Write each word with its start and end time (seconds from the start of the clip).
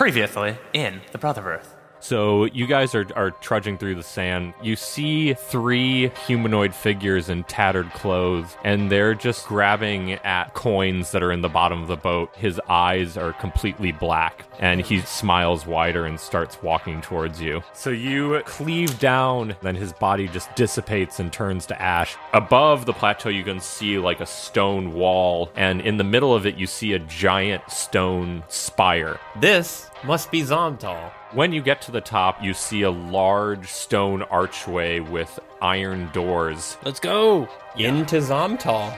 Previously 0.00 0.56
in 0.72 1.02
the 1.12 1.18
Brotherverse. 1.18 1.66
So 2.02 2.46
you 2.46 2.66
guys 2.66 2.94
are, 2.94 3.06
are 3.14 3.30
trudging 3.30 3.76
through 3.76 3.96
the 3.96 4.02
sand. 4.02 4.54
You 4.62 4.74
see 4.74 5.34
three 5.34 6.08
humanoid 6.26 6.74
figures 6.74 7.28
in 7.28 7.44
tattered 7.44 7.92
clothes, 7.92 8.56
and 8.64 8.90
they're 8.90 9.14
just 9.14 9.46
grabbing 9.46 10.12
at 10.12 10.54
coins 10.54 11.10
that 11.10 11.22
are 11.22 11.30
in 11.30 11.42
the 11.42 11.50
bottom 11.50 11.82
of 11.82 11.88
the 11.88 11.96
boat. 11.96 12.34
His 12.34 12.58
eyes 12.70 13.18
are 13.18 13.34
completely 13.34 13.92
black, 13.92 14.46
and 14.58 14.80
he 14.80 15.00
smiles 15.02 15.66
wider 15.66 16.06
and 16.06 16.18
starts 16.18 16.62
walking 16.62 17.02
towards 17.02 17.38
you. 17.42 17.62
So 17.74 17.90
you 17.90 18.40
cleave 18.46 18.98
down, 18.98 19.56
then 19.60 19.76
his 19.76 19.92
body 19.92 20.26
just 20.26 20.54
dissipates 20.56 21.20
and 21.20 21.30
turns 21.30 21.66
to 21.66 21.80
ash. 21.80 22.16
Above 22.32 22.86
the 22.86 22.94
plateau, 22.94 23.28
you 23.28 23.44
can 23.44 23.60
see 23.60 23.98
like 23.98 24.20
a 24.20 24.26
stone 24.26 24.94
wall, 24.94 25.52
and 25.54 25.82
in 25.82 25.98
the 25.98 26.04
middle 26.04 26.34
of 26.34 26.46
it, 26.46 26.56
you 26.56 26.66
see 26.66 26.94
a 26.94 26.98
giant 26.98 27.70
stone 27.70 28.42
spire. 28.48 29.20
This 29.38 29.89
must 30.04 30.30
be 30.30 30.42
Zamtal. 30.42 31.12
When 31.32 31.52
you 31.52 31.62
get 31.62 31.82
to 31.82 31.90
the 31.90 32.00
top, 32.00 32.42
you 32.42 32.54
see 32.54 32.82
a 32.82 32.90
large 32.90 33.68
stone 33.68 34.22
archway 34.22 35.00
with 35.00 35.38
iron 35.60 36.10
doors. 36.12 36.76
Let's 36.84 37.00
go 37.00 37.48
into 37.76 38.16
Zamtal. 38.16 38.96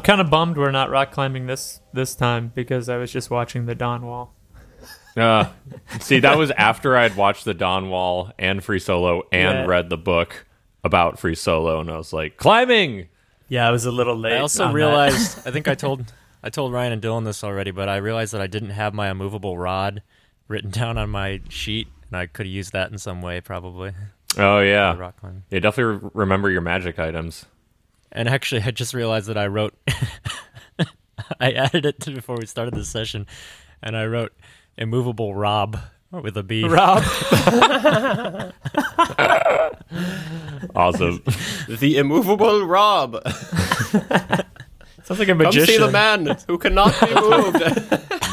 I'm 0.00 0.04
kind 0.04 0.20
of 0.22 0.30
bummed 0.30 0.56
we're 0.56 0.70
not 0.70 0.88
rock 0.88 1.10
climbing 1.12 1.46
this 1.46 1.82
this 1.92 2.14
time 2.14 2.52
because 2.54 2.88
I 2.88 2.96
was 2.96 3.12
just 3.12 3.28
watching 3.28 3.66
the 3.66 3.74
Dawn 3.74 4.06
Wall. 4.06 4.34
Uh, 5.14 5.50
see, 6.00 6.20
that 6.20 6.38
was 6.38 6.50
after 6.52 6.96
I 6.96 7.02
had 7.02 7.16
watched 7.16 7.44
the 7.44 7.52
Dawn 7.52 7.90
Wall 7.90 8.32
and 8.38 8.64
Free 8.64 8.78
Solo 8.78 9.24
and 9.30 9.58
Yeah. 9.58 9.66
read 9.66 9.90
the 9.90 9.98
book 9.98 10.46
about 10.82 11.18
Free 11.18 11.34
Solo, 11.34 11.80
and 11.80 11.90
I 11.90 11.98
was 11.98 12.14
like, 12.14 12.38
climbing! 12.38 13.08
Yeah, 13.50 13.68
I 13.68 13.70
was 13.70 13.84
a 13.84 13.90
little 13.90 14.16
late. 14.16 14.32
I 14.32 14.38
also 14.38 14.72
realized 14.72 15.46
I 15.46 15.50
think 15.50 15.68
I 15.68 15.74
told 15.74 16.10
I 16.42 16.48
told 16.48 16.72
Ryan 16.72 16.94
and 16.94 17.02
Dylan 17.02 17.26
this 17.26 17.44
already, 17.44 17.70
but 17.70 17.90
I 17.90 17.98
realized 17.98 18.32
that 18.32 18.40
I 18.40 18.46
didn't 18.46 18.70
have 18.70 18.94
my 18.94 19.10
immovable 19.10 19.58
rod 19.58 20.02
written 20.48 20.70
down 20.70 20.96
on 20.96 21.10
my 21.10 21.42
sheet, 21.50 21.88
and 22.10 22.16
I 22.16 22.24
could 22.24 22.46
have 22.46 22.54
used 22.54 22.72
that 22.72 22.90
in 22.90 22.96
some 22.96 23.20
way 23.20 23.42
probably. 23.42 23.92
Oh, 24.38 24.60
yeah. 24.60 24.96
rock 24.96 25.20
climbing. 25.20 25.42
Yeah, 25.50 25.58
definitely 25.58 26.06
re- 26.06 26.10
remember 26.14 26.50
your 26.50 26.62
magic 26.62 26.98
items. 26.98 27.44
And 28.12 28.28
actually, 28.28 28.62
I 28.62 28.70
just 28.70 28.94
realized 28.94 29.28
that 29.28 29.38
I 29.38 29.46
wrote. 29.46 29.74
I 31.40 31.52
added 31.52 31.84
it 31.86 32.00
to 32.00 32.10
before 32.10 32.36
we 32.36 32.46
started 32.46 32.74
this 32.74 32.88
session, 32.88 33.26
and 33.82 33.96
I 33.96 34.06
wrote 34.06 34.32
immovable 34.76 35.34
Rob 35.34 35.78
with 36.10 36.36
a 36.36 36.42
B. 36.42 36.64
Rob. 36.66 37.02
Awesome. 40.74 41.22
The 41.68 41.98
immovable 41.98 42.64
Rob. 42.64 43.20
Sounds 45.02 45.18
like 45.18 45.28
a 45.28 45.34
Come 45.34 45.52
see 45.52 45.78
the 45.78 45.90
man 45.90 46.36
who 46.46 46.58
cannot 46.58 46.94
be 47.00 47.14
moved. 47.14 47.58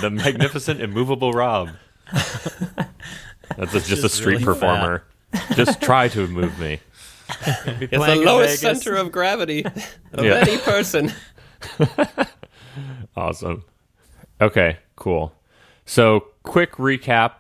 the 0.02 0.10
magnificent 0.12 0.82
immovable 0.82 1.32
Rob. 1.32 1.70
That's 3.58 3.74
a, 3.74 3.80
just, 3.80 4.04
a 4.04 4.10
street 4.10 4.34
really 4.34 4.46
performer. 4.46 5.04
Just 5.56 5.82
try 5.82 6.10
to 6.10 6.28
move 6.28 6.58
me. 6.60 6.80
It's 7.30 7.92
the 7.92 8.22
lowest 8.24 8.60
center 8.60 8.96
of 8.96 9.12
gravity 9.12 9.66
of 10.14 10.24
Yeah. 10.26 10.44
any 10.48 10.58
person. 10.58 11.12
Awesome. 13.16 13.64
Okay, 14.40 14.78
cool. 14.96 15.34
So, 15.86 16.26
quick 16.44 16.74
recap. 16.74 17.32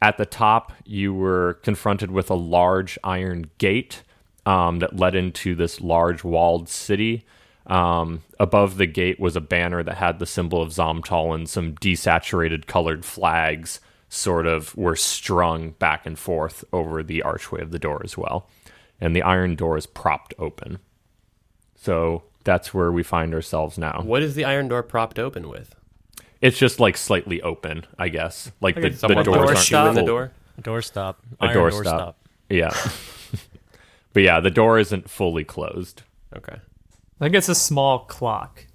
At 0.00 0.16
the 0.16 0.26
top, 0.26 0.72
you 0.84 1.14
were 1.14 1.60
confronted 1.62 2.10
with 2.10 2.28
a 2.28 2.34
large 2.34 2.98
iron 3.04 3.48
gate 3.58 4.02
um, 4.44 4.80
that 4.80 4.96
led 4.96 5.14
into 5.14 5.54
this 5.54 5.80
large 5.80 6.24
walled 6.24 6.68
city. 6.68 7.24
Um, 7.68 8.24
above 8.40 8.78
the 8.78 8.86
gate 8.86 9.20
was 9.20 9.36
a 9.36 9.40
banner 9.40 9.84
that 9.84 9.98
had 9.98 10.18
the 10.18 10.26
symbol 10.26 10.60
of 10.60 10.70
Zamtal 10.70 11.32
and 11.32 11.48
some 11.48 11.74
desaturated 11.76 12.66
colored 12.66 13.04
flags 13.04 13.78
sort 14.08 14.48
of 14.48 14.76
were 14.76 14.96
strung 14.96 15.70
back 15.70 16.04
and 16.04 16.18
forth 16.18 16.64
over 16.72 17.04
the 17.04 17.22
archway 17.22 17.62
of 17.62 17.70
the 17.70 17.78
door 17.78 18.00
as 18.02 18.18
well. 18.18 18.48
And 19.02 19.16
the 19.16 19.22
iron 19.22 19.56
door 19.56 19.76
is 19.76 19.84
propped 19.86 20.32
open. 20.38 20.78
So 21.74 22.22
that's 22.44 22.72
where 22.72 22.92
we 22.92 23.02
find 23.02 23.34
ourselves 23.34 23.76
now. 23.76 24.00
What 24.04 24.22
is 24.22 24.36
the 24.36 24.44
iron 24.44 24.68
door 24.68 24.84
propped 24.84 25.18
open 25.18 25.48
with? 25.48 25.74
It's 26.40 26.56
just 26.56 26.78
like 26.78 26.96
slightly 26.96 27.42
open, 27.42 27.84
I 27.98 28.08
guess. 28.08 28.52
Like, 28.60 28.76
Like 28.76 28.82
the, 28.82 28.86
a- 28.88 28.90
the 28.90 28.96
Someone 28.96 29.24
doors 29.24 29.26
door 29.26 29.34
door 29.34 29.46
aren't 29.48 29.58
shoe 29.58 29.76
in 29.76 29.94
the 29.94 30.00
full- 30.02 30.06
door? 30.06 30.32
Doorstop. 30.60 31.16
A 31.40 31.44
Iron 31.46 31.72
doorstop. 31.72 32.14
Yeah. 32.48 32.72
but 34.12 34.22
yeah, 34.22 34.38
the 34.38 34.50
door 34.50 34.78
isn't 34.78 35.10
fully 35.10 35.42
closed. 35.42 36.02
Okay. 36.36 36.54
I 37.20 37.24
think 37.24 37.34
it's 37.34 37.48
a 37.48 37.54
small 37.56 38.00
clock, 38.00 38.66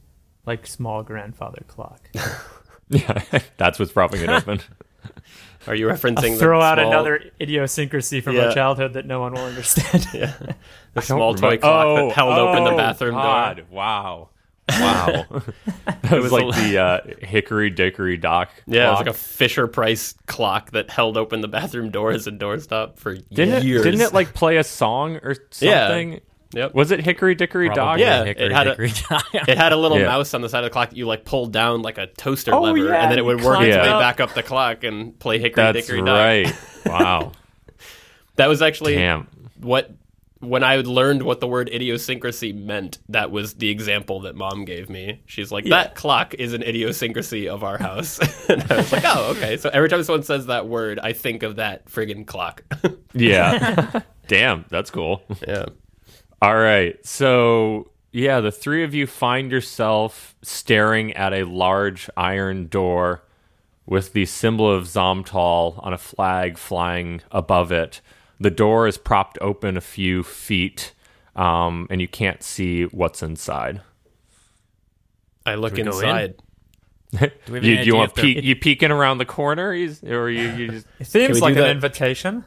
like 0.45 0.67
small 0.67 1.03
grandfather 1.03 1.63
clock. 1.67 2.01
Yeah, 2.89 3.21
that's 3.57 3.79
what's 3.79 3.91
propping 3.91 4.21
it 4.21 4.29
open. 4.29 4.61
Are 5.67 5.75
you 5.75 5.87
referencing 5.87 6.17
I'll 6.17 6.33
the 6.33 6.37
throw 6.37 6.61
out 6.61 6.77
small- 6.77 6.91
another 6.91 7.21
idiosyncrasy 7.41 8.21
from 8.21 8.35
Yeah. 8.35 8.47
my 8.47 8.53
childhood 8.53 8.93
that 8.93 9.05
no 9.05 9.19
one 9.19 9.33
will 9.33 9.45
understand. 9.45 10.07
yeah, 10.13 10.33
the 10.93 11.01
small 11.01 11.33
toy 11.33 11.57
Remember- 11.57 11.61
clock 11.61 11.85
oh, 11.85 12.07
that 12.07 12.15
held 12.15 12.37
open 12.37 12.63
the 12.63 12.71
oh, 12.71 12.77
bathroom 12.77 13.15
God, 13.15 13.57
door? 13.57 13.65
Wow. 13.71 14.29
Wow. 14.69 15.25
that 15.85 16.11
was, 16.11 16.23
was 16.23 16.31
like 16.33 16.55
the 16.55 16.77
uh, 16.77 16.99
Hickory 17.25 17.69
Dickory 17.69 18.17
Dock. 18.17 18.49
Yeah, 18.65 18.87
it 18.87 18.91
was 18.91 18.99
like 18.99 19.07
a 19.07 19.13
Fisher 19.13 19.65
Price 19.67 20.13
clock 20.25 20.71
that 20.71 20.89
held 20.89 21.15
open 21.17 21.39
the 21.41 21.47
bathroom 21.47 21.89
door 21.89 22.11
as 22.11 22.27
a 22.27 22.31
doorstop 22.31 22.97
for 22.97 23.15
Didn't 23.15 23.63
years. 23.63 23.81
it, 23.81 23.91
didn't 23.91 24.01
it 24.01 24.13
like 24.13 24.33
play 24.33 24.57
a 24.57 24.63
song 24.65 25.17
or 25.23 25.35
something? 25.51 26.13
Yeah. 26.13 26.19
Something? 26.51 26.61
Yep. 26.61 26.73
Was 26.75 26.91
it 26.91 27.01
Hickory 27.03 27.35
Dickory 27.35 27.67
Dock? 27.69 27.75
Probably 27.75 28.03
Yeah, 28.03 28.23
Hickory 28.25 28.45
it 28.45 28.51
had 28.51 28.67
a- 28.67 28.69
Dickory 28.71 28.91
Dock. 29.09 29.25
It 29.47 29.57
had 29.57 29.71
a 29.73 29.77
little 29.77 29.99
Yeah. 29.99 30.07
mouse 30.07 30.33
on 30.33 30.41
the 30.41 30.49
side 30.49 30.59
of 30.59 30.65
the 30.65 30.69
clock 30.73 30.89
that 30.89 30.97
you 30.97 31.05
like 31.07 31.25
pulled 31.25 31.51
down 31.53 31.81
like 31.81 31.97
a 31.97 32.07
toaster 32.07 32.53
Oh, 32.53 32.61
lever, 32.61 32.77
yeah, 32.89 33.03
and 33.03 33.11
then 33.11 33.19
it 33.19 33.21
you 33.21 33.25
would 33.25 33.37
work 33.41 33.57
climbed 33.57 33.67
its 33.69 33.77
way 33.77 33.89
up. 33.89 33.99
back 33.99 34.19
up 34.19 34.33
the 34.33 34.43
clock 34.43 34.83
and 34.83 35.17
play 35.19 35.39
Hickory 35.39 35.63
That's 35.63 35.85
Dickory 35.87 36.01
Dock. 36.01 36.07
right. 36.07 36.55
Wow. 36.85 37.33
That 38.37 38.47
was 38.47 38.61
actually 38.61 38.95
Damn. 38.95 39.27
what 39.59 39.91
when 40.39 40.63
I 40.63 40.75
learned 40.77 41.23
what 41.23 41.39
the 41.39 41.47
word 41.47 41.67
idiosyncrasy 41.69 42.53
meant. 42.53 42.99
That 43.09 43.31
was 43.31 43.55
the 43.55 43.69
example 43.69 44.21
that 44.21 44.35
Mom 44.35 44.65
gave 44.65 44.87
me. 44.89 45.21
She's 45.25 45.51
like, 45.51 45.65
"That 45.65 45.95
clock 45.95 46.35
is 46.35 46.53
an 46.53 46.61
idiosyncrasy 46.61 47.49
of 47.49 47.63
our 47.63 47.79
house," 47.79 48.19
and 48.49 48.63
I 48.71 48.77
was 48.77 48.91
like, 48.91 49.03
"Oh, 49.05 49.31
okay." 49.35 49.57
So 49.57 49.71
every 49.73 49.89
time 49.89 50.03
someone 50.03 50.21
says 50.21 50.45
that 50.45 50.67
word, 50.67 50.99
I 50.99 51.13
think 51.13 51.41
of 51.41 51.55
that 51.55 51.85
friggin' 51.87 52.27
clock. 52.27 52.61
Yeah. 53.13 54.01
Damn, 54.27 54.65
that's 54.69 54.91
cool. 54.91 55.23
yeah. 55.47 55.65
All 56.41 56.55
right. 56.57 57.03
So, 57.05 57.91
yeah, 58.11 58.39
the 58.39 58.51
three 58.51 58.83
of 58.83 58.93
you 58.93 59.07
find 59.07 59.51
yourself 59.51 60.35
staring 60.41 61.13
at 61.13 61.33
a 61.33 61.43
large 61.43 62.09
iron 62.15 62.67
door 62.67 63.23
with 63.85 64.13
the 64.13 64.25
symbol 64.25 64.69
of 64.71 64.83
Zamtal 64.85 65.83
on 65.83 65.93
a 65.93 65.97
flag 65.97 66.57
flying 66.57 67.21
above 67.31 67.71
it. 67.71 68.01
The 68.39 68.51
door 68.51 68.87
is 68.87 68.97
propped 68.97 69.37
open 69.41 69.77
a 69.77 69.81
few 69.81 70.21
feet, 70.23 70.93
um, 71.35 71.87
and 71.89 71.99
you 72.01 72.07
can't 72.07 72.43
see 72.43 72.83
what's 72.83 73.23
inside. 73.23 73.81
I 75.45 75.55
look 75.55 75.73
we 75.73 75.81
in? 75.81 75.87
inside. 75.87 76.35
Do 77.13 77.19
we 77.19 77.53
have 77.53 77.53
You, 77.53 77.57
any 77.57 77.67
you 77.69 77.77
idea 77.79 77.95
want 77.95 78.09
if 78.11 78.15
they're- 78.15 78.25
peek, 78.25 78.43
you 78.43 78.55
peeking 78.55 78.91
around 78.91 79.17
the 79.17 79.25
corner, 79.25 79.73
He's- 79.73 80.03
or 80.03 80.29
you, 80.29 80.49
you 80.49 80.67
just 80.71 80.87
It 80.99 81.07
seems 81.07 81.41
like 81.41 81.53
an 81.55 81.61
that? 81.61 81.69
invitation. 81.71 82.43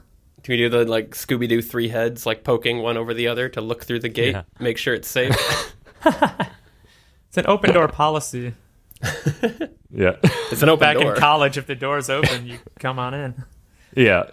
Can 0.50 0.58
we 0.58 0.64
do 0.64 0.68
the 0.68 0.84
like 0.84 1.10
Scooby 1.10 1.48
Doo 1.48 1.62
three 1.62 1.86
heads, 1.90 2.26
like 2.26 2.42
poking 2.42 2.78
one 2.82 2.96
over 2.96 3.14
the 3.14 3.28
other 3.28 3.48
to 3.50 3.60
look 3.60 3.84
through 3.84 4.00
the 4.00 4.08
gate, 4.08 4.32
Yeah. 4.32 4.42
make 4.58 4.78
sure 4.78 4.94
it's 4.94 5.06
safe? 5.06 5.32
It's 7.28 7.36
an 7.38 7.46
open 7.46 7.72
door 7.72 7.86
policy. 7.86 8.54
yeah, 9.92 10.16
It's 10.50 10.60
an 10.62 10.68
open 10.68 10.80
Back 10.80 10.96
door. 10.98 11.14
in 11.14 11.20
college, 11.20 11.56
if 11.56 11.68
the 11.68 11.76
door's 11.76 12.10
open, 12.10 12.48
you 12.48 12.58
come 12.80 12.98
on 12.98 13.14
in. 13.14 13.44
yeah. 13.94 14.24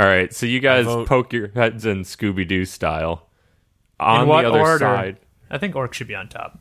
All 0.00 0.06
right, 0.06 0.34
so 0.34 0.46
you 0.46 0.58
guys 0.58 0.86
poke 1.06 1.32
your 1.32 1.46
heads 1.54 1.86
in 1.86 2.02
Scooby 2.02 2.48
Doo 2.48 2.64
style. 2.64 3.28
On 4.00 4.22
In 4.22 4.28
what 4.28 4.42
the 4.42 4.48
other 4.48 4.58
order? 4.58 4.78
side, 4.80 5.18
I 5.48 5.58
think 5.58 5.76
Orc 5.76 5.94
should 5.94 6.08
be 6.08 6.16
on 6.16 6.28
top. 6.28 6.58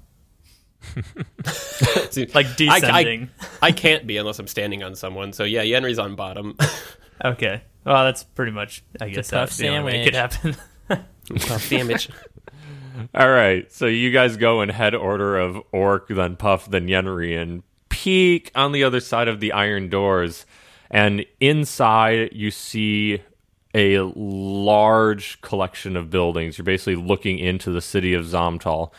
See, 2.12 2.28
Like 2.36 2.46
I- 2.46 2.50
I- 2.50 2.80
descending. 2.80 3.30
I 3.64 3.72
can't 3.72 4.06
be 4.06 4.18
unless 4.18 4.38
I'm 4.38 4.46
standing 4.46 4.84
on 4.84 4.94
someone. 4.94 5.34
So 5.34 5.44
yeah, 5.46 5.64
Yenri's 5.64 5.98
on 5.98 6.14
bottom. 6.16 6.56
Okay. 7.24 7.62
Well, 7.86 8.06
that's 8.06 8.24
pretty 8.24 8.52
much, 8.52 8.84
I 9.00 9.10
guess, 9.10 9.30
tough 9.30 9.50
that's 9.50 9.58
the 9.58 9.70
only 9.70 9.84
way 9.84 10.02
it 10.02 10.06
could 10.06 10.16
happen. 10.16 10.56
Tough 11.40 11.70
Damage. 11.70 12.10
All 13.16 13.30
right, 13.30 13.72
so 13.72 13.88
you 13.88 14.12
guys 14.12 14.38
go 14.38 14.62
in 14.62 14.70
head 14.70 14.94
order 14.94 15.38
of 15.38 15.62
Orc, 15.72 16.10
then 16.10 16.36
Puff, 16.36 16.70
then 16.70 16.88
Yenri, 16.88 17.42
and 17.42 17.64
peek 17.90 18.52
on 18.54 18.72
the 18.72 18.84
other 18.84 19.00
side 19.00 19.28
of 19.28 19.40
the 19.40 19.52
iron 19.54 19.90
doors. 19.90 20.46
And 20.90 21.26
inside, 21.40 22.30
you 22.34 22.52
see 22.52 23.22
a 23.74 24.00
large 24.00 25.42
collection 25.42 25.96
of 25.96 26.10
buildings. 26.10 26.58
You're 26.58 26.66
basically 26.66 26.96
looking 26.96 27.40
into 27.40 27.72
the 27.72 27.82
city 27.82 28.14
of 28.14 28.26
Zamtal. 28.26 28.92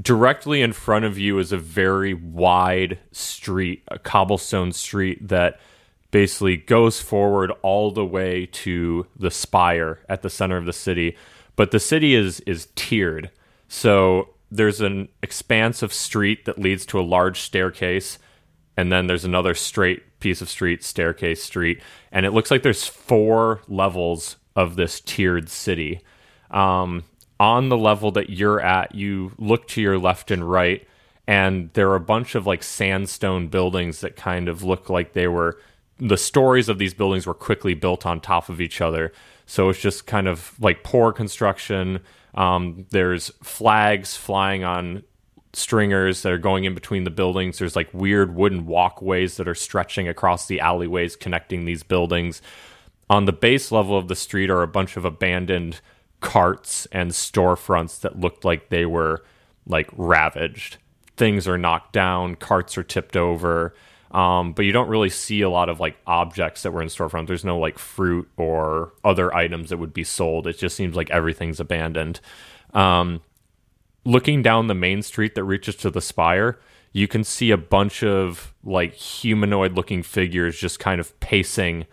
Directly 0.00 0.60
in 0.60 0.72
front 0.72 1.04
of 1.04 1.18
you 1.18 1.38
is 1.38 1.52
a 1.52 1.58
very 1.58 2.14
wide 2.14 2.98
street, 3.12 3.82
a 3.88 3.98
cobblestone 3.98 4.72
street 4.72 5.28
that 5.28 5.58
basically 6.12 6.56
goes 6.56 7.00
forward 7.00 7.50
all 7.62 7.90
the 7.90 8.04
way 8.04 8.46
to 8.46 9.08
the 9.18 9.30
spire 9.32 9.98
at 10.08 10.22
the 10.22 10.30
center 10.30 10.56
of 10.56 10.66
the 10.66 10.72
city. 10.72 11.16
But 11.56 11.72
the 11.72 11.80
city 11.80 12.14
is 12.14 12.38
is 12.40 12.68
tiered. 12.76 13.30
So 13.66 14.28
there's 14.50 14.80
an 14.80 15.08
expansive 15.22 15.92
street 15.92 16.44
that 16.44 16.58
leads 16.58 16.86
to 16.86 17.00
a 17.00 17.02
large 17.02 17.40
staircase, 17.40 18.18
and 18.76 18.92
then 18.92 19.06
there's 19.06 19.24
another 19.24 19.54
straight 19.54 20.20
piece 20.20 20.40
of 20.40 20.48
street, 20.48 20.84
staircase 20.84 21.42
street, 21.42 21.80
and 22.12 22.24
it 22.24 22.30
looks 22.30 22.50
like 22.50 22.62
there's 22.62 22.86
four 22.86 23.62
levels 23.66 24.36
of 24.54 24.76
this 24.76 25.00
tiered 25.00 25.48
city. 25.48 26.00
Um, 26.50 27.04
on 27.40 27.70
the 27.70 27.78
level 27.78 28.12
that 28.12 28.30
you're 28.30 28.60
at, 28.60 28.94
you 28.94 29.32
look 29.38 29.66
to 29.68 29.80
your 29.80 29.98
left 29.98 30.30
and 30.30 30.48
right, 30.48 30.86
and 31.26 31.70
there 31.72 31.90
are 31.90 31.96
a 31.96 32.00
bunch 32.00 32.34
of 32.34 32.46
like 32.46 32.62
sandstone 32.62 33.48
buildings 33.48 34.02
that 34.02 34.16
kind 34.16 34.48
of 34.48 34.62
look 34.62 34.90
like 34.90 35.14
they 35.14 35.26
were 35.26 35.58
the 35.98 36.16
stories 36.16 36.68
of 36.68 36.78
these 36.78 36.94
buildings 36.94 37.26
were 37.26 37.34
quickly 37.34 37.74
built 37.74 38.06
on 38.06 38.20
top 38.20 38.48
of 38.48 38.60
each 38.60 38.80
other. 38.80 39.12
So 39.46 39.68
it's 39.68 39.80
just 39.80 40.06
kind 40.06 40.28
of 40.28 40.54
like 40.60 40.82
poor 40.82 41.12
construction. 41.12 42.00
Um, 42.34 42.86
there's 42.90 43.28
flags 43.42 44.16
flying 44.16 44.64
on 44.64 45.02
stringers 45.52 46.22
that 46.22 46.32
are 46.32 46.38
going 46.38 46.64
in 46.64 46.74
between 46.74 47.04
the 47.04 47.10
buildings. 47.10 47.58
There's 47.58 47.76
like 47.76 47.92
weird 47.92 48.34
wooden 48.34 48.66
walkways 48.66 49.36
that 49.36 49.48
are 49.48 49.54
stretching 49.54 50.08
across 50.08 50.46
the 50.46 50.60
alleyways 50.60 51.16
connecting 51.16 51.64
these 51.64 51.82
buildings. 51.82 52.40
On 53.10 53.26
the 53.26 53.32
base 53.32 53.70
level 53.70 53.98
of 53.98 54.08
the 54.08 54.16
street 54.16 54.48
are 54.48 54.62
a 54.62 54.68
bunch 54.68 54.96
of 54.96 55.04
abandoned 55.04 55.80
carts 56.20 56.86
and 56.92 57.10
storefronts 57.10 58.00
that 58.00 58.18
looked 58.18 58.44
like 58.44 58.70
they 58.70 58.86
were 58.86 59.22
like 59.66 59.90
ravaged. 59.96 60.78
Things 61.16 61.46
are 61.46 61.58
knocked 61.58 61.92
down, 61.92 62.36
carts 62.36 62.78
are 62.78 62.82
tipped 62.82 63.16
over. 63.16 63.74
Um, 64.12 64.52
but 64.52 64.66
you 64.66 64.72
don't 64.72 64.88
really 64.88 65.08
see 65.08 65.40
a 65.40 65.48
lot 65.48 65.70
of 65.70 65.80
like 65.80 65.96
objects 66.06 66.62
that 66.62 66.70
were 66.70 66.82
in 66.82 66.88
storefront. 66.88 67.26
There's 67.26 67.44
no 67.44 67.58
like 67.58 67.78
fruit 67.78 68.30
or 68.36 68.92
other 69.02 69.34
items 69.34 69.70
that 69.70 69.78
would 69.78 69.94
be 69.94 70.04
sold. 70.04 70.46
It 70.46 70.58
just 70.58 70.76
seems 70.76 70.94
like 70.94 71.10
everything's 71.10 71.60
abandoned. 71.60 72.20
Um, 72.74 73.22
looking 74.04 74.42
down 74.42 74.66
the 74.66 74.74
main 74.74 75.02
street 75.02 75.34
that 75.34 75.44
reaches 75.44 75.76
to 75.76 75.90
the 75.90 76.02
spire, 76.02 76.60
you 76.92 77.08
can 77.08 77.24
see 77.24 77.50
a 77.50 77.56
bunch 77.56 78.02
of 78.02 78.52
like 78.62 78.92
humanoid 78.92 79.72
looking 79.72 80.02
figures 80.02 80.58
just 80.58 80.78
kind 80.78 81.00
of 81.00 81.18
pacing 81.20 81.86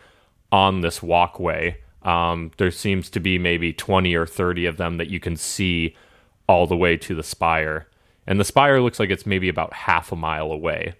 on 0.52 0.82
this 0.82 1.02
walkway. 1.02 1.78
Um, 2.02 2.52
there 2.58 2.72
seems 2.72 3.10
to 3.12 3.22
be 3.22 3.38
maybe 3.38 3.72
20 3.72 4.14
or 4.16 4.26
30 4.26 4.66
of 4.66 4.76
them 4.76 4.98
that 4.98 5.10
you 5.10 5.22
can 5.22 5.38
see 5.38 5.96
all 6.48 6.68
the 6.68 6.76
way 6.76 6.98
to 6.98 7.16
the 7.16 7.24
spire. 7.24 7.88
And 8.28 8.42
the 8.42 8.46
spire 8.46 8.82
looks 8.82 9.00
like 9.00 9.10
it's 9.10 9.26
maybe 9.26 9.48
about 9.48 9.72
half 9.72 10.12
a 10.12 10.18
mile 10.18 10.52
away 10.52 10.96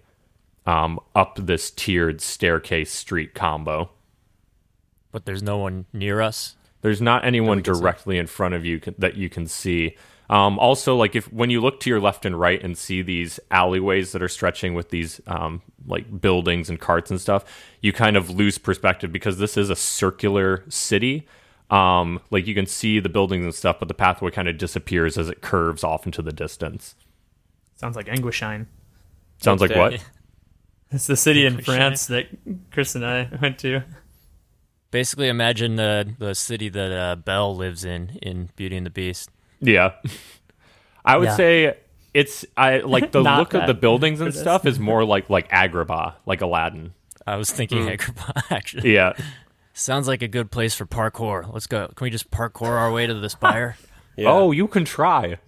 um, 0.66 1.00
up 1.14 1.38
this 1.40 1.70
tiered 1.70 2.20
staircase 2.20 2.92
street 2.92 3.34
combo. 3.34 3.90
But 5.12 5.24
there's 5.24 5.42
no 5.42 5.58
one 5.58 5.86
near 5.92 6.20
us. 6.20 6.56
There's 6.82 7.00
not 7.00 7.24
anyone 7.24 7.58
we 7.58 7.62
can 7.62 7.74
see. 7.74 7.80
directly 7.80 8.18
in 8.18 8.26
front 8.26 8.54
of 8.54 8.64
you 8.64 8.80
c- 8.82 8.94
that 8.98 9.16
you 9.16 9.28
can 9.28 9.46
see. 9.46 9.96
Um, 10.30 10.58
also, 10.60 10.94
like 10.96 11.16
if 11.16 11.30
when 11.32 11.50
you 11.50 11.60
look 11.60 11.80
to 11.80 11.90
your 11.90 12.00
left 12.00 12.24
and 12.24 12.38
right 12.38 12.62
and 12.62 12.78
see 12.78 13.02
these 13.02 13.40
alleyways 13.50 14.12
that 14.12 14.22
are 14.22 14.28
stretching 14.28 14.74
with 14.74 14.90
these 14.90 15.20
um, 15.26 15.60
like 15.86 16.20
buildings 16.20 16.70
and 16.70 16.78
carts 16.78 17.10
and 17.10 17.20
stuff, 17.20 17.44
you 17.80 17.92
kind 17.92 18.16
of 18.16 18.30
lose 18.30 18.56
perspective 18.56 19.12
because 19.12 19.38
this 19.38 19.56
is 19.56 19.70
a 19.70 19.76
circular 19.76 20.64
city. 20.68 21.26
Um, 21.68 22.20
like 22.30 22.46
you 22.46 22.54
can 22.54 22.66
see 22.66 23.00
the 23.00 23.08
buildings 23.08 23.44
and 23.44 23.54
stuff, 23.54 23.78
but 23.78 23.88
the 23.88 23.94
pathway 23.94 24.30
kind 24.30 24.48
of 24.48 24.56
disappears 24.56 25.18
as 25.18 25.28
it 25.28 25.40
curves 25.40 25.82
off 25.82 26.06
into 26.06 26.22
the 26.22 26.32
distance. 26.32 26.94
Sounds 27.76 27.96
like 27.96 28.06
Eguisheim. 28.06 28.66
Sounds 29.40 29.60
like 29.60 29.74
what? 29.74 30.04
It's 30.90 31.06
the 31.06 31.16
city 31.16 31.46
in 31.46 31.60
France 31.62 32.06
that 32.06 32.26
Chris 32.72 32.94
and 32.94 33.06
I 33.06 33.28
went 33.40 33.58
to. 33.60 33.82
Basically, 34.90 35.28
imagine 35.28 35.78
uh, 35.78 36.04
the 36.18 36.34
city 36.34 36.68
that 36.68 36.90
uh, 36.92 37.16
Belle 37.16 37.54
lives 37.54 37.84
in 37.84 38.18
in 38.22 38.50
Beauty 38.56 38.76
and 38.76 38.84
the 38.84 38.90
Beast. 38.90 39.30
Yeah. 39.60 39.92
I 41.04 41.16
would 41.16 41.26
Yeah. 41.28 41.36
say 41.36 41.74
it's 42.12 42.44
I 42.56 42.78
like 42.78 43.12
the 43.12 43.22
look 43.38 43.54
of 43.54 43.66
the 43.68 43.74
buildings 43.74 44.20
and 44.20 44.34
stuff 44.34 44.66
is 44.66 44.80
more 44.80 45.04
like 45.04 45.30
like 45.30 45.48
Agrabah, 45.50 46.14
like 46.26 46.40
Aladdin. 46.40 46.92
I 47.26 47.36
was 47.36 47.50
thinking 47.52 47.86
Agrabah, 47.86 48.42
actually. 48.50 48.92
Yeah. 48.94 49.12
Sounds 49.74 50.08
like 50.08 50.22
a 50.22 50.28
good 50.28 50.50
place 50.50 50.74
for 50.74 50.86
parkour. 50.86 51.52
Let's 51.52 51.68
go. 51.68 51.86
Can 51.94 52.04
we 52.04 52.10
just 52.10 52.30
parkour 52.32 52.70
our 52.70 52.90
way 52.90 53.06
to 53.06 53.14
the 53.14 53.30
spire? 53.30 53.76
Yeah. 54.16 54.32
Oh, 54.32 54.50
you 54.50 54.66
can 54.68 54.84
try. 54.84 55.38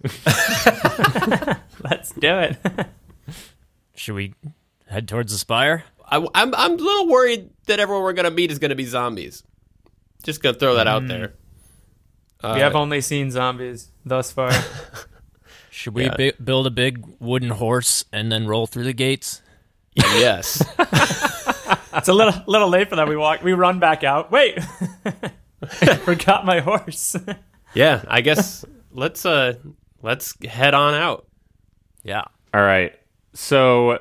Let's 1.83 2.11
do 2.17 2.39
it. 2.39 2.57
Should 3.93 4.15
we 4.15 4.33
head 4.93 5.07
towards 5.07 5.31
the 5.31 5.37
spire? 5.37 5.83
I, 6.05 6.17
am 6.17 6.27
I'm, 6.33 6.55
I'm 6.55 6.71
a 6.73 6.75
little 6.75 7.07
worried 7.07 7.49
that 7.65 7.79
everyone 7.79 8.03
we're 8.03 8.13
gonna 8.13 8.31
meet 8.31 8.51
is 8.51 8.59
gonna 8.59 8.75
be 8.75 8.85
zombies. 8.85 9.43
Just 10.23 10.41
gonna 10.41 10.57
throw 10.57 10.75
that 10.75 10.87
out 10.87 11.07
there. 11.07 11.33
Uh, 12.41 12.53
we 12.55 12.61
have 12.61 12.75
only 12.75 13.01
seen 13.01 13.31
zombies 13.31 13.89
thus 14.05 14.31
far. 14.31 14.51
Should 15.71 15.95
we 15.95 16.05
Yeah. 16.05 16.15
bi- 16.17 16.33
build 16.43 16.67
a 16.67 16.71
big 16.71 17.03
wooden 17.19 17.49
horse 17.49 18.05
and 18.13 18.31
then 18.31 18.45
roll 18.47 18.67
through 18.67 18.83
the 18.83 18.93
gates? 18.93 19.41
yes. 19.95 20.61
it's 21.93 22.07
a 22.07 22.13
little 22.13 22.33
little 22.47 22.69
late 22.69 22.89
for 22.89 22.95
that. 22.95 23.07
We 23.07 23.15
walk. 23.17 23.43
We 23.43 23.53
run 23.53 23.79
back 23.79 24.03
out. 24.03 24.31
Wait, 24.31 24.59
I 25.81 25.95
forgot 25.95 26.45
my 26.45 26.59
horse. 26.59 27.15
yeah. 27.73 28.03
I 28.07 28.21
guess 28.21 28.65
let's 28.91 29.25
uh 29.25 29.53
let's 30.01 30.35
head 30.45 30.73
on 30.73 30.93
out. 30.93 31.27
Yeah. 32.03 32.23
All 32.53 32.61
right. 32.61 32.93
So 33.33 33.99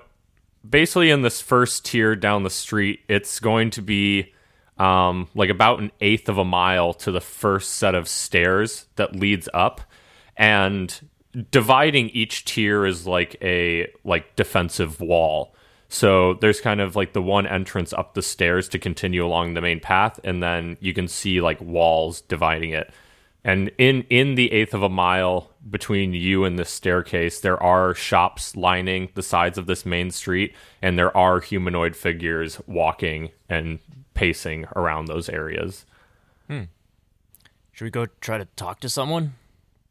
basically, 0.68 1.10
in 1.10 1.22
this 1.22 1.40
first 1.40 1.84
tier 1.84 2.16
down 2.16 2.42
the 2.42 2.50
street, 2.50 3.00
it's 3.08 3.40
going 3.40 3.70
to 3.70 3.82
be 3.82 4.32
um, 4.78 5.28
like 5.34 5.50
about 5.50 5.80
an 5.80 5.92
eighth 6.00 6.28
of 6.28 6.38
a 6.38 6.44
mile 6.44 6.94
to 6.94 7.12
the 7.12 7.20
first 7.20 7.74
set 7.74 7.94
of 7.94 8.08
stairs 8.08 8.86
that 8.96 9.16
leads 9.16 9.48
up, 9.52 9.80
and 10.36 11.08
dividing 11.50 12.10
each 12.10 12.44
tier 12.44 12.84
is 12.84 13.06
like 13.06 13.36
a 13.42 13.90
like 14.04 14.36
defensive 14.36 15.00
wall. 15.00 15.54
So 15.88 16.34
there's 16.34 16.60
kind 16.60 16.80
of 16.80 16.96
like 16.96 17.12
the 17.12 17.20
one 17.20 17.46
entrance 17.46 17.92
up 17.92 18.14
the 18.14 18.22
stairs 18.22 18.66
to 18.70 18.78
continue 18.78 19.24
along 19.26 19.54
the 19.54 19.60
main 19.60 19.78
path, 19.78 20.18
and 20.24 20.42
then 20.42 20.78
you 20.80 20.94
can 20.94 21.06
see 21.06 21.40
like 21.40 21.60
walls 21.60 22.22
dividing 22.22 22.70
it. 22.70 22.90
And 23.44 23.70
in 23.76 24.02
in 24.08 24.36
the 24.36 24.52
eighth 24.52 24.72
of 24.72 24.82
a 24.82 24.88
mile 24.88 25.50
between 25.68 26.12
you 26.12 26.44
and 26.44 26.58
the 26.58 26.64
staircase, 26.64 27.40
there 27.40 27.60
are 27.60 27.94
shops 27.94 28.54
lining 28.56 29.08
the 29.14 29.22
sides 29.22 29.58
of 29.58 29.66
this 29.66 29.84
main 29.84 30.10
street, 30.12 30.54
and 30.80 30.96
there 30.98 31.16
are 31.16 31.40
humanoid 31.40 31.96
figures 31.96 32.60
walking 32.66 33.30
and 33.48 33.80
pacing 34.14 34.66
around 34.76 35.06
those 35.06 35.28
areas. 35.28 35.84
hmm. 36.48 36.62
Should 37.72 37.84
we 37.84 37.90
go 37.90 38.06
try 38.20 38.38
to 38.38 38.44
talk 38.56 38.80
to 38.80 38.88
someone? 38.88 39.34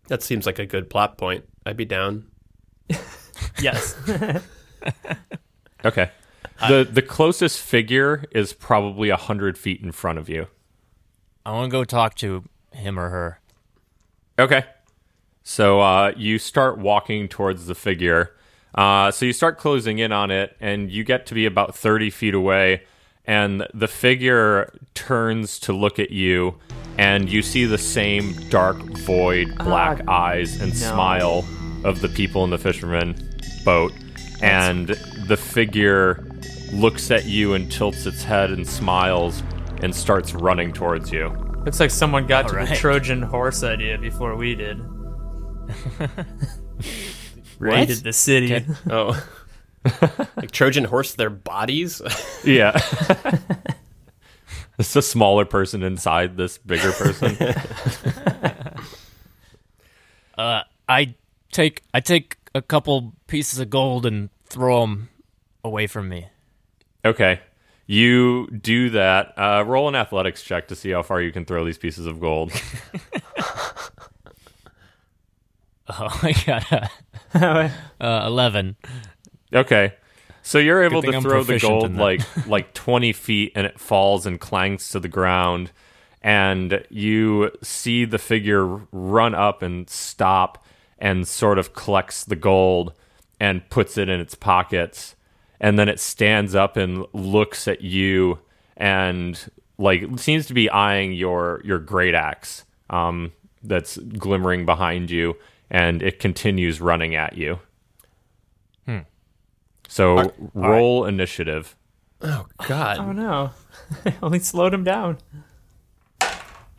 That 0.08 0.22
seems 0.24 0.46
like 0.46 0.60
a 0.60 0.65
good 0.65 0.89
plot 0.89 1.17
point. 1.17 1.46
I'd 1.65 1.77
be 1.77 1.86
down. 1.86 2.27
yes. 3.62 3.96
Okay. 5.84 6.12
the 6.67 6.88
the 6.89 7.01
closest 7.01 7.60
figure 7.60 8.25
is 8.31 8.53
probably 8.53 9.10
a 9.10 9.17
hundred 9.17 9.58
feet 9.58 9.81
in 9.81 9.91
front 9.91 10.20
of 10.20 10.29
you. 10.29 10.48
I 11.46 11.51
want 11.53 11.72
to 11.72 11.77
go 11.77 11.84
talk 11.84 12.13
to 12.15 12.43
him 12.72 13.00
or 13.00 13.10
her. 13.10 13.39
Okay. 14.40 14.66
So 15.44 15.82
uh, 15.82 16.14
you 16.16 16.40
start 16.40 16.78
walking 16.78 17.28
towards 17.28 17.66
the 17.66 17.76
figure. 17.76 18.36
Uh, 18.74 19.12
so 19.12 19.26
you 19.26 19.34
start 19.34 19.58
closing 19.58 20.00
in 20.00 20.12
on 20.12 20.32
it, 20.32 20.56
and 20.62 20.92
you 20.92 21.04
get 21.04 21.26
to 21.28 21.34
be 21.34 21.46
about 21.46 21.76
30 21.76 22.10
feet 22.10 22.34
away. 22.34 22.84
And 23.26 23.68
the 23.74 23.88
figure 23.88 24.74
turns 24.94 25.60
to 25.60 25.74
look 25.74 26.00
at 26.00 26.12
you, 26.12 26.58
and 26.98 27.30
you 27.30 27.42
see 27.42 27.66
the 27.66 27.78
same 27.78 28.34
dark, 28.50 28.78
void, 28.78 29.56
black 29.58 30.08
eyes 30.08 30.60
and 30.62 30.76
smile 30.76 31.46
of 31.84 32.02
the 32.02 32.10
people 32.10 32.44
in 32.44 32.50
the 32.50 32.58
fisherman 32.58 33.16
boat. 33.64 33.94
And 34.42 34.90
the 35.28 35.38
figure 35.38 36.26
looks 36.74 37.12
at 37.12 37.26
you 37.26 37.54
and 37.54 37.72
tilts 37.72 38.06
its 38.06 38.24
head 38.24 38.50
and 38.50 38.68
smiles 38.68 39.44
and 39.82 39.96
starts 39.96 40.34
running 40.34 40.74
towards 40.74 41.12
you. 41.12 41.50
Looks 41.65 41.80
like 41.80 41.91
someone 41.91 42.25
got 42.27 42.48
to 42.50 42.56
the 42.56 42.75
Trojan 42.75 43.22
horse 43.22 43.63
idea 43.63 43.98
before 43.98 44.36
we 44.36 44.56
did. 44.56 44.80
Raided 47.60 47.98
the 48.00 48.13
city. 48.13 48.65
Oh. 48.89 49.24
like 50.36 50.51
Trojan 50.51 50.84
horse 50.86 51.13
their 51.15 51.30
bodies? 51.30 52.01
Yeah. 52.44 52.72
it's 54.80 54.96
a 54.96 55.01
smaller 55.01 55.46
person 55.46 55.84
inside 55.84 56.38
this 56.38 56.58
bigger 56.58 56.91
person. 56.91 57.38
Uh, 60.38 60.62
I 60.89 61.13
take 61.51 61.84
I 61.94 62.00
take 62.00 62.38
a 62.56 62.62
couple 62.63 63.13
pieces 63.27 63.60
of 63.60 63.70
gold 63.70 64.08
and 64.08 64.30
throw 64.46 64.82
them 64.82 65.10
away 65.63 65.86
from 65.86 66.10
me. 66.10 66.27
okay. 67.06 67.41
You 67.92 68.48
do 68.48 68.90
that. 68.92 69.34
Uh, 69.38 69.66
roll 69.68 69.90
an 69.90 69.96
athletics 69.96 70.42
check 70.44 70.70
to 70.70 70.78
see 70.78 70.92
how 70.92 71.04
far 71.04 71.22
you 71.22 71.34
can 71.34 71.44
throw 71.44 71.66
these 71.66 71.78
pieces 71.78 72.06
of 72.06 72.22
gold. 72.22 72.54
Oh, 76.00 76.20
I 76.24 76.32
got 76.46 76.72
a, 76.72 76.90
uh, 78.00 78.24
eleven. 78.26 78.78
Okay. 79.54 79.94
So 80.42 80.58
you're 80.58 80.84
able 80.84 81.02
to 81.02 81.12
I'm 81.12 81.22
throw 81.22 81.44
the 81.44 81.60
gold 81.60 81.96
like 81.96 82.22
like 82.48 82.74
20 82.74 83.12
feet 83.12 83.52
and 83.56 83.68
it 83.68 83.78
falls 83.78 84.26
and 84.26 84.40
clangs 84.40 84.88
to 84.90 85.00
the 85.02 85.10
ground 85.10 85.72
and 86.22 86.86
you 86.90 87.52
see 87.62 88.06
the 88.06 88.18
figure 88.18 88.66
run 88.94 89.36
up 89.36 89.62
and 89.62 89.90
stop 89.90 90.66
and 90.98 91.28
sort 91.28 91.60
of 91.60 91.74
collects 91.74 92.24
the 92.24 92.38
gold 92.38 92.94
and 93.40 93.70
puts 93.70 93.98
it 93.98 94.08
in 94.08 94.22
its 94.22 94.34
pockets 94.34 95.16
and 95.62 95.80
then 95.80 95.88
it 95.88 96.01
stands 96.01 96.53
up 96.53 96.75
and 96.75 97.06
looks 97.13 97.70
at 97.70 97.82
you 97.82 98.39
and 98.75 99.50
like 99.77 100.03
seems 100.20 100.46
to 100.48 100.53
be 100.53 100.70
eyeing 100.70 101.13
your 101.13 101.62
your 101.63 101.80
great 101.80 102.13
axe 102.13 102.65
um, 102.89 103.32
that's 103.63 103.96
glimmering 103.98 104.65
behind 104.65 105.10
you 105.10 105.38
and 105.70 106.03
it 106.03 106.20
continues 106.20 106.82
running 106.82 107.15
at 107.15 107.38
you. 107.38 107.60
So 109.91 110.32
roll 110.53 111.03
initiative. 111.03 111.75
Oh 112.22 112.46
God! 112.65 112.98
Oh 112.98 113.12
no. 113.12 113.50
Only 114.24 114.39
slowed 114.39 114.74
him 114.74 114.86
down. 114.86 115.18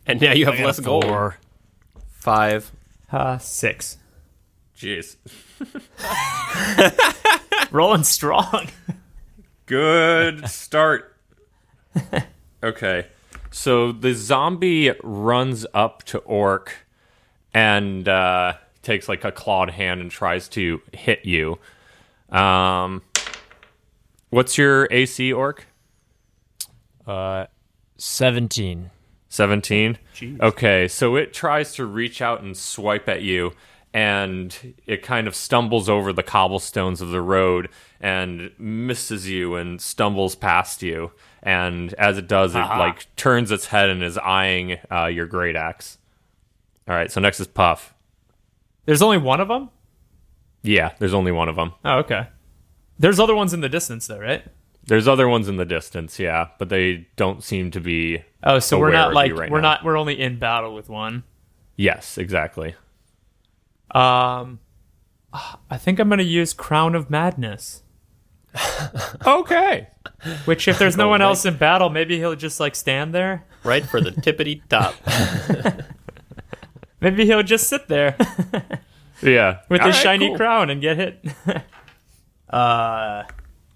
And 0.06 0.18
now 0.18 0.32
you 0.32 0.46
have 0.46 0.58
less 0.58 0.80
gold. 0.80 1.04
Four. 1.04 1.36
Five. 2.10 2.72
Uh, 3.10 3.36
six. 3.36 3.98
Jeez. 4.82 5.14
Rolling 7.70 8.02
strong. 8.02 8.66
Good 9.66 10.48
start. 10.50 11.16
okay. 12.64 13.06
So 13.52 13.92
the 13.92 14.12
zombie 14.12 14.90
runs 15.04 15.64
up 15.72 16.02
to 16.04 16.18
Orc 16.18 16.74
and 17.54 18.08
uh, 18.08 18.54
takes 18.82 19.08
like 19.08 19.24
a 19.24 19.30
clawed 19.30 19.70
hand 19.70 20.00
and 20.00 20.10
tries 20.10 20.48
to 20.48 20.82
hit 20.92 21.24
you. 21.24 21.60
Um, 22.30 23.02
what's 24.30 24.58
your 24.58 24.88
AC, 24.90 25.32
Orc? 25.32 25.64
Uh, 27.06 27.46
seventeen. 27.98 28.90
17 29.28 29.96
okay 30.42 30.86
so 30.86 31.16
it 31.16 31.32
tries 31.32 31.74
to 31.74 31.86
reach 31.86 32.20
out 32.20 32.42
and 32.42 32.54
swipe 32.54 33.08
at 33.08 33.22
you 33.22 33.50
and 33.94 34.75
it 34.87 35.02
kind 35.02 35.26
of 35.26 35.34
stumbles 35.34 35.88
over 35.88 36.12
the 36.12 36.22
cobblestones 36.22 37.00
of 37.00 37.11
the 37.11 37.20
road 37.20 37.68
and 38.00 38.50
misses 38.58 39.28
you 39.28 39.54
and 39.56 39.80
stumbles 39.80 40.34
past 40.34 40.82
you 40.82 41.12
and 41.42 41.92
as 41.94 42.16
it 42.16 42.26
does 42.26 42.54
it 42.54 42.58
like 42.61 43.14
turns 43.16 43.50
its 43.50 43.66
head 43.66 43.90
and 43.90 44.02
is 44.02 44.16
eyeing 44.18 44.78
uh, 44.90 45.06
your 45.06 45.26
great 45.26 45.56
axe 45.56 45.99
all 46.88 46.94
right 46.94 47.12
so 47.12 47.20
next 47.20 47.38
is 47.40 47.46
puff 47.46 47.94
There's 48.87 49.02
only 49.02 49.18
one 49.18 49.40
of 49.40 49.49
them? 49.49 49.68
yeah 50.62 50.92
there's 50.99 51.14
only 51.14 51.32
one 51.32 51.49
of 51.49 51.56
them 51.56 51.72
Oh, 51.84 51.99
okay. 51.99 52.28
There's 52.99 53.18
other 53.18 53.34
ones 53.34 53.52
in 53.52 53.61
the 53.62 53.68
distance, 53.68 54.06
though, 54.06 54.18
right? 54.20 54.44
there's 54.87 55.06
other 55.08 55.28
ones 55.28 55.49
in 55.49 55.56
the 55.58 55.64
distance 55.64 56.18
yeah 56.18 56.49
but 56.58 56.68
they 56.70 57.06
don't 57.16 57.42
seem 57.44 57.70
to 57.72 57.80
be 57.80 58.22
Oh, 58.42 58.58
so 58.58 58.78
we're 58.80 58.90
not 58.90 59.12
like 59.14 59.32
right 59.37 59.50
we're 59.50 59.61
now. 59.61 59.75
not 59.75 59.84
we're 59.84 59.96
only 59.99 60.18
in 60.20 60.38
battle 60.38 60.75
with 60.75 60.88
one. 60.88 61.22
yes 61.76 62.16
exactly 62.18 62.75
Um, 63.92 64.58
I 65.70 65.76
think 65.78 65.99
I'm 65.99 66.08
gonna 66.08 66.22
use 66.22 66.52
Crown 66.52 66.94
of 66.94 67.08
Madness. 67.11 67.82
okay 69.26 69.88
Which, 70.44 70.68
if 70.68 70.78
there's 70.78 70.94
no 70.96 71.08
one 71.08 71.22
else 71.22 71.46
in 71.46 71.56
battle, 71.56 71.88
maybe 71.88 72.18
he'll 72.18 72.34
just 72.37 72.61
like 72.61 72.75
stand 72.76 73.14
there. 73.14 73.44
Right 73.64 73.84
for 73.84 74.00
the 74.00 74.11
tippity 74.25 74.61
top. 74.68 74.94
Maybe 77.00 77.25
he'll 77.26 77.42
just 77.42 77.68
sit 77.68 77.88
there 77.88 78.16
yeah 79.22 79.61
with 79.68 79.80
All 79.80 79.87
his 79.88 79.96
right, 79.96 80.02
shiny 80.02 80.28
cool. 80.28 80.37
crown 80.37 80.70
and 80.70 80.80
get 80.80 80.96
hit. 80.96 81.25
uh, 82.50 83.25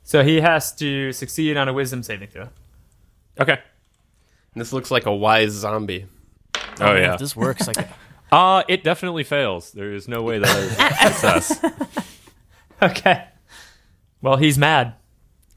so 0.05 0.23
he 0.23 0.41
has 0.41 0.73
to 0.77 1.13
succeed 1.13 1.57
on 1.57 1.69
a 1.69 1.73
Wisdom 1.73 2.03
saving 2.03 2.29
throw. 2.29 2.49
okay 3.41 3.61
this 4.55 4.73
looks 4.73 4.91
like 4.91 5.07
a 5.07 5.15
wise 5.15 5.53
zombie. 5.53 6.07
oh 6.81 6.85
Man, 6.93 6.97
yeah 7.03 7.13
if 7.15 7.21
this 7.21 7.35
works. 7.37 7.67
Like, 7.67 7.89
Uh, 8.33 8.63
it 8.69 8.83
definitely 8.85 9.25
fails. 9.25 9.71
There 9.73 9.93
is 9.93 10.09
no 10.09 10.23
way 10.23 10.39
that 10.39 10.57
is 10.57 10.77
a 10.79 11.11
success. 11.11 11.65
Okay. 12.83 13.25
Well, 14.23 14.37
he's 14.37 14.59
mad 14.59 14.95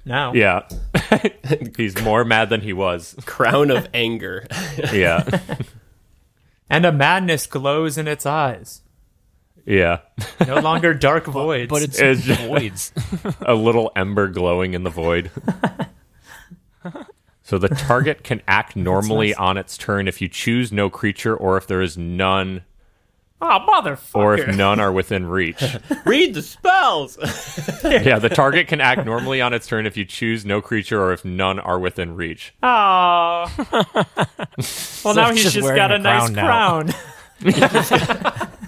now. 0.05 0.33
Yeah. 0.33 0.67
He's 1.77 1.99
more 2.01 2.23
mad 2.23 2.49
than 2.49 2.61
he 2.61 2.71
was. 2.73 3.15
Crown 3.25 3.71
of 3.71 3.87
anger. 3.93 4.45
Yeah. 4.93 5.23
And 6.69 6.85
a 6.85 6.91
madness 6.91 7.47
glows 7.47 7.97
in 7.97 8.07
its 8.07 8.25
eyes. 8.25 8.81
Yeah. 9.65 9.99
No 10.47 10.59
longer 10.59 10.93
dark 10.93 11.25
voids. 11.25 11.69
but 11.69 11.81
it's, 11.81 11.99
It's 11.99 12.21
just- 12.23 12.41
voids. 12.41 12.93
A 13.41 13.55
little 13.55 13.91
ember 13.95 14.27
glowing 14.27 14.73
in 14.75 14.83
the 14.83 14.89
void. 14.91 15.31
So 17.49 17.57
the 17.57 17.69
target 17.69 18.23
can 18.23 18.43
act 18.47 18.75
normally 18.75 19.33
on 19.33 19.57
its 19.57 19.75
turn 19.75 20.07
if 20.07 20.21
you 20.21 20.27
choose 20.27 20.71
no 20.71 20.87
creature 20.87 21.35
or 21.35 21.57
if 21.57 21.65
there 21.65 21.81
is 21.81 21.97
none 21.97 22.61
oh, 23.41 23.65
motherfucker. 23.67 24.15
or 24.15 24.35
if 24.35 24.55
none 24.55 24.79
are 24.79 24.91
within 24.91 25.25
reach. 25.25 25.63
Read 26.05 26.35
the 26.35 26.43
spells. 26.43 27.17
Yeah, 27.89 28.19
the 28.19 28.29
target 28.29 28.67
can 28.67 28.81
act 28.81 29.03
normally 29.03 29.41
on 29.41 29.53
its 29.53 29.65
turn 29.65 29.87
if 29.87 29.97
you 29.97 30.05
choose 30.05 30.45
no 30.45 30.61
creature 30.61 31.01
or 31.01 31.11
if 31.11 31.25
none 31.25 31.57
are 31.57 31.79
within 31.79 32.15
reach. 32.15 32.53
Oh. 32.61 33.51
well, 35.03 35.15
now 35.15 35.31
he's 35.31 35.41
just 35.41 35.55
just 35.55 35.73
got 35.73 35.91
a 35.91 35.95
a 35.95 35.97
nice 35.97 36.29
crown 36.29 36.89
crown. 36.89 38.59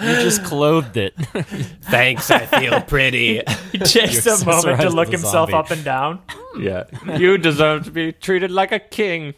You 0.00 0.14
just 0.22 0.44
clothed 0.44 0.96
it. 0.96 1.14
Thanks, 1.82 2.30
I 2.30 2.46
feel 2.46 2.80
pretty. 2.80 3.42
he 3.72 3.78
takes 3.78 4.26
a 4.26 4.44
moment 4.44 4.80
to 4.80 4.90
look 4.90 5.08
himself 5.10 5.50
zombie. 5.50 5.54
up 5.54 5.70
and 5.70 5.84
down. 5.84 6.22
Yeah. 6.58 6.84
You 7.16 7.38
deserve 7.38 7.84
to 7.84 7.90
be 7.90 8.12
treated 8.12 8.50
like 8.50 8.72
a 8.72 8.78
king. 8.80 9.34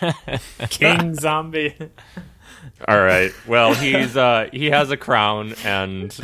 King 0.70 1.14
zombie. 1.14 1.74
All 2.86 3.00
right. 3.00 3.32
Well, 3.46 3.74
he's 3.74 4.16
uh 4.16 4.48
he 4.52 4.66
has 4.70 4.90
a 4.92 4.96
crown 4.96 5.54
and 5.64 6.16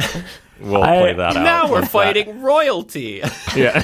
we'll 0.60 0.82
I- 0.84 1.00
play 1.00 1.12
that 1.14 1.36
out. 1.36 1.42
now 1.42 1.64
we're 1.66 1.72
once 1.80 1.86
that- 1.86 1.90
fighting 1.90 2.42
royalty. 2.42 3.22
Yeah. 3.56 3.82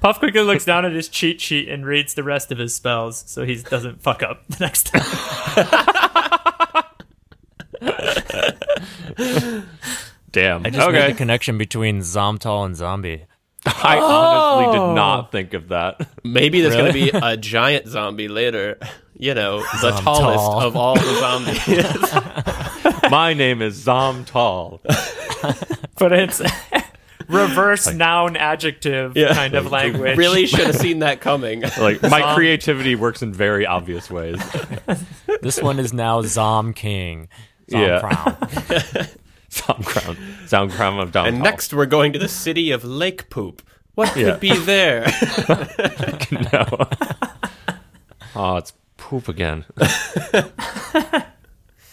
Puff 0.00 0.20
quickly 0.20 0.42
looks 0.42 0.64
down 0.64 0.84
at 0.84 0.92
his 0.92 1.08
cheat 1.08 1.40
sheet 1.40 1.68
and 1.68 1.84
reads 1.84 2.14
the 2.14 2.22
rest 2.22 2.52
of 2.52 2.58
his 2.58 2.74
spells 2.74 3.24
so 3.26 3.44
he 3.44 3.56
doesn't 3.56 4.02
fuck 4.02 4.22
up 4.22 4.46
the 4.48 4.64
next 4.64 4.84
time. 4.94 6.06
Damn. 10.32 10.64
I 10.64 10.70
just 10.70 10.78
made 10.90 10.96
okay. 10.98 11.10
the 11.12 11.16
connection 11.18 11.58
between 11.58 12.00
Zamtal 12.00 12.64
and 12.64 12.76
Zombie. 12.76 13.24
I 13.66 13.98
honestly 13.98 14.78
Oh. 14.80 14.88
did 14.88 14.94
not 14.94 15.32
think 15.32 15.54
of 15.54 15.68
that. 15.68 16.08
Maybe 16.24 16.60
there's 16.60 16.74
going 16.74 16.86
to 16.86 16.92
be 16.92 17.10
a 17.12 17.36
giant 17.36 17.86
zombie 17.88 18.28
later. 18.28 18.78
You 19.22 19.34
know, 19.34 19.58
the 19.58 19.90
Zamtal. 19.90 20.02
tallest 20.02 20.66
of 20.66 20.76
all 20.76 20.94
the 20.94 21.20
zombies. 21.20 23.10
My 23.10 23.34
name 23.34 23.60
is 23.60 23.84
Zamtal. 23.84 24.80
but 25.98 26.12
it's 26.12 26.40
reverse 27.28 27.92
noun 27.92 28.38
adjective 28.38 29.18
Yeah. 29.18 29.34
kind 29.34 29.54
of 29.56 29.70
language. 29.70 30.16
really 30.16 30.46
should 30.46 30.60
have 30.68 30.76
seen 30.76 31.00
that 31.00 31.20
coming. 31.20 31.64
Like 31.78 32.00
my 32.00 32.32
creativity 32.34 32.94
works 32.94 33.20
in 33.20 33.30
very 33.34 33.66
obvious 33.66 34.10
ways. 34.10 34.40
This 35.42 35.60
one 35.60 35.78
is 35.78 35.92
now 35.92 36.22
Zom 36.22 36.72
King. 36.72 37.28
Zom 37.70 37.80
Yeah. 37.80 38.00
Crown. 38.00 39.06
Zom 39.52 39.82
crown. 39.82 40.16
Zom 40.46 40.70
crown 40.70 40.98
of 41.00 41.12
Dom. 41.12 41.26
And 41.26 41.40
next, 41.40 41.72
we're 41.74 41.86
going 41.86 42.12
to 42.12 42.18
the 42.18 42.28
city 42.28 42.70
of 42.70 42.84
Lake 42.84 43.28
Poop. 43.30 43.62
What 43.94 44.10
could 44.12 44.26
Yeah. 44.26 44.36
be 44.36 44.56
there? 44.56 45.02
no. 46.52 46.88
oh, 48.36 48.56
it's 48.56 48.72
poop 48.96 49.28
again. 49.28 49.64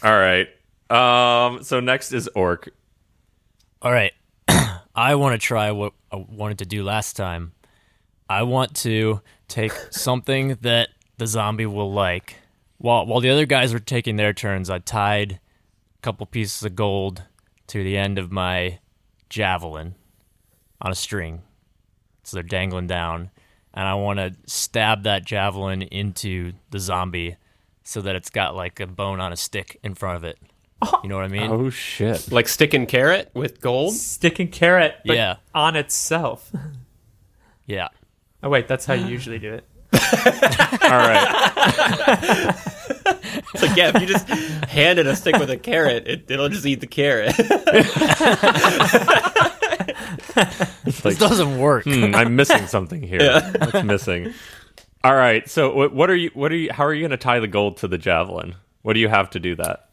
All 0.04 0.18
right. 0.18 0.48
Um. 0.90 1.64
So 1.64 1.80
next 1.80 2.14
is 2.14 2.28
orc. 2.30 2.70
All 3.82 3.92
right. 3.92 4.14
I 4.96 5.16
want 5.16 5.40
to 5.40 5.46
try 5.46 5.72
what 5.72 5.94
I 6.12 6.18
wanted 6.18 6.60
to 6.60 6.66
do 6.66 6.84
last 6.84 7.16
time. 7.16 7.54
I 8.30 8.44
want 8.44 8.76
to 8.78 9.22
take 9.48 9.72
something 9.90 10.58
that 10.62 10.90
the 11.18 11.28
zombie 11.28 11.66
will 11.66 11.92
like. 11.92 12.36
While 12.78 13.06
while 13.08 13.20
the 13.20 13.30
other 13.32 13.46
guys 13.46 13.74
were 13.74 13.80
taking 13.80 14.16
their 14.18 14.34
turns, 14.34 14.70
I 14.70 14.80
tied 14.80 15.34
a 15.34 15.40
couple 16.02 16.26
pieces 16.26 16.64
of 16.64 16.76
gold 16.76 17.24
to 17.68 17.84
the 17.84 17.98
end 17.98 18.18
of 18.18 18.32
my 18.32 18.80
javelin 19.30 19.96
on 20.82 20.92
a 20.92 20.96
string. 20.96 21.42
So 22.24 22.38
they're 22.38 22.44
dangling 22.44 22.88
down. 22.88 23.32
And 23.74 23.88
I 23.88 23.94
want 23.96 24.20
to 24.20 24.34
stab 24.46 25.04
that 25.04 25.26
javelin 25.26 25.82
into 25.84 26.54
the 26.72 26.80
zombie 26.80 27.38
so 27.84 28.02
that 28.02 28.16
it's 28.16 28.30
got 28.30 28.56
like 28.56 28.80
a 28.80 28.88
bone 28.88 29.20
on 29.20 29.32
a 29.32 29.36
stick 29.38 29.80
in 29.84 29.94
front 29.96 30.18
of 30.18 30.24
it. 30.24 30.38
Oh. 30.82 31.00
You 31.04 31.10
know 31.10 31.16
what 31.16 31.26
I 31.26 31.30
mean? 31.30 31.50
Oh 31.52 31.70
shit. 31.70 32.32
like 32.32 32.48
stick 32.48 32.74
and 32.74 32.88
carrot 32.88 33.32
with 33.34 33.62
gold? 33.62 33.94
Stick 33.94 34.40
and 34.40 34.52
carrot, 34.52 34.96
but 35.06 35.16
Yeah. 35.16 35.36
on 35.54 35.76
itself. 35.76 36.52
Yeah. 37.66 37.90
Oh 38.42 38.48
wait, 38.48 38.70
that's 38.70 38.86
how 38.86 38.94
you 38.94 39.08
usually 39.08 39.40
do 39.40 39.54
it. 39.56 39.66
All 40.84 40.90
right. 40.90 42.56
It's 43.54 43.64
like, 43.64 43.78
yeah, 43.78 43.92
if 43.96 44.02
you 44.02 44.08
just 44.08 44.28
hand 44.28 45.00
it 45.00 45.08
a 45.08 45.16
stick 45.16 45.38
with 45.38 45.50
a 45.50 45.58
carrot, 45.58 46.08
it, 46.08 46.30
it'll 46.30 46.50
just 46.50 46.66
eat 46.66 46.80
the 46.82 46.88
carrot. 46.88 47.34
It's 50.86 51.02
This 51.02 51.18
doesn't 51.18 51.58
work. 51.60 51.84
hmm, 51.86 52.14
I'm 52.16 52.36
missing 52.36 52.68
something 52.68 53.02
here. 53.02 53.42
What's 53.60 53.84
missing? 53.84 54.34
All 55.04 55.16
right. 55.16 55.48
So 55.50 55.74
what, 55.74 55.94
what 55.94 56.10
are 56.10 56.16
you? 56.16 56.32
What 56.34 56.52
are 56.52 56.56
you? 56.56 56.72
How 56.72 56.86
are 56.86 56.94
you 56.94 57.02
going 57.02 57.12
to 57.12 57.18
tie 57.18 57.40
the 57.40 57.48
gold 57.48 57.78
to 57.78 57.88
the 57.88 57.98
javelin? 57.98 58.56
What 58.82 58.94
do 58.94 59.00
you 59.00 59.08
have 59.10 59.30
to 59.32 59.40
do 59.40 59.56
that? 59.56 59.90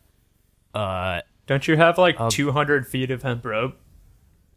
Uh, 0.74 1.20
Don't 1.46 1.66
you 1.68 1.76
have 1.76 1.98
like 1.98 2.16
200 2.30 2.86
feet 2.86 3.10
of 3.10 3.22
hemp 3.22 3.44
rope? 3.44 3.76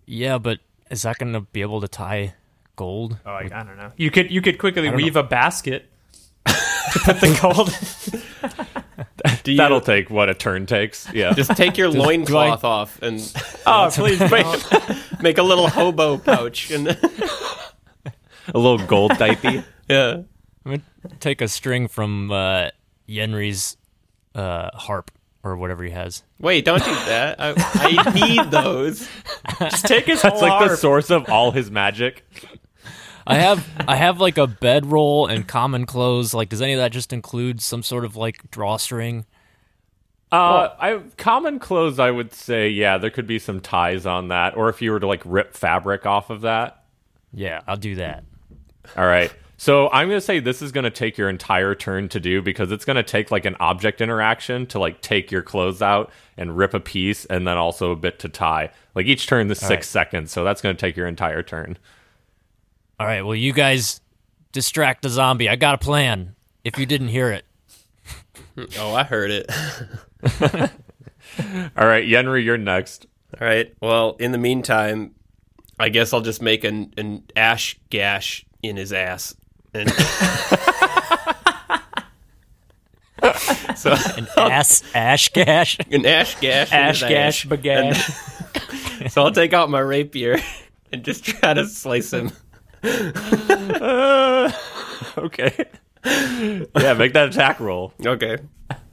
yeah, 0.05 0.37
but 0.37 0.59
is 0.89 1.01
that 1.03 1.17
gonna 1.17 1.41
be 1.41 1.61
able 1.61 1.81
to 1.81 1.87
tie 1.87 2.33
gold? 2.75 3.17
Oh, 3.25 3.31
I, 3.31 3.41
I 3.43 3.63
don't 3.63 3.75
know. 3.77 3.91
You 3.97 4.09
could 4.09 4.31
you 4.31 4.41
could 4.41 4.57
quickly 4.57 4.83
don't 4.83 4.95
weave 4.95 5.15
a 5.17 5.23
basket 5.23 5.89
to 6.47 6.99
put 7.03 7.19
the 7.19 7.37
gold. 7.41 7.69
Do 9.43 9.51
you 9.51 9.57
That'll 9.57 9.81
take 9.81 10.09
what 10.09 10.29
a 10.29 10.33
turn 10.33 10.65
takes. 10.65 11.11
Yeah. 11.13 11.33
just 11.33 11.55
take 11.55 11.77
your 11.77 11.89
loincloth 11.91 12.63
off 12.63 13.01
and 13.01 13.19
oh, 13.65 13.89
please 13.93 14.19
make, 14.19 15.21
make 15.21 15.37
a 15.37 15.43
little 15.43 15.67
hobo 15.67 16.17
pouch? 16.17 16.71
And 16.71 16.87
a 16.87 16.97
little 18.53 18.79
gold 18.85 19.17
diaper. 19.17 19.63
yeah, 19.89 20.21
I'm 20.65 20.71
gonna 20.71 20.81
take 21.19 21.41
a 21.41 21.47
string 21.47 21.87
from 21.87 22.31
uh, 22.31 22.69
Yenri's 23.07 23.77
uh, 24.35 24.69
harp 24.73 25.11
or 25.43 25.55
whatever 25.55 25.83
he 25.83 25.91
has. 25.91 26.23
wait, 26.39 26.65
don't 26.65 26.83
do 26.83 26.91
that. 26.91 27.39
I, 27.39 27.53
I 27.55 28.13
need 28.13 28.51
those. 28.51 29.07
Just 29.59 29.85
take 29.85 30.05
his 30.05 30.21
That's 30.21 30.39
whole 30.39 30.49
like 30.49 30.69
the 30.69 30.75
source 30.75 31.09
of 31.09 31.29
all 31.29 31.51
his 31.51 31.71
magic. 31.71 32.25
I 33.27 33.35
have 33.35 33.67
I 33.87 33.95
have 33.95 34.19
like 34.19 34.37
a 34.37 34.47
bedroll 34.47 35.27
and 35.27 35.47
common 35.47 35.85
clothes. 35.85 36.33
Like, 36.33 36.49
does 36.49 36.61
any 36.61 36.73
of 36.73 36.79
that 36.79 36.91
just 36.91 37.11
include 37.11 37.61
some 37.61 37.83
sort 37.83 38.05
of 38.05 38.15
like 38.15 38.49
drawstring? 38.51 39.25
Uh, 40.31 40.69
I 40.79 41.01
common 41.17 41.59
clothes. 41.59 41.99
I 41.99 42.11
would 42.11 42.33
say, 42.33 42.69
yeah, 42.69 42.97
there 42.97 43.09
could 43.09 43.27
be 43.27 43.39
some 43.39 43.59
ties 43.59 44.05
on 44.05 44.29
that, 44.29 44.55
or 44.55 44.69
if 44.69 44.81
you 44.81 44.91
were 44.91 44.99
to 44.99 45.07
like 45.07 45.21
rip 45.25 45.53
fabric 45.53 46.05
off 46.05 46.29
of 46.29 46.41
that. 46.41 46.85
Yeah, 47.33 47.61
I'll 47.67 47.77
do 47.77 47.95
that. 47.95 48.23
All 48.95 49.05
right. 49.05 49.33
So 49.57 49.89
I'm 49.89 50.07
gonna 50.07 50.21
say 50.21 50.39
this 50.39 50.61
is 50.61 50.71
gonna 50.71 50.91
take 50.91 51.17
your 51.17 51.29
entire 51.29 51.75
turn 51.75 52.09
to 52.09 52.19
do 52.19 52.41
because 52.41 52.71
it's 52.71 52.85
gonna 52.85 53.03
take 53.03 53.31
like 53.31 53.45
an 53.45 53.55
object 53.59 54.01
interaction 54.01 54.67
to 54.67 54.79
like 54.79 55.01
take 55.01 55.31
your 55.31 55.41
clothes 55.41 55.81
out 55.81 56.11
and 56.37 56.55
rip 56.55 56.73
a 56.73 56.79
piece, 56.79 57.25
and 57.25 57.47
then 57.47 57.57
also 57.57 57.91
a 57.91 57.95
bit 57.95 58.19
to 58.19 58.29
tie. 58.29 58.71
Like 58.95 59.07
each 59.07 59.27
turn 59.27 59.49
is 59.49 59.59
six 59.59 59.69
right. 59.71 59.83
seconds, 59.85 60.31
so 60.31 60.43
that's 60.43 60.61
gonna 60.61 60.75
take 60.75 60.95
your 60.95 61.07
entire 61.07 61.41
turn. 61.41 61.77
All 62.99 63.05
right. 63.07 63.21
Well, 63.21 63.35
you 63.35 63.53
guys 63.53 64.01
distract 64.51 65.03
the 65.03 65.09
zombie. 65.09 65.47
I 65.49 65.55
got 65.55 65.75
a 65.75 65.77
plan. 65.77 66.35
If 66.63 66.77
you 66.79 66.85
didn't 66.85 67.09
hear 67.09 67.31
it, 67.31 67.45
Oh, 68.79 68.93
I 68.93 69.03
heard 69.03 69.29
it. 69.31 69.49
All 71.77 71.85
right, 71.87 72.03
Yenri, 72.07 72.43
you're 72.43 72.57
next. 72.57 73.05
All 73.39 73.45
right. 73.47 73.73
Well, 73.81 74.15
in 74.19 74.31
the 74.31 74.37
meantime, 74.39 75.13
I 75.79 75.89
guess 75.89 76.11
I'll 76.13 76.21
just 76.21 76.41
make 76.41 76.63
an, 76.63 76.91
an 76.97 77.23
ash 77.35 77.79
gash 77.91 78.45
in 78.63 78.75
his 78.77 78.91
ass. 78.91 79.35
And 79.75 79.91
so 83.75 83.91
ass 84.37 84.83
ash 84.95 85.29
gash. 85.33 85.77
an 85.91 86.05
ash 86.05 86.39
gash, 86.39 86.71
in 86.71 86.77
Ash 86.77 86.99
his 87.01 87.09
gash 87.09 87.45
ass. 87.45 87.51
bagash. 87.51 89.11
So 89.11 89.23
I'll 89.23 89.31
take 89.31 89.53
out 89.53 89.69
my 89.69 89.79
rapier 89.79 90.39
and 90.91 91.03
just 91.03 91.23
try 91.23 91.53
to 91.53 91.67
slice 91.67 92.11
him. 92.11 92.31
Okay. 95.17 95.65
yeah, 96.05 96.93
make 96.93 97.13
that 97.13 97.29
attack 97.29 97.59
roll. 97.59 97.93
Okay, 98.05 98.37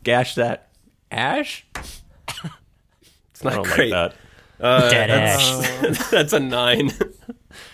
Gash 0.02 0.34
that 0.36 0.70
ash. 1.10 1.66
it's 1.76 3.44
not 3.44 3.52
I 3.52 3.56
don't 3.56 3.66
great. 3.66 3.92
like 3.92 4.12
uh, 4.60 4.90
Dead 4.90 5.10
ash. 5.10 6.08
That's 6.10 6.32
a 6.32 6.40
nine. 6.40 6.90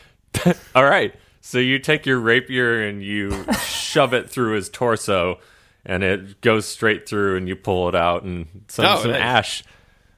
All 0.75 0.85
right. 0.85 1.15
So 1.41 1.59
you 1.59 1.79
take 1.79 2.07
your 2.07 2.19
rapier 2.19 2.83
and 2.83 3.03
you 3.03 3.45
shove 3.65 4.13
it 4.15 4.29
through 4.31 4.55
his 4.55 4.69
torso, 4.69 5.39
and 5.85 6.03
it 6.03 6.41
goes 6.41 6.67
straight 6.67 7.09
through, 7.09 7.37
and 7.37 7.49
you 7.49 7.57
pull 7.57 7.89
it 7.89 7.95
out, 7.95 8.23
and 8.25 8.65
some, 8.69 8.85
Oh, 8.85 9.03
some 9.03 9.13
nice. 9.13 9.21
ash. 9.21 9.65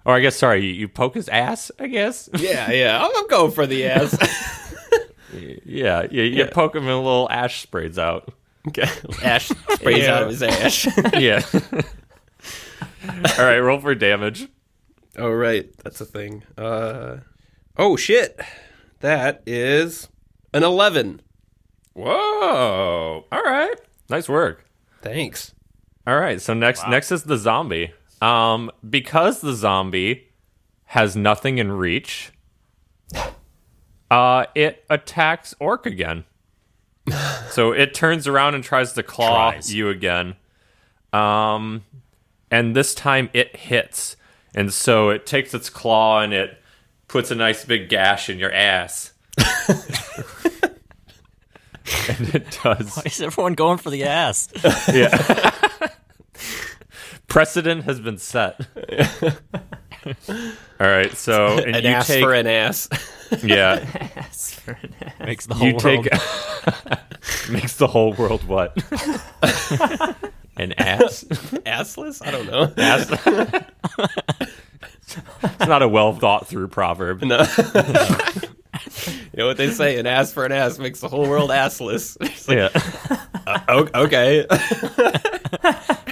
Or 0.04 0.14
I 0.14 0.20
guess, 0.20 0.36
sorry, 0.36 0.64
you, 0.64 0.72
you 0.72 0.88
poke 0.88 1.14
his 1.14 1.28
ass. 1.28 1.70
I 1.78 1.86
guess. 1.86 2.28
yeah, 2.36 2.70
yeah. 2.72 3.04
I'm, 3.04 3.10
I'll 3.14 3.26
go 3.28 3.50
for 3.50 3.66
the 3.66 3.86
ass. 3.86 4.58
Yeah, 5.32 6.06
you, 6.10 6.22
you 6.22 6.44
Yeah. 6.44 6.50
poke 6.50 6.74
him, 6.76 6.82
and 6.84 6.92
a 6.92 6.96
little 6.96 7.28
ash 7.30 7.62
sprays 7.62 7.98
out. 7.98 8.32
okay. 8.68 8.88
Ash 9.24 9.48
sprays 9.70 10.06
out 10.06 10.22
of 10.24 10.28
his 10.30 10.42
ash. 10.42 10.86
Yeah. 11.18 11.42
All 13.38 13.44
right, 13.44 13.58
roll 13.58 13.80
for 13.80 13.94
damage. 13.94 14.48
Oh 15.18 15.30
right, 15.30 15.68
that's 15.82 16.00
a 16.00 16.04
thing. 16.04 16.42
Uh 16.56 17.18
oh 17.76 17.96
shit. 17.96 18.40
That 19.00 19.42
is 19.46 20.08
an 20.54 20.62
11. 20.62 21.20
Whoa! 21.94 23.24
All 23.30 23.42
right, 23.42 23.74
nice 24.08 24.28
work. 24.28 24.64
Thanks. 25.02 25.52
All 26.06 26.18
right, 26.18 26.40
so 26.40 26.54
next 26.54 26.86
next 26.88 27.10
is 27.12 27.24
the 27.24 27.36
zombie. 27.36 27.92
Um, 28.20 28.70
because 28.88 29.40
the 29.40 29.52
zombie 29.54 30.28
has 30.84 31.16
nothing 31.16 31.58
in 31.58 31.72
reach, 31.72 32.32
uh, 34.12 34.44
it 34.54 34.84
attacks 34.90 35.54
Orc 35.58 35.86
again. 35.86 36.24
so 37.50 37.72
it 37.72 37.94
turns 37.94 38.28
around 38.28 38.54
and 38.54 38.62
tries 38.62 38.92
to 38.92 39.02
claw 39.02 39.52
Tries. 39.52 39.74
you 39.74 39.88
again. 39.88 40.36
Um, 41.14 41.84
and 42.50 42.76
this 42.76 42.94
time 42.94 43.30
it 43.32 43.56
hits, 43.56 44.16
and 44.54 44.70
so 44.72 45.08
it 45.08 45.24
takes 45.24 45.54
its 45.54 45.70
claw 45.70 46.20
and 46.20 46.34
it 46.34 46.62
puts 47.08 47.30
a 47.30 47.34
nice 47.34 47.64
big 47.64 47.88
gash 47.88 48.28
in 48.28 48.38
your 48.38 48.52
ass. 48.52 49.14
and 49.38 49.46
it 52.34 52.58
does. 52.62 52.96
Why 52.96 53.02
is 53.06 53.22
everyone 53.22 53.54
going 53.54 53.78
for 53.78 53.88
the 53.88 54.04
ass? 54.04 54.50
Yeah. 54.92 55.52
Precedent 57.28 57.84
has 57.84 57.98
been 57.98 58.18
set. 58.18 58.60
All 60.06 60.86
right, 60.88 61.12
so 61.16 61.58
and 61.64 61.76
An 61.76 61.82
you 61.84 61.90
ass 61.90 62.06
take 62.06 62.22
for 62.24 62.32
an 62.34 62.46
ass. 62.46 62.88
yeah, 63.42 63.84
Makes 65.24 65.46
the 65.46 65.54
whole 65.54 65.66
you 65.68 65.78
take 65.78 66.10
world. 66.12 66.98
makes 67.50 67.76
the 67.76 67.86
whole 67.86 68.12
world 68.14 68.44
what? 68.44 68.76
An 70.56 70.72
ass. 70.74 71.24
Assless? 71.64 72.24
I 72.26 72.30
don't 72.30 72.46
know. 72.46 72.72
ass. 72.76 73.10
it's 75.42 75.66
not 75.66 75.82
a 75.82 75.88
well 75.88 76.12
thought 76.12 76.46
through 76.46 76.68
proverb. 76.68 77.22
No. 77.22 77.38
you 77.56 79.38
know 79.38 79.46
what 79.46 79.56
they 79.56 79.70
say? 79.70 79.98
An 79.98 80.06
ass 80.06 80.32
for 80.32 80.44
an 80.44 80.52
ass 80.52 80.78
makes 80.78 81.00
the 81.00 81.08
whole 81.08 81.28
world 81.28 81.50
assless. 81.50 82.16
It's 82.20 82.48
like, 82.48 82.58
Yeah. 82.58 82.68
Uh, 83.46 83.60
o- 83.68 84.02
okay. 84.04 84.46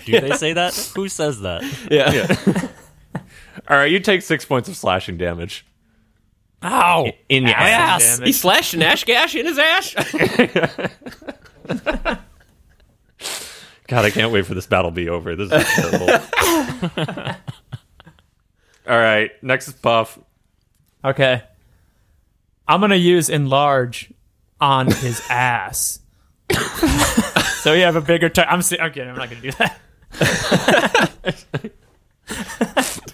Do 0.07 0.20
they 0.20 0.33
say 0.37 0.55
that? 0.55 0.74
Who 0.96 1.09
says 1.09 1.40
that? 1.42 1.62
yeah. 1.90 2.68
All 3.70 3.76
right, 3.76 3.90
you 3.90 4.00
take 4.00 4.22
six 4.22 4.44
points 4.44 4.68
of 4.68 4.76
slashing 4.76 5.16
damage 5.16 5.64
Ow! 6.64 7.06
in 7.28 7.44
the 7.44 7.56
ass. 7.56 8.18
He 8.18 8.33
slashed 8.33 8.74
an 8.74 8.83
ash 8.83 9.04
gash 9.04 9.37
in 9.37 9.46
his 9.46 9.59
ash. 9.61 9.94
God, 13.87 14.04
I 14.04 14.11
can't 14.11 14.33
wait 14.33 14.44
for 14.46 14.54
this 14.54 14.66
battle 14.66 14.90
to 14.90 14.94
be 14.94 15.09
over. 15.09 15.37
This 15.37 15.52
is 15.52 15.64
terrible. 15.74 16.11
All 18.88 18.98
right, 18.98 19.30
next 19.40 19.68
is 19.68 19.74
Puff. 19.74 20.18
Okay. 21.04 21.44
I'm 22.66 22.80
gonna 22.80 22.96
use 22.96 23.28
enlarge 23.28 24.12
on 24.61 24.87
his 24.90 25.22
ass. 25.30 26.00
so 27.62 27.72
you 27.72 27.85
have 27.85 27.94
a 27.94 28.00
bigger 28.00 28.28
time. 28.28 28.46
I'm 28.50 28.62
si- 28.62 28.78
okay. 28.78 29.02
I'm 29.02 29.14
not 29.16 29.30
gonna 29.30 29.42
do 29.42 29.52
that. 29.52 29.78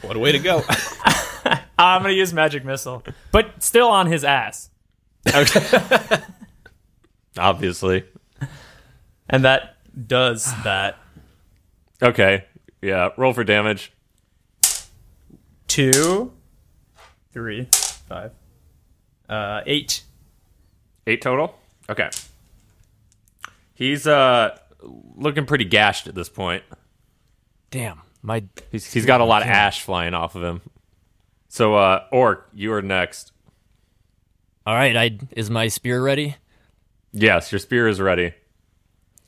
One 0.06 0.20
way 0.20 0.32
to 0.32 0.38
go. 0.38 0.62
I'm 1.78 2.02
gonna 2.02 2.14
use 2.14 2.32
magic 2.32 2.64
missile, 2.64 3.02
but 3.32 3.62
still 3.62 3.88
on 3.88 4.06
his 4.06 4.24
ass, 4.24 4.70
Obviously. 7.38 8.04
and 9.28 9.44
that 9.44 9.76
does 10.08 10.44
that. 10.64 10.96
Okay. 12.02 12.44
Yeah, 12.82 13.10
roll 13.16 13.32
for 13.32 13.44
damage. 13.44 13.92
Two, 15.68 16.32
three, 17.32 17.68
five, 18.08 18.32
uh, 19.28 19.60
eight. 19.66 20.02
Eight 21.06 21.20
total? 21.22 21.56
Okay. 21.88 22.10
He's 23.74 24.06
uh 24.06 24.56
looking 25.16 25.44
pretty 25.46 25.64
gashed 25.64 26.06
at 26.06 26.14
this 26.14 26.28
point. 26.28 26.62
Damn, 27.70 28.00
my 28.26 28.42
He's 28.72 28.92
he's 28.92 29.06
got 29.06 29.20
a 29.20 29.24
lot 29.24 29.42
of 29.42 29.48
ash 29.48 29.80
flying 29.82 30.12
off 30.12 30.34
of 30.34 30.42
him. 30.42 30.60
So 31.48 31.74
uh 31.76 32.04
Orc, 32.10 32.48
you 32.52 32.72
are 32.72 32.82
next. 32.82 33.32
all 34.66 34.74
right. 34.74 34.96
I 34.96 35.18
is 35.30 35.48
my 35.48 35.68
spear 35.68 36.02
ready? 36.02 36.36
Yes, 37.12 37.52
your 37.52 37.60
spear 37.60 37.86
is 37.88 38.00
ready. 38.00 38.34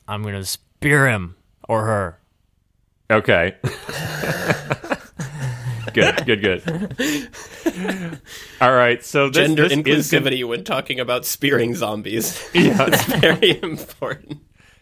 I'm 0.07 0.21
gonna 0.21 0.43
spear 0.43 1.07
him 1.07 1.35
or 1.67 1.85
her. 1.85 2.19
Okay. 3.09 3.55
good, 5.93 6.25
good, 6.25 6.41
good. 6.41 7.29
All 8.61 8.73
right, 8.73 9.03
so 9.03 9.29
this, 9.29 9.37
Gender 9.47 9.67
this 9.67 9.71
is 9.71 10.11
gonna- 10.11 10.29
inclusivity 10.29 10.47
when 10.47 10.63
talking 10.63 10.99
about 10.99 11.25
spearing 11.25 11.73
zombies. 11.75 12.37
Yeah, 12.53 12.85
it's 12.87 13.03
very 13.05 13.59
important. 13.63 14.39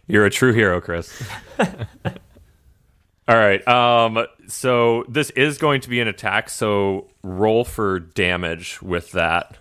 You're 0.08 0.26
a 0.26 0.30
true 0.30 0.54
hero, 0.54 0.82
Chris. 0.82 1.24
All 3.28 3.36
right. 3.36 3.66
Um. 3.68 4.26
So 4.48 5.04
this 5.10 5.30
is 5.32 5.58
going 5.58 5.82
to 5.82 5.90
be 5.90 6.00
an 6.00 6.08
attack. 6.08 6.50
So 6.50 7.10
roll 7.24 7.66
for 7.66 8.00
damage 8.00 8.82
with 8.82 9.12
that, 9.12 9.58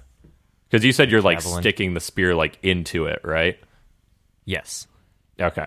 because 0.70 0.85
you 0.85 0.92
said 0.92 1.11
you're 1.11 1.22
like 1.22 1.40
Javelin. 1.40 1.62
sticking 1.62 1.94
the 1.94 2.00
spear 2.00 2.35
like 2.35 2.59
into 2.62 3.07
it, 3.07 3.20
right? 3.24 3.59
Yes. 4.44 4.87
Okay. 5.40 5.66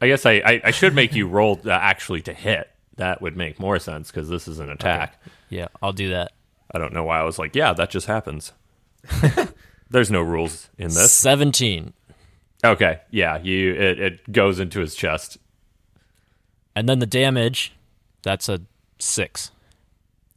I 0.00 0.06
guess 0.06 0.26
I 0.26 0.32
I, 0.32 0.60
I 0.64 0.70
should 0.70 0.94
make 0.94 1.14
you 1.14 1.26
roll 1.26 1.58
uh, 1.64 1.70
actually 1.70 2.20
to 2.22 2.34
hit. 2.34 2.70
That 2.96 3.22
would 3.22 3.36
make 3.36 3.58
more 3.58 3.78
sense 3.78 4.10
because 4.10 4.28
this 4.28 4.46
is 4.46 4.58
an 4.58 4.70
attack. 4.70 5.20
Yeah, 5.48 5.68
I'll 5.82 5.92
do 5.92 6.10
that. 6.10 6.32
I 6.72 6.78
don't 6.78 6.92
know 6.92 7.04
why 7.04 7.20
I 7.20 7.22
was 7.22 7.38
like, 7.38 7.54
yeah, 7.56 7.72
that 7.72 7.90
just 7.90 8.06
happens. 8.06 8.52
There's 9.90 10.10
no 10.10 10.20
rules 10.22 10.68
in 10.78 10.88
this. 10.88 11.12
Seventeen. 11.12 11.92
Okay. 12.64 13.00
Yeah. 13.10 13.38
You 13.38 13.74
it, 13.74 13.98
it 14.00 14.32
goes 14.32 14.60
into 14.60 14.80
his 14.80 14.94
chest. 14.94 15.38
And 16.76 16.88
then 16.88 16.98
the 16.98 17.06
damage, 17.06 17.72
that's 18.22 18.48
a 18.48 18.62
six. 18.98 19.50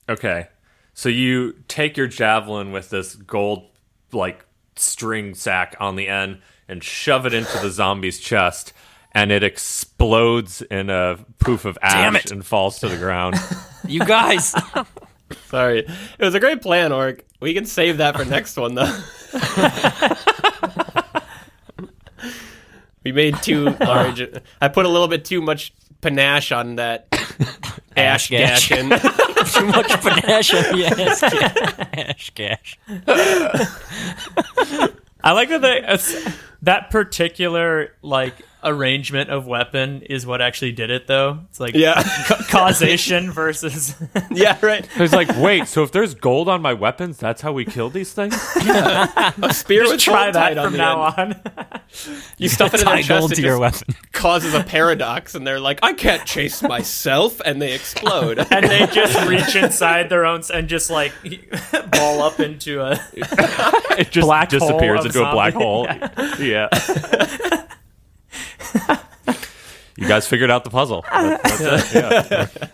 Okay. 0.09 0.47
So 0.93 1.09
you 1.09 1.55
take 1.67 1.97
your 1.97 2.07
javelin 2.07 2.71
with 2.71 2.89
this 2.89 3.15
gold 3.15 3.65
like 4.11 4.45
string 4.75 5.35
sack 5.35 5.75
on 5.79 5.95
the 5.95 6.07
end 6.07 6.39
and 6.67 6.83
shove 6.83 7.25
it 7.25 7.33
into 7.33 7.57
the 7.59 7.69
zombie's 7.69 8.19
chest 8.19 8.73
and 9.13 9.31
it 9.31 9.43
explodes 9.43 10.61
in 10.61 10.89
a 10.89 11.17
poof 11.39 11.65
of 11.65 11.77
Damn 11.81 12.15
ash 12.15 12.25
and 12.25 12.45
falls 12.45 12.79
to 12.79 12.89
the 12.89 12.97
ground. 12.97 13.35
You 13.87 14.03
guys. 14.03 14.53
Sorry. 15.45 15.79
It 15.79 16.19
was 16.19 16.35
a 16.35 16.41
great 16.41 16.61
plan, 16.61 16.91
Orc. 16.91 17.23
We 17.39 17.53
can 17.53 17.65
save 17.65 17.97
that 17.97 18.17
for 18.17 18.25
next 18.25 18.57
one, 18.57 18.75
though. 18.75 19.01
we 23.05 23.13
made 23.13 23.41
too 23.41 23.69
large. 23.79 24.21
I 24.59 24.67
put 24.67 24.85
a 24.85 24.89
little 24.89 25.07
bit 25.07 25.23
too 25.23 25.41
much 25.41 25.71
panache 26.01 26.51
on 26.51 26.75
that 26.77 27.07
ash 27.97 28.29
gash. 28.29 28.69
gash. 28.69 28.79
Too 29.53 29.65
much 29.67 29.87
panache 30.01 30.53
on 30.53 30.63
the 30.77 30.85
ass 30.85 31.19
ca- 31.21 31.89
ash 31.93 32.29
cash. 32.31 32.77
I 35.23 35.31
like 35.31 35.49
that 35.49 35.61
they, 35.61 35.77
it's- 35.77 36.33
that 36.63 36.89
particular 36.89 37.93
like 38.01 38.33
arrangement 38.63 39.29
of 39.29 39.45
weapon 39.45 40.01
is 40.01 40.25
what 40.25 40.41
actually 40.41 40.71
did 40.71 40.89
it 40.89 41.07
though. 41.07 41.39
It's 41.49 41.59
like 41.59 41.75
yeah. 41.75 42.01
ca- 42.27 42.43
causation 42.49 43.31
versus 43.31 43.95
Yeah, 44.31 44.57
right. 44.61 44.87
It's 44.95 45.13
like, 45.13 45.29
wait, 45.37 45.67
so 45.67 45.83
if 45.83 45.91
there's 45.91 46.13
gold 46.15 46.49
on 46.49 46.61
my 46.61 46.73
weapons, 46.73 47.17
that's 47.17 47.41
how 47.41 47.51
we 47.53 47.65
kill 47.65 47.89
these 47.89 48.13
things? 48.13 48.33
A 48.55 49.33
spear 49.53 49.83
with 49.83 49.99
try 49.99 50.25
gold 50.25 50.35
that 50.35 50.39
tied 50.49 50.57
on 50.57 50.69
from 50.69 50.77
now 50.77 51.07
end. 51.17 51.39
on. 51.45 51.81
You 52.37 52.49
stuff 52.49 52.73
it 52.73 52.81
in 52.81 52.85
their 52.87 52.97
chest, 52.97 53.07
gold 53.09 53.31
it 53.31 53.35
to 53.35 53.41
your 53.41 53.59
just 53.59 53.87
weapon. 53.87 54.03
causes 54.11 54.53
a 54.53 54.63
paradox, 54.63 55.35
and 55.35 55.45
they're 55.47 55.59
like, 55.59 55.79
I 55.83 55.93
can't 55.93 56.25
chase 56.25 56.61
myself, 56.61 57.39
and 57.41 57.61
they 57.61 57.73
explode. 57.73 58.39
and 58.51 58.65
they 58.65 58.85
just 58.87 59.27
reach 59.27 59.55
inside 59.55 60.09
their 60.09 60.25
own 60.25 60.41
and 60.53 60.67
just 60.67 60.89
like 60.89 61.13
ball 61.91 62.21
up 62.21 62.39
into 62.39 62.81
a 62.81 62.99
It 63.13 64.11
just 64.11 64.25
Black 64.27 64.51
hole 64.51 64.59
disappears 64.59 64.99
of 65.01 65.05
into 65.07 65.27
a 65.27 65.31
black 65.31 65.53
zombie. 65.53 65.65
hole. 65.65 65.87
Yeah. 66.39 66.67
you 69.97 70.07
guys 70.07 70.27
figured 70.27 70.51
out 70.51 70.63
the 70.63 70.69
puzzle. 70.69 71.05
That's 71.11 71.93
it. 71.93 71.95
Yeah. 71.95 72.67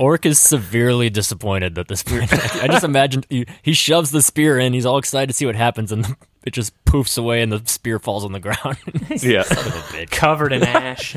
Orc 0.00 0.24
is 0.24 0.40
severely 0.40 1.10
disappointed 1.10 1.74
that 1.74 1.88
this 1.88 2.00
spear. 2.00 2.22
I 2.30 2.66
just 2.66 2.84
imagined 2.84 3.26
he, 3.28 3.46
he 3.62 3.74
shoves 3.74 4.10
the 4.10 4.22
spear 4.22 4.58
in. 4.58 4.72
He's 4.72 4.86
all 4.86 4.98
excited 4.98 5.26
to 5.28 5.34
see 5.34 5.44
what 5.44 5.54
happens, 5.54 5.92
and 5.92 6.16
it 6.44 6.52
just 6.52 6.72
poofs 6.84 7.18
away, 7.18 7.42
and 7.42 7.52
the 7.52 7.62
spear 7.66 7.98
falls 7.98 8.24
on 8.24 8.32
the 8.32 8.40
ground. 8.40 8.78
Yeah. 9.22 9.44
covered 10.10 10.52
in 10.52 10.62
ash. 10.62 11.16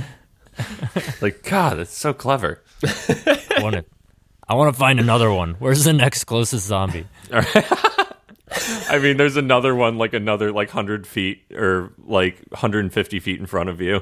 Like, 1.21 1.43
God, 1.43 1.77
that's 1.77 1.95
so 1.95 2.13
clever. 2.13 2.61
I 2.83 3.59
want 3.61 3.75
to. 3.75 3.85
I 4.47 4.53
want 4.53 4.73
to 4.73 4.79
find 4.79 4.99
another 4.99 5.31
one. 5.31 5.55
Where's 5.57 5.85
the 5.85 5.93
next 5.93 6.25
closest 6.25 6.67
zombie? 6.67 7.07
I 8.95 8.99
mean, 8.99 9.17
there's 9.17 9.37
another 9.37 9.75
one, 9.75 9.97
like 9.97 10.13
another 10.13 10.51
like 10.51 10.69
hundred 10.71 11.05
feet 11.07 11.43
or 11.53 11.91
like 12.05 12.41
150 12.49 13.19
feet 13.19 13.39
in 13.39 13.45
front 13.45 13.69
of 13.69 13.79
you. 13.81 14.01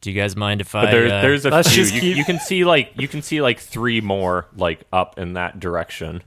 Do 0.00 0.10
you 0.10 0.20
guys 0.20 0.36
mind 0.36 0.60
if 0.60 0.72
But 0.72 0.88
I? 0.88 0.90
there, 0.90 1.06
uh, 1.18 1.22
there's 1.22 1.44
a 1.46 1.50
let's 1.50 1.68
few. 1.70 1.82
just 1.82 1.94
You, 1.94 2.00
keep- 2.00 2.16
you 2.16 2.24
can 2.24 2.38
see 2.38 2.64
like 2.64 2.92
you 2.96 3.08
can 3.08 3.22
see 3.22 3.40
like 3.40 3.58
three 3.58 4.00
more 4.00 4.46
like 4.56 4.84
up 4.92 5.18
in 5.18 5.32
that 5.34 5.58
direction. 5.60 6.22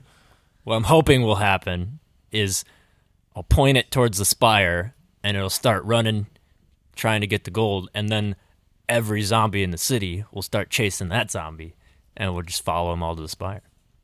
what 0.64 0.76
I'm 0.76 0.84
hoping 0.84 1.22
will 1.22 1.36
happen 1.36 1.98
is 2.30 2.64
I'll 3.34 3.42
point 3.44 3.76
it 3.78 3.90
towards 3.90 4.18
the 4.18 4.24
spire, 4.24 4.94
and 5.22 5.36
it'll 5.36 5.48
start 5.50 5.84
running, 5.84 6.26
trying 6.96 7.20
to 7.22 7.26
get 7.26 7.44
the 7.44 7.50
gold, 7.50 7.88
and 7.94 8.08
then 8.08 8.34
every 8.88 9.22
zombie 9.22 9.62
in 9.62 9.70
the 9.70 9.78
city 9.78 10.24
will 10.32 10.42
start 10.42 10.68
chasing 10.68 11.08
that 11.08 11.30
zombie, 11.30 11.74
and 12.16 12.34
we'll 12.34 12.42
just 12.42 12.64
follow 12.64 12.90
them 12.90 13.02
all 13.04 13.14
to 13.16 13.22
the 13.22 13.28
spire, 13.28 13.62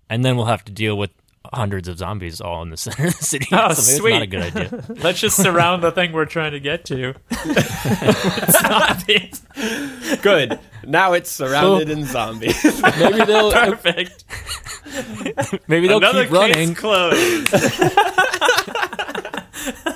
and 0.08 0.24
then 0.24 0.36
we'll 0.36 0.46
have 0.46 0.64
to 0.64 0.72
deal 0.72 0.96
with 0.96 1.10
hundreds 1.52 1.88
of 1.88 1.98
zombies 1.98 2.40
all 2.40 2.62
in 2.62 2.70
the 2.70 2.76
center 2.76 3.06
of 3.08 3.16
the 3.18 3.24
city. 3.24 3.46
Oh, 3.52 3.72
so 3.72 3.98
sweet. 3.98 4.22
It's 4.22 4.32
not 4.32 4.42
oh, 4.42 4.46
a 4.46 4.50
good 4.50 4.72
idea. 4.72 4.84
Let's 5.02 5.20
just 5.20 5.36
surround 5.36 5.82
the 5.82 5.92
thing 5.92 6.12
we're 6.12 6.24
trying 6.26 6.52
to 6.52 6.60
get 6.60 6.84
to. 6.86 7.14
it's 7.30 8.62
not 8.62 9.04
these. 9.06 9.42
Good. 10.22 10.58
Now 10.84 11.12
it's 11.14 11.30
surrounded 11.30 11.90
in 11.90 12.04
zombies. 12.04 12.62
Maybe 12.98 13.24
they'll 13.24 13.48
uh, 13.48 13.66
Perfect. 13.66 14.24
maybe 15.66 15.88
they'll 15.88 15.98
Another 15.98 16.24
keep 16.24 16.32
running. 16.32 16.74
case 16.74 16.78
closed. 16.78 17.52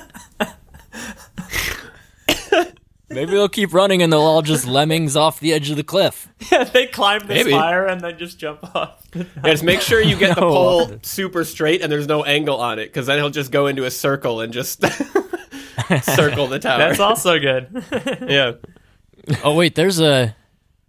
Maybe 3.13 3.31
they'll 3.31 3.49
keep 3.49 3.73
running, 3.73 4.01
and 4.01 4.11
they'll 4.11 4.21
all 4.21 4.41
just 4.41 4.65
lemmings 4.65 5.15
off 5.15 5.39
the 5.39 5.53
edge 5.53 5.69
of 5.69 5.75
the 5.77 5.83
cliff. 5.83 6.27
Yeah, 6.51 6.63
they 6.65 6.87
climb 6.87 7.19
the 7.21 7.27
Maybe. 7.35 7.51
spire 7.51 7.85
and 7.85 8.01
then 8.01 8.17
just 8.17 8.37
jump 8.39 8.75
off. 8.75 8.97
Yeah, 9.15 9.23
just 9.43 9.63
make 9.63 9.81
sure 9.81 10.01
you 10.01 10.15
get 10.17 10.35
the 10.35 10.41
pole 10.41 10.99
super 11.01 11.43
straight 11.43 11.81
and 11.81 11.91
there's 11.91 12.07
no 12.07 12.23
angle 12.23 12.59
on 12.61 12.79
it, 12.79 12.85
because 12.87 13.05
then 13.07 13.17
he'll 13.17 13.29
just 13.29 13.51
go 13.51 13.67
into 13.67 13.83
a 13.85 13.91
circle 13.91 14.39
and 14.41 14.51
just 14.53 14.81
circle 16.03 16.47
the 16.47 16.59
tower. 16.59 16.77
That's 16.77 16.99
also 16.99 17.37
good. 17.39 17.83
yeah. 18.27 18.53
Oh 19.43 19.53
wait, 19.55 19.75
there's 19.75 19.99
a 19.99 20.35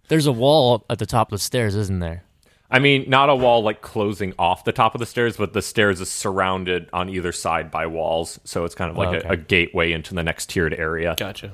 there's 0.07 0.25
a 0.25 0.31
wall 0.31 0.85
at 0.89 0.99
the 0.99 1.05
top 1.05 1.31
of 1.31 1.39
the 1.39 1.43
stairs, 1.43 1.75
isn't 1.75 1.99
there? 1.99 2.23
I 2.71 2.79
mean, 2.79 3.05
not 3.09 3.29
a 3.29 3.35
wall 3.35 3.61
like 3.61 3.81
closing 3.81 4.33
off 4.39 4.63
the 4.63 4.71
top 4.71 4.95
of 4.95 4.99
the 4.99 5.05
stairs, 5.05 5.37
but 5.37 5.53
the 5.53 5.61
stairs 5.61 5.99
is 6.01 6.09
surrounded 6.09 6.89
on 6.93 7.09
either 7.09 7.31
side 7.31 7.69
by 7.69 7.85
walls, 7.85 8.39
so 8.45 8.63
it's 8.65 8.73
kind 8.73 8.89
of 8.89 8.97
like 8.97 9.09
oh, 9.09 9.13
Okay. 9.17 9.27
a, 9.27 9.31
a 9.33 9.37
gateway 9.37 9.91
into 9.91 10.15
the 10.15 10.23
next 10.23 10.49
tiered 10.49 10.73
area. 10.73 11.13
Gotcha. 11.17 11.51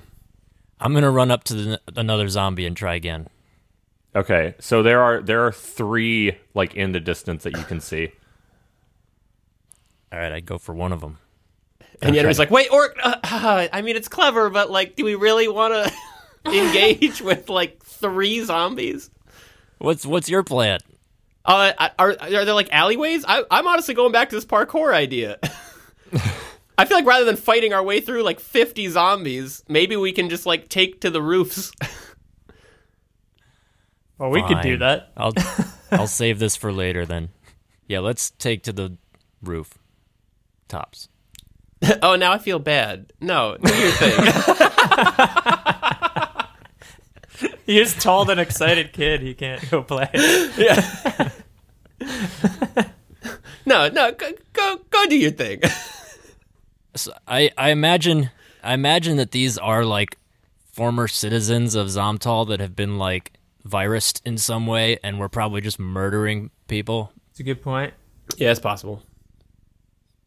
I'm 0.79 0.93
gonna 0.93 1.11
run 1.11 1.31
up 1.31 1.43
to 1.45 1.53
the, 1.53 1.81
another 1.95 2.29
zombie 2.29 2.65
and 2.65 2.75
try 2.75 2.95
again. 2.95 3.27
Okay, 4.15 4.55
so 4.59 4.81
there 4.81 5.01
are 5.01 5.21
there 5.21 5.45
are 5.45 5.51
three 5.51 6.37
like 6.53 6.75
in 6.75 6.91
the 6.91 6.99
distance 6.99 7.43
that 7.43 7.57
you 7.57 7.63
can 7.63 7.79
see. 7.79 8.11
All 10.11 10.19
right, 10.19 10.31
I 10.31 10.39
go 10.39 10.57
for 10.57 10.73
one 10.73 10.91
of 10.91 11.01
them. 11.01 11.19
And 12.01 12.15
yet 12.15 12.25
he's 12.25 12.39
like, 12.39 12.49
wait, 12.49 12.71
or 12.71 12.93
uh, 13.03 13.15
uh, 13.23 13.67
I 13.71 13.81
mean, 13.81 13.95
it's 13.95 14.07
clever, 14.07 14.49
but 14.49 14.71
like, 14.71 14.95
do 14.95 15.03
we 15.03 15.15
really 15.15 15.47
want 15.47 15.73
to 15.73 15.93
engage 16.51 17.21
with 17.21 17.49
like 17.49 17.83
three 17.83 18.43
zombies? 18.43 19.09
What's 19.79 20.05
what's 20.05 20.29
your 20.29 20.43
plan? 20.43 20.79
Uh, 21.45 21.73
are 21.97 22.15
are 22.19 22.45
there 22.45 22.53
like 22.53 22.69
alleyways? 22.71 23.25
I, 23.27 23.43
I'm 23.51 23.67
honestly 23.67 23.93
going 23.93 24.11
back 24.11 24.29
to 24.29 24.35
this 24.35 24.45
parkour 24.45 24.93
idea. 24.93 25.39
I 26.79 26.85
feel 26.85 26.97
like 26.97 27.05
rather 27.05 27.25
than 27.25 27.35
fighting 27.35 27.73
our 27.73 27.83
way 27.83 27.99
through 27.99 28.23
like 28.23 28.39
50 28.39 28.87
zombies, 28.87 29.63
maybe 29.67 29.97
we 29.97 30.13
can 30.13 30.29
just 30.29 30.45
like 30.45 30.69
take 30.69 31.01
to 31.01 31.09
the 31.09 31.21
roofs. 31.21 31.71
Well, 34.17 34.31
we 34.31 34.43
could 34.43 34.59
do 34.59 34.75
that. 34.79 35.13
I'll 35.15 35.31
I'll 35.91 36.05
save 36.05 36.39
this 36.39 36.57
for 36.57 36.73
later 36.73 37.05
then. 37.05 37.29
Yeah, 37.87 37.99
let's 37.99 38.31
take 38.31 38.63
to 38.63 38.73
the 38.73 38.97
roof. 39.41 39.77
Tops. 40.67 41.07
oh, 42.03 42.17
now 42.17 42.33
I 42.33 42.37
feel 42.37 42.59
bad. 42.59 43.13
No, 43.21 43.55
do 43.63 43.73
your 43.73 43.91
thing. 43.91 44.11
He 47.65 47.77
just 47.77 48.01
told 48.01 48.29
an 48.29 48.39
excited 48.39 48.91
kid 48.91 49.21
he 49.21 49.33
can't 49.33 49.71
go 49.71 49.83
play. 49.83 50.09
Yeah. 50.13 51.29
no, 53.65 53.87
no, 53.87 54.11
go, 54.11 54.31
go, 54.51 54.81
go 54.89 55.05
do 55.05 55.17
your 55.17 55.31
thing. 55.31 55.61
So 56.95 57.13
I 57.28 57.52
I 57.58 57.69
imagine 57.71 58.32
I 58.63 58.73
imagine 58.73 59.17
that 59.17 59.32
these 59.32 59.58
are 59.58 59.86
like 59.86 60.17
former 60.73 61.08
citizens 61.08 61.75
of 61.75 61.88
Zamtal 61.88 62.47
that 62.49 62.60
have 62.60 62.75
been 62.75 62.97
like 62.97 63.34
virused 63.67 64.21
in 64.25 64.38
some 64.38 64.65
way, 64.67 64.97
and 65.04 65.19
we're 65.19 65.30
probably 65.30 65.62
just 65.62 65.80
murdering 65.80 66.49
people. 66.67 67.12
It's 67.32 67.39
a 67.39 67.43
good 67.43 67.62
point. 67.62 67.93
yeah, 68.38 68.52
it's 68.52 68.60
possible. 68.60 69.04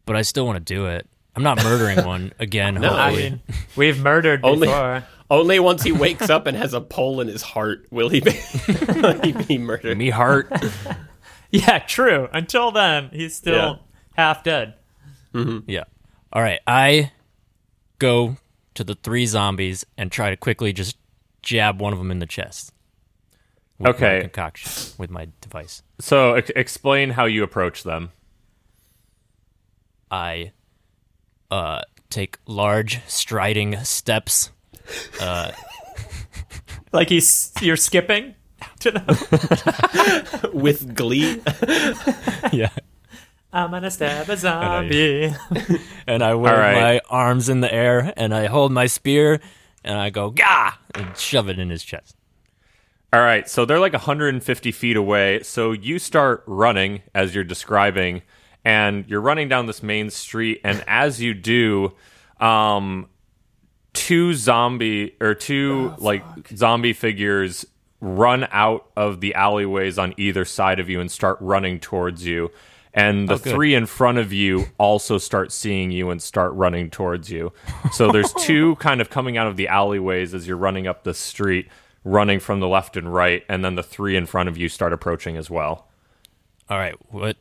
But 0.07 0.17
I 0.17 0.23
still 0.23 0.47
want 0.47 0.65
to 0.65 0.75
do 0.75 0.87
it. 0.87 1.07
I'm 1.37 1.43
not 1.43 1.63
murdering 1.63 2.05
one 2.07 2.33
again. 2.39 2.75
No, 2.75 2.91
I 2.91 3.15
mean, 3.15 3.41
we've 3.77 3.99
murdered 4.03 4.41
Only- 4.45 4.67
before. 4.69 5.05
Only 5.31 5.59
once 5.61 5.83
he 5.83 5.93
wakes 5.93 6.29
up 6.29 6.47
and 6.47 6.55
has 6.59 6.75
a 6.75 6.81
pole 6.83 7.23
in 7.23 7.27
his 7.29 7.41
heart 7.41 7.87
will 7.91 8.11
he 8.11 8.21
be, 8.21 8.39
will 8.87 9.19
he 9.23 9.33
be 9.33 9.57
murdered. 9.57 9.97
Me 9.97 10.11
heart. 10.11 10.53
Yeah, 11.51 11.81
true. 11.81 12.29
Until 12.33 12.71
then, 12.71 13.11
he's 13.13 13.37
still 13.37 13.55
Yeah. 13.55 13.75
half 14.17 14.43
dead. 14.43 14.75
Mm-hmm. 15.35 15.71
Yeah. 15.71 15.85
All 16.33 16.43
right. 16.43 16.61
I 16.67 17.13
go 17.99 18.37
to 18.75 18.85
the 18.85 18.95
three 18.95 19.27
zombies 19.27 19.85
and 19.99 20.11
try 20.11 20.31
to 20.31 20.37
quickly 20.37 20.73
just 20.73 20.97
jab 21.43 21.81
one 21.81 21.93
of 21.93 21.99
them 21.99 22.11
in 22.11 22.19
the 22.21 22.27
chest. 22.27 22.73
With 23.79 23.97
Okay. 23.97 24.17
My 24.17 24.21
concoction 24.23 24.95
with 24.99 25.11
my 25.11 25.29
device. 25.41 25.83
So 26.01 26.35
ex- 26.35 26.51
explain 26.55 27.11
how 27.11 27.25
you 27.27 27.43
approach 27.43 27.83
them. 27.83 28.13
I 30.11 30.53
uh, 31.51 31.83
take 32.11 32.39
large 32.47 33.01
striding 33.07 33.79
steps. 33.85 34.51
Like 36.93 37.09
he's 37.09 37.53
you're 37.63 37.77
skipping 37.77 38.35
to 38.81 38.91
the. 38.91 40.51
With 40.53 40.95
glee. 40.95 41.41
yeah. 42.53 42.69
I'm 43.53 43.71
gonna 43.71 43.91
stab 43.91 44.29
a 44.29 44.37
zombie. 44.37 45.35
And 46.07 46.23
I 46.23 46.35
wave 46.35 46.53
All 46.55 46.59
right. 46.59 46.75
my 46.75 47.01
arms 47.09 47.49
in 47.49 47.61
the 47.61 47.73
air 47.73 48.13
and 48.17 48.35
I 48.35 48.47
hold 48.47 48.73
my 48.73 48.87
spear 48.87 49.41
and 49.85 49.97
I 49.99 50.11
go 50.11 50.31
gah 50.31 50.73
and 50.95 51.17
shove 51.17 51.49
it 51.49 51.59
in 51.59 51.71
his 51.71 51.85
chest. 51.85 52.17
All 53.13 53.21
right, 53.21 53.47
so 53.49 53.65
they're 53.67 53.79
like 53.79 53.93
150 53.93 54.73
feet 54.73 54.97
away. 54.97 55.43
So 55.43 55.73
you 55.73 55.99
start 55.99 56.43
running 56.47 57.03
as 57.15 57.35
you're 57.35 57.45
describing, 57.45 58.23
and 58.65 59.07
you're 59.07 59.21
running 59.21 59.49
down 59.51 59.67
this 59.67 59.83
main 59.83 60.09
street. 60.09 60.63
And 60.65 60.83
as 60.87 61.21
you 61.21 61.35
do, 61.35 61.93
um, 62.41 63.09
two 63.93 64.33
zombie 64.33 65.15
or 65.21 65.35
two 65.35 65.95
like 65.99 66.25
zombie 66.57 66.95
figures 66.95 67.67
run 68.01 68.49
out 68.51 68.87
of 68.97 69.21
the 69.21 69.35
alleyways 69.35 69.99
on 69.99 70.15
either 70.17 70.45
side 70.47 70.81
of 70.81 70.89
you 70.89 70.99
and 70.99 71.11
start 71.11 71.37
running 71.41 71.79
towards 71.79 72.25
you. 72.27 72.51
And 72.95 73.29
the 73.29 73.39
good. 73.39 73.55
three 73.55 73.75
in 73.75 73.87
front 73.87 74.19
of 74.19 74.33
you 74.33 74.67
also 74.79 75.17
start 75.17 75.51
seeing 75.51 75.91
you 75.91 76.11
and 76.11 76.23
start 76.23 76.53
running 76.53 76.91
towards 76.91 77.31
you. 77.31 77.53
So 77.93 78.13
there's 78.13 78.33
two 78.39 78.77
kind 78.77 79.01
of 79.01 79.09
coming 79.09 79.37
out 79.39 79.47
of 79.47 79.57
the 79.57 79.69
alleyways 79.69 80.35
as 80.35 80.47
you're 80.47 80.59
running 80.59 80.87
up 80.87 81.03
the 81.05 81.15
street, 81.15 81.69
running 82.05 82.39
from 82.39 82.61
the 82.61 82.69
left 82.69 82.97
and 82.97 83.13
right, 83.13 83.45
and 83.49 83.65
then 83.65 83.77
the 83.77 83.83
three 83.83 84.15
in 84.15 84.27
front 84.27 84.49
of 84.51 84.59
you 84.59 84.69
start 84.69 84.93
approaching 84.93 85.37
as 85.39 85.49
well. 85.49 85.89
All 86.69 86.79
right. 86.79 86.95
What 87.11 87.39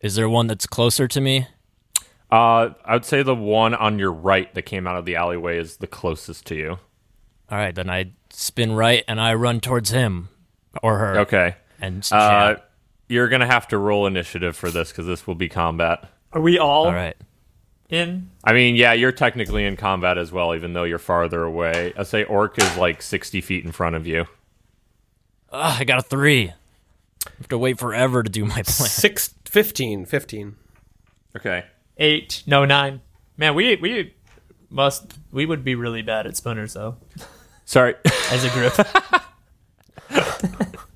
is 0.00 0.16
there 0.16 0.28
one 0.28 0.48
that's 0.48 0.66
closer 0.66 1.06
to 1.06 1.20
me? 1.20 1.46
Uh, 2.30 2.70
I 2.84 2.94
would 2.94 3.04
say 3.04 3.22
the 3.22 3.34
one 3.34 3.74
on 3.74 3.98
your 3.98 4.12
right 4.12 4.52
that 4.54 4.62
came 4.62 4.86
out 4.86 4.96
of 4.96 5.04
the 5.04 5.16
alleyway 5.16 5.58
is 5.58 5.76
the 5.78 5.86
closest 5.86 6.44
to 6.46 6.54
you. 6.56 6.78
All 7.50 7.56
right, 7.56 7.74
then 7.74 7.88
I 7.88 8.12
spin 8.30 8.72
right 8.72 9.02
and 9.08 9.18
I 9.20 9.32
run 9.34 9.60
towards 9.60 9.90
him 9.90 10.28
or 10.82 10.98
her. 10.98 11.20
Okay. 11.20 11.54
And 11.80 12.06
Uh. 12.12 12.56
You're 13.08 13.28
gonna 13.28 13.46
have 13.46 13.68
to 13.68 13.78
roll 13.78 14.06
initiative 14.06 14.56
for 14.56 14.70
this 14.70 14.90
because 14.90 15.06
this 15.06 15.26
will 15.26 15.34
be 15.34 15.48
combat. 15.48 16.08
Are 16.32 16.40
we 16.40 16.58
all, 16.58 16.86
all 16.86 16.92
right. 16.92 17.16
in? 17.88 18.30
I 18.44 18.52
mean, 18.52 18.76
yeah, 18.76 18.92
you're 18.92 19.12
technically 19.12 19.64
in 19.64 19.76
combat 19.76 20.18
as 20.18 20.30
well, 20.30 20.54
even 20.54 20.74
though 20.74 20.84
you're 20.84 20.98
farther 20.98 21.42
away. 21.42 21.92
I 21.96 22.02
say 22.02 22.24
Orc 22.24 22.58
is 22.58 22.76
like 22.76 23.00
60 23.02 23.40
feet 23.40 23.64
in 23.64 23.72
front 23.72 23.96
of 23.96 24.06
you. 24.06 24.26
Ugh, 25.50 25.80
I 25.80 25.84
got 25.84 25.98
a 25.98 26.02
three. 26.02 26.52
I 27.26 27.30
have 27.38 27.48
to 27.48 27.58
wait 27.58 27.78
forever 27.78 28.22
to 28.22 28.30
do 28.30 28.44
my 28.44 28.62
plan. 28.62 28.64
Six, 28.64 29.34
15, 29.46 30.04
15. 30.06 30.56
Okay. 31.36 31.64
Eight, 31.96 32.42
no 32.46 32.64
nine. 32.64 33.00
Man, 33.36 33.54
we 33.54 33.76
we 33.76 34.14
must 34.70 35.14
we 35.32 35.46
would 35.46 35.64
be 35.64 35.74
really 35.74 36.02
bad 36.02 36.26
at 36.26 36.36
spinners 36.36 36.74
though 36.74 36.96
Sorry. 37.64 37.94
as 38.30 38.44
a 38.44 38.50
group. 38.50 38.74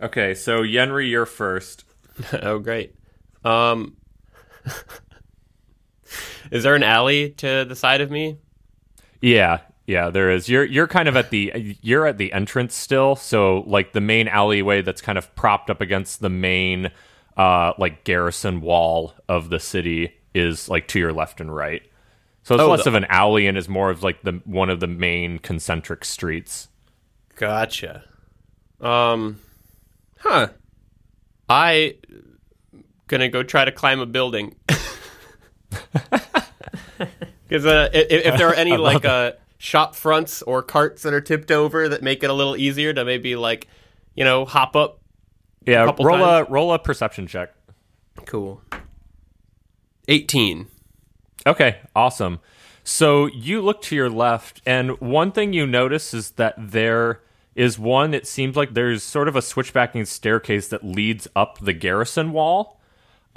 okay, 0.00 0.34
so 0.34 0.62
Yenri, 0.62 1.08
you're 1.10 1.26
first. 1.26 1.84
oh, 2.42 2.58
great. 2.58 2.94
Um, 3.44 3.96
is 6.50 6.62
there 6.62 6.74
an 6.74 6.82
alley 6.82 7.30
to 7.30 7.64
the 7.64 7.76
side 7.76 8.00
of 8.00 8.10
me? 8.10 8.38
Yeah, 9.20 9.60
yeah, 9.86 10.10
there 10.10 10.30
is. 10.30 10.48
You're 10.48 10.64
you're 10.64 10.86
kind 10.88 11.08
of 11.08 11.16
at 11.16 11.30
the 11.30 11.76
you're 11.82 12.06
at 12.06 12.18
the 12.18 12.32
entrance 12.32 12.74
still, 12.74 13.16
so 13.16 13.60
like 13.66 13.92
the 13.92 14.00
main 14.00 14.28
alleyway 14.28 14.82
that's 14.82 15.00
kind 15.00 15.18
of 15.18 15.34
propped 15.34 15.70
up 15.70 15.80
against 15.80 16.20
the 16.20 16.30
main 16.30 16.90
uh 17.36 17.72
like 17.78 18.04
garrison 18.04 18.60
wall 18.60 19.12
of 19.28 19.50
the 19.50 19.58
city 19.58 20.14
is 20.34 20.68
like 20.68 20.86
to 20.88 20.98
your 20.98 21.12
left 21.12 21.40
and 21.40 21.54
right. 21.54 21.82
So 22.44 22.54
it's 22.54 22.62
Oh, 22.62 22.70
less 22.70 22.84
the- 22.84 22.90
of 22.90 22.94
an 22.94 23.06
alley 23.06 23.46
and 23.46 23.56
is 23.58 23.68
more 23.68 23.90
of 23.90 24.02
like 24.02 24.22
the 24.22 24.40
one 24.44 24.70
of 24.70 24.80
the 24.80 24.86
main 24.86 25.38
concentric 25.38 26.04
streets. 26.04 26.68
Gotcha. 27.36 28.04
Um, 28.80 29.40
huh. 30.24 30.48
I 31.48 31.96
gonna 33.06 33.28
go 33.28 33.42
try 33.42 33.64
to 33.64 33.72
climb 33.72 34.00
a 34.00 34.06
building. 34.06 34.56
Because 37.46 37.66
uh, 37.66 37.88
if, 37.92 38.24
if 38.26 38.38
there 38.38 38.48
are 38.48 38.54
any 38.56 38.76
like 38.76 39.04
uh, 39.04 39.32
shop 39.58 39.94
fronts 39.94 40.42
or 40.42 40.62
carts 40.62 41.02
that 41.02 41.12
are 41.12 41.20
tipped 41.20 41.50
over 41.50 41.88
that 41.88 42.02
make 42.02 42.24
it 42.24 42.30
a 42.30 42.32
little 42.32 42.56
easier 42.56 42.92
to 42.92 43.04
maybe 43.04 43.36
like, 43.36 43.68
you 44.14 44.24
know, 44.24 44.44
hop 44.44 44.74
up. 44.74 45.00
Yeah, 45.66 45.84
Couple 45.86 46.04
roll 46.04 46.18
times. 46.18 46.48
a 46.48 46.52
roll 46.52 46.72
a 46.72 46.78
perception 46.78 47.26
check. 47.26 47.54
Cool. 48.26 48.60
Eighteen. 50.08 50.66
Okay, 51.46 51.78
awesome. 51.94 52.40
So 52.82 53.26
you 53.26 53.62
look 53.62 53.80
to 53.82 53.96
your 53.96 54.10
left, 54.10 54.60
and 54.66 54.98
one 55.00 55.32
thing 55.32 55.52
you 55.52 55.66
notice 55.66 56.12
is 56.12 56.32
that 56.32 56.54
there 56.58 57.22
is 57.54 57.78
one. 57.78 58.14
It 58.14 58.26
seems 58.26 58.56
like 58.56 58.74
there's 58.74 59.02
sort 59.02 59.28
of 59.28 59.36
a 59.36 59.42
switchbacking 59.42 60.04
staircase 60.06 60.68
that 60.68 60.84
leads 60.84 61.28
up 61.34 61.58
the 61.58 61.72
garrison 61.72 62.32
wall, 62.32 62.80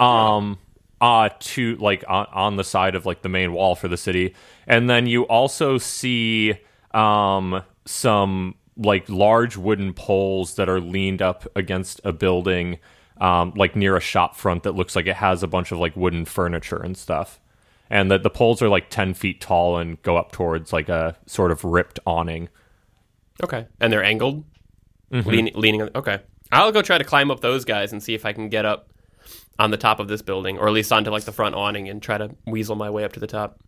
um, 0.00 0.58
uh, 1.00 1.30
to 1.38 1.76
like 1.76 2.04
on, 2.08 2.26
on 2.32 2.56
the 2.56 2.64
side 2.64 2.94
of 2.94 3.06
like 3.06 3.22
the 3.22 3.28
main 3.28 3.52
wall 3.52 3.74
for 3.74 3.88
the 3.88 3.96
city, 3.96 4.34
and 4.66 4.88
then 4.88 5.06
you 5.06 5.22
also 5.24 5.78
see 5.78 6.54
um 6.92 7.62
some 7.84 8.54
like 8.76 9.08
large 9.08 9.56
wooden 9.56 9.92
poles 9.92 10.54
that 10.54 10.68
are 10.68 10.80
leaned 10.80 11.22
up 11.22 11.46
against 11.56 12.00
a 12.04 12.12
building. 12.12 12.78
Um, 13.20 13.52
like 13.56 13.74
near 13.74 13.96
a 13.96 14.00
shop 14.00 14.36
front 14.36 14.62
that 14.62 14.76
looks 14.76 14.94
like 14.94 15.08
it 15.08 15.16
has 15.16 15.42
a 15.42 15.48
bunch 15.48 15.72
of 15.72 15.78
like 15.78 15.96
wooden 15.96 16.24
furniture 16.24 16.76
and 16.76 16.96
stuff 16.96 17.40
and 17.90 18.10
the, 18.10 18.18
the 18.18 18.30
poles 18.30 18.60
are 18.62 18.68
like 18.68 18.90
10 18.90 19.14
feet 19.14 19.40
tall 19.40 19.78
and 19.78 20.00
go 20.02 20.16
up 20.16 20.32
towards 20.32 20.72
like 20.72 20.88
a 20.88 21.16
sort 21.26 21.50
of 21.50 21.64
ripped 21.64 21.98
awning 22.06 22.48
Okay. 23.42 23.66
And 23.80 23.92
they're 23.92 24.04
angled, 24.04 24.44
leaning, 25.10 25.54
leaning. 25.54 25.82
on- 25.82 25.90
Okay. 25.94 26.20
I'll 26.50 26.72
go 26.72 26.82
try 26.82 26.98
to 26.98 27.04
climb 27.04 27.30
up 27.30 27.40
those 27.40 27.64
guys 27.64 27.92
and 27.92 28.02
see 28.02 28.14
if 28.14 28.24
I 28.26 28.32
can 28.32 28.48
get 28.48 28.64
up 28.64 28.88
on 29.58 29.70
the 29.70 29.76
top 29.76 30.00
of 30.00 30.08
this 30.08 30.22
building, 30.22 30.56
or 30.58 30.66
at 30.68 30.72
least 30.72 30.92
onto 30.92 31.10
like 31.10 31.24
the 31.24 31.32
front 31.32 31.54
awning, 31.54 31.88
and 31.88 32.00
try 32.02 32.16
to 32.18 32.30
weasel 32.46 32.74
my 32.76 32.88
way 32.90 33.04
up 33.04 33.12
to 33.14 33.20
the 33.20 33.26
top. 33.26 33.58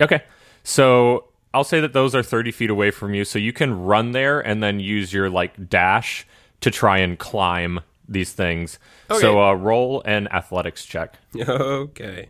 okay 0.00 0.22
so 0.64 1.28
i'll 1.54 1.64
say 1.64 1.80
that 1.80 1.92
those 1.92 2.14
are 2.14 2.22
30 2.22 2.50
feet 2.52 2.70
away 2.70 2.90
from 2.92 3.12
you 3.14 3.24
so 3.24 3.36
you 3.38 3.52
can 3.52 3.74
run 3.84 4.12
there 4.12 4.40
and 4.40 4.62
then 4.62 4.78
use 4.80 5.12
your 5.12 5.28
like 5.28 5.68
dash 5.68 6.24
to 6.60 6.70
try 6.70 6.98
and 6.98 7.18
climb 7.18 7.80
these 8.08 8.32
things 8.32 8.78
so 9.20 9.42
uh, 9.42 9.52
roll 9.52 10.00
an 10.06 10.28
athletics 10.28 10.84
check 10.86 11.16
Okay. 11.36 12.28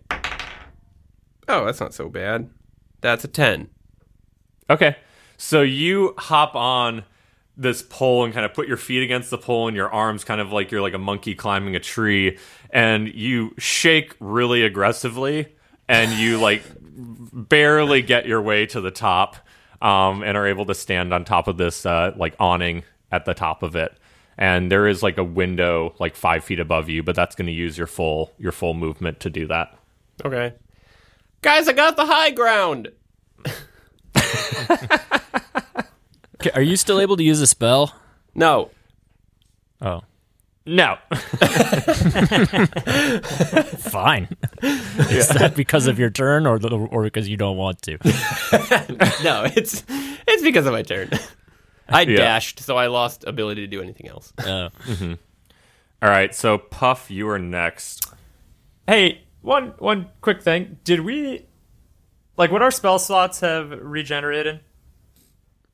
Oh, 1.46 1.64
that's 1.66 1.81
not 1.81 1.92
so 1.94 2.09
bad. 2.09 2.48
That's 3.02 3.24
a 3.24 3.28
ten. 3.28 3.68
Okay. 4.70 4.96
So 5.42 5.62
you 5.62 6.14
hop 6.18 6.55
on 6.55 7.05
this 7.57 7.83
pole 7.83 8.24
and 8.24 8.33
kind 8.33 8.46
of 8.46 8.55
put 8.55 8.68
your 8.68 8.76
feet 8.76 9.02
against 9.02 9.28
the 9.28 9.37
pole 9.37 9.68
and 9.68 9.76
your 9.76 9.90
arms 9.90 10.24
kind 10.24 10.40
of 10.40 10.52
like 10.52 10.70
you're 10.70 10.81
like 10.81 10.94
a 10.94 10.98
monkey 10.98 11.35
climbing 11.35 11.76
a 11.76 11.81
tree 11.81 12.38
and 12.70 13.12
you 13.12 13.52
shake 13.59 14.14
really 14.20 14.62
aggressively 14.62 15.55
and 15.88 16.12
you 16.12 16.38
like 16.38 16.62
barely 16.81 18.00
get 18.00 18.24
your 18.24 18.40
way 18.40 18.64
to 18.66 18.81
the 18.81 18.90
top 18.90 19.37
um, 19.83 20.22
and 20.22 20.37
are 20.37 20.46
able 20.46 20.64
to 20.64 20.74
stand 20.74 21.12
on 21.12 21.24
top 21.24 21.48
of 21.48 21.59
this 21.59 21.85
uh, 21.85 22.12
like 22.16 22.35
awning 22.38 22.85
at 23.11 23.24
the 23.26 23.35
top 23.35 23.62
of 23.62 23.76
it 23.76 23.92
and 24.38 24.72
there 24.72 24.87
is 24.87 25.02
like 25.02 25.18
a 25.18 25.24
window 25.24 25.94
like 25.98 26.16
five 26.16 26.42
feet 26.42 26.61
above 26.61 26.88
you 26.88 27.02
but 27.02 27.14
that's 27.14 27.35
going 27.35 27.46
to 27.46 27.52
use 27.52 27.76
your 27.76 27.87
full 27.87 28.33
your 28.38 28.52
full 28.52 28.72
movement 28.72 29.20
to 29.20 29.28
do 29.28 29.46
that 29.46 29.76
Okay. 30.24 30.55
Guys, 31.40 31.68
I 31.68 31.72
got 31.72 31.96
the 31.96 32.07
high 32.07 32.31
ground. 32.31 32.92
Okay, 36.42 36.50
Are 36.55 36.62
you 36.62 36.76
still 36.76 37.00
able 37.00 37.16
to 37.16 37.22
use 37.22 37.40
a 37.40 37.46
spell? 37.46 37.94
No. 38.35 38.70
Oh, 39.81 40.02
no 40.64 40.96
fine. 43.78 44.28
Is 44.62 45.28
that 45.28 45.55
because 45.57 45.87
of 45.88 45.98
your 45.98 46.11
turn, 46.11 46.46
or 46.46 46.59
the, 46.61 46.68
or 46.70 47.02
because 47.02 47.28
you 47.28 47.37
don't 47.37 47.57
want 47.57 47.83
to? 47.83 47.98
No, 49.24 49.44
it's 49.44 49.83
it's 49.88 50.42
because 50.42 50.66
of 50.66 50.72
my 50.72 50.83
turn. 50.83 51.11
I 51.88 52.02
Yeah. 52.02 52.16
dashed, 52.16 52.61
so 52.61 52.76
I 52.76 52.87
lost 52.87 53.24
ability 53.24 53.62
to 53.62 53.66
do 53.66 53.83
anything 53.83 54.09
else. 54.09 54.33
Uh, 54.38 54.68
all 56.00 56.09
right 56.09 56.35
so 56.35 56.59
puff 56.59 57.11
you 57.11 57.28
are 57.28 57.38
next 57.38 58.07
hey, 58.88 59.22
one 59.40 59.74
one 59.78 60.11
quick 60.20 60.42
thing. 60.42 60.78
Did 60.85 61.00
we 61.00 61.46
like 62.37 62.50
would 62.52 62.62
our 62.62 62.70
spell 62.70 62.98
slots 62.98 63.40
have 63.40 63.70
regenerated? 63.70 64.61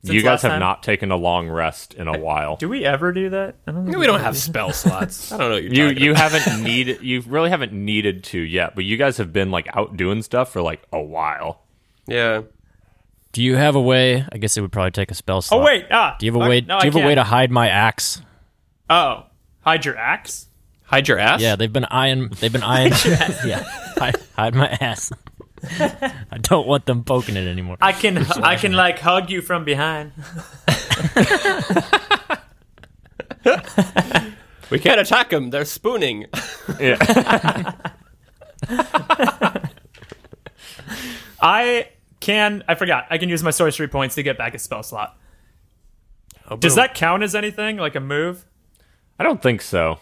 Since 0.03 0.13
you 0.13 0.21
guys 0.23 0.41
have 0.43 0.51
time? 0.51 0.59
not 0.61 0.81
taken 0.81 1.11
a 1.11 1.17
long 1.17 1.49
rest 1.49 1.93
in 1.93 2.07
a 2.07 2.17
while. 2.17 2.55
Do 2.55 2.69
we 2.69 2.85
ever 2.85 3.11
do 3.11 3.29
that? 3.31 3.55
I 3.67 3.71
don't 3.71 3.85
think 3.85 3.97
We 3.97 4.05
don't 4.05 4.21
have 4.21 4.37
spell 4.37 4.71
slots. 4.71 5.31
I 5.33 5.37
don't 5.37 5.49
know 5.49 5.55
what 5.55 5.63
you're 5.63 5.73
you 5.73 5.87
talking 5.89 6.03
you 6.03 6.11
about. 6.11 6.31
haven't 6.31 6.63
needed 6.63 7.01
you 7.01 7.21
really 7.21 7.49
haven't 7.49 7.73
needed 7.73 8.23
to 8.25 8.39
yet, 8.39 8.75
but 8.75 8.85
you 8.85 8.95
guys 8.95 9.17
have 9.17 9.33
been 9.33 9.51
like 9.51 9.67
out 9.75 9.97
doing 9.97 10.21
stuff 10.21 10.53
for 10.53 10.61
like 10.61 10.81
a 10.93 11.01
while. 11.01 11.63
Yeah. 12.07 12.43
Do 13.33 13.43
you 13.43 13.57
have 13.57 13.75
a 13.75 13.81
way? 13.81 14.25
I 14.31 14.37
guess 14.37 14.55
it 14.57 14.61
would 14.61 14.71
probably 14.71 14.91
take 14.91 15.11
a 15.11 15.15
spell 15.15 15.41
slot. 15.41 15.59
Oh 15.61 15.65
wait, 15.65 15.85
ah. 15.91 16.15
Do 16.17 16.25
you 16.25 16.31
have 16.31 16.41
a 16.41 16.47
way? 16.49 16.61
No, 16.61 16.79
do 16.79 16.87
you 16.87 16.91
have 16.93 17.03
a 17.03 17.05
way 17.05 17.15
to 17.15 17.23
hide 17.23 17.51
my 17.51 17.67
axe? 17.67 18.21
Oh, 18.89 19.25
hide 19.61 19.85
your 19.85 19.97
axe. 19.97 20.47
Hide 20.83 21.07
your 21.07 21.19
ass? 21.19 21.39
Yeah, 21.41 21.55
they've 21.55 21.71
been 21.71 21.85
eyeing. 21.85 22.29
They've 22.29 22.51
been 22.51 22.63
eyeing. 22.63 22.93
yeah, 23.45 23.61
hide, 23.97 24.15
hide 24.35 24.55
my 24.55 24.69
ass. 24.81 25.11
I 26.31 26.37
don't 26.39 26.67
want 26.67 26.85
them 26.85 27.03
poking 27.03 27.35
it 27.35 27.47
anymore. 27.47 27.77
I 27.81 27.91
can 27.91 28.17
I 28.17 28.55
can 28.55 28.73
like 28.73 28.99
hug 28.99 29.29
you 29.29 29.41
from 29.41 29.65
behind. 29.65 30.13
We 34.69 34.79
can't 34.79 34.99
attack 34.99 35.31
them. 35.31 35.49
They're 35.49 35.65
spooning. 35.65 36.25
Yeah. 36.79 36.97
I 41.41 41.89
can. 42.19 42.63
I 42.67 42.75
forgot. 42.75 43.07
I 43.09 43.17
can 43.17 43.27
use 43.27 43.41
my 43.41 43.49
sorcery 43.49 43.87
points 43.87 44.15
to 44.15 44.23
get 44.23 44.37
back 44.37 44.53
a 44.53 44.59
spell 44.59 44.83
slot. 44.83 45.17
Does 46.59 46.75
that 46.75 46.93
count 46.93 47.23
as 47.23 47.33
anything? 47.33 47.77
Like 47.77 47.95
a 47.95 47.99
move? 47.99 48.45
I 49.17 49.23
don't 49.23 49.41
think 49.41 49.61
so. 49.61 49.99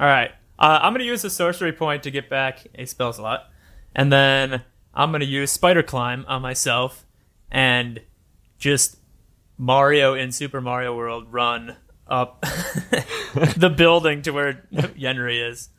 All 0.00 0.06
right. 0.06 0.30
Uh, 0.58 0.78
I'm 0.80 0.92
going 0.92 1.00
to 1.00 1.06
use 1.06 1.24
a 1.24 1.30
sorcery 1.30 1.72
point 1.72 2.04
to 2.04 2.10
get 2.10 2.30
back 2.30 2.66
a 2.74 2.86
spell 2.86 3.12
slot. 3.12 3.50
And 3.96 4.12
then 4.12 4.62
I'm 4.94 5.10
going 5.10 5.20
to 5.20 5.26
use 5.26 5.50
Spider 5.50 5.82
Climb 5.82 6.24
on 6.28 6.42
myself 6.42 7.04
and 7.50 8.00
just 8.58 8.98
Mario 9.58 10.14
in 10.14 10.30
Super 10.32 10.60
Mario 10.60 10.94
World 10.94 11.32
run 11.32 11.76
up 12.06 12.40
the 13.56 13.72
building 13.74 14.22
to 14.22 14.30
where 14.30 14.66
Yenri 14.72 15.50
is. 15.50 15.70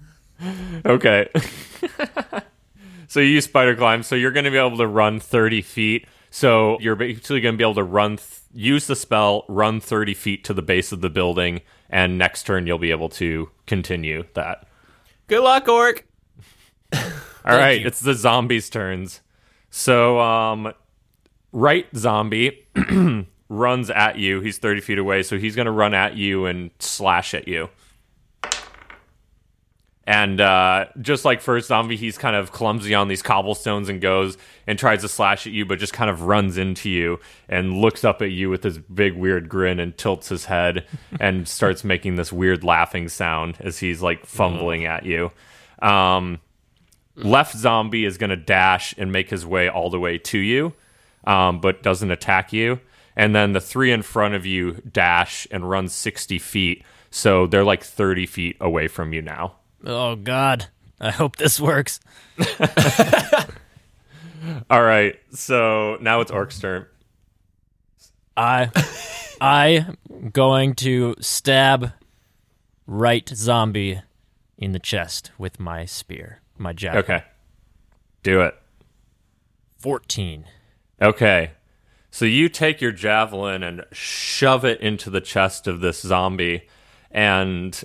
Okay. 0.85 1.29
so 3.07 3.19
you 3.19 3.27
use 3.27 3.45
spider 3.45 3.75
climb, 3.75 4.03
so 4.03 4.15
you're 4.15 4.31
going 4.31 4.45
to 4.45 4.51
be 4.51 4.57
able 4.57 4.77
to 4.77 4.87
run 4.87 5.19
30 5.19 5.61
feet. 5.61 6.07
So 6.29 6.77
you're 6.79 6.95
basically 6.95 7.41
going 7.41 7.55
to 7.55 7.57
be 7.57 7.63
able 7.63 7.75
to 7.75 7.83
run, 7.83 8.17
th- 8.17 8.41
use 8.53 8.87
the 8.87 8.95
spell, 8.95 9.45
run 9.47 9.79
30 9.79 10.13
feet 10.13 10.43
to 10.45 10.53
the 10.53 10.61
base 10.61 10.91
of 10.91 11.01
the 11.01 11.09
building, 11.09 11.61
and 11.89 12.17
next 12.17 12.43
turn 12.43 12.67
you'll 12.67 12.77
be 12.77 12.91
able 12.91 13.09
to 13.09 13.49
continue 13.65 14.25
that. 14.33 14.67
Good 15.27 15.41
luck, 15.41 15.67
Orc. 15.67 16.05
All 17.47 17.57
right, 17.57 17.81
you. 17.81 17.87
it's 17.87 17.99
the 18.01 18.13
zombies' 18.13 18.69
turns. 18.69 19.21
So, 19.69 20.19
um, 20.19 20.73
right 21.51 21.87
zombie 21.95 22.67
runs 23.49 23.89
at 23.89 24.17
you. 24.17 24.41
He's 24.41 24.57
30 24.57 24.81
feet 24.81 24.97
away, 24.97 25.23
so 25.23 25.37
he's 25.37 25.55
going 25.55 25.65
to 25.65 25.71
run 25.71 25.93
at 25.93 26.15
you 26.15 26.45
and 26.45 26.71
slash 26.79 27.33
at 27.33 27.47
you. 27.47 27.69
And 30.07 30.39
uh, 30.39 30.85
just 31.01 31.25
like 31.25 31.41
first 31.41 31.67
zombie, 31.67 31.97
he's 31.97 32.17
kind 32.17 32.33
of 32.33 32.53
clumsy 32.53 32.95
on 32.95 33.09
these 33.09 33.21
cobblestones 33.21 33.89
and 33.89 33.99
goes 33.99 34.37
and 34.65 34.79
tries 34.79 35.01
to 35.01 35.09
slash 35.09 35.45
at 35.45 35.51
you, 35.51 35.65
but 35.65 35.79
just 35.79 35.91
kind 35.91 36.09
of 36.09 36.21
runs 36.21 36.57
into 36.57 36.89
you 36.89 37.19
and 37.49 37.81
looks 37.81 38.05
up 38.05 38.21
at 38.21 38.31
you 38.31 38.49
with 38.49 38.63
his 38.63 38.77
big 38.77 39.17
weird 39.17 39.49
grin 39.49 39.81
and 39.81 39.97
tilts 39.97 40.29
his 40.29 40.45
head 40.45 40.85
and 41.19 41.45
starts 41.45 41.83
making 41.83 42.15
this 42.15 42.31
weird 42.31 42.63
laughing 42.63 43.09
sound 43.09 43.57
as 43.59 43.79
he's 43.79 44.01
like 44.01 44.25
fumbling 44.25 44.85
at 44.85 45.05
you. 45.05 45.29
Um, 45.79 46.39
left 47.17 47.55
zombie 47.55 48.05
is 48.05 48.17
going 48.17 48.29
to 48.29 48.35
dash 48.37 48.93
and 48.97 49.11
make 49.11 49.29
his 49.29 49.45
way 49.45 49.67
all 49.69 49.89
the 49.89 49.99
way 49.99 50.17
to 50.17 50.37
you, 50.37 50.73
um, 51.25 51.59
but 51.59 51.83
doesn't 51.83 52.11
attack 52.11 52.53
you. 52.53 52.79
And 53.15 53.35
then 53.35 53.53
the 53.53 53.61
three 53.61 53.91
in 53.91 54.03
front 54.03 54.35
of 54.35 54.45
you 54.45 54.81
dash 54.91 55.47
and 55.49 55.67
run 55.69 55.87
60 55.89 56.37
feet. 56.39 56.83
So 57.09 57.47
they're 57.47 57.63
like 57.63 57.83
30 57.83 58.25
feet 58.27 58.57
away 58.61 58.87
from 58.87 59.11
you 59.11 59.21
now. 59.21 59.55
Oh 59.83 60.15
God, 60.15 60.67
I 60.99 61.11
hope 61.11 61.37
this 61.37 61.59
works. 61.59 61.99
All 64.69 64.83
right. 64.83 65.19
So 65.31 65.97
now 65.99 66.21
it's 66.21 66.31
Orc's 66.31 66.59
turn. 66.59 66.85
I, 68.35 68.69
I 69.41 69.87
going 70.31 70.75
to 70.75 71.15
stab 71.19 71.93
right 72.85 73.27
zombie 73.29 74.01
in 74.57 74.71
the 74.71 74.79
chest 74.79 75.31
with 75.37 75.59
my 75.59 75.85
spear, 75.85 76.41
my 76.59 76.73
javelin. 76.73 77.03
Okay. 77.03 77.23
Do 78.23 78.41
it. 78.41 78.55
Fourteen. 79.77 80.45
Okay. 81.01 81.51
So 82.09 82.25
you 82.25 82.49
take 82.49 82.81
your 82.81 82.91
javelin 82.91 83.61
and 83.63 83.85
shove 83.91 84.65
it 84.65 84.81
into 84.81 85.09
the 85.09 85.21
chest 85.21 85.67
of 85.67 85.81
this 85.81 86.01
zombie, 86.01 86.67
and 87.11 87.81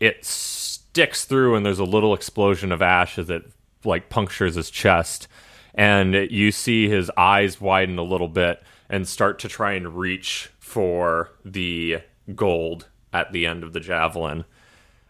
it 0.00 0.24
sticks 0.24 1.24
through, 1.24 1.54
and 1.54 1.66
there's 1.66 1.78
a 1.78 1.84
little 1.84 2.14
explosion 2.14 2.72
of 2.72 2.80
ash 2.80 3.18
as 3.18 3.28
it 3.28 3.42
like 3.84 4.08
punctures 4.08 4.54
his 4.54 4.70
chest, 4.70 5.28
and 5.74 6.14
you 6.14 6.50
see 6.50 6.88
his 6.88 7.10
eyes 7.16 7.60
widen 7.60 7.98
a 7.98 8.02
little 8.02 8.28
bit 8.28 8.62
and 8.88 9.06
start 9.06 9.38
to 9.40 9.48
try 9.48 9.72
and 9.72 9.96
reach 9.98 10.50
for 10.58 11.30
the 11.44 11.98
gold 12.34 12.88
at 13.12 13.32
the 13.32 13.46
end 13.46 13.62
of 13.62 13.72
the 13.74 13.80
javelin. 13.80 14.44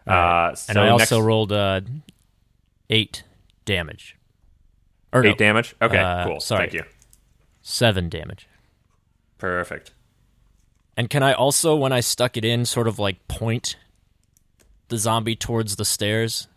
Uh, 0.05 0.53
so 0.55 0.71
And 0.71 0.79
I 0.79 0.89
also 0.89 1.17
next- 1.17 1.25
rolled 1.25 1.51
uh, 1.53 1.81
eight 2.89 3.23
damage. 3.65 4.15
Or 5.11 5.23
no, 5.23 5.29
eight 5.31 5.37
damage. 5.37 5.75
Okay, 5.81 5.97
Uh, 5.97 6.25
cool. 6.25 6.39
sorry. 6.39 6.69
Thank 6.69 6.73
you. 6.73 6.83
seven 7.61 8.09
damage. 8.09 8.47
Perfect. 9.37 9.93
And 10.97 11.09
can 11.09 11.23
I 11.23 11.33
also, 11.33 11.75
when 11.75 11.91
I 11.93 11.99
stuck 12.01 12.35
it 12.35 12.43
in, 12.43 12.65
sort 12.65 12.87
of 12.87 12.99
like 12.99 13.25
point 13.27 13.75
the 14.89 14.97
zombie 14.97 15.35
towards 15.35 15.75
the 15.77 15.85
stairs? 15.85 16.47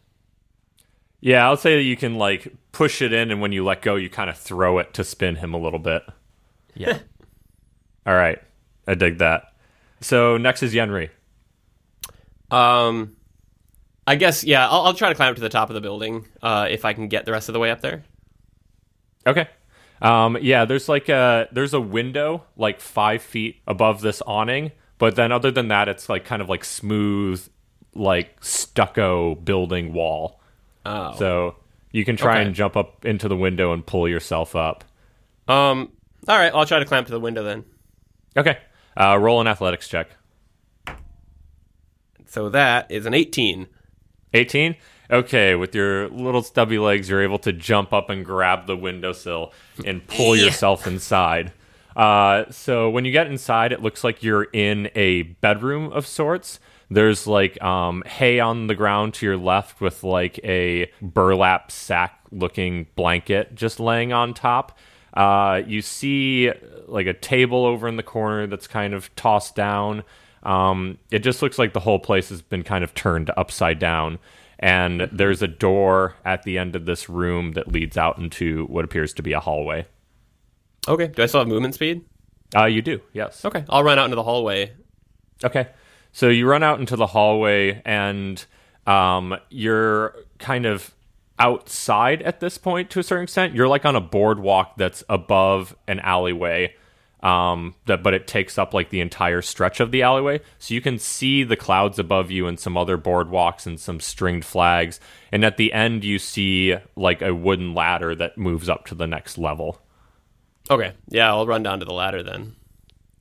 Yeah, 1.20 1.46
I'll 1.46 1.56
say 1.56 1.76
that 1.76 1.82
you 1.82 1.96
can 1.96 2.16
like 2.16 2.52
push 2.72 3.00
it 3.00 3.12
in, 3.12 3.30
and 3.30 3.40
when 3.40 3.52
you 3.52 3.64
let 3.64 3.82
go, 3.82 3.94
you 3.96 4.10
kind 4.10 4.28
of 4.28 4.36
throw 4.36 4.78
it 4.78 4.92
to 4.94 5.04
spin 5.04 5.36
him 5.36 5.54
a 5.54 5.58
little 5.58 5.78
bit. 5.78 6.02
Yeah. 6.74 6.98
All 8.06 8.14
right, 8.14 8.40
I 8.88 8.94
dig 8.94 9.18
that. 9.18 9.52
So 10.00 10.36
next 10.36 10.64
is 10.64 10.74
Yenri. 10.74 11.10
Um, 12.50 13.16
I 14.06 14.16
guess 14.16 14.42
yeah. 14.44 14.68
I'll, 14.68 14.82
I'll 14.82 14.94
try 14.94 15.08
to 15.10 15.14
climb 15.14 15.30
up 15.30 15.36
to 15.36 15.40
the 15.42 15.48
top 15.48 15.70
of 15.70 15.74
the 15.74 15.80
building 15.80 16.26
uh, 16.42 16.66
if 16.70 16.84
I 16.84 16.92
can 16.92 17.08
get 17.08 17.24
the 17.24 17.32
rest 17.32 17.48
of 17.48 17.52
the 17.52 17.58
way 17.60 17.70
up 17.70 17.80
there. 17.80 18.02
Okay. 19.26 19.48
Um, 20.00 20.36
yeah, 20.40 20.64
there's 20.64 20.88
like 20.88 21.08
a 21.08 21.48
there's 21.52 21.74
a 21.74 21.80
window 21.80 22.44
like 22.56 22.80
five 22.80 23.22
feet 23.22 23.60
above 23.68 24.00
this 24.00 24.20
awning, 24.26 24.72
but 24.98 25.14
then 25.14 25.30
other 25.30 25.50
than 25.52 25.68
that, 25.68 25.88
it's 25.88 26.08
like 26.08 26.24
kind 26.24 26.42
of 26.42 26.48
like 26.48 26.64
smooth, 26.64 27.46
like 27.94 28.42
stucco 28.42 29.36
building 29.36 29.92
wall. 29.92 30.40
Oh. 30.84 31.14
So 31.16 31.56
you 31.92 32.04
can 32.04 32.16
try 32.16 32.38
Okay. 32.38 32.46
and 32.46 32.54
jump 32.56 32.76
up 32.76 33.04
into 33.04 33.28
the 33.28 33.36
window 33.36 33.72
and 33.72 33.86
pull 33.86 34.08
yourself 34.08 34.56
up. 34.56 34.82
Um. 35.46 35.92
All 36.26 36.36
right. 36.38 36.52
I'll 36.52 36.66
try 36.66 36.80
to 36.80 36.84
climb 36.84 37.00
up 37.00 37.06
to 37.06 37.12
the 37.12 37.20
window 37.20 37.44
then. 37.44 37.64
Okay. 38.36 38.58
Uh, 39.00 39.16
roll 39.16 39.40
an 39.40 39.46
athletics 39.46 39.86
check. 39.88 40.08
So 42.26 42.48
that 42.48 42.90
is 42.90 43.06
an 43.06 43.14
18. 43.14 43.66
18? 44.34 44.76
Okay, 45.10 45.54
with 45.54 45.74
your 45.74 46.08
little 46.08 46.42
stubby 46.42 46.78
legs, 46.78 47.10
you're 47.10 47.22
able 47.22 47.38
to 47.40 47.52
jump 47.52 47.92
up 47.92 48.08
and 48.08 48.24
grab 48.24 48.66
the 48.66 48.76
windowsill 48.76 49.52
and 49.84 50.06
pull 50.06 50.34
yourself 50.34 50.86
inside. 50.86 51.52
Uh, 51.94 52.44
so 52.50 52.88
when 52.88 53.04
you 53.04 53.12
get 53.12 53.26
inside, 53.26 53.72
it 53.72 53.82
looks 53.82 54.02
like 54.02 54.22
you're 54.22 54.44
in 54.44 54.90
a 54.94 55.22
bedroom 55.22 55.92
of 55.92 56.06
sorts. 56.06 56.60
There's 56.90 57.26
like 57.26 57.62
um, 57.62 58.02
hay 58.06 58.40
on 58.40 58.66
the 58.66 58.74
ground 58.74 59.14
to 59.14 59.26
your 59.26 59.36
left 59.36 59.80
with 59.80 60.02
like 60.02 60.38
a 60.44 60.90
burlap 61.00 61.70
sack 61.70 62.18
looking 62.30 62.86
blanket 62.96 63.54
just 63.54 63.80
laying 63.80 64.12
on 64.12 64.34
top. 64.34 64.78
Uh, 65.14 65.62
you 65.66 65.82
see 65.82 66.50
like 66.86 67.06
a 67.06 67.12
table 67.12 67.66
over 67.66 67.86
in 67.86 67.96
the 67.96 68.02
corner 68.02 68.46
that's 68.46 68.66
kind 68.66 68.94
of 68.94 69.14
tossed 69.14 69.54
down. 69.54 70.04
Um, 70.42 70.98
it 71.10 71.20
just 71.20 71.42
looks 71.42 71.58
like 71.58 71.72
the 71.72 71.80
whole 71.80 71.98
place 71.98 72.28
has 72.30 72.42
been 72.42 72.62
kind 72.62 72.84
of 72.84 72.94
turned 72.94 73.30
upside 73.36 73.78
down. 73.78 74.18
And 74.58 75.08
there's 75.12 75.42
a 75.42 75.48
door 75.48 76.14
at 76.24 76.44
the 76.44 76.56
end 76.56 76.76
of 76.76 76.86
this 76.86 77.08
room 77.08 77.52
that 77.52 77.72
leads 77.72 77.96
out 77.96 78.18
into 78.18 78.66
what 78.66 78.84
appears 78.84 79.12
to 79.14 79.22
be 79.22 79.32
a 79.32 79.40
hallway. 79.40 79.86
Okay. 80.86 81.08
Do 81.08 81.22
I 81.22 81.26
still 81.26 81.40
have 81.40 81.48
movement 81.48 81.74
speed? 81.74 82.04
Uh, 82.54 82.66
you 82.66 82.82
do, 82.82 83.00
yes. 83.12 83.44
Okay. 83.44 83.64
I'll 83.68 83.82
run 83.82 83.98
out 83.98 84.04
into 84.04 84.16
the 84.16 84.22
hallway. 84.22 84.72
Okay. 85.42 85.68
So 86.12 86.28
you 86.28 86.46
run 86.46 86.62
out 86.62 86.78
into 86.78 86.96
the 86.96 87.06
hallway 87.06 87.82
and 87.84 88.44
um, 88.86 89.36
you're 89.48 90.14
kind 90.38 90.66
of 90.66 90.94
outside 91.38 92.22
at 92.22 92.40
this 92.40 92.58
point 92.58 92.90
to 92.90 93.00
a 93.00 93.02
certain 93.02 93.24
extent. 93.24 93.54
You're 93.54 93.68
like 93.68 93.84
on 93.84 93.96
a 93.96 94.00
boardwalk 94.00 94.76
that's 94.76 95.02
above 95.08 95.74
an 95.88 95.98
alleyway. 96.00 96.74
Um, 97.22 97.76
that 97.86 98.02
but 98.02 98.14
it 98.14 98.26
takes 98.26 98.58
up 98.58 98.74
like 98.74 98.90
the 98.90 99.00
entire 99.00 99.42
stretch 99.42 99.78
of 99.78 99.92
the 99.92 100.02
alleyway, 100.02 100.40
so 100.58 100.74
you 100.74 100.80
can 100.80 100.98
see 100.98 101.44
the 101.44 101.56
clouds 101.56 102.00
above 102.00 102.32
you 102.32 102.48
and 102.48 102.58
some 102.58 102.76
other 102.76 102.98
boardwalks 102.98 103.64
and 103.64 103.78
some 103.78 104.00
stringed 104.00 104.44
flags. 104.44 104.98
And 105.30 105.44
at 105.44 105.56
the 105.56 105.72
end, 105.72 106.02
you 106.02 106.18
see 106.18 106.76
like 106.96 107.22
a 107.22 107.32
wooden 107.32 107.74
ladder 107.74 108.16
that 108.16 108.38
moves 108.38 108.68
up 108.68 108.86
to 108.86 108.96
the 108.96 109.06
next 109.06 109.38
level. 109.38 109.80
Okay. 110.68 110.94
Yeah. 111.08 111.28
I'll 111.28 111.46
run 111.46 111.62
down 111.62 111.78
to 111.78 111.84
the 111.84 111.94
ladder 111.94 112.24
then. 112.24 112.56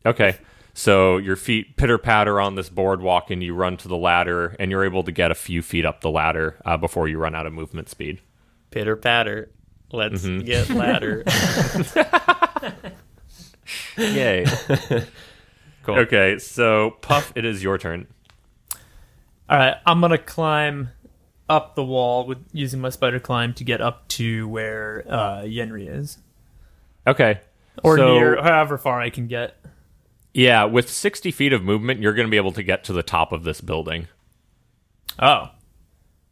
Okay. 0.04 0.38
So 0.74 1.18
your 1.18 1.36
feet 1.36 1.76
pitter 1.78 1.98
patter 1.98 2.40
on 2.40 2.56
this 2.56 2.70
boardwalk, 2.70 3.30
and 3.30 3.44
you 3.44 3.54
run 3.54 3.78
to 3.78 3.88
the 3.88 3.98
ladder, 3.98 4.56
and 4.58 4.72
you're 4.72 4.86
able 4.86 5.04
to 5.04 5.12
get 5.12 5.30
a 5.30 5.36
few 5.36 5.62
feet 5.62 5.86
up 5.86 6.02
the 6.02 6.10
ladder 6.10 6.58
uh, 6.66 6.78
before 6.78 7.08
you 7.08 7.18
run 7.18 7.36
out 7.36 7.46
of 7.46 7.54
movement 7.54 7.90
speed. 7.90 8.22
Pitter 8.72 8.96
patter. 8.96 9.52
Let's 9.92 10.26
get 10.26 10.70
ladder. 10.70 11.24
Yay! 13.98 14.46
cool. 15.84 16.00
okay, 16.00 16.38
so 16.40 16.92
Puff, 17.02 17.32
it 17.36 17.46
is 17.46 17.62
your 17.64 17.78
turn. 17.78 18.08
All 19.50 19.58
right, 19.58 19.76
I'm 19.86 20.00
gonna 20.02 20.18
climb 20.18 20.90
up 21.50 21.76
the 21.76 21.84
wall 21.84 22.26
with 22.26 22.38
using 22.54 22.80
my 22.80 22.90
spider 22.90 23.20
climb 23.20 23.54
to 23.56 23.64
get 23.64 23.82
up 23.82 24.08
to 24.10 24.48
where 24.48 25.04
uh, 25.10 25.42
Yenri 25.42 25.88
is, 25.90 26.18
Okay. 27.06 27.42
or 27.84 27.98
So- 27.98 28.14
near 28.14 28.42
however 28.42 28.78
far 28.78 29.02
I 29.02 29.10
can 29.10 29.28
get. 29.28 29.58
Yeah, 30.34 30.64
with 30.64 30.90
60 30.90 31.30
feet 31.32 31.52
of 31.52 31.62
movement, 31.62 32.00
you're 32.00 32.14
going 32.14 32.26
to 32.26 32.32
be 32.32 32.38
able 32.38 32.54
to 32.54 32.64
get 32.64 32.86
to 32.86 32.94
the 32.94 33.04
top 33.04 33.34
of 33.34 33.44
this 33.44 33.60
building. 33.60 34.08
Oh, 35.20 35.50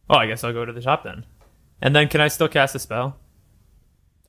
oh, 0.09 0.15
I 0.15 0.25
guess 0.25 0.41
I'll 0.41 0.53
go 0.53 0.63
to 0.63 0.71
the 0.71 0.81
top 0.81 1.03
then. 1.03 1.25
And 1.81 1.93
then, 1.93 2.07
can 2.07 2.21
I 2.21 2.29
still 2.29 2.47
cast 2.47 2.73
a 2.75 2.79
spell? 2.79 3.17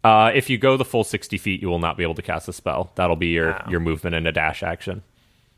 Uh, 0.02 0.30
if 0.34 0.48
you 0.48 0.56
go 0.58 0.76
the 0.76 0.84
full 0.84 1.04
60 1.04 1.36
feet, 1.38 1.60
you 1.60 1.68
will 1.68 1.78
not 1.78 1.96
be 1.96 2.02
able 2.02 2.14
to 2.14 2.22
cast 2.22 2.48
a 2.48 2.52
spell. 2.52 2.90
That'll 2.94 3.16
be 3.16 3.28
your, 3.28 3.50
Wow. 3.50 3.66
your 3.68 3.80
movement 3.80 4.14
and 4.16 4.26
a 4.26 4.32
dash 4.32 4.62
action. 4.62 5.02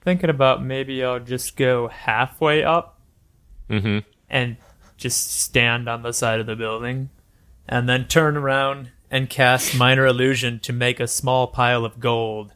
Thinking 0.00 0.30
about 0.30 0.64
maybe 0.64 1.04
I'll 1.04 1.20
just 1.20 1.56
go 1.56 1.88
halfway 1.88 2.64
up 2.64 2.98
Mm-hmm. 3.70 3.98
and 4.28 4.56
just 4.96 5.30
stand 5.40 5.88
on 5.88 6.02
the 6.02 6.12
side 6.12 6.40
of 6.40 6.46
the 6.46 6.56
building, 6.56 7.08
and 7.68 7.88
then 7.88 8.06
turn 8.06 8.36
around 8.36 8.90
and 9.10 9.30
cast 9.30 9.76
minor 9.76 10.04
illusion 10.06 10.58
to 10.60 10.72
make 10.72 10.98
a 11.00 11.06
small 11.06 11.46
pile 11.46 11.84
of 11.84 11.98
gold 12.00 12.52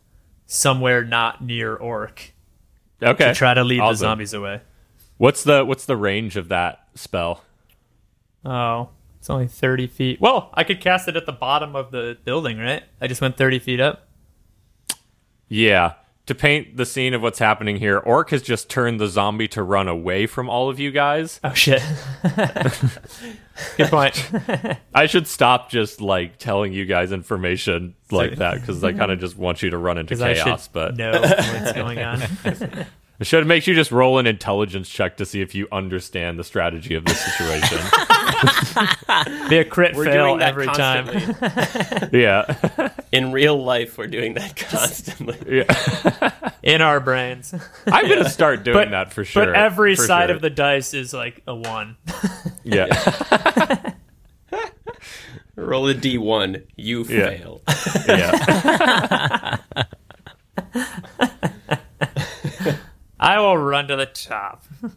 somewhere 0.47 1.05
not 1.05 1.43
near 1.43 1.75
Orc 1.75 2.33
Okay. 3.03 3.29
to 3.29 3.35
try 3.35 3.55
to 3.55 3.63
lead 3.65 3.81
the 3.81 3.95
zombies 3.95 4.33
away. 4.35 4.61
What's 5.19 5.43
the 5.45 5.65
what's 5.65 5.87
the 5.87 5.97
range 5.97 6.37
of 6.37 6.49
that 6.49 6.87
spell? 6.95 7.43
Oh, 8.45 8.91
it's 9.27 9.31
only 9.33 9.49
30 9.49 9.89
feet. 9.89 10.21
Well, 10.21 10.51
I 10.55 10.63
could 10.63 10.81
cast 10.81 11.09
it 11.09 11.17
at 11.17 11.27
the 11.27 11.33
bottom 11.33 11.75
of 11.75 11.91
the 11.91 12.17
building, 12.25 12.59
right? 12.59 12.85
I 13.01 13.09
just 13.09 13.21
went 13.21 13.37
30 13.37 13.59
feet 13.59 13.81
up. 13.81 14.07
Yeah. 15.49 15.95
To 16.27 16.35
paint 16.37 16.77
the 16.77 16.87
scene 16.87 17.13
of 17.13 17.23
what's 17.23 17.41
happening 17.41 17.79
here, 17.79 17.99
Orc 17.99 18.31
has 18.31 18.41
just 18.41 18.71
turned 18.71 19.01
the 19.01 19.09
zombie 19.09 19.49
to 19.49 19.65
run 19.65 19.89
away 19.89 20.29
from 20.29 20.49
all 20.49 20.71
of 20.71 20.79
you 20.79 20.93
guys. 20.93 21.41
Oh, 21.43 21.55
shit. 21.55 21.83
Good 23.77 23.89
point. 23.91 24.31
I 24.95 25.07
should 25.07 25.27
stop 25.27 25.71
just 25.71 26.01
like 26.01 26.39
telling 26.39 26.73
you 26.73 26.85
guys 26.85 27.11
information 27.11 27.97
like 28.13 28.37
that 28.37 28.61
because 28.61 28.85
I 28.85 28.93
kind 28.93 29.11
of 29.11 29.19
just 29.19 29.37
want 29.37 29.61
you 29.61 29.71
to 29.71 29.79
run 29.79 29.99
into 29.99 30.15
Because 30.17 30.23
I 30.23 30.35
chaos. 30.35 30.69
But 30.69 30.97
know 30.97 31.21
what's 31.21 31.73
going 31.73 31.99
on. 31.99 32.23
it 33.19 33.27
should 33.27 33.47
make 33.47 33.67
you 33.67 33.75
just 33.75 33.91
roll 33.91 34.19
an 34.19 34.27
intelligence 34.27 34.89
check 34.89 35.17
to 35.19 35.25
see 35.27 35.41
if 35.41 35.55
you 35.55 35.67
understand 35.73 36.39
the 36.39 36.45
strategy 36.45 36.95
of 36.95 37.05
this 37.05 37.21
situation. 37.25 37.79
Be 39.49 39.59
a 39.59 39.65
crit 39.65 39.95
We're 39.95 40.05
fail 40.05 40.27
doing 40.27 40.39
that 40.41 40.49
every 40.49 40.67
time. 40.67 42.11
yeah. 42.13 42.91
In 43.13 43.33
real 43.33 43.63
life, 43.63 43.97
we're 43.97 44.07
doing 44.09 44.35
that 44.35 44.57
constantly. 44.57 45.39
yeah. 45.49 46.31
in 46.63 46.83
our 46.83 47.01
brains. 47.01 47.55
I'm 47.87 48.09
gonna 48.09 48.29
start 48.29 48.65
doing 48.65 48.77
But- 48.77 48.91
that 48.91 49.13
for 49.13 49.25
sure. 49.25 49.47
But 49.47 49.55
every 49.55 49.97
for 49.97 50.05
side 50.07 50.27
sure. 50.29 50.37
of 50.37 50.43
the 50.43 50.51
dice 50.51 50.93
is 50.95 51.15
like 51.15 51.43
a 51.47 51.55
one. 51.55 51.97
yeah, 52.65 52.87
Roll 55.55 55.89
a 55.89 55.95
d1. 55.95 56.65
You 56.77 57.05
Yeah. 57.05 57.31
fail. 57.31 57.63
yeah. 58.09 59.57
I 63.19 63.41
will 63.41 63.57
run 63.57 63.89
to 63.89 63.97
the 63.97 64.07
top. 64.07 64.65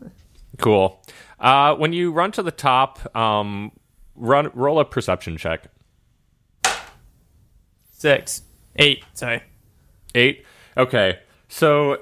Cool. 0.60 1.02
Uh, 1.40 1.74
when 1.76 1.94
you 1.94 2.12
run 2.12 2.32
to 2.34 2.44
the 2.44 2.52
top, 2.52 3.16
um, 3.16 3.72
run 4.16 4.52
roll 4.54 4.80
a 4.80 4.86
perception 4.86 5.38
check. 5.38 5.68
Six. 7.92 8.42
Eight. 8.76 9.04
Sorry. 9.14 9.42
Eight. 10.16 10.46
Okay. 10.78 11.20
So 11.48 12.02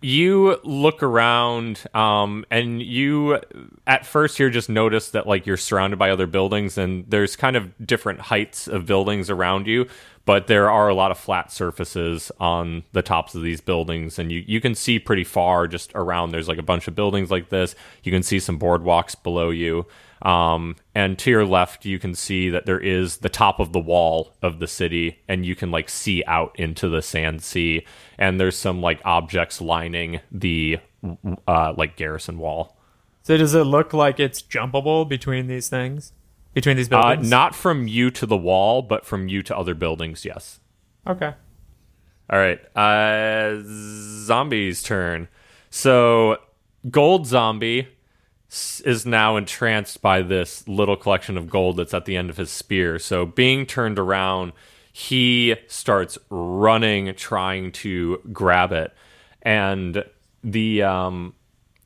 you 0.00 0.58
look 0.62 1.02
around, 1.02 1.84
um, 1.92 2.44
and 2.50 2.80
you 2.80 3.40
at 3.86 4.06
first 4.06 4.38
here 4.38 4.50
just 4.50 4.68
notice 4.68 5.10
that 5.10 5.26
like 5.26 5.46
you're 5.46 5.56
surrounded 5.56 5.98
by 5.98 6.10
other 6.10 6.26
buildings, 6.26 6.78
and 6.78 7.04
there's 7.08 7.34
kind 7.36 7.56
of 7.56 7.72
different 7.84 8.20
heights 8.20 8.68
of 8.68 8.86
buildings 8.86 9.28
around 9.28 9.66
you, 9.66 9.86
but 10.24 10.46
there 10.46 10.70
are 10.70 10.88
a 10.88 10.94
lot 10.94 11.10
of 11.10 11.18
flat 11.18 11.50
surfaces 11.50 12.30
on 12.38 12.84
the 12.92 13.02
tops 13.02 13.34
of 13.34 13.42
these 13.42 13.60
buildings, 13.60 14.18
and 14.18 14.30
you 14.30 14.44
you 14.46 14.60
can 14.60 14.74
see 14.74 14.98
pretty 14.98 15.24
far 15.24 15.66
just 15.66 15.90
around. 15.94 16.30
There's 16.30 16.48
like 16.48 16.58
a 16.58 16.62
bunch 16.62 16.86
of 16.86 16.94
buildings 16.94 17.30
like 17.30 17.48
this. 17.48 17.74
You 18.04 18.12
can 18.12 18.22
see 18.22 18.38
some 18.38 18.58
boardwalks 18.58 19.20
below 19.20 19.50
you. 19.50 19.86
Um, 20.22 20.76
and 20.94 21.18
to 21.20 21.30
your 21.30 21.44
left, 21.44 21.84
you 21.84 21.98
can 21.98 22.14
see 22.14 22.50
that 22.50 22.66
there 22.66 22.80
is 22.80 23.18
the 23.18 23.28
top 23.28 23.60
of 23.60 23.72
the 23.72 23.78
wall 23.80 24.34
of 24.42 24.58
the 24.58 24.66
city, 24.66 25.18
and 25.28 25.46
you 25.46 25.54
can 25.54 25.70
like 25.70 25.88
see 25.88 26.24
out 26.26 26.58
into 26.58 26.88
the 26.88 27.02
sand 27.02 27.42
sea. 27.42 27.86
And 28.18 28.40
there's 28.40 28.56
some 28.56 28.80
like 28.80 29.00
objects 29.04 29.60
lining 29.60 30.20
the 30.32 30.78
uh, 31.46 31.74
like 31.76 31.96
garrison 31.96 32.38
wall. 32.38 32.76
So 33.22 33.36
does 33.36 33.54
it 33.54 33.64
look 33.64 33.92
like 33.92 34.18
it's 34.18 34.42
jumpable 34.42 35.08
between 35.08 35.46
these 35.46 35.68
things? 35.68 36.12
Between 36.54 36.76
these 36.76 36.90
Uh, 36.90 37.00
buildings? 37.02 37.30
not 37.30 37.54
from 37.54 37.86
you 37.86 38.10
to 38.10 38.26
the 38.26 38.36
wall, 38.36 38.82
but 38.82 39.04
from 39.04 39.28
you 39.28 39.42
to 39.44 39.56
other 39.56 39.74
buildings. 39.74 40.24
Yes. 40.24 40.60
Okay. 41.06 41.34
All 42.30 42.38
right. 42.38 42.58
Uh, 42.76 43.60
zombies' 43.64 44.82
turn. 44.82 45.28
So, 45.70 46.38
Gold 46.90 47.26
Zombie 47.26 47.88
is 48.84 49.04
now 49.04 49.36
entranced 49.36 50.00
by 50.00 50.22
this 50.22 50.66
little 50.66 50.96
collection 50.96 51.36
of 51.36 51.50
gold 51.50 51.76
that's 51.76 51.94
at 51.94 52.06
the 52.06 52.16
end 52.16 52.30
of 52.30 52.36
his 52.36 52.50
spear. 52.50 52.98
So, 52.98 53.26
being 53.26 53.66
turned 53.66 53.98
around, 53.98 54.52
he 54.92 55.56
starts 55.66 56.18
running, 56.30 57.14
trying 57.14 57.72
to 57.72 58.20
grab 58.32 58.72
it. 58.72 58.92
And 59.42 60.04
the 60.42 60.82
um, 60.82 61.34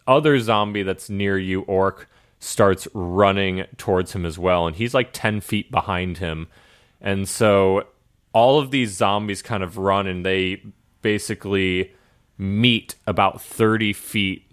other 0.07 0.39
zombie 0.39 0.83
that's 0.83 1.11
near 1.11 1.37
you, 1.37 1.63
Orc, 1.63 2.09
starts 2.39 2.89
running 2.95 3.65
towards 3.77 4.13
him 4.13 4.25
as 4.25 4.39
well. 4.39 4.67
And 4.67 4.77
he's 4.77 4.95
like 4.95 5.11
10 5.13 5.41
feet 5.41 5.71
behind 5.71 6.19
him. 6.19 6.49
And 7.01 7.29
so 7.29 7.87
all 8.33 8.59
of 8.59 8.71
these 8.71 8.93
zombies 8.97 9.43
kind 9.43 9.63
of 9.63 9.79
run 9.79 10.07
and 10.07 10.25
they 10.25 10.63
basically 11.03 11.93
meet 12.39 12.95
about 13.07 13.41
30 13.43 13.93
feet 13.93 14.52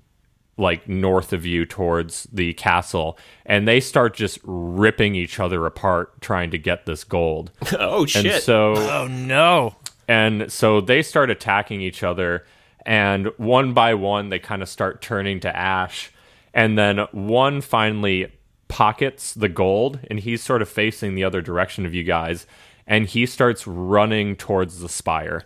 like 0.60 0.88
north 0.90 1.32
of 1.34 1.46
you 1.46 1.66
towards 1.66 2.28
the 2.34 2.54
castle 2.54 3.18
and 3.46 3.68
they 3.68 3.80
start 3.80 4.14
just 4.14 4.38
ripping 4.44 5.16
each 5.16 5.40
other 5.40 5.66
apart 5.66 6.22
trying 6.22 6.52
to 6.52 6.58
get 6.58 6.86
this 6.86 7.04
gold 7.04 7.50
Oh, 7.80 8.02
and 8.02 8.10
shit. 8.10 8.44
so 8.44 8.74
Oh 8.76 9.08
no! 9.10 9.76
and 10.08 10.52
so 10.52 10.82
they 10.82 11.02
start 11.02 11.30
attacking 11.30 11.82
each 11.82 12.04
other, 12.04 12.46
and 12.86 13.28
one 13.38 13.74
by 13.74 13.94
one, 13.94 14.30
they 14.30 14.40
kind 14.40 14.62
of 14.64 14.68
start 14.70 15.02
turning 15.02 15.40
to 15.42 15.56
ash. 15.56 16.12
And 16.54 16.78
then 16.78 17.00
one 17.12 17.62
finally 17.62 18.32
pockets 18.68 19.34
the 19.36 19.50
gold, 19.50 20.00
and 20.10 20.20
he's 20.20 20.42
sort 20.42 20.62
of 20.64 20.70
facing 20.70 21.14
the 21.14 21.24
other 21.24 21.42
direction 21.42 21.86
of 21.86 21.94
you 21.94 22.04
guys, 22.04 22.48
and 22.88 23.06
he 23.06 23.26
starts 23.28 23.68
running 23.68 24.36
towards 24.36 24.80
the 24.80 24.90
spire. 24.90 25.44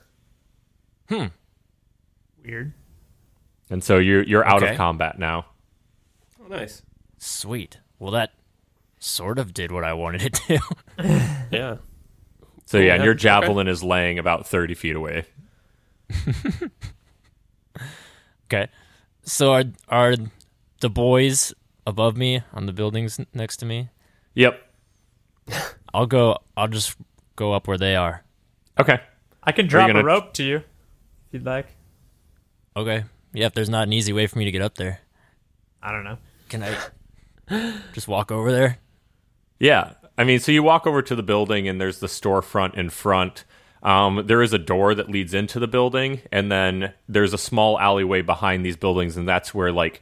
Hmm. 1.09 1.25
Weird. 2.45 2.73
And 3.73 3.83
so 3.83 3.97
you're 3.97 4.21
you're 4.21 4.45
out 4.47 4.61
Okay. 4.61 4.73
of 4.73 4.77
combat 4.77 5.17
now. 5.17 5.47
oh, 6.39 6.47
nice. 6.47 6.83
Sweet. 7.17 7.79
Well, 7.97 8.11
that 8.11 8.33
sort 8.99 9.39
of 9.39 9.51
did 9.51 9.71
what 9.71 9.83
I 9.83 9.93
wanted 9.93 10.21
it 10.21 10.33
to. 10.47 10.59
Yeah. 11.51 11.77
So 12.65 12.77
yeah, 12.77 12.93
and 12.93 12.99
yeah, 13.01 13.03
your 13.05 13.13
okay. 13.13 13.21
javelin 13.21 13.67
is 13.67 13.81
laying 13.83 14.19
about 14.19 14.45
thirty 14.47 14.75
feet 14.75 14.95
away. 14.95 15.25
okay. 18.47 18.67
So 19.23 19.53
are 19.53 19.63
are 19.89 20.15
the 20.81 20.89
boys 20.89 21.51
above 21.87 22.15
me 22.15 22.41
on 22.53 22.67
the 22.67 22.73
buildings 22.73 23.19
next 23.33 23.57
to 23.57 23.65
me? 23.65 23.89
Yep. 24.35 24.61
I'll 25.95 26.05
go. 26.05 26.37
I'll 26.55 26.67
just 26.67 26.95
go 27.35 27.53
up 27.53 27.67
where 27.67 27.77
they 27.79 27.95
are. 27.95 28.23
Okay. 28.79 28.99
I 29.43 29.51
can 29.51 29.65
drop 29.67 29.87
gonna- 29.87 29.99
a 30.01 30.03
rope 30.03 30.33
to 30.35 30.43
you 30.43 30.57
if 30.57 30.63
you'd 31.31 31.45
like. 31.45 31.67
Okay. 32.75 33.03
Yeah. 33.33 33.47
If 33.47 33.53
there's 33.53 33.69
not 33.69 33.83
an 33.83 33.93
easy 33.93 34.13
way 34.13 34.27
for 34.27 34.39
me 34.39 34.45
to 34.45 34.51
get 34.51 34.61
up 34.61 34.75
there, 34.75 34.99
I 35.81 35.91
don't 35.91 36.03
know. 36.03 36.17
can 36.49 36.63
I 36.63 37.73
just 37.93 38.07
walk 38.07 38.31
over 38.31 38.51
there? 38.51 38.79
Yeah. 39.59 39.93
I 40.17 40.23
mean, 40.23 40.39
so 40.39 40.51
you 40.51 40.61
walk 40.61 40.85
over 40.85 41.01
to 41.01 41.15
the 41.15 41.23
building 41.23 41.67
and 41.67 41.81
there's 41.81 41.99
the 41.99 42.07
storefront 42.07 42.75
in 42.75 42.89
front. 42.89 43.45
Um, 43.81 44.23
there 44.27 44.41
is 44.41 44.53
a 44.53 44.57
door 44.57 44.95
that 44.95 45.09
leads 45.09 45.33
into 45.33 45.59
the 45.59 45.67
building, 45.67 46.21
and 46.31 46.49
then 46.49 46.93
there's 47.09 47.33
a 47.33 47.37
small 47.37 47.77
alleyway 47.77 48.21
behind 48.21 48.65
these 48.65 48.77
buildings, 48.77 49.17
and 49.17 49.27
that's 49.27 49.53
where 49.53 49.73
like 49.73 50.01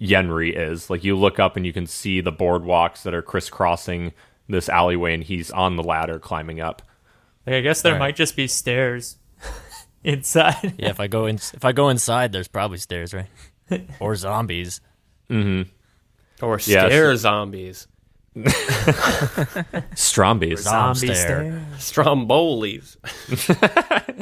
Yenri 0.00 0.56
is. 0.56 0.88
Like 0.88 1.02
you 1.02 1.16
look 1.16 1.40
up 1.40 1.56
and 1.56 1.66
you 1.66 1.72
can 1.72 1.86
see 1.86 2.20
the 2.20 2.32
boardwalks 2.32 3.02
that 3.02 3.14
are 3.14 3.22
crisscrossing 3.22 4.12
this 4.48 4.68
alleyway, 4.68 5.14
and 5.14 5.24
he's 5.24 5.50
on 5.50 5.74
the 5.74 5.82
ladder 5.82 6.20
climbing 6.20 6.60
up. 6.60 6.80
Like, 7.44 7.56
I 7.56 7.60
guess 7.60 7.82
there 7.82 7.94
Alright. 7.94 8.08
might 8.08 8.16
just 8.16 8.36
be 8.36 8.46
stairs 8.46 9.16
inside. 10.04 10.74
Yeah, 10.78 10.90
if 10.90 11.00
I 11.00 11.06
go 11.06 11.26
in, 11.26 11.36
if 11.36 11.64
I 11.64 11.72
go 11.72 11.88
inside, 11.88 12.32
there's 12.32 12.48
probably 12.48 12.78
stairs, 12.78 13.14
right? 13.14 13.28
or 14.00 14.14
zombies. 14.16 14.80
Mm-hmm. 15.30 15.70
Or 16.44 16.54
Yeah, 16.64 16.86
stare 16.86 17.16
zombies. 17.16 17.86
Strombies. 19.96 20.58
Zom 20.58 20.94
Zombie 20.94 21.14
stare. 21.14 21.62
stare. 21.78 22.04
Strombolis. 22.04 22.96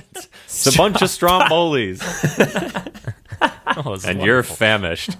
It's 0.46 0.74
a 0.74 0.78
bunch 0.78 1.02
of 1.02 1.08
Strombolis. 1.10 2.00
Oh, 3.76 3.92
it's 3.92 4.06
and 4.06 4.22
you're 4.22 4.42
famished. 4.42 5.10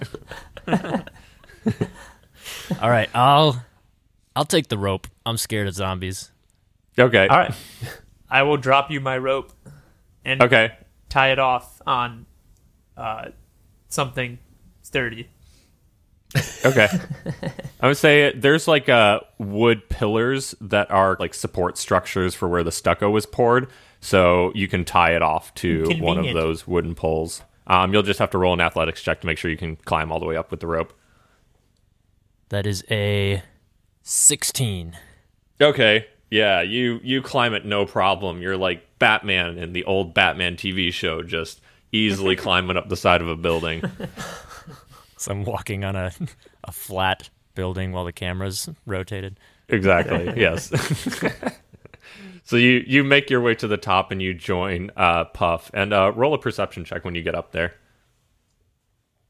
all 2.81 2.89
right. 2.89 3.09
I'll 3.13 3.63
I'll 4.35 4.45
take 4.45 4.69
the 4.69 4.77
rope. 4.79 5.07
I'm 5.25 5.37
scared 5.37 5.67
of 5.67 5.75
zombies. 5.75 6.31
Okay. 6.97 7.27
All 7.27 7.37
right. 7.37 7.53
I 8.29 8.43
will 8.43 8.57
drop 8.57 8.89
you 8.89 8.99
my 8.99 9.17
rope 9.17 9.53
and 10.27 10.43
Okay. 10.43 10.75
tie 11.09 11.31
it 11.31 11.39
off 11.39 11.81
on 11.87 12.25
uh, 12.95 13.29
something 13.87 14.37
sturdy. 14.83 15.27
Okay. 16.65 16.87
I 17.81 17.87
would 17.87 17.97
say 17.97 18.33
there's 18.35 18.67
like 18.67 18.89
uh, 18.89 19.21
wood 19.37 19.87
pillars 19.89 20.53
that 20.59 20.91
are 20.91 21.15
like 21.19 21.33
support 21.33 21.77
structures 21.77 22.35
for 22.35 22.47
where 22.47 22.63
the 22.63 22.71
stucco 22.71 23.09
was 23.09 23.25
poured. 23.25 23.67
So 24.01 24.51
you 24.53 24.67
can 24.67 24.83
tie 24.85 25.15
it 25.15 25.21
off 25.21 25.53
to 25.55 25.89
one 25.99 26.19
of 26.19 26.33
those 26.33 26.67
wooden 26.67 26.93
poles. 26.95 27.41
Um, 27.65 27.93
you'll 27.93 28.03
just 28.03 28.19
have 28.19 28.29
to 28.31 28.37
roll 28.37 28.53
an 28.53 28.61
athletics 28.61 29.01
check 29.01 29.21
to 29.21 29.27
make 29.27 29.37
sure 29.37 29.49
you 29.49 29.57
can 29.57 29.75
climb 29.77 30.11
all 30.11 30.19
the 30.19 30.25
way 30.25 30.35
up 30.37 30.51
with 30.51 30.59
the 30.59 30.67
rope. 30.67 30.93
That 32.49 32.65
is 32.67 32.83
a 32.91 33.41
sixteen. 34.03 34.97
Okay. 35.59 36.07
Yeah, 36.29 36.61
you 36.61 36.99
you 37.03 37.21
climb 37.21 37.53
it 37.53 37.65
no 37.65 37.85
problem. 37.85 38.41
You're 38.41 38.57
like 38.57 38.83
Batman 38.99 39.57
in 39.57 39.73
the 39.73 39.85
old 39.85 40.13
Batman 40.13 40.55
TV 40.55 40.91
show, 40.91 41.23
just 41.23 41.61
easily 41.91 42.35
climbing 42.45 42.77
up 42.77 42.89
the 42.89 42.97
side 42.97 43.21
of 43.21 43.27
a 43.29 43.35
building. 43.35 43.83
So 45.19 45.31
I'm 45.31 45.45
walking 45.45 45.83
on 45.83 45.95
a 45.95 46.11
a 46.63 46.71
flat 46.71 47.29
building 47.55 47.91
while 47.91 48.05
the 48.05 48.13
camera's 48.13 48.69
rotated. 48.85 49.39
Exactly. 49.67 50.31
yes. 50.37 50.71
so 52.43 52.55
you 52.55 52.83
you 52.85 53.03
make 53.03 53.29
your 53.29 53.41
way 53.41 53.55
to 53.55 53.67
the 53.67 53.77
top 53.77 54.11
and 54.11 54.21
you 54.21 54.35
join 54.35 54.91
uh, 54.95 55.25
Puff 55.25 55.71
and 55.73 55.91
uh, 55.91 56.11
roll 56.15 56.35
a 56.35 56.37
perception 56.37 56.85
check 56.85 57.03
when 57.03 57.15
you 57.15 57.23
get 57.23 57.33
up 57.33 57.51
there. 57.51 57.73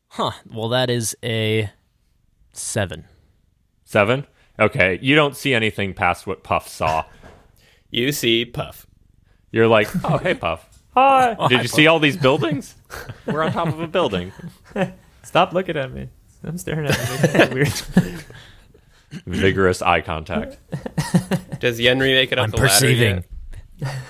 Huh. 0.10 0.32
Well, 0.46 0.70
that 0.70 0.90
is 0.90 1.16
a 1.24 1.70
seven. 2.52 3.06
Seven. 3.86 4.28
Okay. 4.60 5.00
You 5.02 5.16
don't 5.16 5.36
see 5.36 5.54
anything 5.54 5.94
past 5.94 6.26
what 6.28 6.44
Puff 6.44 6.68
saw. 6.68 7.06
You 7.90 8.12
see 8.12 8.44
Puff. 8.44 8.86
You're 9.50 9.68
like, 9.68 9.88
oh 10.04 10.18
hey 10.18 10.34
Puff. 10.34 10.68
Hi. 10.94 11.38
Did 11.48 11.62
you 11.62 11.70
see 11.70 11.88
all 11.88 12.00
these 12.00 12.18
buildings? 12.18 12.76
We're 13.26 13.44
on 13.44 13.54
top 13.54 13.70
of 13.70 13.80
a 13.80 13.88
building. 13.88 14.34
Stop 15.24 15.54
looking 15.54 15.78
at 15.78 15.94
me. 15.94 16.10
I'm 16.44 16.58
staring 16.58 16.86
at 16.86 17.50
you. 17.50 17.56
Weird. 17.56 17.74
Vigorous 19.26 19.82
eye 19.82 20.02
contact. 20.02 20.58
Does 21.62 21.80
Yenri 21.80 22.14
make 22.14 22.34
it 22.34 22.40
up 22.40 22.44
I'm 22.44 22.52
the 22.52 22.58
ladder 22.58 22.68
perceiving. 22.70 23.16
yet? 23.16 23.26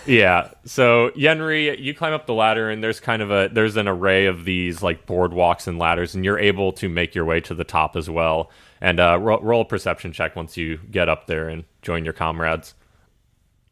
Yeah. 0.06 0.52
So 0.66 1.10
Yenri, 1.10 1.78
you 1.80 1.94
climb 1.94 2.14
up 2.14 2.26
the 2.26 2.34
ladder, 2.34 2.70
and 2.70 2.84
there's 2.84 3.00
kind 3.00 3.22
of 3.22 3.32
a 3.32 3.50
there's 3.52 3.76
an 3.76 3.88
array 3.88 4.26
of 4.26 4.46
these 4.46 4.82
like 4.82 5.06
boardwalks 5.06 5.68
and 5.68 5.78
ladders, 5.78 6.16
and 6.16 6.24
you're 6.24 6.40
able 6.40 6.72
to 6.74 6.88
make 6.90 7.14
your 7.14 7.26
way 7.26 7.42
to 7.42 7.54
the 7.54 7.64
top 7.64 7.96
as 7.96 8.10
well. 8.10 8.50
And 8.80 9.00
uh, 9.00 9.18
roll, 9.20 9.40
roll 9.42 9.62
a 9.62 9.66
perception 9.66 10.14
check 10.14 10.36
once 10.36 10.56
you 10.56 10.78
get 10.92 11.10
up 11.10 11.28
there 11.28 11.50
and 11.50 11.66
join 11.82 12.06
your 12.06 12.14
comrades. 12.14 12.76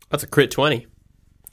That's 0.10 0.24
a 0.24 0.28
crit 0.28 0.52
20. 0.52 0.88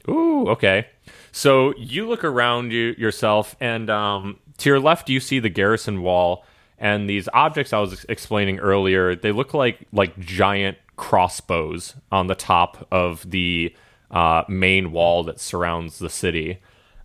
Ooh, 0.08 0.48
okay. 0.48 0.88
So 1.30 1.74
you 1.76 2.08
look 2.08 2.24
around 2.24 2.72
you 2.72 2.94
yourself, 2.98 3.54
and 3.60 3.88
um, 3.88 4.38
to 4.58 4.68
your 4.68 4.80
left, 4.80 5.08
you 5.08 5.20
see 5.20 5.38
the 5.38 5.48
garrison 5.48 6.02
wall, 6.02 6.44
and 6.78 7.08
these 7.08 7.28
objects 7.32 7.72
I 7.72 7.78
was 7.78 7.92
ex- 7.92 8.06
explaining 8.08 8.58
earlier. 8.58 9.14
They 9.14 9.32
look 9.32 9.54
like 9.54 9.86
like 9.92 10.18
giant 10.18 10.78
crossbows 10.96 11.94
on 12.10 12.26
the 12.26 12.34
top 12.34 12.86
of 12.90 13.30
the 13.30 13.74
uh, 14.12 14.44
main 14.48 14.92
wall 14.92 15.24
that 15.24 15.40
surrounds 15.40 15.98
the 15.98 16.10
city. 16.10 16.60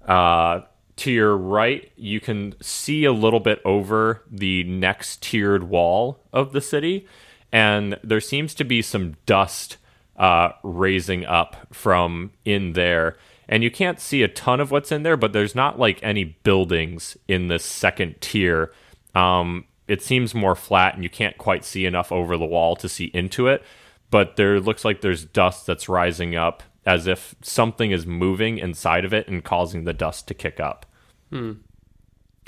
Uh, 0.05 0.61
to 0.97 1.11
your 1.11 1.37
right, 1.37 1.91
you 1.95 2.19
can 2.19 2.55
see 2.61 3.05
a 3.05 3.11
little 3.11 3.39
bit 3.39 3.61
over 3.63 4.23
the 4.29 4.63
next 4.63 5.21
tiered 5.21 5.63
wall 5.63 6.19
of 6.33 6.51
the 6.53 6.61
city, 6.61 7.07
and 7.51 7.97
there 8.03 8.19
seems 8.19 8.53
to 8.55 8.63
be 8.63 8.81
some 8.81 9.15
dust 9.25 9.77
uh, 10.17 10.49
raising 10.63 11.25
up 11.25 11.67
from 11.71 12.31
in 12.45 12.73
there. 12.73 13.17
And 13.47 13.63
you 13.63 13.71
can't 13.71 13.99
see 13.99 14.23
a 14.23 14.27
ton 14.27 14.59
of 14.59 14.71
what's 14.71 14.91
in 14.91 15.03
there, 15.03 15.15
but 15.15 15.31
there's 15.31 15.55
not 15.55 15.79
like 15.79 15.99
any 16.03 16.23
buildings 16.25 17.15
in 17.27 17.47
this 17.47 17.63
second 17.63 18.19
tier. 18.19 18.73
Um, 19.15 19.65
it 19.87 20.01
seems 20.01 20.35
more 20.35 20.55
flat, 20.55 20.95
and 20.95 21.03
you 21.03 21.09
can't 21.09 21.37
quite 21.37 21.63
see 21.63 21.85
enough 21.85 22.11
over 22.11 22.37
the 22.37 22.45
wall 22.45 22.75
to 22.75 22.89
see 22.89 23.05
into 23.13 23.47
it. 23.47 23.63
But 24.09 24.35
there 24.35 24.59
looks 24.59 24.83
like 24.83 25.01
there's 25.01 25.23
dust 25.23 25.65
that's 25.65 25.87
rising 25.87 26.35
up 26.35 26.63
as 26.87 27.05
if 27.05 27.35
something 27.41 27.91
is 27.91 28.07
moving 28.07 28.57
inside 28.57 29.05
of 29.05 29.13
it 29.13 29.27
and 29.27 29.43
causing 29.43 29.83
the 29.83 29.93
dust 29.93 30.27
to 30.29 30.33
kick 30.33 30.59
up. 30.59 30.85
Hmm. 31.31 31.51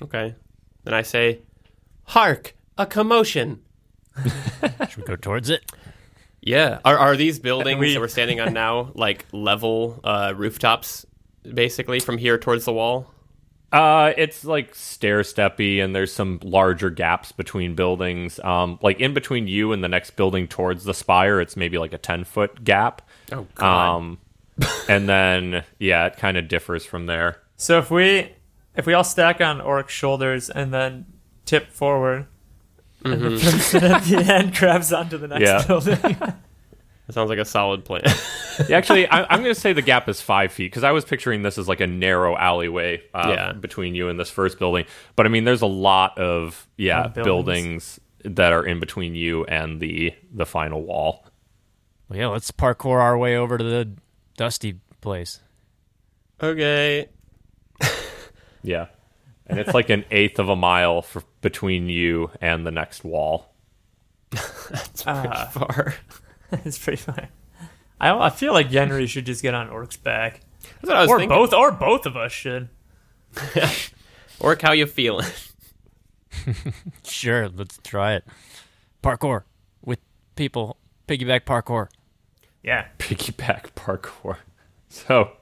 Okay. 0.01 0.33
Then 0.85 0.93
I 0.93 1.01
say, 1.03 1.41
Hark! 2.05 2.55
A 2.77 2.85
commotion! 2.85 3.61
Should 4.89 4.97
we 4.97 5.03
go 5.03 5.15
towards 5.17 5.49
it? 5.49 5.69
Yeah. 6.41 6.79
Are, 6.85 6.97
are 6.97 7.15
these 7.17 7.37
buildings 7.37 7.79
We- 7.79 7.93
that 7.93 7.99
we're 7.99 8.07
standing 8.07 8.39
on 8.39 8.53
now 8.53 8.91
like 8.95 9.25
level 9.33 9.99
uh, 10.03 10.33
rooftops, 10.35 11.05
basically, 11.43 11.99
from 11.99 12.17
here 12.17 12.37
towards 12.37 12.65
the 12.65 12.73
wall? 12.73 13.13
Uh, 13.71 14.13
it's 14.17 14.43
like 14.45 14.73
stair 14.73 15.19
steppy, 15.21 15.83
and 15.83 15.93
there's 15.95 16.11
some 16.11 16.39
larger 16.41 16.89
gaps 16.89 17.31
between 17.31 17.75
buildings. 17.75 18.39
Um, 18.39 18.79
like 18.81 18.99
in 18.99 19.13
between 19.13 19.47
you 19.47 19.73
and 19.73 19.83
the 19.83 19.87
next 19.87 20.11
building 20.15 20.47
towards 20.47 20.85
the 20.85 20.93
spire, 20.93 21.39
it's 21.39 21.55
maybe 21.55 21.77
like 21.77 21.93
a 21.93 21.99
ten 21.99 22.23
foot 22.23 22.63
gap. 22.63 23.03
Oh, 23.31 23.45
God. 23.53 23.95
Um, 23.97 24.17
and 24.87 25.07
then 25.09 25.63
yeah, 25.79 26.07
it 26.07 26.17
kind 26.17 26.37
of 26.37 26.47
differs 26.47 26.85
from 26.85 27.05
there. 27.05 27.41
So 27.57 27.77
if 27.79 27.89
we 27.91 28.31
if 28.75 28.85
we 28.85 28.93
all 28.93 29.03
stack 29.03 29.41
on 29.41 29.61
Orc's 29.61 29.93
shoulders 29.93 30.49
and 30.49 30.73
then 30.73 31.05
tip 31.45 31.69
forward, 31.71 32.27
and 33.03 33.21
the 33.21 33.29
person 33.31 33.83
at 33.83 34.03
the 34.03 34.17
end 34.33 34.55
grabs 34.55 34.91
onto 34.93 35.17
the 35.17 35.27
next 35.27 35.41
Yeah. 35.41 35.65
building. 35.65 35.95
that 36.01 36.37
sounds 37.13 37.29
like 37.29 37.39
a 37.39 37.45
solid 37.45 37.83
plan. 37.85 38.01
Yeah, 38.69 38.77
Actually, 38.77 39.07
I, 39.07 39.23
I'm 39.23 39.41
going 39.41 39.53
to 39.55 39.59
say 39.59 39.73
the 39.73 39.81
gap 39.81 40.07
is 40.09 40.21
five 40.21 40.51
feet 40.51 40.65
because 40.71 40.83
I 40.83 40.91
was 40.91 41.05
picturing 41.05 41.41
this 41.43 41.57
as 41.57 41.67
like 41.67 41.79
a 41.81 41.87
narrow 41.87 42.37
alleyway 42.37 43.01
uh, 43.13 43.33
Yeah. 43.35 43.51
between 43.53 43.95
you 43.95 44.09
and 44.09 44.19
this 44.19 44.29
first 44.29 44.59
building. 44.59 44.85
But 45.15 45.25
I 45.25 45.29
mean, 45.29 45.43
there's 45.45 45.61
a 45.61 45.65
lot 45.67 46.17
of 46.19 46.67
yeah 46.77 47.07
buildings. 47.07 47.99
buildings. 48.23 48.35
that 48.37 48.51
are 48.53 48.65
in 48.65 48.79
between 48.79 49.15
you 49.15 49.45
and 49.45 49.79
the 49.79 50.13
the 50.31 50.45
final 50.45 50.83
wall. 50.83 51.25
Well, 52.09 52.19
yeah, 52.19 52.27
let's 52.27 52.51
parkour 52.51 52.99
our 53.01 53.17
way 53.17 53.35
over 53.37 53.57
to 53.57 53.63
the 53.63 53.89
dusty 54.39 54.75
place. 55.01 55.41
okay. 56.41 57.09
Yeah, 58.61 58.87
and 59.47 59.57
it's 59.59 59.73
like 59.73 59.89
an 59.89 60.03
eighth 60.11 60.37
of 60.37 60.49
a 60.49 60.55
mile 60.55 61.01
for, 61.01 61.23
between 61.41 61.87
you 61.87 62.29
and 62.41 62.65
the 62.67 62.71
next 62.71 63.03
wall. 63.03 63.53
Ah, 65.05 65.49
Far. 65.51 65.95
it's 66.51 66.77
pretty 66.77 66.97
funny. 67.01 67.27
I 68.01 68.11
I 68.11 68.29
feel 68.29 68.51
like 68.53 68.69
Yenri 68.69 69.07
should 69.07 69.25
just 69.25 69.41
get 69.41 69.53
on 69.53 69.69
Orc's 69.69 69.95
back, 69.97 70.41
That's 70.81 70.87
what 70.87 70.95
I 70.97 71.01
was 71.01 71.09
or 71.09 71.19
thinking. 71.19 71.37
both, 71.37 71.53
or 71.53 71.71
both 71.71 72.05
of 72.05 72.15
us 72.17 72.31
should. 72.31 72.69
Orc, 74.39 74.61
how 74.61 74.71
you 74.73 74.85
feeling? 74.85 75.27
Sure, 77.03 77.47
let's 77.49 77.77
try 77.83 78.13
it. 78.15 78.25
Parkour 79.03 79.43
with 79.83 79.99
people. 80.35 80.77
Piggyback 81.07 81.41
parkour. 81.41 81.87
Yeah, 82.63 82.87
Piggyback 82.97 83.71
parkour. 83.75 84.37
So 84.91 85.33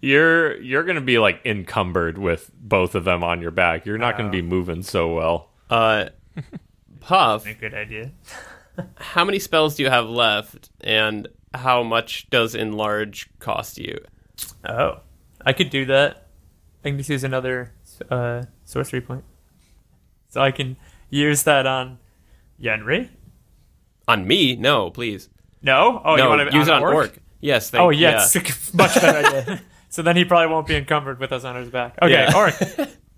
you're 0.00 0.60
you're 0.60 0.84
gonna 0.84 1.00
be 1.00 1.18
like 1.18 1.40
encumbered 1.44 2.18
with 2.18 2.52
both 2.54 2.94
of 2.94 3.02
them 3.02 3.24
on 3.24 3.40
your 3.40 3.50
back. 3.50 3.84
You're 3.84 3.98
not 3.98 4.16
gonna 4.16 4.30
be 4.30 4.42
moving 4.42 4.84
so 4.84 5.12
well. 5.12 5.50
Uh, 5.68 6.10
Puff, 7.00 7.46
a 7.46 7.54
good 7.54 7.74
idea. 7.74 8.12
how 8.96 9.24
many 9.24 9.40
spells 9.40 9.74
do 9.74 9.82
you 9.82 9.90
have 9.90 10.06
left, 10.08 10.70
and 10.82 11.26
how 11.52 11.82
much 11.82 12.30
does 12.30 12.54
enlarge 12.54 13.28
cost 13.40 13.76
you? 13.76 13.98
Oh, 14.64 15.00
I 15.44 15.52
could 15.52 15.70
do 15.70 15.84
that. 15.86 16.28
I 16.84 16.90
can 16.90 16.98
just 16.98 17.10
use 17.10 17.24
another 17.24 17.72
uh, 18.08 18.44
sorcery 18.64 19.00
point, 19.00 19.24
so 20.28 20.40
I 20.40 20.52
can 20.52 20.76
use 21.10 21.42
that 21.42 21.66
on 21.66 21.98
Yenri. 22.62 23.08
On 24.06 24.26
me? 24.28 24.54
No, 24.54 24.90
please. 24.90 25.28
No, 25.62 26.00
oh, 26.04 26.16
no, 26.16 26.22
you 26.24 26.28
want 26.38 26.50
to 26.50 26.56
use 26.56 26.68
it 26.68 26.74
on 26.74 26.82
orc. 26.82 27.16
Yes. 27.40 27.70
Thank, 27.70 27.82
Oh, 27.82 27.90
yeah, 27.90 28.26
much 28.74 28.94
better 28.94 29.26
idea. 29.40 29.62
So 29.88 30.02
then 30.02 30.16
he 30.16 30.24
probably 30.26 30.52
won't 30.52 30.66
be 30.66 30.74
encumbered 30.76 31.18
with 31.20 31.32
us 31.32 31.44
on 31.44 31.56
his 31.56 31.70
back. 31.70 31.96
Okay, 32.02 32.12
Yeah. 32.12 32.36
Orc, 32.36 32.54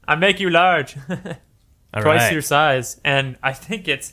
I 0.06 0.14
make 0.14 0.38
you 0.38 0.48
large, 0.48 0.96
All 1.08 2.02
twice 2.02 2.20
right. 2.20 2.32
your 2.32 2.42
size, 2.42 3.00
and 3.04 3.36
I 3.42 3.52
think 3.52 3.88
it's 3.88 4.12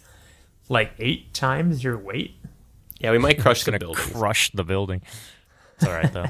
like 0.67 0.93
eight 0.97 1.33
times 1.33 1.83
your 1.83 1.95
weight. 1.97 2.35
Yeah, 2.99 3.11
we 3.11 3.19
might 3.19 3.39
crush 3.39 3.65
the 3.65 3.77
building. 3.77 3.95
crush 4.13 4.51
the 4.51 4.63
building. 4.63 5.01
It's 5.77 5.85
all 5.85 5.93
right 5.93 6.11
though. 6.11 6.29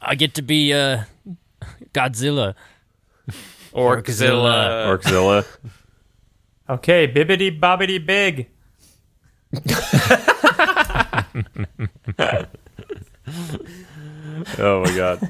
I 0.00 0.14
get 0.14 0.34
to 0.34 0.42
be 0.42 0.74
uh 0.74 1.04
Godzilla. 1.94 2.54
Orkzilla. 3.72 4.98
Orkzilla. 4.98 5.46
Okay, 6.68 7.06
bibbity 7.08 7.58
bobbity 7.58 8.04
big. 8.04 8.48
Oh 14.58 14.82
my 14.84 14.96
god. 14.96 15.20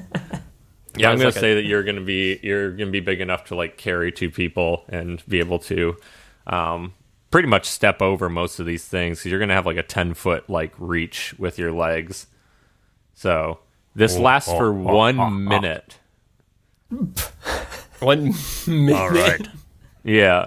Yeah, 0.95 1.09
I'm 1.11 1.17
gonna 1.17 1.25
like 1.25 1.35
a- 1.35 1.39
say 1.39 1.55
that 1.55 1.63
you're 1.63 1.83
gonna 1.83 2.01
be 2.01 2.39
you're 2.41 2.71
gonna 2.71 2.91
be 2.91 2.99
big 2.99 3.21
enough 3.21 3.45
to 3.45 3.55
like 3.55 3.77
carry 3.77 4.11
two 4.11 4.29
people 4.29 4.83
and 4.89 5.23
be 5.27 5.39
able 5.39 5.59
to 5.59 5.95
um, 6.47 6.93
pretty 7.29 7.47
much 7.47 7.65
step 7.65 8.01
over 8.01 8.29
most 8.29 8.59
of 8.59 8.65
these 8.65 8.85
things 8.85 9.19
because 9.19 9.31
you're 9.31 9.39
gonna 9.39 9.53
have 9.53 9.65
like 9.65 9.77
a 9.77 9.83
ten 9.83 10.13
foot 10.13 10.49
like 10.49 10.73
reach 10.77 11.33
with 11.37 11.57
your 11.57 11.71
legs. 11.71 12.27
So 13.13 13.59
this 13.95 14.17
lasts 14.17 14.49
for 14.51 14.73
one 14.73 15.45
minute. 15.47 15.97
one 17.99 18.33
minute. 18.67 18.95
All 18.95 19.09
right. 19.09 19.47
Yeah. 20.03 20.45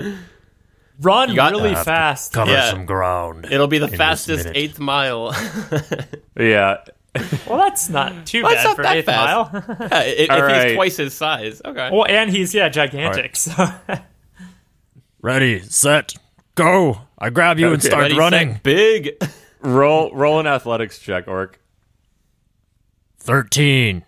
Run 1.01 1.34
got- 1.34 1.51
really 1.53 1.74
Uh, 1.74 1.82
fast. 1.84 2.32
Cover 2.32 2.53
Yeah. 2.53 2.70
some 2.70 2.86
ground. 2.86 3.47
It'll 3.51 3.66
be 3.66 3.78
the 3.78 3.88
fastest 3.88 4.47
eighth 4.55 4.78
mile. 4.78 5.34
Yeah. 6.38 6.78
Well, 7.47 7.59
that's 7.59 7.88
not 7.88 8.26
too 8.26 8.42
Well, 8.42 8.55
bad 8.55 8.64
not 8.64 8.76
for 8.76 8.82
that 8.82 8.97
eighth 8.97 9.07
fast. 9.07 9.53
mile. 9.53 9.64
Yeah, 9.80 9.99
i- 9.99 10.05
if 10.05 10.30
All 10.30 10.49
he's 10.49 10.74
twice 10.74 10.97
his 10.97 11.14
size. 11.14 11.62
Okay. 11.64 11.90
well, 11.92 12.07
and 12.09 12.28
he's 12.30 12.53
yeah 12.55 12.68
gigantic. 12.68 13.36
So 13.36 13.53
Ready, 15.22 15.61
set, 15.61 16.14
go. 16.57 17.01
I 17.18 17.30
grab 17.30 17.59
you 17.59 17.72
and 17.72 17.82
start 17.82 18.03
Ready, 18.03 18.14
set, 18.14 18.18
running. 18.20 18.61
big. 18.62 19.11
Roll 19.61 20.12
roll 20.14 20.40
an 20.40 20.47
athletics 20.47 20.99
check, 20.99 21.26
Orc. 21.28 21.59
13. 23.20 24.03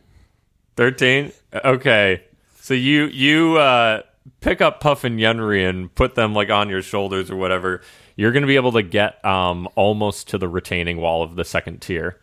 Thirteen. 0.76 1.32
Okay. 1.54 2.22
So 2.60 2.74
you 2.74 3.06
you 3.06 3.56
uh, 3.56 4.02
pick 4.40 4.60
up 4.60 4.80
Puff 4.80 5.04
and 5.04 5.18
Yenri 5.18 5.68
and 5.68 5.94
put 5.94 6.14
them 6.14 6.34
like 6.34 6.50
on 6.50 6.68
your 6.68 6.82
shoulders 6.82 7.30
or 7.30 7.36
whatever. 7.36 7.80
You're 8.16 8.32
gonna 8.32 8.46
be 8.46 8.56
able 8.56 8.72
to 8.72 8.82
get 8.82 9.24
um, 9.24 9.68
almost 9.74 10.28
to 10.28 10.38
the 10.38 10.48
retaining 10.48 10.98
wall 10.98 11.22
of 11.22 11.36
the 11.36 11.44
second 11.44 11.80
tier. 11.82 12.18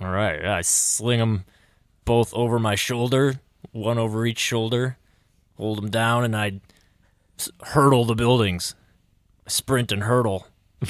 All 0.00 0.10
right. 0.10 0.44
I 0.44 0.60
sling 0.62 1.20
them 1.20 1.44
both 2.04 2.34
over 2.34 2.58
my 2.58 2.74
shoulder, 2.74 3.40
one 3.70 3.98
over 3.98 4.26
each 4.26 4.40
shoulder, 4.40 4.96
hold 5.56 5.78
them 5.78 5.90
down, 5.90 6.24
and 6.24 6.36
I 6.36 6.60
s- 7.38 7.50
hurdle 7.62 8.04
the 8.04 8.14
buildings. 8.16 8.74
Sprint 9.46 9.92
and 9.92 10.02
hurdle. 10.04 10.46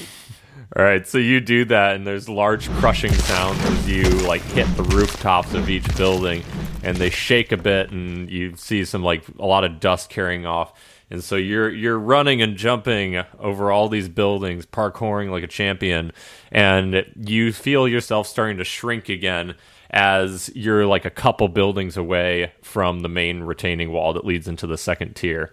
All 0.74 0.82
right, 0.84 1.06
so 1.06 1.18
you 1.18 1.40
do 1.40 1.66
that, 1.66 1.96
and 1.96 2.06
there's 2.06 2.30
large 2.30 2.70
crushing 2.70 3.12
sounds 3.12 3.62
as 3.62 3.88
you 3.90 4.04
like 4.26 4.40
hit 4.40 4.66
the 4.76 4.82
rooftops 4.84 5.52
of 5.52 5.68
each 5.68 5.86
building, 5.98 6.42
and 6.82 6.96
they 6.96 7.10
shake 7.10 7.52
a 7.52 7.56
bit, 7.56 7.90
and 7.90 8.30
you 8.30 8.56
see 8.56 8.84
some 8.84 9.02
like 9.02 9.24
a 9.38 9.46
lot 9.46 9.64
of 9.64 9.80
dust 9.80 10.10
carrying 10.10 10.46
off. 10.46 10.72
And 11.10 11.22
so 11.22 11.36
you're 11.36 11.70
you're 11.70 11.98
running 11.98 12.40
and 12.40 12.56
jumping 12.56 13.22
over 13.38 13.70
all 13.70 13.88
these 13.88 14.08
buildings, 14.08 14.66
parkouring 14.66 15.30
like 15.30 15.42
a 15.42 15.48
champion, 15.48 16.12
and 16.50 17.04
you 17.16 17.52
feel 17.52 17.86
yourself 17.86 18.26
starting 18.26 18.56
to 18.58 18.64
shrink 18.64 19.08
again 19.08 19.54
as 19.90 20.50
you're 20.54 20.86
like 20.86 21.04
a 21.04 21.10
couple 21.10 21.48
buildings 21.48 21.96
away 21.96 22.52
from 22.62 23.00
the 23.00 23.08
main 23.08 23.42
retaining 23.42 23.92
wall 23.92 24.14
that 24.14 24.24
leads 24.24 24.48
into 24.48 24.66
the 24.66 24.78
second 24.78 25.14
tier. 25.14 25.52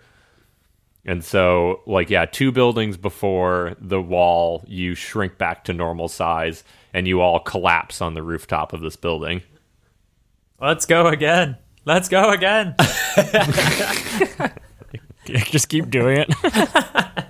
And 1.05 1.23
so, 1.23 1.81
like, 1.85 2.09
yeah, 2.09 2.25
two 2.25 2.51
buildings 2.51 2.97
before 2.97 3.75
the 3.79 4.01
wall, 4.01 4.63
you 4.67 4.95
shrink 4.95 5.37
back 5.37 5.63
to 5.65 5.73
normal 5.73 6.07
size 6.07 6.63
and 6.93 7.07
you 7.07 7.21
all 7.21 7.39
collapse 7.39 8.01
on 8.01 8.13
the 8.13 8.23
rooftop 8.23 8.73
of 8.73 8.81
this 8.81 8.95
building. 8.95 9.41
Let's 10.61 10.85
go 10.85 11.07
again. 11.07 11.57
Let's 11.85 12.09
go 12.09 12.31
again. 12.31 12.75
Just 15.25 15.69
keep 15.69 15.89
doing 15.89 16.25
it. 16.27 17.25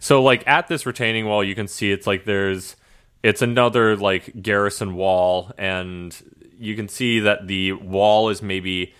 So, 0.00 0.22
like, 0.22 0.46
at 0.46 0.68
this 0.68 0.86
retaining 0.86 1.26
wall, 1.26 1.42
you 1.42 1.54
can 1.54 1.68
see 1.68 1.90
it's 1.90 2.06
like 2.06 2.24
there's, 2.24 2.76
it's 3.22 3.42
another, 3.42 3.96
like, 3.96 4.40
garrison 4.40 4.94
wall, 4.94 5.52
and 5.58 6.16
you 6.56 6.76
can 6.76 6.88
see 6.88 7.20
that 7.20 7.46
the 7.46 7.72
wall 7.72 8.28
is 8.30 8.40
maybe 8.40 8.94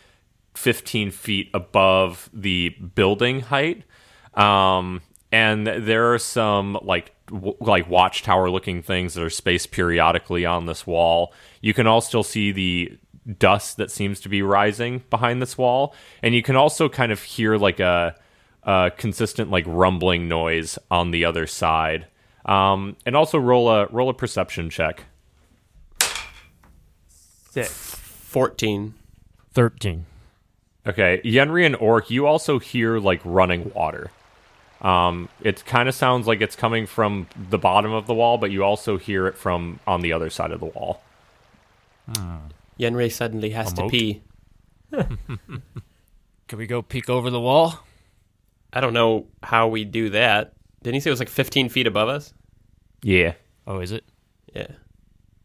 15 0.54 1.11
feet 1.12 1.50
above 1.54 2.28
the 2.32 2.70
building 2.70 3.40
height. 3.40 3.84
Um, 4.34 5.00
and 5.30 5.66
there 5.66 6.12
are 6.12 6.18
some, 6.18 6.78
like, 6.82 7.14
w- 7.29 7.57
like 7.61 7.89
watchtower 7.89 8.51
looking 8.51 8.83
things 8.83 9.14
that 9.14 9.22
are 9.22 9.31
spaced 9.31 9.70
periodically 9.70 10.45
on 10.45 10.66
this 10.66 10.87
wall. 10.87 11.33
You 11.61 11.72
can 11.74 11.87
all 11.87 12.01
still 12.01 12.22
see 12.22 12.53
the 12.53 12.99
dust 13.39 13.76
that 13.76 13.91
seems 13.91 14.20
to 14.20 14.29
be 14.29 14.43
rising 14.43 15.03
behind 15.11 15.41
this 15.41 15.57
wall, 15.57 15.95
and 16.22 16.35
you 16.35 16.43
can 16.43 16.57
also 16.57 16.89
kind 16.89 17.12
of 17.12 17.22
hear 17.22 17.57
like 17.57 17.81
a, 17.81 18.14
a 18.62 18.91
consistent 18.97 19.51
like 19.51 19.64
rumbling 19.66 20.29
noise 20.29 20.79
on 20.91 21.11
the 21.11 21.24
other 21.24 21.47
side. 21.47 22.07
Um, 22.45 22.97
and 23.05 23.14
also 23.14 23.39
roll 23.39 23.68
a 23.68 23.87
roll 23.89 24.09
a 24.09 24.14
perception 24.14 24.70
check. 24.70 25.05
Six. 27.51 27.95
Fourteen. 27.95 28.95
13. 29.53 30.07
Okay, 30.87 31.20
Yenri 31.24 31.66
and 31.66 31.74
Orc, 31.76 32.11
you 32.11 32.26
also 32.26 32.59
hear 32.59 32.99
like 32.99 33.20
running 33.24 33.72
water. 33.74 34.11
Um, 34.81 35.29
it 35.41 35.64
kind 35.64 35.89
of 35.89 35.95
sounds 35.95 36.26
like 36.26 36.41
it's 36.41 36.55
coming 36.55 36.87
from 36.87 37.26
the 37.51 37.59
bottom 37.59 37.93
of 37.93 38.07
the 38.07 38.14
wall, 38.14 38.39
but 38.39 38.51
you 38.51 38.62
also 38.62 38.97
hear 38.97 39.26
it 39.26 39.37
from 39.37 39.81
on 39.87 40.03
the 40.03 40.12
other 40.12 40.31
side 40.31 40.53
of 40.53 40.61
the 40.61 40.66
wall. 40.66 41.03
Yenri 42.79 43.11
suddenly 43.12 43.51
has 43.51 43.72
to 43.74 43.83
moat? 43.83 43.91
pee. 43.91 44.22
Can 44.93 46.59
we 46.59 46.66
go 46.66 46.81
peek 46.81 47.11
over 47.11 47.29
the 47.29 47.41
wall? 47.41 47.85
I 48.72 48.81
don't 48.81 48.93
know 48.95 49.26
how 49.43 49.68
we 49.68 49.85
do 49.85 50.11
that. 50.11 50.55
Didn't 50.83 50.95
he 50.95 51.01
say 51.01 51.11
it 51.11 51.12
was 51.12 51.20
like 51.20 51.29
15 51.29 51.68
feet 51.68 51.87
above 51.87 52.09
us? 52.09 52.33
Yeah. 53.03 53.35
Oh, 53.66 53.81
is 53.81 53.93
it? 53.93 54.05
Yeah. 54.55 54.68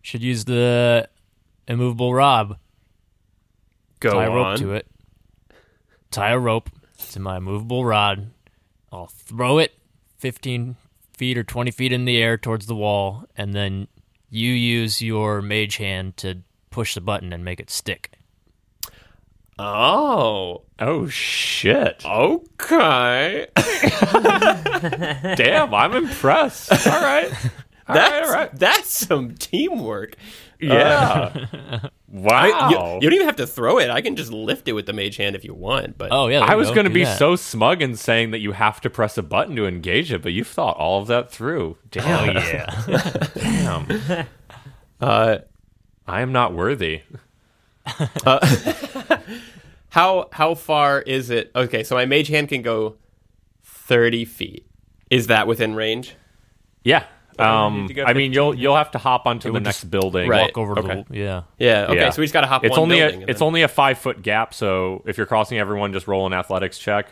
Should 0.01 0.21
use 0.21 0.45
the 0.45 1.09
immovable 1.67 2.13
rob. 2.13 2.57
Go 3.99 4.11
tie 4.11 4.25
a 4.25 4.29
rope 4.29 4.45
on. 4.45 4.57
to 4.59 4.73
it. 4.73 4.87
Tie 6.11 6.31
a 6.31 6.39
rope 6.39 6.69
to 7.11 7.19
my 7.19 7.37
immovable 7.37 7.83
rod. 7.83 8.29
I'll 8.93 9.07
throw 9.07 9.57
it 9.57 9.73
15 10.19 10.75
feet 11.17 11.37
or 11.37 11.43
20 11.43 11.71
feet 11.71 11.91
in 11.91 12.05
the 12.05 12.21
air 12.21 12.37
towards 12.37 12.67
the 12.67 12.75
wall, 12.75 13.25
and 13.35 13.53
then 13.53 13.87
you 14.29 14.51
use 14.51 15.01
your 15.01 15.41
mage 15.41 15.77
hand 15.77 16.15
to 16.17 16.43
push 16.69 16.93
the 16.93 17.01
button 17.01 17.33
and 17.33 17.43
make 17.43 17.59
it 17.59 17.71
stick. 17.71 18.11
Oh. 19.57 20.63
Oh 20.79 21.07
shit! 21.07 22.03
Okay. 22.05 23.47
Damn, 25.35 25.73
I'm 25.73 25.93
impressed. 25.93 26.71
All 26.87 27.01
right. 27.01 27.31
All 27.87 27.95
That's, 27.95 28.11
right, 28.11 28.23
all 28.23 28.33
right. 28.33 28.59
that's 28.59 28.97
some 29.05 29.35
teamwork. 29.35 30.15
Yeah. 30.67 31.31
wow. 32.07 32.29
I, 32.31 32.69
you, 32.69 32.75
you 32.95 32.99
don't 33.01 33.13
even 33.13 33.25
have 33.25 33.35
to 33.37 33.47
throw 33.47 33.79
it. 33.79 33.89
I 33.89 34.01
can 34.01 34.15
just 34.15 34.31
lift 34.31 34.67
it 34.67 34.73
with 34.73 34.85
the 34.85 34.93
mage 34.93 35.17
hand 35.17 35.35
if 35.35 35.43
you 35.43 35.53
want. 35.53 35.97
But 35.97 36.09
Oh, 36.11 36.27
yeah. 36.27 36.41
I 36.41 36.55
was 36.55 36.69
going 36.71 36.85
to 36.85 36.89
be 36.89 37.03
that. 37.03 37.17
so 37.17 37.35
smug 37.35 37.81
in 37.81 37.95
saying 37.95 38.31
that 38.31 38.39
you 38.39 38.51
have 38.53 38.81
to 38.81 38.89
press 38.89 39.17
a 39.17 39.23
button 39.23 39.55
to 39.55 39.65
engage 39.67 40.11
it, 40.11 40.21
but 40.21 40.31
you've 40.33 40.47
thought 40.47 40.77
all 40.77 41.01
of 41.01 41.07
that 41.07 41.31
through. 41.31 41.77
Oh, 41.81 41.87
Damn. 41.91 42.35
yeah. 42.35 43.27
Damn. 43.35 44.27
uh, 45.01 45.37
I 46.07 46.21
am 46.21 46.31
not 46.31 46.53
worthy. 46.53 47.01
how 49.89 50.27
how 50.31 50.55
far 50.55 51.01
is 51.01 51.29
it? 51.29 51.51
Okay, 51.55 51.83
so 51.83 51.95
my 51.95 52.05
mage 52.05 52.27
hand 52.27 52.49
can 52.49 52.61
go 52.61 52.95
30 53.63 54.25
feet. 54.25 54.65
Is 55.09 55.27
that 55.27 55.47
within 55.47 55.75
range? 55.75 56.15
Yeah. 56.83 57.05
You 57.39 57.43
Um, 57.45 57.85
need 57.87 57.99
I 58.01 58.13
mean, 58.13 58.33
you'll 58.33 58.53
you'll 58.55 58.75
have 58.75 58.91
to 58.91 58.97
hop 58.97 59.25
onto 59.25 59.51
the 59.51 59.59
next 59.59 59.81
just 59.81 59.91
building. 59.91 60.29
Right. 60.29 60.53
Walk 60.55 60.57
over 60.57 60.79
Okay. 60.79 61.03
the 61.09 61.17
Yeah. 61.17 61.41
Yeah. 61.57 61.85
Okay, 61.89 61.95
Yeah. 61.95 62.09
so 62.11 62.21
we 62.21 62.25
just 62.25 62.33
got 62.33 62.41
to 62.41 62.47
hop 62.47 62.63
It's 62.63 62.71
one 62.71 62.79
only 62.81 62.97
building. 62.99 63.15
a 63.17 63.21
and 63.21 63.29
it's 63.29 63.39
then- 63.39 63.47
only 63.47 63.61
a 63.63 63.67
five 63.67 63.97
foot 63.97 64.21
gap. 64.21 64.53
So 64.53 65.03
if 65.05 65.17
you're 65.17 65.25
crossing 65.27 65.57
everyone, 65.59 65.93
just 65.93 66.07
roll 66.07 66.25
an 66.27 66.33
athletics 66.33 66.77
check. 66.77 67.07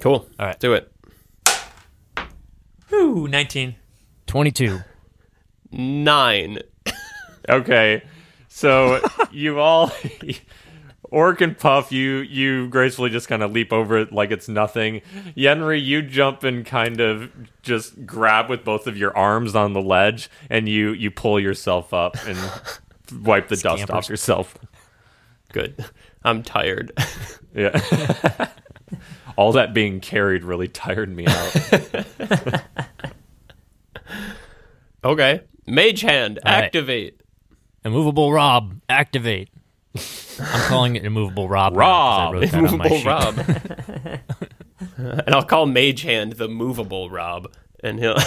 cool. 0.00 0.26
All 0.38 0.46
right. 0.46 0.58
do 0.58 0.74
it. 0.74 0.90
Ooh, 2.92 3.26
19. 3.28 3.74
22. 4.26 4.80
Nine. 5.70 6.58
Okay, 7.48 8.02
so 8.48 9.00
you 9.32 9.58
all, 9.58 9.90
Orc 11.12 11.42
and 11.42 11.56
Puff, 11.58 11.92
you 11.92 12.16
you 12.20 12.68
gracefully 12.68 13.10
just 13.10 13.28
kind 13.28 13.42
of 13.42 13.52
leap 13.52 13.70
over 13.72 13.98
it 13.98 14.12
like 14.12 14.30
it's 14.30 14.48
nothing. 14.48 15.02
Yenri, 15.36 15.84
you 15.84 16.00
jump 16.00 16.42
and 16.42 16.64
kind 16.64 17.00
of 17.00 17.30
just 17.62 18.06
grab 18.06 18.48
with 18.48 18.64
both 18.64 18.86
of 18.86 18.96
your 18.96 19.14
arms 19.16 19.54
on 19.54 19.74
the 19.74 19.82
ledge, 19.82 20.30
and 20.48 20.68
you 20.68 20.92
you 20.92 21.10
pull 21.10 21.38
yourself 21.38 21.92
up 21.92 22.16
and 22.26 22.38
wipe 23.26 23.48
the 23.48 23.56
dust 23.56 23.90
off 23.90 24.08
yourself. 24.08 24.56
Good. 25.52 25.84
I'm 26.24 26.42
tired. 26.42 26.92
Yeah. 27.54 28.48
all 29.36 29.52
that 29.52 29.74
being 29.74 30.00
carried 30.00 30.42
really 30.42 30.68
tired 30.68 31.14
me 31.14 31.26
out. 31.26 32.62
okay. 35.04 35.42
Mage 35.66 36.00
hand, 36.00 36.38
All 36.46 36.50
right. 36.50 36.64
activate. 36.64 37.20
Immovable 37.84 38.32
rob. 38.32 38.80
Activate. 38.88 39.50
I'm 39.94 40.68
calling 40.68 40.96
it 40.96 41.04
immovable 41.04 41.48
Rob. 41.48 41.76
Rob. 41.76 42.34
I 42.34 42.38
wrote 42.38 42.50
that 42.50 42.64
on 42.64 42.78
my 42.78 42.88
Movable. 42.88 43.04
Rob. 43.04 43.38
and 45.26 45.34
I'll 45.34 45.44
call 45.44 45.66
Mage 45.66 46.02
Hand 46.02 46.34
the 46.34 46.48
movable 46.48 47.10
Rob, 47.10 47.52
and 47.82 47.98
he'll. 47.98 48.16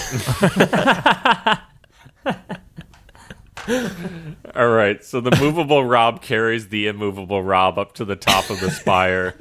All 4.56 4.70
right, 4.70 5.04
so 5.04 5.22
the 5.22 5.36
movable 5.40 5.84
Rob 5.84 6.22
carries 6.22 6.68
the 6.70 6.88
immovable 6.88 7.42
Rob 7.42 7.80
up 7.80 7.94
to 7.96 8.06
the 8.06 8.16
top 8.16 8.52
of 8.52 8.60
the 8.60 8.70
spire, 8.70 9.34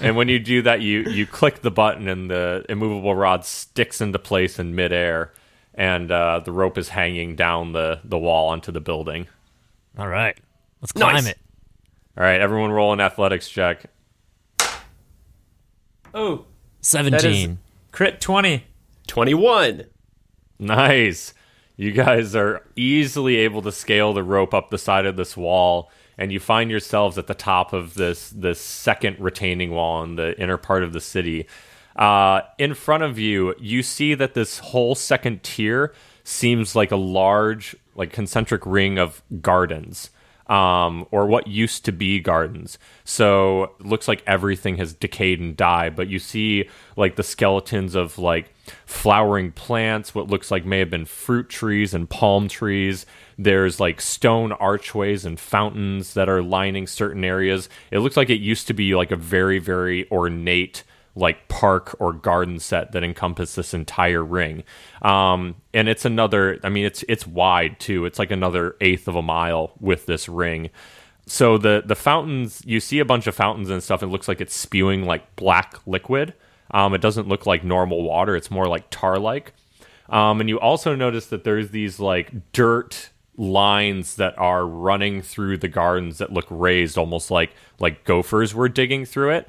and 0.00 0.16
when 0.16 0.26
you 0.28 0.40
do 0.40 0.62
that, 0.62 0.80
you 0.80 1.02
you 1.02 1.26
click 1.26 1.62
the 1.62 1.70
button, 1.70 2.08
and 2.08 2.28
the 2.28 2.64
immovable 2.68 3.14
rod 3.14 3.44
sticks 3.44 4.00
into 4.00 4.18
place 4.18 4.58
in 4.58 4.74
midair, 4.74 5.32
and 5.74 6.10
uh, 6.10 6.40
the 6.44 6.50
rope 6.50 6.76
is 6.76 6.88
hanging 6.88 7.36
down 7.36 7.70
the 7.72 8.00
the 8.02 8.18
wall 8.18 8.48
onto 8.48 8.72
the 8.72 8.80
building. 8.80 9.28
All 9.96 10.08
right, 10.08 10.36
let's 10.82 10.90
climb 10.92 11.14
Nice. 11.14 11.26
it. 11.28 11.38
All 12.18 12.24
right, 12.24 12.40
everyone, 12.40 12.72
roll 12.72 12.92
an 12.92 13.00
athletics 13.00 13.48
check. 13.48 13.84
Oh, 16.12 16.46
Seventeen. 16.80 17.60
crit 17.92 18.20
20. 18.20 18.64
21. 19.06 19.84
Nice. 20.58 21.32
You 21.76 21.92
guys 21.92 22.34
are 22.34 22.64
easily 22.74 23.36
able 23.36 23.62
to 23.62 23.70
scale 23.70 24.12
the 24.12 24.24
rope 24.24 24.52
up 24.52 24.70
the 24.70 24.78
side 24.78 25.06
of 25.06 25.14
this 25.14 25.36
wall, 25.36 25.92
and 26.16 26.32
you 26.32 26.40
find 26.40 26.72
yourselves 26.72 27.18
at 27.18 27.28
the 27.28 27.34
top 27.34 27.72
of 27.72 27.94
this 27.94 28.30
this 28.30 28.60
second 28.60 29.20
retaining 29.20 29.70
wall 29.70 30.02
in 30.02 30.16
the 30.16 30.36
inner 30.40 30.56
part 30.56 30.82
of 30.82 30.92
the 30.92 31.00
city. 31.00 31.46
Uh, 31.94 32.40
in 32.58 32.74
front 32.74 33.04
of 33.04 33.20
you, 33.20 33.54
you 33.60 33.84
see 33.84 34.14
that 34.14 34.34
this 34.34 34.58
whole 34.58 34.96
second 34.96 35.44
tier 35.44 35.94
seems 36.24 36.74
like 36.74 36.90
a 36.90 36.96
large, 36.96 37.76
like 37.94 38.12
concentric 38.12 38.66
ring 38.66 38.98
of 38.98 39.22
gardens 39.40 40.10
um, 40.48 41.06
or 41.10 41.26
what 41.26 41.46
used 41.46 41.84
to 41.84 41.92
be 41.92 42.20
gardens. 42.20 42.78
So 43.04 43.74
looks 43.80 44.08
like 44.08 44.22
everything 44.26 44.76
has 44.78 44.94
decayed 44.94 45.40
and 45.40 45.56
died, 45.56 45.94
but 45.94 46.08
you 46.08 46.18
see 46.18 46.68
like 46.96 47.16
the 47.16 47.22
skeletons 47.22 47.94
of 47.94 48.18
like 48.18 48.54
flowering 48.86 49.52
plants, 49.52 50.14
what 50.14 50.28
looks 50.28 50.50
like 50.50 50.64
may 50.64 50.78
have 50.78 50.90
been 50.90 51.04
fruit 51.04 51.48
trees 51.48 51.92
and 51.92 52.08
palm 52.08 52.48
trees. 52.48 53.04
There's 53.36 53.78
like 53.78 54.00
stone 54.00 54.52
archways 54.52 55.24
and 55.24 55.38
fountains 55.38 56.14
that 56.14 56.28
are 56.28 56.42
lining 56.42 56.86
certain 56.86 57.24
areas. 57.24 57.68
It 57.90 57.98
looks 58.00 58.16
like 58.16 58.30
it 58.30 58.40
used 58.40 58.66
to 58.68 58.74
be 58.74 58.94
like 58.94 59.10
a 59.10 59.16
very, 59.16 59.58
very 59.58 60.10
ornate 60.10 60.82
like 61.18 61.48
park 61.48 61.96
or 61.98 62.12
garden 62.12 62.58
set 62.58 62.92
that 62.92 63.02
encompass 63.02 63.54
this 63.56 63.74
entire 63.74 64.24
ring. 64.24 64.62
Um, 65.02 65.56
and 65.74 65.88
it's 65.88 66.04
another 66.04 66.60
I 66.62 66.68
mean 66.68 66.84
it's 66.84 67.04
it's 67.08 67.26
wide 67.26 67.80
too. 67.80 68.06
It's 68.06 68.18
like 68.18 68.30
another 68.30 68.76
eighth 68.80 69.08
of 69.08 69.16
a 69.16 69.22
mile 69.22 69.72
with 69.80 70.06
this 70.06 70.28
ring. 70.28 70.70
So 71.26 71.58
the 71.58 71.82
the 71.84 71.96
fountains 71.96 72.62
you 72.64 72.80
see 72.80 73.00
a 73.00 73.04
bunch 73.04 73.26
of 73.26 73.34
fountains 73.34 73.68
and 73.68 73.82
stuff. 73.82 74.02
It 74.02 74.06
looks 74.06 74.28
like 74.28 74.40
it's 74.40 74.54
spewing 74.54 75.04
like 75.04 75.36
black 75.36 75.74
liquid. 75.86 76.34
Um, 76.70 76.94
it 76.94 77.00
doesn't 77.00 77.28
look 77.28 77.46
like 77.46 77.64
normal 77.64 78.02
water. 78.02 78.36
It's 78.36 78.50
more 78.50 78.66
like 78.66 78.88
tar 78.90 79.18
like. 79.18 79.54
Um, 80.08 80.40
and 80.40 80.48
you 80.48 80.58
also 80.58 80.94
notice 80.94 81.26
that 81.26 81.44
there's 81.44 81.70
these 81.70 81.98
like 81.98 82.52
dirt 82.52 83.10
lines 83.36 84.16
that 84.16 84.36
are 84.38 84.66
running 84.66 85.22
through 85.22 85.58
the 85.58 85.68
gardens 85.68 86.18
that 86.18 86.32
look 86.32 86.46
raised 86.50 86.98
almost 86.98 87.30
like 87.30 87.50
like 87.78 88.04
gophers 88.04 88.52
were 88.52 88.68
digging 88.68 89.04
through 89.04 89.30
it 89.30 89.48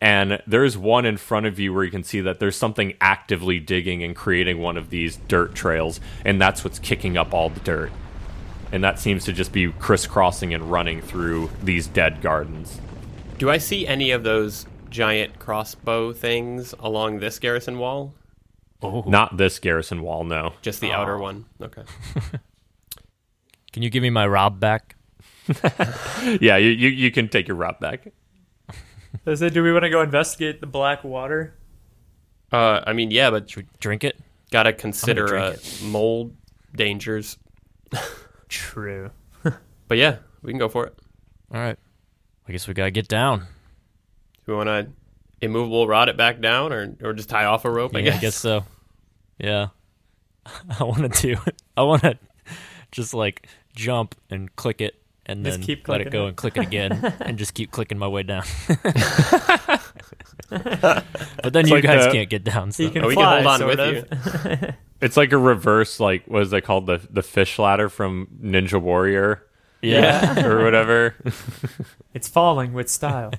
and 0.00 0.40
there's 0.46 0.78
one 0.78 1.04
in 1.04 1.16
front 1.16 1.46
of 1.46 1.58
you 1.58 1.74
where 1.74 1.84
you 1.84 1.90
can 1.90 2.02
see 2.02 2.20
that 2.22 2.40
there's 2.40 2.56
something 2.56 2.94
actively 3.00 3.60
digging 3.60 4.02
and 4.02 4.16
creating 4.16 4.58
one 4.58 4.76
of 4.76 4.90
these 4.90 5.16
dirt 5.28 5.54
trails 5.54 6.00
and 6.24 6.40
that's 6.40 6.64
what's 6.64 6.78
kicking 6.78 7.16
up 7.16 7.34
all 7.34 7.50
the 7.50 7.60
dirt 7.60 7.92
and 8.72 8.82
that 8.82 8.98
seems 8.98 9.24
to 9.24 9.32
just 9.32 9.52
be 9.52 9.70
crisscrossing 9.72 10.54
and 10.54 10.70
running 10.70 11.00
through 11.00 11.50
these 11.62 11.86
dead 11.86 12.20
gardens 12.22 12.80
Do 13.38 13.50
I 13.50 13.58
see 13.58 13.86
any 13.86 14.10
of 14.10 14.22
those 14.22 14.66
giant 14.88 15.38
crossbow 15.38 16.12
things 16.12 16.74
along 16.80 17.20
this 17.20 17.38
garrison 17.38 17.78
wall? 17.78 18.14
Oh. 18.82 19.04
not 19.06 19.36
this 19.36 19.58
garrison 19.58 20.02
wall 20.02 20.24
no 20.24 20.54
Just 20.62 20.80
the 20.80 20.92
outer 20.92 21.18
one? 21.18 21.44
Okay. 21.60 21.82
Can 23.72 23.82
you 23.82 23.90
give 23.90 24.02
me 24.02 24.10
my 24.10 24.26
Rob 24.26 24.58
back? 24.58 24.96
yeah 26.40 26.56
you, 26.56 26.70
you, 26.70 26.88
you 26.88 27.10
can 27.10 27.28
take 27.28 27.48
your 27.48 27.56
rob 27.56 27.80
back 27.80 28.12
I 29.26 29.34
said, 29.34 29.52
do 29.54 29.62
we 29.62 29.72
want 29.72 29.82
to 29.84 29.90
go 29.90 30.02
investigate 30.02 30.60
the 30.60 30.66
black 30.66 31.02
water? 31.04 31.54
Uh, 32.52 32.80
I 32.86 32.92
mean, 32.92 33.10
yeah, 33.10 33.30
but 33.30 33.48
Should 33.50 33.64
we 33.64 33.68
drink 33.80 34.04
it? 34.04 34.18
gotta 34.50 34.72
consider 34.72 35.36
uh, 35.36 35.56
mold 35.84 36.34
dangers. 36.74 37.38
True. 38.48 39.10
But 39.88 39.98
yeah, 39.98 40.18
we 40.42 40.52
can 40.52 40.58
go 40.60 40.68
for 40.68 40.86
it. 40.86 40.96
All 41.52 41.60
right. 41.60 41.76
I 42.48 42.52
guess 42.52 42.68
we 42.68 42.74
gotta 42.74 42.92
get 42.92 43.08
down. 43.08 43.40
Do 43.40 44.52
we 44.52 44.54
want 44.54 44.68
to 44.68 44.88
immovable 45.40 45.88
rod 45.88 46.08
it 46.08 46.16
back 46.16 46.40
down, 46.40 46.72
or 46.72 46.94
or 47.02 47.12
just 47.12 47.28
tie 47.28 47.44
off 47.46 47.64
a 47.64 47.70
rope? 47.70 47.92
Yeah, 47.94 47.98
I 47.98 48.02
Yeah, 48.02 48.20
guess. 48.20 48.36
so. 48.36 48.64
Yeah. 49.38 49.68
I 50.78 50.84
want 50.84 51.12
to 51.12 51.22
do. 51.34 51.40
I 51.76 51.82
want 51.82 52.02
to 52.02 52.16
just 52.92 53.14
like 53.14 53.48
jump 53.74 54.14
and 54.30 54.54
click 54.54 54.80
it, 54.80 54.99
and 55.30 55.44
Just 55.44 55.58
then 55.58 55.66
keep 55.66 55.86
let 55.88 56.00
it 56.00 56.10
go 56.10 56.26
and 56.26 56.36
click 56.36 56.56
it 56.56 56.62
again, 56.62 57.14
and 57.20 57.38
just 57.38 57.54
keep 57.54 57.70
clicking 57.70 57.98
my 57.98 58.08
way 58.08 58.22
down. 58.24 58.42
but 60.50 61.52
then 61.52 61.66
you 61.66 61.74
like 61.74 61.84
guys 61.84 62.06
the- 62.06 62.12
can't 62.12 62.28
get 62.28 62.44
down. 62.44 62.72
So. 62.72 62.82
You 62.82 62.90
can 62.90 63.04
Oh, 63.04 63.08
we 63.08 63.14
can 63.14 63.44
hold 63.44 63.46
on 63.46 63.66
with 63.66 63.80
of. 63.80 63.94
you. 63.94 64.74
it's 65.00 65.16
like 65.16 65.32
a 65.32 65.38
reverse 65.38 66.00
like 66.00 66.24
what 66.26 66.42
is 66.42 66.50
that 66.50 66.62
called 66.62 66.86
the 66.86 67.00
the 67.10 67.22
fish 67.22 67.58
ladder 67.58 67.88
from 67.88 68.26
ninja 68.42 68.80
warrior 68.80 69.46
yeah. 69.80 70.44
or 70.44 70.62
whatever 70.64 71.14
It's 72.12 72.28
falling 72.28 72.72
with 72.72 72.88
style. 72.90 73.32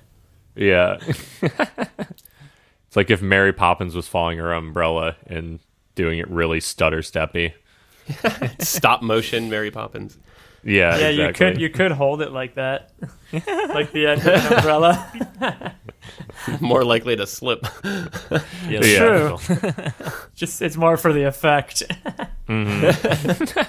Yeah. 0.55 0.97
it's 1.41 2.95
like 2.95 3.11
if 3.11 3.21
Mary 3.21 3.53
Poppins 3.53 3.93
was 3.95 4.07
falling 4.07 4.37
her 4.37 4.53
umbrella 4.53 5.17
and 5.27 5.59
doing 5.95 6.19
it 6.19 6.29
really 6.29 6.59
stutter 6.59 6.99
steppy. 6.99 7.53
Stop 8.59 9.01
motion, 9.01 9.49
Mary 9.49 9.69
Poppins. 9.71 10.17
Yeah, 10.63 10.97
Yeah, 10.97 11.07
exactly. 11.07 11.21
you 11.25 11.33
could 11.33 11.61
you 11.61 11.69
could 11.69 11.91
hold 11.91 12.21
it 12.21 12.31
like 12.31 12.55
that, 12.55 12.91
like 13.33 13.91
the 13.91 14.07
end 14.07 14.21
of 14.21 14.27
an 14.27 14.53
umbrella. 14.53 15.75
More 16.59 16.83
likely 16.83 17.15
to 17.15 17.25
slip. 17.27 17.65
yeah, 17.83 18.39
Yeah. 18.83 19.37
True. 19.37 19.37
Just 20.35 20.61
it's 20.61 20.75
more 20.77 20.97
for 20.97 21.13
the 21.13 21.23
effect. 21.23 21.83
Mm-hmm. 22.47 23.59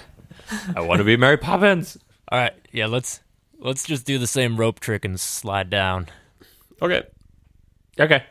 I 0.76 0.80
want 0.80 0.99
to 0.99 1.05
be 1.05 1.16
Mary 1.16 1.36
Poppins. 1.36 1.99
All 2.30 2.38
right. 2.38 2.53
Yeah. 2.72 2.86
Let's 2.86 3.20
let's 3.59 3.84
just 3.84 4.07
do 4.07 4.18
the 4.18 4.26
same 4.26 4.57
rope 4.57 4.80
trick 4.80 5.05
and 5.05 5.18
slide 5.20 5.70
down. 5.70 6.09
Okay. 6.80 7.03
Okay. 7.99 8.24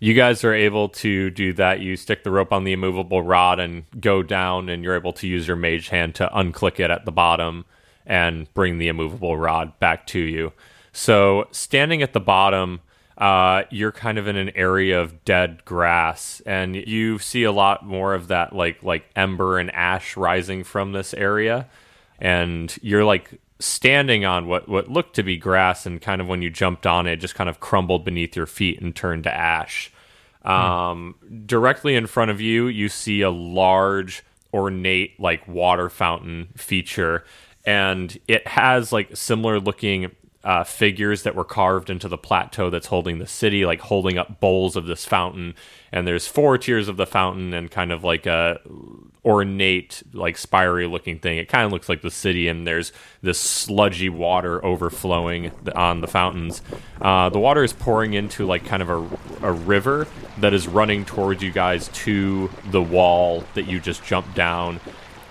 You 0.00 0.14
guys 0.14 0.42
are 0.44 0.54
able 0.54 0.88
to 0.88 1.30
do 1.30 1.52
that. 1.54 1.80
You 1.80 1.96
stick 1.96 2.24
the 2.24 2.30
rope 2.30 2.52
on 2.52 2.64
the 2.64 2.72
immovable 2.72 3.22
rod 3.22 3.60
and 3.60 3.84
go 4.00 4.22
down, 4.22 4.68
and 4.68 4.82
you're 4.82 4.96
able 4.96 5.12
to 5.14 5.26
use 5.28 5.46
your 5.46 5.56
mage 5.58 5.88
hand 5.88 6.14
to 6.16 6.28
unclick 6.34 6.80
it 6.80 6.90
at 6.90 7.04
the 7.04 7.12
bottom 7.12 7.66
and 8.06 8.52
bring 8.54 8.78
the 8.78 8.88
immovable 8.88 9.36
rod 9.36 9.78
back 9.78 10.06
to 10.08 10.20
you. 10.20 10.52
So, 10.92 11.46
standing 11.52 12.02
at 12.02 12.12
the 12.12 12.20
bottom, 12.20 12.80
uh, 13.16 13.64
you're 13.70 13.92
kind 13.92 14.18
of 14.18 14.26
in 14.26 14.36
an 14.36 14.50
area 14.56 15.00
of 15.00 15.24
dead 15.24 15.64
grass, 15.64 16.40
and 16.46 16.74
you 16.74 17.18
see 17.18 17.44
a 17.44 17.52
lot 17.52 17.86
more 17.86 18.14
of 18.14 18.28
that, 18.28 18.54
like 18.54 18.82
like 18.82 19.04
ember 19.14 19.58
and 19.58 19.72
ash 19.74 20.16
rising 20.16 20.64
from 20.64 20.92
this 20.92 21.14
area. 21.14 21.68
And 22.18 22.76
you're 22.82 23.04
like 23.04 23.40
standing 23.60 24.24
on 24.24 24.48
what 24.48 24.68
what 24.68 24.88
looked 24.88 25.14
to 25.16 25.22
be 25.22 25.36
grass 25.36 25.84
and 25.84 26.00
kind 26.00 26.20
of 26.20 26.26
when 26.26 26.42
you 26.42 26.50
jumped 26.50 26.86
on 26.86 27.06
it, 27.06 27.12
it 27.12 27.16
just 27.16 27.34
kind 27.34 27.50
of 27.50 27.60
crumbled 27.60 28.04
beneath 28.04 28.34
your 28.34 28.46
feet 28.46 28.80
and 28.80 28.96
turned 28.96 29.24
to 29.24 29.34
ash. 29.34 29.92
Um, 30.42 31.16
directly 31.44 31.94
in 31.94 32.06
front 32.06 32.30
of 32.30 32.40
you 32.40 32.66
you 32.68 32.88
see 32.88 33.20
a 33.20 33.28
large 33.28 34.22
ornate 34.54 35.20
like 35.20 35.46
water 35.46 35.90
fountain 35.90 36.48
feature 36.56 37.24
and 37.64 38.18
it 38.28 38.46
has 38.46 38.92
like 38.92 39.16
similar 39.16 39.60
looking 39.60 40.10
uh, 40.42 40.64
figures 40.64 41.22
that 41.24 41.34
were 41.34 41.44
carved 41.44 41.90
into 41.90 42.08
the 42.08 42.16
plateau 42.16 42.70
that's 42.70 42.86
holding 42.86 43.18
the 43.18 43.26
city 43.26 43.66
like 43.66 43.80
holding 43.80 44.16
up 44.16 44.40
bowls 44.40 44.74
of 44.74 44.86
this 44.86 45.04
fountain 45.04 45.54
and 45.92 46.06
there's 46.06 46.26
four 46.26 46.56
tiers 46.56 46.88
of 46.88 46.96
the 46.96 47.06
fountain 47.06 47.52
and 47.52 47.70
kind 47.70 47.92
of 47.92 48.02
like 48.02 48.24
a 48.24 48.58
ornate, 49.24 50.02
like 50.12 50.36
spiry 50.36 50.86
looking 50.86 51.18
thing. 51.18 51.38
It 51.38 51.48
kind 51.48 51.64
of 51.64 51.72
looks 51.72 51.88
like 51.88 52.02
the 52.02 52.10
city, 52.10 52.48
and 52.48 52.66
there's 52.66 52.92
this 53.22 53.38
sludgy 53.38 54.08
water 54.08 54.64
overflowing 54.64 55.52
on 55.74 56.00
the 56.00 56.06
fountains. 56.06 56.62
Uh, 57.00 57.28
the 57.28 57.38
water 57.38 57.62
is 57.62 57.72
pouring 57.72 58.14
into 58.14 58.46
like 58.46 58.64
kind 58.64 58.82
of 58.82 58.90
a, 58.90 59.48
a 59.48 59.52
river 59.52 60.06
that 60.38 60.54
is 60.54 60.66
running 60.66 61.04
towards 61.04 61.42
you 61.42 61.52
guys 61.52 61.88
to 61.88 62.50
the 62.70 62.82
wall 62.82 63.44
that 63.54 63.66
you 63.66 63.78
just 63.78 64.04
jumped 64.04 64.34
down 64.34 64.80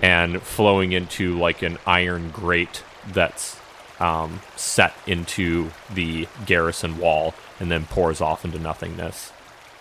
and 0.01 0.41
flowing 0.41 0.91
into 0.91 1.37
like 1.37 1.61
an 1.61 1.77
iron 1.85 2.31
grate 2.31 2.83
that's 3.11 3.59
um, 3.99 4.39
set 4.55 4.93
into 5.05 5.71
the 5.93 6.27
garrison 6.45 6.97
wall 6.97 7.33
and 7.59 7.69
then 7.69 7.85
pours 7.85 8.21
off 8.21 8.45
into 8.45 8.59
nothingness. 8.59 9.31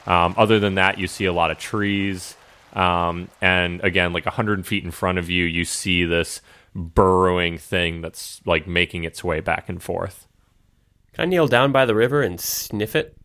Um, 0.06 0.34
other 0.36 0.58
than 0.58 0.74
that, 0.76 0.98
you 0.98 1.06
see 1.06 1.26
a 1.26 1.32
lot 1.32 1.50
of 1.50 1.58
trees. 1.58 2.36
Um, 2.72 3.28
and 3.40 3.82
again, 3.84 4.12
like 4.12 4.24
100 4.24 4.66
feet 4.66 4.84
in 4.84 4.90
front 4.90 5.18
of 5.18 5.30
you, 5.30 5.44
you 5.44 5.64
see 5.64 6.04
this 6.04 6.40
burrowing 6.74 7.58
thing 7.58 8.00
that's 8.00 8.40
like 8.44 8.66
making 8.66 9.04
its 9.04 9.22
way 9.22 9.40
back 9.40 9.68
and 9.68 9.82
forth. 9.82 10.26
Can 11.12 11.22
I 11.22 11.26
kneel 11.26 11.48
down 11.48 11.72
by 11.72 11.84
the 11.84 11.94
river 11.94 12.22
and 12.22 12.40
sniff 12.40 12.94
it? 12.94 13.16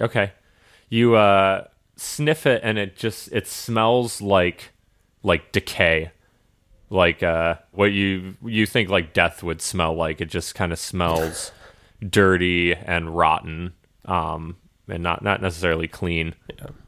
Okay. 0.00 0.32
You 0.88 1.14
uh 1.14 1.66
sniff 1.96 2.46
it 2.46 2.62
and 2.64 2.78
it 2.78 2.96
just 2.96 3.30
it 3.30 3.46
smells 3.46 4.22
like 4.22 4.70
like 5.22 5.52
decay. 5.52 6.12
Like 6.88 7.22
uh 7.22 7.56
what 7.72 7.92
you 7.92 8.36
you 8.44 8.66
think 8.66 8.88
like 8.88 9.12
death 9.12 9.42
would 9.42 9.62
smell 9.62 9.94
like. 9.94 10.20
It 10.20 10.26
just 10.26 10.54
kind 10.54 10.72
of 10.72 10.78
smells 10.78 11.52
dirty 12.08 12.74
and 12.74 13.16
rotten. 13.16 13.74
Um 14.04 14.56
and 14.88 15.02
not 15.02 15.22
not 15.22 15.40
necessarily 15.40 15.86
clean. 15.86 16.34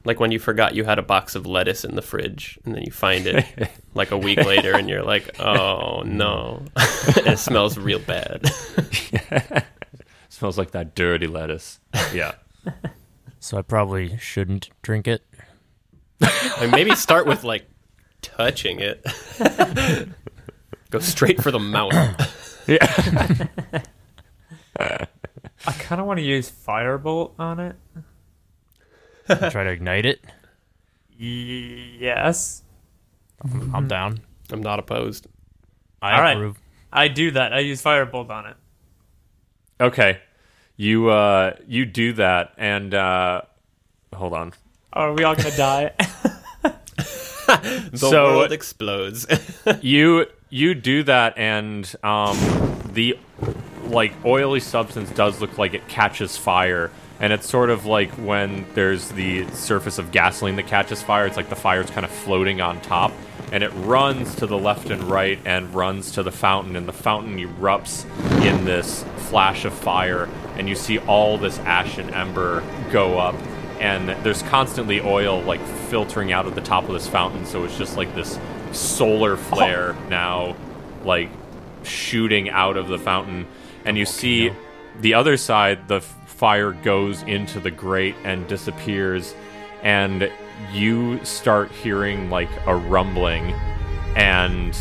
Like 0.04 0.18
when 0.18 0.32
you 0.32 0.38
forgot 0.38 0.74
you 0.74 0.84
had 0.84 0.98
a 0.98 1.02
box 1.02 1.34
of 1.34 1.46
lettuce 1.46 1.84
in 1.84 1.94
the 1.94 2.02
fridge 2.02 2.58
and 2.64 2.74
then 2.74 2.82
you 2.82 2.90
find 2.90 3.26
it 3.26 3.70
like 3.94 4.10
a 4.10 4.18
week 4.18 4.44
later 4.44 4.76
and 4.76 4.88
you're 4.88 5.04
like, 5.04 5.38
oh 5.40 6.02
no. 6.02 6.64
it 6.76 7.38
smells 7.38 7.78
real 7.78 8.00
bad. 8.00 8.50
smells 10.28 10.58
like 10.58 10.72
that 10.72 10.94
dirty 10.96 11.28
lettuce. 11.28 11.78
Yeah. 12.12 12.34
So 13.38 13.58
I 13.58 13.62
probably 13.62 14.16
shouldn't 14.18 14.70
drink 14.82 15.06
it. 15.08 15.24
Like 16.20 16.70
maybe 16.70 16.94
start 16.94 17.26
with 17.26 17.42
like 17.44 17.66
touching 18.22 18.80
it. 18.80 19.04
Go 20.90 20.98
straight 21.00 21.42
for 21.42 21.50
the 21.50 21.58
mouth. 21.58 21.92
Yeah. 22.68 23.48
I 25.66 25.72
kind 25.72 26.00
of 26.00 26.06
want 26.06 26.18
to 26.18 26.22
use 26.24 26.48
firebolt 26.48 27.32
on 27.36 27.58
it. 27.58 27.74
Try 29.26 29.64
to 29.64 29.70
ignite 29.70 30.06
it. 30.06 30.20
Yes, 31.18 32.62
I'm 33.74 33.88
down. 33.88 34.20
I'm 34.50 34.62
not 34.62 34.78
opposed. 34.78 35.26
I 36.00 36.12
All 36.14 36.20
right. 36.22 36.36
approve. 36.36 36.58
I 36.92 37.08
do 37.08 37.32
that. 37.32 37.52
I 37.52 37.58
use 37.58 37.82
firebolt 37.82 38.30
on 38.30 38.46
it. 38.46 38.56
Okay. 39.80 40.20
You 40.76 41.10
uh 41.10 41.54
you 41.66 41.84
do 41.84 42.12
that 42.12 42.54
and 42.56 42.94
uh 42.94 43.42
hold 44.14 44.34
on. 44.34 44.52
Are 44.92 45.12
we 45.12 45.24
all 45.24 45.34
gonna 45.34 45.56
die? 45.56 45.92
The 47.90 47.96
So- 47.98 48.36
world 48.36 48.52
explodes. 48.52 49.26
you 49.80 50.26
you 50.50 50.74
do 50.74 51.02
that 51.04 51.38
and 51.38 51.90
um 52.02 52.36
the 52.92 53.18
like 53.86 54.12
oily 54.24 54.60
substance 54.60 55.10
does 55.10 55.40
look 55.40 55.58
like 55.58 55.74
it 55.74 55.86
catches 55.88 56.36
fire. 56.36 56.90
And 57.20 57.32
it's 57.32 57.48
sort 57.48 57.70
of 57.70 57.86
like 57.86 58.10
when 58.12 58.66
there's 58.74 59.10
the 59.10 59.46
surface 59.52 59.98
of 59.98 60.10
gasoline 60.10 60.56
that 60.56 60.66
catches 60.66 61.02
fire 61.02 61.26
it's 61.26 61.36
like 61.36 61.48
the 61.50 61.56
fire's 61.56 61.88
kind 61.90 62.04
of 62.04 62.10
floating 62.10 62.60
on 62.60 62.80
top. 62.80 63.12
And 63.52 63.62
it 63.62 63.70
runs 63.74 64.34
to 64.36 64.46
the 64.46 64.56
left 64.58 64.88
and 64.90 65.02
right 65.04 65.38
and 65.44 65.72
runs 65.74 66.12
to 66.12 66.22
the 66.22 66.32
fountain. 66.32 66.74
And 66.74 66.88
the 66.88 66.92
fountain 66.92 67.36
erupts 67.38 68.06
in 68.42 68.64
this 68.64 69.04
flash 69.28 69.64
of 69.66 69.74
fire. 69.74 70.26
And 70.56 70.68
you 70.70 70.74
see 70.74 70.98
all 71.00 71.36
this 71.38 71.58
ash 71.60 71.98
and 71.98 72.10
ember 72.14 72.62
go 72.90 73.18
up. 73.18 73.34
And 73.78 74.08
there's 74.24 74.42
constantly 74.44 75.00
oil 75.02 75.42
like 75.42 75.60
filtering 75.92 76.32
out 76.32 76.46
of 76.46 76.54
the 76.54 76.60
top 76.62 76.84
of 76.84 76.92
this 76.94 77.06
fountain 77.06 77.44
so 77.44 77.64
it's 77.64 77.76
just 77.76 77.98
like 77.98 78.12
this 78.14 78.38
solar 78.72 79.32
oh. 79.32 79.36
flare 79.36 79.92
now 80.08 80.56
like 81.04 81.28
shooting 81.84 82.50
out 82.50 82.76
of 82.76 82.88
the 82.88 82.98
fountain. 82.98 83.46
And 83.84 83.98
you 83.98 84.06
see 84.06 84.52
the 85.00 85.14
other 85.14 85.36
side 85.36 85.88
the 85.88 85.96
f- 85.96 86.30
fire 86.30 86.72
goes 86.72 87.22
into 87.22 87.60
the 87.60 87.70
grate 87.70 88.14
and 88.24 88.46
disappears 88.48 89.34
and 89.82 90.30
you 90.72 91.24
start 91.24 91.70
hearing 91.70 92.30
like 92.30 92.50
a 92.66 92.74
rumbling 92.74 93.52
and 94.14 94.76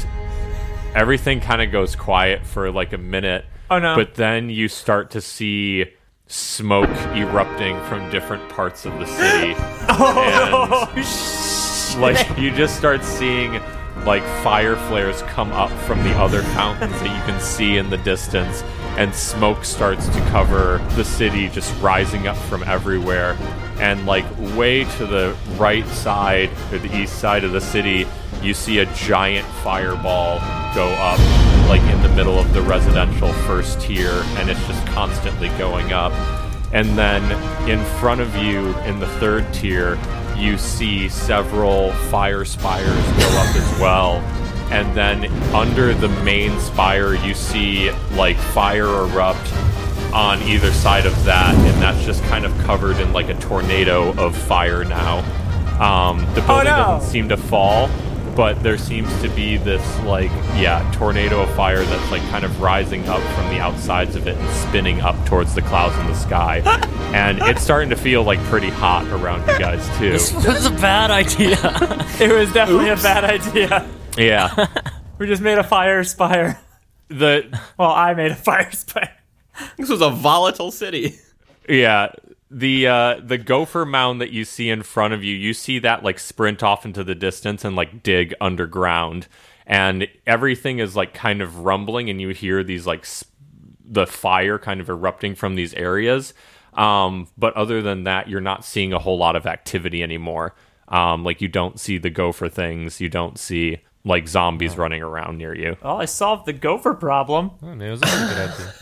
everything 0.93 1.39
kind 1.39 1.61
of 1.61 1.71
goes 1.71 1.95
quiet 1.95 2.45
for 2.45 2.71
like 2.71 2.93
a 2.93 2.97
minute. 2.97 3.45
Oh, 3.69 3.79
no. 3.79 3.95
but 3.95 4.15
then 4.15 4.49
you 4.49 4.67
start 4.67 5.11
to 5.11 5.21
see 5.21 5.85
smoke 6.31 6.89
erupting 7.13 7.77
from 7.85 8.09
different 8.09 8.47
parts 8.49 8.85
of 8.85 8.97
the 8.99 9.05
city. 9.05 9.53
And 9.91 10.53
oh, 10.53 11.97
like 11.99 12.37
you 12.37 12.51
just 12.51 12.77
start 12.77 13.03
seeing 13.03 13.61
like 14.05 14.23
fire 14.41 14.77
flares 14.77 15.21
come 15.23 15.51
up 15.51 15.69
from 15.81 16.01
the 16.03 16.11
other 16.11 16.41
fountains 16.41 16.93
that 16.93 17.03
you 17.03 17.31
can 17.31 17.39
see 17.41 17.77
in 17.77 17.89
the 17.89 17.97
distance 17.97 18.63
and 18.97 19.13
smoke 19.13 19.65
starts 19.65 20.07
to 20.07 20.19
cover 20.29 20.77
the 20.95 21.03
city 21.03 21.49
just 21.49 21.77
rising 21.81 22.27
up 22.27 22.37
from 22.37 22.63
everywhere. 22.63 23.37
And 23.79 24.05
like 24.05 24.25
way 24.55 24.85
to 24.85 25.05
the 25.05 25.35
right 25.57 25.85
side 25.87 26.49
or 26.71 26.79
the 26.79 26.95
east 26.95 27.19
side 27.19 27.43
of 27.43 27.51
the 27.51 27.61
city 27.61 28.07
you 28.41 28.53
see 28.53 28.79
a 28.79 28.85
giant 28.93 29.45
fireball 29.63 30.39
go 30.73 30.87
up 30.99 31.50
like 31.67 31.81
in 31.83 32.01
the 32.01 32.09
middle 32.09 32.37
of 32.39 32.53
the 32.53 32.61
residential 32.61 33.31
first 33.45 33.79
tier 33.81 34.11
and 34.37 34.49
it's 34.49 34.65
just 34.67 34.85
constantly 34.87 35.49
going 35.57 35.93
up 35.93 36.13
and 36.73 36.97
then 36.97 37.23
in 37.69 37.83
front 37.99 38.21
of 38.21 38.35
you 38.37 38.75
in 38.79 38.99
the 38.99 39.07
third 39.19 39.51
tier, 39.53 39.99
you 40.37 40.57
see 40.57 41.09
several 41.09 41.91
fire 42.09 42.45
spires 42.45 42.87
go 42.87 43.27
up 43.37 43.55
as 43.55 43.79
well. 43.79 44.15
And 44.71 44.95
then 44.95 45.25
under 45.53 45.93
the 45.93 46.07
main 46.23 46.57
spire, 46.61 47.13
you 47.13 47.33
see 47.33 47.91
like 48.15 48.37
fire 48.37 48.87
erupt 48.87 49.53
on 50.13 50.41
either 50.43 50.71
side 50.71 51.05
of 51.05 51.25
that, 51.25 51.53
and 51.55 51.81
that's 51.81 52.05
just 52.05 52.23
kind 52.23 52.45
of 52.45 52.57
covered 52.59 52.97
in 53.01 53.11
like 53.11 53.27
a 53.27 53.33
tornado 53.35 54.13
of 54.13 54.35
fire 54.35 54.85
now. 54.85 55.19
Um, 55.81 56.19
the 56.35 56.41
building 56.41 56.65
no. 56.65 56.77
doesn't 56.77 57.09
seem 57.09 57.27
to 57.29 57.37
fall, 57.37 57.89
but 58.35 58.61
there 58.63 58.77
seems 58.77 59.09
to 59.21 59.29
be 59.29 59.57
this 59.57 59.81
like 60.01 60.31
yeah 60.55 60.89
tornado 60.95 61.41
of 61.41 61.53
fire 61.55 61.83
that's 61.83 62.11
like 62.11 62.21
kind 62.29 62.43
of 62.45 62.61
rising 62.61 63.07
up 63.09 63.21
from 63.35 63.47
the 63.53 63.59
outsides 63.59 64.15
of 64.15 64.27
it 64.27 64.37
and 64.37 64.49
spinning 64.69 65.01
up 65.01 65.15
towards 65.25 65.53
the 65.55 65.61
clouds 65.63 65.97
in 65.99 66.07
the 66.07 66.13
sky 66.15 66.59
and 67.13 67.39
it's 67.41 67.61
starting 67.61 67.89
to 67.89 67.95
feel 67.95 68.23
like 68.23 68.39
pretty 68.45 68.69
hot 68.69 69.05
around 69.07 69.41
you 69.41 69.59
guys 69.59 69.85
too 69.97 70.11
This 70.11 70.33
was 70.33 70.65
a 70.65 70.71
bad 70.71 71.11
idea. 71.11 71.57
it 72.19 72.31
was 72.31 72.51
definitely 72.53 72.89
a 72.89 72.95
bad 72.95 73.23
idea. 73.23 73.87
yeah 74.17 74.67
We 75.17 75.27
just 75.27 75.41
made 75.41 75.57
a 75.59 75.63
fire 75.63 76.03
spire. 76.03 76.59
the 77.09 77.59
Well, 77.77 77.91
I 77.91 78.13
made 78.15 78.31
a 78.31 78.35
fire 78.35 78.71
spire. 78.71 79.11
this 79.77 79.89
was 79.89 80.01
a 80.01 80.09
volatile 80.09 80.71
city. 80.71 81.19
yeah 81.69 82.11
the 82.53 82.85
uh 82.85 83.15
the 83.23 83.37
gopher 83.37 83.85
mound 83.85 84.19
that 84.19 84.31
you 84.31 84.43
see 84.43 84.69
in 84.69 84.83
front 84.83 85.13
of 85.13 85.23
you 85.23 85.33
you 85.33 85.53
see 85.53 85.79
that 85.79 86.03
like 86.03 86.19
sprint 86.19 86.61
off 86.61 86.85
into 86.85 87.01
the 87.03 87.15
distance 87.15 87.63
and 87.63 87.75
like 87.77 88.03
dig 88.03 88.33
underground. 88.41 89.27
And 89.65 90.07
everything 90.27 90.79
is 90.79 90.95
like 90.95 91.13
kind 91.13 91.41
of 91.41 91.59
rumbling 91.59 92.09
and 92.09 92.19
you 92.19 92.29
hear 92.29 92.61
these 92.61 92.85
like 92.85 93.01
s- 93.03 93.23
the 93.85 94.05
fire 94.05 94.57
kind 94.59 94.81
of 94.81 94.89
erupting 94.89 95.35
from 95.35 95.55
these 95.55 95.73
areas. 95.75 96.33
Um 96.73 97.27
but 97.37 97.53
other 97.55 97.81
than 97.81 98.03
that 98.03 98.27
you're 98.27 98.41
not 98.41 98.65
seeing 98.65 98.91
a 98.91 98.99
whole 98.99 99.17
lot 99.17 99.37
of 99.37 99.45
activity 99.45 100.03
anymore. 100.03 100.53
Um 100.89 101.23
like 101.23 101.39
you 101.39 101.47
don't 101.47 101.79
see 101.79 101.97
the 101.97 102.09
gopher 102.09 102.49
things. 102.49 102.99
You 102.99 103.07
don't 103.07 103.39
see 103.39 103.77
like 104.03 104.27
zombies 104.27 104.77
running 104.77 105.03
around 105.03 105.37
near 105.37 105.55
you. 105.55 105.77
Well, 105.81 106.01
I 106.01 106.05
solved 106.05 106.47
the 106.47 106.53
gopher 106.53 106.95
problem. 106.95 107.51
Oh, 107.61 107.67
man, 107.67 107.81
it 107.81 107.91
was 107.91 108.01
a 108.01 108.05
pretty 108.07 108.27
good 108.33 108.49
idea. 108.49 108.73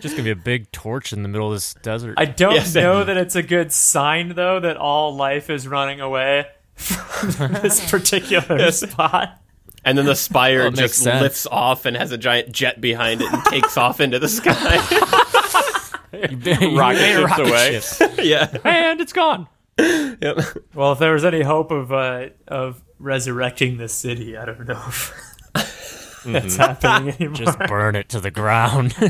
Just 0.00 0.14
gonna 0.16 0.24
be 0.24 0.30
a 0.30 0.36
big 0.36 0.70
torch 0.72 1.12
in 1.12 1.22
the 1.22 1.28
middle 1.28 1.48
of 1.48 1.54
this 1.54 1.74
desert. 1.74 2.14
I 2.16 2.24
don't 2.26 2.54
Yes. 2.54 2.74
know 2.74 3.04
that 3.04 3.16
it's 3.16 3.36
a 3.36 3.42
good 3.42 3.72
sign, 3.72 4.34
though, 4.34 4.60
that 4.60 4.76
all 4.76 5.14
life 5.14 5.50
is 5.50 5.66
running 5.68 6.00
away 6.00 6.46
from 6.74 7.52
this 7.62 7.90
particular 7.90 8.70
spot. 8.72 9.40
And 9.84 9.96
then 9.96 10.04
the 10.06 10.16
spire 10.16 10.62
Well, 10.62 10.70
just 10.72 10.96
sense. 10.96 11.22
lifts 11.22 11.46
off 11.50 11.86
and 11.86 11.96
has 11.96 12.12
a 12.12 12.18
giant 12.18 12.52
jet 12.52 12.80
behind 12.80 13.22
it 13.22 13.32
and 13.32 13.42
takes 13.44 13.76
off 13.76 14.00
into 14.00 14.18
the 14.18 14.28
sky. 14.28 14.76
Rocket 16.12 17.00
made 17.00 17.16
a 17.16 17.28
ships 17.28 17.38
away. 17.38 17.80
ship. 17.80 18.14
yeah. 18.22 18.56
and 18.64 19.00
it's 19.00 19.12
gone 19.12 19.46
Yep. 19.78 20.38
Well, 20.74 20.92
if 20.92 20.98
there 20.98 21.12
was 21.12 21.24
any 21.24 21.42
hope 21.42 21.70
of 21.70 21.92
uh, 21.92 22.30
of 22.48 22.82
resurrecting 22.98 23.76
the 23.76 23.86
city, 23.88 24.36
I 24.36 24.44
don't 24.44 24.66
know 24.66 24.82
if 24.88 25.14
Mm-hmm. 26.22 26.32
that's 26.32 26.56
happening 26.56 27.14
anymore. 27.20 27.34
Just 27.36 27.58
burn 27.60 27.96
it 27.96 28.08
to 28.10 28.20
the 28.20 28.30
ground. 28.30 28.92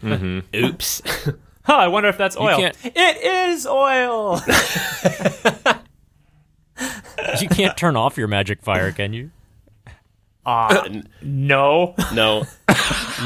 Mm-hmm. 0.00 0.56
Oops. 0.64 1.02
huh, 1.64 1.74
I 1.74 1.88
wonder 1.88 2.08
if 2.08 2.16
that's 2.16 2.34
oil. 2.34 2.56
can't- 2.56 2.76
It 2.84 3.16
is 3.22 3.66
oil. 3.66 4.40
you 7.38 7.48
can't 7.50 7.76
turn 7.76 7.96
off 7.96 8.16
your 8.16 8.26
magic 8.28 8.62
fire, 8.62 8.92
can 8.92 9.12
you? 9.12 9.30
Uh, 10.46 11.00
no, 11.22 11.94
no. 12.14 12.44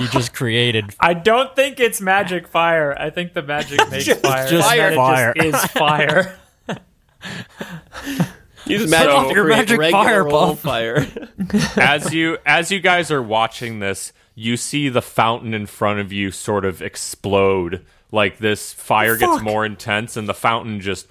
You 0.01 0.09
just 0.09 0.35
created. 0.35 0.97
I 0.99 1.15
don't 1.15 1.55
think 1.55 1.79
it's 1.79 2.01
magic 2.01 2.49
fire. 2.49 2.97
I 2.99 3.11
think 3.11 3.35
the 3.35 3.43
magic 3.43 3.79
makes 3.89 4.09
fire. 4.15 4.49
just 4.49 4.69
and 4.73 4.81
then 4.81 4.97
fire. 4.97 5.33
It 5.37 5.53
just 5.53 5.65
is 5.67 5.71
fire. 5.71 6.37
Use 8.67 8.91
magic 8.91 9.13
off 9.13 9.33
your 9.33 9.45
magic 9.47 9.79
regular 9.79 10.05
fire, 10.05 10.29
old 10.29 10.59
fire. 10.61 11.07
as 11.77 12.13
you 12.13 12.39
as 12.47 12.71
you 12.71 12.81
guys 12.81 13.11
are 13.11 13.23
watching 13.23 13.79
this, 13.79 14.13
you 14.35 14.57
see 14.57 14.89
the 14.89 15.03
fountain 15.03 15.55
in 15.55 15.67
front 15.67 16.01
of 16.01 16.13
you 16.13 16.31
sort 16.31 16.65
of 16.65 16.83
explode. 16.83 17.85
Like 18.11 18.39
this 18.39 18.73
fire 18.73 19.17
gets 19.17 19.43
more 19.43 19.67
intense 19.67 20.17
and 20.17 20.29
the 20.29 20.35
fountain 20.35 20.81
just 20.81 21.09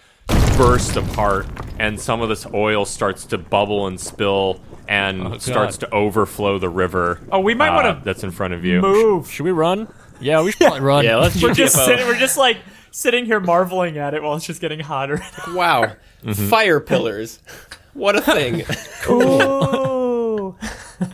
bursts 0.57 0.95
apart 0.95 1.45
and 1.79 1.99
some 1.99 2.21
of 2.21 2.29
this 2.29 2.45
oil 2.53 2.85
starts 2.85 3.25
to 3.25 3.37
bubble 3.37 3.87
and 3.87 3.99
spill 3.99 4.61
and 4.87 5.41
starts 5.41 5.77
to 5.77 5.93
overflow 5.93 6.59
the 6.59 6.69
river. 6.69 7.19
Oh, 7.31 7.39
we 7.39 7.53
might 7.55 7.69
uh, 7.69 7.75
wanna 7.75 8.01
that's 8.03 8.23
in 8.23 8.31
front 8.31 8.53
of 8.53 8.63
you. 8.63 8.81
Move. 8.81 9.29
Should 9.29 9.43
we 9.43 9.51
run? 9.51 9.87
Yeah, 10.21 10.41
we 10.41 10.51
should 10.51 10.61
probably 10.61 10.79
run. 10.81 11.03
Yeah, 11.03 11.17
let's 11.17 11.41
We're 11.41 11.53
just 11.53 11.75
sitting, 11.75 12.07
we're 12.07 12.19
just 12.19 12.37
like 12.37 12.57
sitting 12.91 13.25
here 13.25 13.39
marveling 13.39 13.97
at 13.97 14.13
it 14.13 14.23
while 14.23 14.35
it's 14.35 14.45
just 14.45 14.61
getting 14.61 14.79
hotter. 14.79 15.21
Wow. 15.49 15.93
Fire 16.49 16.79
pillars. 16.79 17.39
What 17.93 18.15
a 18.15 18.21
thing. 18.21 18.63
Ooh. 19.07 20.55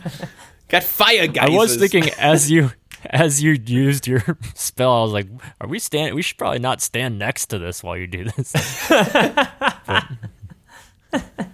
Got 0.68 0.82
fire 0.82 1.26
guys. 1.26 1.50
I 1.50 1.52
was 1.52 1.76
thinking 1.76 2.08
as 2.18 2.50
you 2.50 2.70
as 3.04 3.42
you 3.42 3.58
used 3.66 4.06
your 4.06 4.22
spell, 4.54 4.90
I 4.90 5.02
was 5.02 5.12
like, 5.12 5.26
"Are 5.60 5.68
we 5.68 5.78
stand? 5.78 6.14
We 6.14 6.22
should 6.22 6.38
probably 6.38 6.58
not 6.58 6.80
stand 6.80 7.18
next 7.18 7.46
to 7.48 7.58
this 7.58 7.82
while 7.82 7.98
you 7.98 8.06
do 8.06 8.24
this." 8.24 8.54
But- 8.88 10.06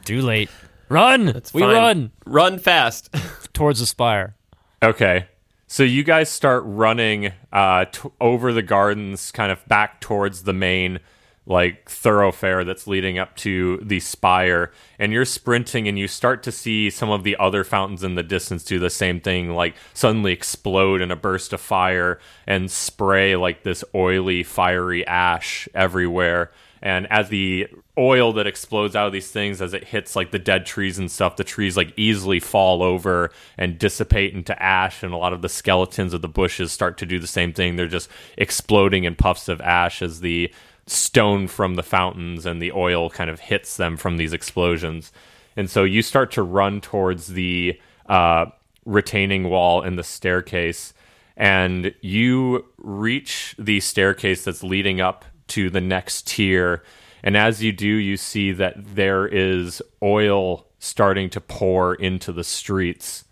too 0.05 0.23
late. 0.23 0.49
Run! 0.89 1.43
we 1.53 1.63
run 1.65 2.13
Run 2.25 2.59
fast. 2.61 3.13
towards 3.53 3.81
the 3.81 3.87
spire. 3.87 4.37
Okay. 4.81 5.27
So 5.67 5.83
you 5.83 6.05
guys 6.05 6.29
start 6.29 6.63
running 6.65 7.33
uh, 7.53 7.87
t- 7.87 8.09
over 8.21 8.53
the 8.53 8.63
gardens, 8.63 9.33
kind 9.33 9.51
of 9.51 9.67
back 9.67 10.01
towards 10.01 10.45
the 10.45 10.53
main 10.53 11.01
like 11.47 11.89
thoroughfare 11.89 12.65
that's 12.65 12.87
leading 12.89 13.19
up 13.19 13.37
to 13.37 13.79
the 13.79 14.01
spire, 14.01 14.73
and 14.99 15.13
you're 15.13 15.25
sprinting, 15.25 15.87
and 15.87 15.99
you 15.99 16.09
start 16.09 16.43
to 16.43 16.53
see 16.53 16.91
some 16.91 17.11
of 17.11 17.23
the 17.23 17.37
other 17.39 17.63
fountains 17.63 18.03
in 18.03 18.17
the 18.17 18.23
distance 18.23 18.65
do 18.65 18.79
the 18.79 18.91
same 18.91 19.21
thing, 19.21 19.51
like 19.51 19.77
suddenly 19.95 20.33
explode 20.33 21.01
in 21.01 21.11
a 21.11 21.17
burst 21.17 21.53
of 21.53 21.61
fire 21.61 22.19
and 22.47 22.71
spray 22.71 23.37
like 23.37 23.63
this 23.63 23.85
oily, 23.95 24.43
fiery 24.43 25.07
ash 25.07 25.69
everywhere. 25.75 26.51
And 26.83 27.11
as 27.11 27.31
the 27.31 27.69
oil 27.99 28.35
that 28.35 28.47
explodes 28.47 28.95
out 28.95 29.07
of 29.07 29.13
these 29.13 29.31
things, 29.31 29.63
as 29.63 29.73
it 29.73 29.85
hits 29.85 30.15
like 30.15 30.31
the 30.31 30.39
dead 30.39 30.67
trees 30.67 30.99
and 30.99 31.11
stuff, 31.11 31.37
the 31.37 31.43
trees 31.43 31.77
like 31.77 31.93
easily 31.97 32.39
fall 32.39 32.83
over 32.83 33.33
and 33.57 33.79
dissipate 33.79 34.35
into 34.35 34.63
ash. 34.63 35.03
And 35.03 35.13
a 35.13 35.17
lot 35.17 35.33
of 35.33 35.43
the 35.43 35.49
skeletons 35.49 36.13
of 36.13 36.23
the 36.23 36.29
bushes 36.29 36.73
start 36.73 36.99
to 36.99 37.07
do 37.07 37.19
the 37.19 37.27
same 37.27 37.53
thing. 37.53 37.75
They're 37.75 37.89
just 37.89 38.11
exploding 38.37 39.05
in 39.05 39.17
puffs 39.17 39.49
of 39.49 39.61
ash 39.63 40.03
as 40.03 40.21
the 40.21 40.53
stone 40.87 41.49
from 41.49 41.75
the 41.75 41.83
fountains 41.83 42.47
and 42.47 42.61
the 42.63 42.73
oil 42.73 43.11
kind 43.11 43.29
of 43.31 43.41
hits 43.41 43.77
them 43.77 43.97
from 43.97 44.17
these 44.17 44.33
explosions. 44.33 45.13
And 45.57 45.69
so 45.71 45.85
you 45.85 46.03
start 46.03 46.31
to 46.33 46.43
run 46.43 46.81
towards 46.81 47.29
the 47.29 47.81
uh, 48.09 48.47
retaining 48.85 49.49
wall 49.49 49.83
and 49.83 49.99
the 49.99 50.05
staircase 50.05 50.93
and 51.37 51.93
you 52.01 52.65
reach 52.79 53.55
the 53.59 53.81
staircase 53.81 54.45
that's 54.45 54.63
leading 54.63 55.01
up 55.01 55.25
to 55.49 55.69
the 55.69 55.81
next 55.81 56.27
tier. 56.29 56.83
And 57.23 57.37
as 57.37 57.63
you 57.63 57.73
do, 57.73 57.87
you 57.87 58.17
see 58.17 58.53
that 58.53 58.75
there 58.95 59.27
is 59.27 59.83
oil 60.03 60.67
starting 60.79 61.29
to 61.31 61.41
pour 61.41 61.95
into 61.95 62.33
the 62.33 62.45
streets 62.45 63.25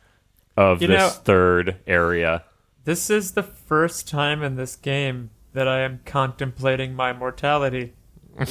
of 0.56 0.82
You 0.82 0.88
this 0.88 0.98
know- 0.98 1.08
third 1.08 1.76
area. 1.86 2.44
This 2.84 3.08
is 3.08 3.32
the 3.32 3.42
first 3.42 4.06
time 4.08 4.42
in 4.42 4.56
this 4.56 4.76
game 4.76 5.30
that 5.54 5.66
I 5.66 5.80
am 5.80 6.00
contemplating 6.04 6.94
my 6.94 7.12
mortality. 7.12 7.94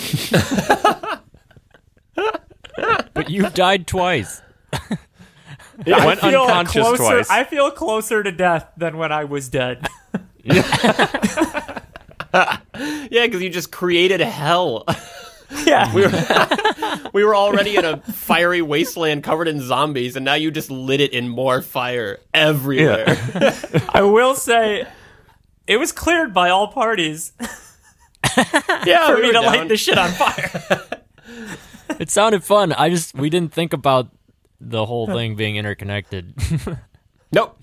But 3.14 3.30
you've 3.30 3.54
died 3.54 3.88
twice. 3.88 4.42
I 4.74 6.06
went 6.06 6.20
feel 6.20 6.42
unconscious 6.42 6.84
closer, 6.84 6.98
twice. 6.98 7.30
I 7.30 7.44
feel 7.44 7.72
closer 7.72 8.24
to 8.24 8.32
death 8.32 8.70
than 8.78 8.98
when 8.98 9.12
I 9.12 9.24
was 9.26 9.50
dead. 9.50 9.88
yeah, 10.44 11.00
because 13.12 13.42
you 13.42 13.50
just 13.50 13.72
created 13.72 14.20
hell. 14.20 14.86
yeah. 15.66 15.94
We 15.94 16.02
were, 16.02 17.10
we 17.14 17.24
were 17.24 17.36
already 17.36 17.76
in 17.76 17.86
a 17.86 17.98
fiery 17.98 18.62
wasteland 18.62 19.24
covered 19.24 19.48
in 19.48 19.62
zombies, 19.62 20.16
and 20.16 20.26
now 20.26 20.36
you 20.36 20.52
just 20.52 20.70
lit 20.70 21.02
it 21.02 21.14
in 21.14 21.30
more 21.30 21.62
fire 21.62 22.20
everywhere. 22.34 23.18
I 23.90 24.02
will 24.02 24.36
say 24.36 24.88
it 25.68 25.78
was 25.78 25.92
cleared 25.92 26.34
by 26.34 26.50
all 26.50 26.68
parties 26.68 27.34
Yeah, 28.86 29.08
for 29.08 29.16
we 29.16 29.22
me 29.22 29.28
to 29.28 29.34
down. 29.34 29.46
light 29.46 29.68
the 29.68 29.78
shit 29.78 29.98
on 29.98 30.12
fire. 30.12 30.82
It 32.00 32.10
sounded 32.10 32.44
fun. 32.44 32.74
I 32.74 32.90
just 32.90 33.14
we 33.14 33.30
didn't 33.30 33.54
think 33.54 33.72
about 33.72 34.10
the 34.60 34.86
whole 34.86 35.06
thing 35.06 35.36
being 35.36 35.56
interconnected. 35.58 36.34
Nope. 37.32 37.60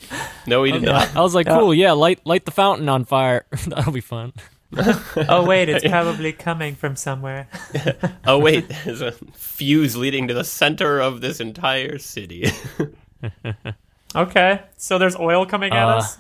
No, 0.49 0.63
we 0.63 0.73
did 0.73 0.83
not. 0.83 1.15
I 1.15 1.21
was 1.21 1.33
like, 1.33 1.47
cool, 1.47 1.73
yeah, 1.73 1.93
light 1.93 2.21
light 2.27 2.45
the 2.45 2.51
fountain 2.51 2.89
on 2.89 3.05
fire. 3.05 3.47
That'll 3.69 3.93
be 3.93 4.01
fun. 4.01 4.33
oh 4.77 5.45
wait, 5.47 5.69
it's 5.69 5.87
probably 5.87 6.33
coming 6.33 6.75
from 6.75 6.97
somewhere. 6.97 7.49
Oh, 8.27 8.39
wait. 8.39 8.69
There's 8.85 9.01
a 9.01 9.13
fuse 9.33 9.97
leading 9.97 10.27
to 10.29 10.35
the 10.35 10.43
center 10.45 11.01
of 11.01 11.21
this 11.21 11.39
entire 11.41 11.99
city. 11.99 12.51
Okay, 14.15 14.61
so 14.77 14.99
there's 14.99 15.15
oil 15.17 15.47
coming 15.47 15.73
at 15.73 15.85
Uh, 15.89 15.99
us. 15.99 16.19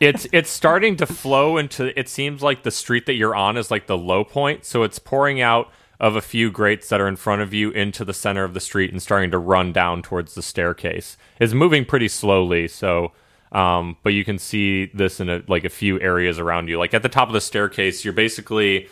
It's 0.00 0.26
it's 0.32 0.50
starting 0.50 0.96
to 0.96 1.06
flow 1.06 1.56
into 1.56 1.98
it 1.98 2.08
seems 2.08 2.42
like 2.42 2.62
the 2.62 2.70
street 2.70 3.06
that 3.06 3.14
you're 3.14 3.34
on 3.34 3.56
is 3.56 3.70
like 3.70 3.86
the 3.86 3.98
low 3.98 4.24
point. 4.24 4.64
So 4.64 4.82
it's 4.82 4.98
pouring 4.98 5.40
out 5.40 5.70
of 6.00 6.16
a 6.16 6.20
few 6.20 6.50
grates 6.50 6.88
that 6.88 7.00
are 7.00 7.08
in 7.08 7.16
front 7.16 7.42
of 7.42 7.54
you 7.54 7.70
into 7.70 8.04
the 8.04 8.12
center 8.12 8.44
of 8.44 8.52
the 8.52 8.60
street 8.60 8.90
and 8.90 9.00
starting 9.00 9.30
to 9.30 9.38
run 9.38 9.72
down 9.72 10.02
towards 10.02 10.34
the 10.34 10.42
staircase. 10.42 11.16
It's 11.38 11.52
moving 11.52 11.84
pretty 11.84 12.08
slowly. 12.08 12.68
So 12.68 13.12
um, 13.52 13.96
but 14.02 14.12
you 14.12 14.24
can 14.24 14.38
see 14.38 14.86
this 14.86 15.20
in 15.20 15.28
a, 15.28 15.42
like 15.46 15.64
a 15.64 15.68
few 15.68 16.00
areas 16.00 16.40
around 16.40 16.68
you. 16.68 16.78
Like 16.78 16.92
at 16.92 17.02
the 17.02 17.08
top 17.08 17.28
of 17.28 17.34
the 17.34 17.40
staircase 17.40 18.04
you're 18.04 18.14
basically 18.14 18.88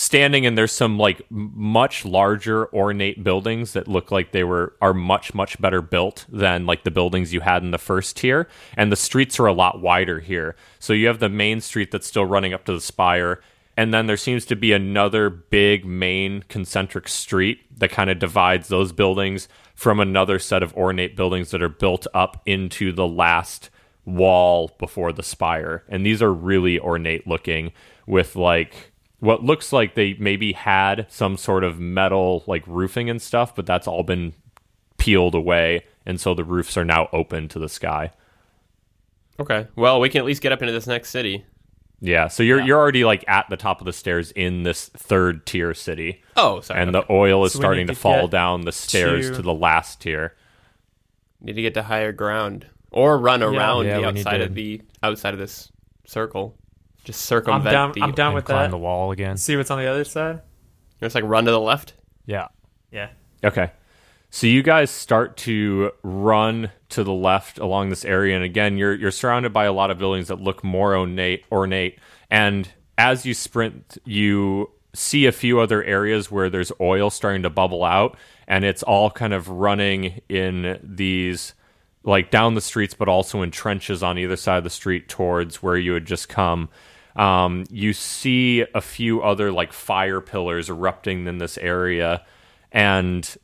standing 0.00 0.46
and 0.46 0.56
there's 0.56 0.72
some 0.72 0.98
like 0.98 1.20
much 1.28 2.06
larger 2.06 2.72
ornate 2.74 3.22
buildings 3.22 3.74
that 3.74 3.86
look 3.86 4.10
like 4.10 4.32
they 4.32 4.42
were 4.42 4.74
are 4.80 4.94
much 4.94 5.34
much 5.34 5.60
better 5.60 5.82
built 5.82 6.24
than 6.30 6.64
like 6.64 6.84
the 6.84 6.90
buildings 6.90 7.34
you 7.34 7.40
had 7.40 7.62
in 7.62 7.70
the 7.70 7.78
first 7.78 8.16
tier. 8.16 8.48
And 8.78 8.90
the 8.90 8.96
streets 8.96 9.38
are 9.38 9.46
a 9.46 9.52
lot 9.52 9.82
wider 9.82 10.20
here. 10.20 10.56
So 10.78 10.94
you 10.94 11.06
have 11.08 11.18
the 11.18 11.28
main 11.28 11.60
street 11.60 11.90
that's 11.90 12.06
still 12.06 12.24
running 12.24 12.54
up 12.54 12.64
to 12.64 12.72
the 12.72 12.80
spire. 12.80 13.42
And 13.76 13.92
then 13.92 14.06
there 14.06 14.16
seems 14.16 14.46
to 14.46 14.56
be 14.56 14.72
another 14.72 15.28
big 15.28 15.84
main 15.84 16.44
concentric 16.48 17.06
street 17.06 17.60
that 17.78 17.90
kind 17.90 18.08
of 18.08 18.18
divides 18.18 18.68
those 18.68 18.92
buildings 18.92 19.48
from 19.74 20.00
another 20.00 20.38
set 20.38 20.62
of 20.62 20.74
ornate 20.76 21.14
buildings 21.14 21.50
that 21.50 21.62
are 21.62 21.68
built 21.68 22.06
up 22.14 22.40
into 22.46 22.90
the 22.90 23.06
last 23.06 23.68
wall 24.06 24.74
before 24.78 25.12
the 25.12 25.22
spire. 25.22 25.84
And 25.90 26.06
these 26.06 26.22
are 26.22 26.32
really 26.32 26.78
ornate 26.78 27.26
looking 27.26 27.72
with 28.06 28.34
like 28.34 28.90
what 29.20 29.44
looks 29.44 29.72
like 29.72 29.94
they 29.94 30.14
maybe 30.18 30.52
had 30.52 31.06
some 31.08 31.36
sort 31.36 31.62
of 31.64 31.78
metal 31.78 32.42
like 32.46 32.62
roofing 32.66 33.08
and 33.08 33.20
stuff, 33.22 33.54
but 33.54 33.66
that's 33.66 33.86
all 33.86 34.02
been 34.02 34.32
peeled 34.98 35.34
away, 35.34 35.84
and 36.04 36.20
so 36.20 36.34
the 36.34 36.44
roofs 36.44 36.76
are 36.76 36.84
now 36.84 37.08
open 37.12 37.48
to 37.48 37.58
the 37.58 37.68
sky. 37.68 38.10
okay. 39.38 39.66
Well, 39.76 40.00
we 40.00 40.08
can 40.08 40.18
at 40.20 40.24
least 40.26 40.42
get 40.42 40.52
up 40.52 40.60
into 40.62 40.72
this 40.72 40.86
next 40.86 41.10
city. 41.10 41.44
Yeah, 42.02 42.28
so 42.28 42.42
you're 42.42 42.60
you're 42.62 42.78
already 42.78 43.04
like 43.04 43.24
at 43.28 43.46
the 43.50 43.58
top 43.58 43.80
of 43.80 43.84
the 43.84 43.92
stairs 43.92 44.30
in 44.32 44.62
this 44.62 44.88
third 44.88 45.44
tier 45.44 45.74
city, 45.74 46.22
Oh, 46.36 46.60
sorry. 46.62 46.80
and 46.80 46.94
the 46.94 47.04
oil 47.12 47.44
is 47.44 47.52
So 47.52 47.58
starting 47.58 47.86
to 47.88 47.92
to 47.94 47.98
fall 47.98 48.26
down 48.26 48.62
the 48.62 48.72
stairs 48.72 49.28
to- 49.28 49.36
to 49.36 49.42
the 49.42 49.52
last 49.52 50.00
tier. 50.00 50.34
need 51.42 51.56
to 51.56 51.62
get 51.62 51.74
to 51.74 51.82
higher 51.82 52.12
ground 52.12 52.66
or 52.90 53.18
run 53.18 53.42
around 53.42 53.84
Yeah, 53.86 53.98
the 54.00 54.06
outside 54.06 54.38
to- 54.38 54.44
of 54.44 54.54
the 54.54 54.80
outside 55.02 55.34
of 55.34 55.40
this 55.40 55.70
circle. 56.06 56.56
Just 57.12 57.30
I'm 57.32 57.38
circumvent 57.42 57.72
down. 57.72 57.92
the. 57.92 58.02
I'm 58.02 58.12
down 58.12 58.28
And 58.28 58.34
with 58.36 58.44
climb 58.46 58.70
that. 58.70 58.70
the 58.70 58.78
wall 58.78 59.12
again. 59.12 59.36
See 59.36 59.56
what's 59.56 59.70
on 59.70 59.78
the 59.78 59.86
other 59.86 60.04
side. 60.04 60.42
Just 61.00 61.14
like 61.14 61.24
run 61.24 61.44
to 61.46 61.50
the 61.50 61.60
left. 61.60 61.94
Yeah. 62.26 62.48
Yeah. 62.90 63.10
Okay. 63.44 63.70
So 64.32 64.46
you 64.46 64.62
guys 64.62 64.90
start 64.90 65.36
to 65.38 65.90
run 66.04 66.70
to 66.90 67.02
the 67.02 67.12
left 67.12 67.58
along 67.58 67.88
this 67.90 68.04
area, 68.04 68.36
and 68.36 68.44
again, 68.44 68.78
you're 68.78 68.94
you're 68.94 69.10
surrounded 69.10 69.52
by 69.52 69.64
a 69.64 69.72
lot 69.72 69.90
of 69.90 69.98
buildings 69.98 70.28
that 70.28 70.40
look 70.40 70.62
more 70.62 70.96
ornate. 70.96 71.44
Ornate, 71.50 71.98
and 72.30 72.68
as 72.96 73.26
you 73.26 73.34
sprint, 73.34 73.98
you 74.04 74.70
see 74.94 75.26
a 75.26 75.32
few 75.32 75.58
other 75.58 75.82
areas 75.82 76.30
where 76.30 76.48
there's 76.50 76.70
oil 76.80 77.10
starting 77.10 77.42
to 77.42 77.50
bubble 77.50 77.82
out, 77.82 78.16
and 78.46 78.64
it's 78.64 78.84
all 78.84 79.10
kind 79.10 79.32
of 79.32 79.48
running 79.48 80.20
in 80.28 80.78
these 80.82 81.54
like 82.04 82.30
down 82.30 82.54
the 82.54 82.60
streets, 82.60 82.94
but 82.94 83.08
also 83.08 83.42
in 83.42 83.50
trenches 83.50 84.00
on 84.02 84.16
either 84.16 84.36
side 84.36 84.58
of 84.58 84.64
the 84.64 84.70
street 84.70 85.08
towards 85.08 85.60
where 85.60 85.76
you 85.76 85.92
had 85.94 86.06
just 86.06 86.28
come. 86.28 86.68
Um, 87.16 87.64
you 87.70 87.92
see 87.92 88.64
a 88.74 88.80
few 88.80 89.22
other 89.22 89.52
like 89.52 89.72
fire 89.72 90.20
pillars 90.20 90.70
erupting 90.70 91.26
in 91.26 91.38
this 91.38 91.58
area, 91.58 92.24
and 92.72 93.36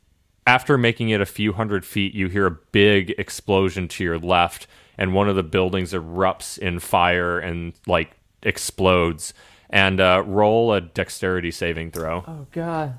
after 0.45 0.77
making 0.77 1.09
it 1.09 1.21
a 1.21 1.25
few 1.25 1.53
hundred 1.53 1.85
feet, 1.85 2.13
you 2.13 2.29
hear 2.29 2.45
a 2.45 2.51
big 2.71 3.11
explosion 3.17 3.87
to 3.89 4.03
your 4.03 4.19
left, 4.19 4.67
and 4.97 5.13
one 5.13 5.29
of 5.29 5.35
the 5.35 5.43
buildings 5.43 5.93
erupts 5.93 6.57
in 6.57 6.79
fire 6.79 7.39
and 7.39 7.73
like 7.85 8.11
explodes. 8.43 9.33
And 9.69 9.99
uh, 9.99 10.23
roll 10.25 10.71
a 10.71 10.79
dexterity 10.79 11.51
saving 11.51 11.91
throw. 11.91 12.23
Oh 12.25 12.47
god. 12.53 12.97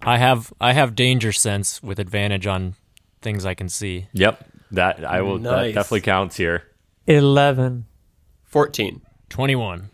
I 0.00 0.16
have 0.16 0.50
I 0.58 0.72
have 0.72 0.94
danger 0.94 1.30
sense 1.30 1.82
with 1.82 1.98
advantage 1.98 2.46
on 2.46 2.74
things 3.20 3.44
I 3.44 3.52
can 3.52 3.68
see. 3.68 4.08
Yep, 4.14 4.48
that 4.70 5.04
I 5.04 5.20
will. 5.20 5.38
That 5.40 5.74
definitely 5.74 6.00
counts 6.00 6.38
here. 6.38 6.62
Eleven. 7.06 7.84
Fourteen. 8.48 9.02
21. 9.28 9.90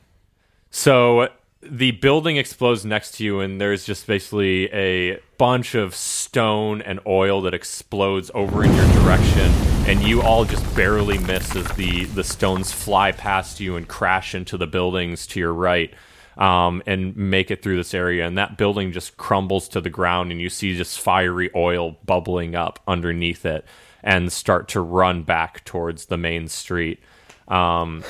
So 0.70 1.28
the 1.61 1.90
building 1.92 2.36
explodes 2.36 2.84
next 2.84 3.16
to 3.16 3.24
you, 3.24 3.40
and 3.40 3.61
there's 3.61 3.84
just 3.84 4.07
basically 4.07 4.72
a 4.72 5.18
bunch 5.38 5.74
of 5.74 5.94
stone 5.94 6.80
and 6.80 7.00
oil 7.05 7.40
that 7.42 7.55
explodes 7.55 8.30
over 8.32 8.64
in 8.64 8.72
your 8.72 8.86
direction, 8.92 9.50
and 9.88 10.02
you 10.02 10.22
all 10.22 10.44
just 10.44 10.76
barely 10.76 11.18
miss 11.18 11.57
as 11.57 11.66
the 11.72 12.05
the 12.05 12.22
stones 12.22 12.70
fly 12.70 13.11
past 13.11 13.59
you 13.59 13.74
and 13.74 13.88
crash 13.88 14.36
into 14.36 14.57
the 14.57 14.68
buildings 14.68 15.26
to 15.28 15.40
your 15.40 15.52
right. 15.52 15.92
Um, 16.36 16.82
and 16.84 17.16
make 17.16 17.52
it 17.52 17.62
through 17.62 17.76
this 17.76 17.94
area, 17.94 18.26
and 18.26 18.36
that 18.38 18.59
building 18.59 18.90
just 18.90 19.16
crumbles 19.16 19.68
to 19.68 19.80
the 19.80 19.88
ground, 19.88 20.32
and 20.32 20.40
you 20.40 20.48
see 20.48 20.76
just 20.76 20.98
fiery 20.98 21.48
oil 21.55 21.96
bubbling 22.05 22.57
up 22.57 22.80
underneath 22.88 23.46
it, 23.46 23.64
and 24.02 24.32
start 24.32 24.66
to 24.70 24.80
run 24.80 25.22
back 25.22 25.64
towards 25.64 26.07
the 26.07 26.16
main 26.16 26.48
street. 26.48 26.98
Um, 27.46 28.02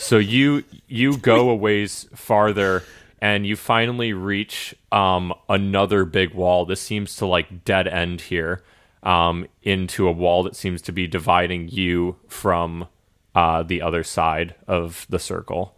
so 0.00 0.16
you 0.16 0.64
you 0.88 1.18
go 1.18 1.50
a 1.50 1.54
ways 1.54 2.08
farther, 2.14 2.82
and 3.20 3.46
you 3.46 3.54
finally 3.54 4.14
reach 4.14 4.74
um, 4.90 5.34
another 5.48 6.06
big 6.06 6.32
wall. 6.32 6.64
This 6.64 6.80
seems 6.80 7.16
to 7.16 7.26
like 7.26 7.66
dead 7.66 7.86
end 7.86 8.22
here 8.22 8.62
um, 9.02 9.46
into 9.62 10.08
a 10.08 10.12
wall 10.12 10.42
that 10.44 10.56
seems 10.56 10.80
to 10.82 10.92
be 10.92 11.06
dividing 11.06 11.68
you 11.68 12.16
from 12.28 12.88
uh, 13.34 13.62
the 13.62 13.82
other 13.82 14.02
side 14.02 14.54
of 14.66 15.06
the 15.10 15.18
circle. 15.18 15.76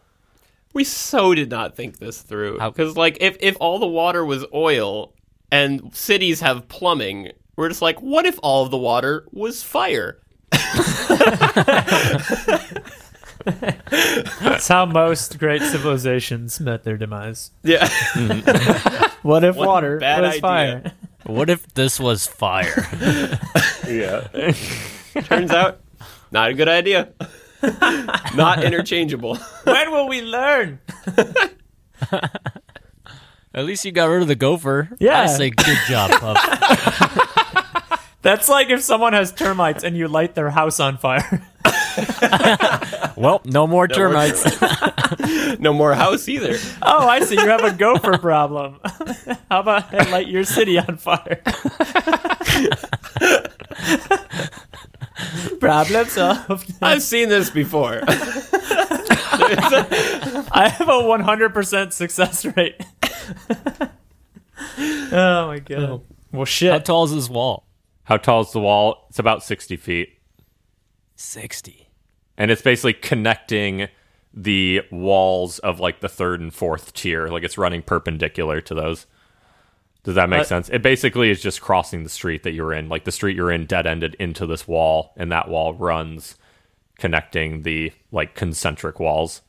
We 0.72 0.84
so 0.84 1.34
did 1.34 1.50
not 1.50 1.76
think 1.76 1.98
this 1.98 2.22
through. 2.22 2.60
Because, 2.60 2.96
like, 2.96 3.18
if, 3.20 3.36
if 3.40 3.56
all 3.60 3.78
the 3.78 3.86
water 3.86 4.24
was 4.24 4.46
oil 4.54 5.12
and 5.50 5.94
cities 5.94 6.40
have 6.40 6.66
plumbing, 6.68 7.32
we're 7.56 7.68
just 7.68 7.82
like, 7.82 8.00
what 8.00 8.24
if 8.24 8.38
all 8.42 8.64
of 8.64 8.70
the 8.70 8.78
water 8.78 9.26
was 9.32 9.62
fire? 9.62 10.18
That's 14.40 14.68
how 14.68 14.86
most 14.86 15.38
great 15.38 15.62
civilizations 15.62 16.60
met 16.60 16.84
their 16.84 16.96
demise. 16.96 17.50
Yeah. 17.62 17.88
What 19.22 19.44
if 19.44 19.54
What 19.54 19.68
water 19.68 19.98
bad 20.00 20.20
was 20.22 20.30
idea. 20.30 20.40
fire? 20.40 20.92
What 21.26 21.48
if 21.48 21.66
this 21.74 22.00
was 22.00 22.26
fire? 22.26 22.88
Yeah. 23.86 24.26
Turns 25.24 25.50
out, 25.52 25.80
not 26.30 26.50
a 26.50 26.54
good 26.54 26.68
idea. 26.68 27.10
not 28.34 28.64
interchangeable. 28.64 29.36
when 29.64 29.90
will 29.92 30.08
we 30.08 30.22
learn? 30.22 30.80
At 33.54 33.64
least 33.66 33.84
you 33.84 33.92
got 33.92 34.06
rid 34.06 34.22
of 34.22 34.28
the 34.28 34.34
gopher. 34.34 34.88
Yeah. 34.98 35.20
I 35.22 35.26
say 35.26 35.50
good 35.50 35.78
job, 35.88 36.10
pup. 36.20 36.36
That's 38.22 38.48
like 38.48 38.70
if 38.70 38.80
someone 38.82 39.12
has 39.12 39.32
termites 39.32 39.84
and 39.84 39.96
you 39.96 40.08
light 40.08 40.34
their 40.34 40.50
house 40.50 40.80
on 40.80 40.96
fire. 40.96 41.46
well, 43.16 43.40
no 43.44 43.66
more 43.66 43.88
termites. 43.88 44.44
No 45.58 45.72
more 45.72 45.94
house 45.94 46.28
either. 46.28 46.56
Oh, 46.80 47.06
I 47.06 47.20
see. 47.20 47.34
You 47.36 47.46
have 47.46 47.62
a 47.62 47.72
gopher 47.72 48.18
problem. 48.18 48.80
How 49.50 49.60
about 49.60 49.94
I 49.94 50.10
light 50.10 50.26
your 50.26 50.44
city 50.44 50.78
on 50.78 50.96
fire? 50.96 51.40
problem 55.60 56.06
solved. 56.06 56.74
I've 56.80 57.02
seen 57.02 57.28
this 57.28 57.50
before. 57.50 58.00
I 60.54 60.74
have 60.76 60.88
a 60.88 60.92
100% 60.92 61.92
success 61.92 62.44
rate. 62.56 62.80
oh 65.12 65.46
my 65.46 65.58
god. 65.60 65.78
Oh, 65.78 66.02
well, 66.32 66.44
shit. 66.46 66.72
How 66.72 66.78
tall 66.78 67.04
is 67.04 67.14
this 67.14 67.28
wall? 67.28 67.66
How 68.04 68.16
tall 68.16 68.40
is 68.40 68.52
the 68.52 68.60
wall? 68.60 69.06
It's 69.10 69.18
about 69.18 69.42
sixty 69.44 69.76
feet. 69.76 70.18
60. 71.14 71.81
And 72.36 72.50
it's 72.50 72.62
basically 72.62 72.94
connecting 72.94 73.88
the 74.34 74.80
walls 74.90 75.58
of 75.60 75.78
like 75.80 76.00
the 76.00 76.08
third 76.08 76.40
and 76.40 76.54
fourth 76.54 76.94
tier. 76.94 77.28
Like 77.28 77.42
it's 77.44 77.58
running 77.58 77.82
perpendicular 77.82 78.60
to 78.62 78.74
those. 78.74 79.06
Does 80.04 80.14
that 80.16 80.28
make 80.28 80.40
Uh, 80.40 80.44
sense? 80.44 80.68
It 80.70 80.82
basically 80.82 81.30
is 81.30 81.40
just 81.40 81.60
crossing 81.60 82.02
the 82.02 82.08
street 82.08 82.42
that 82.42 82.52
you're 82.52 82.72
in. 82.72 82.88
Like 82.88 83.04
the 83.04 83.12
street 83.12 83.36
you're 83.36 83.52
in 83.52 83.66
dead 83.66 83.86
ended 83.86 84.16
into 84.18 84.46
this 84.46 84.66
wall 84.66 85.12
and 85.16 85.30
that 85.30 85.48
wall 85.48 85.74
runs 85.74 86.36
connecting 86.98 87.62
the 87.62 87.92
like 88.10 88.34
concentric 88.34 88.98
walls. 88.98 89.42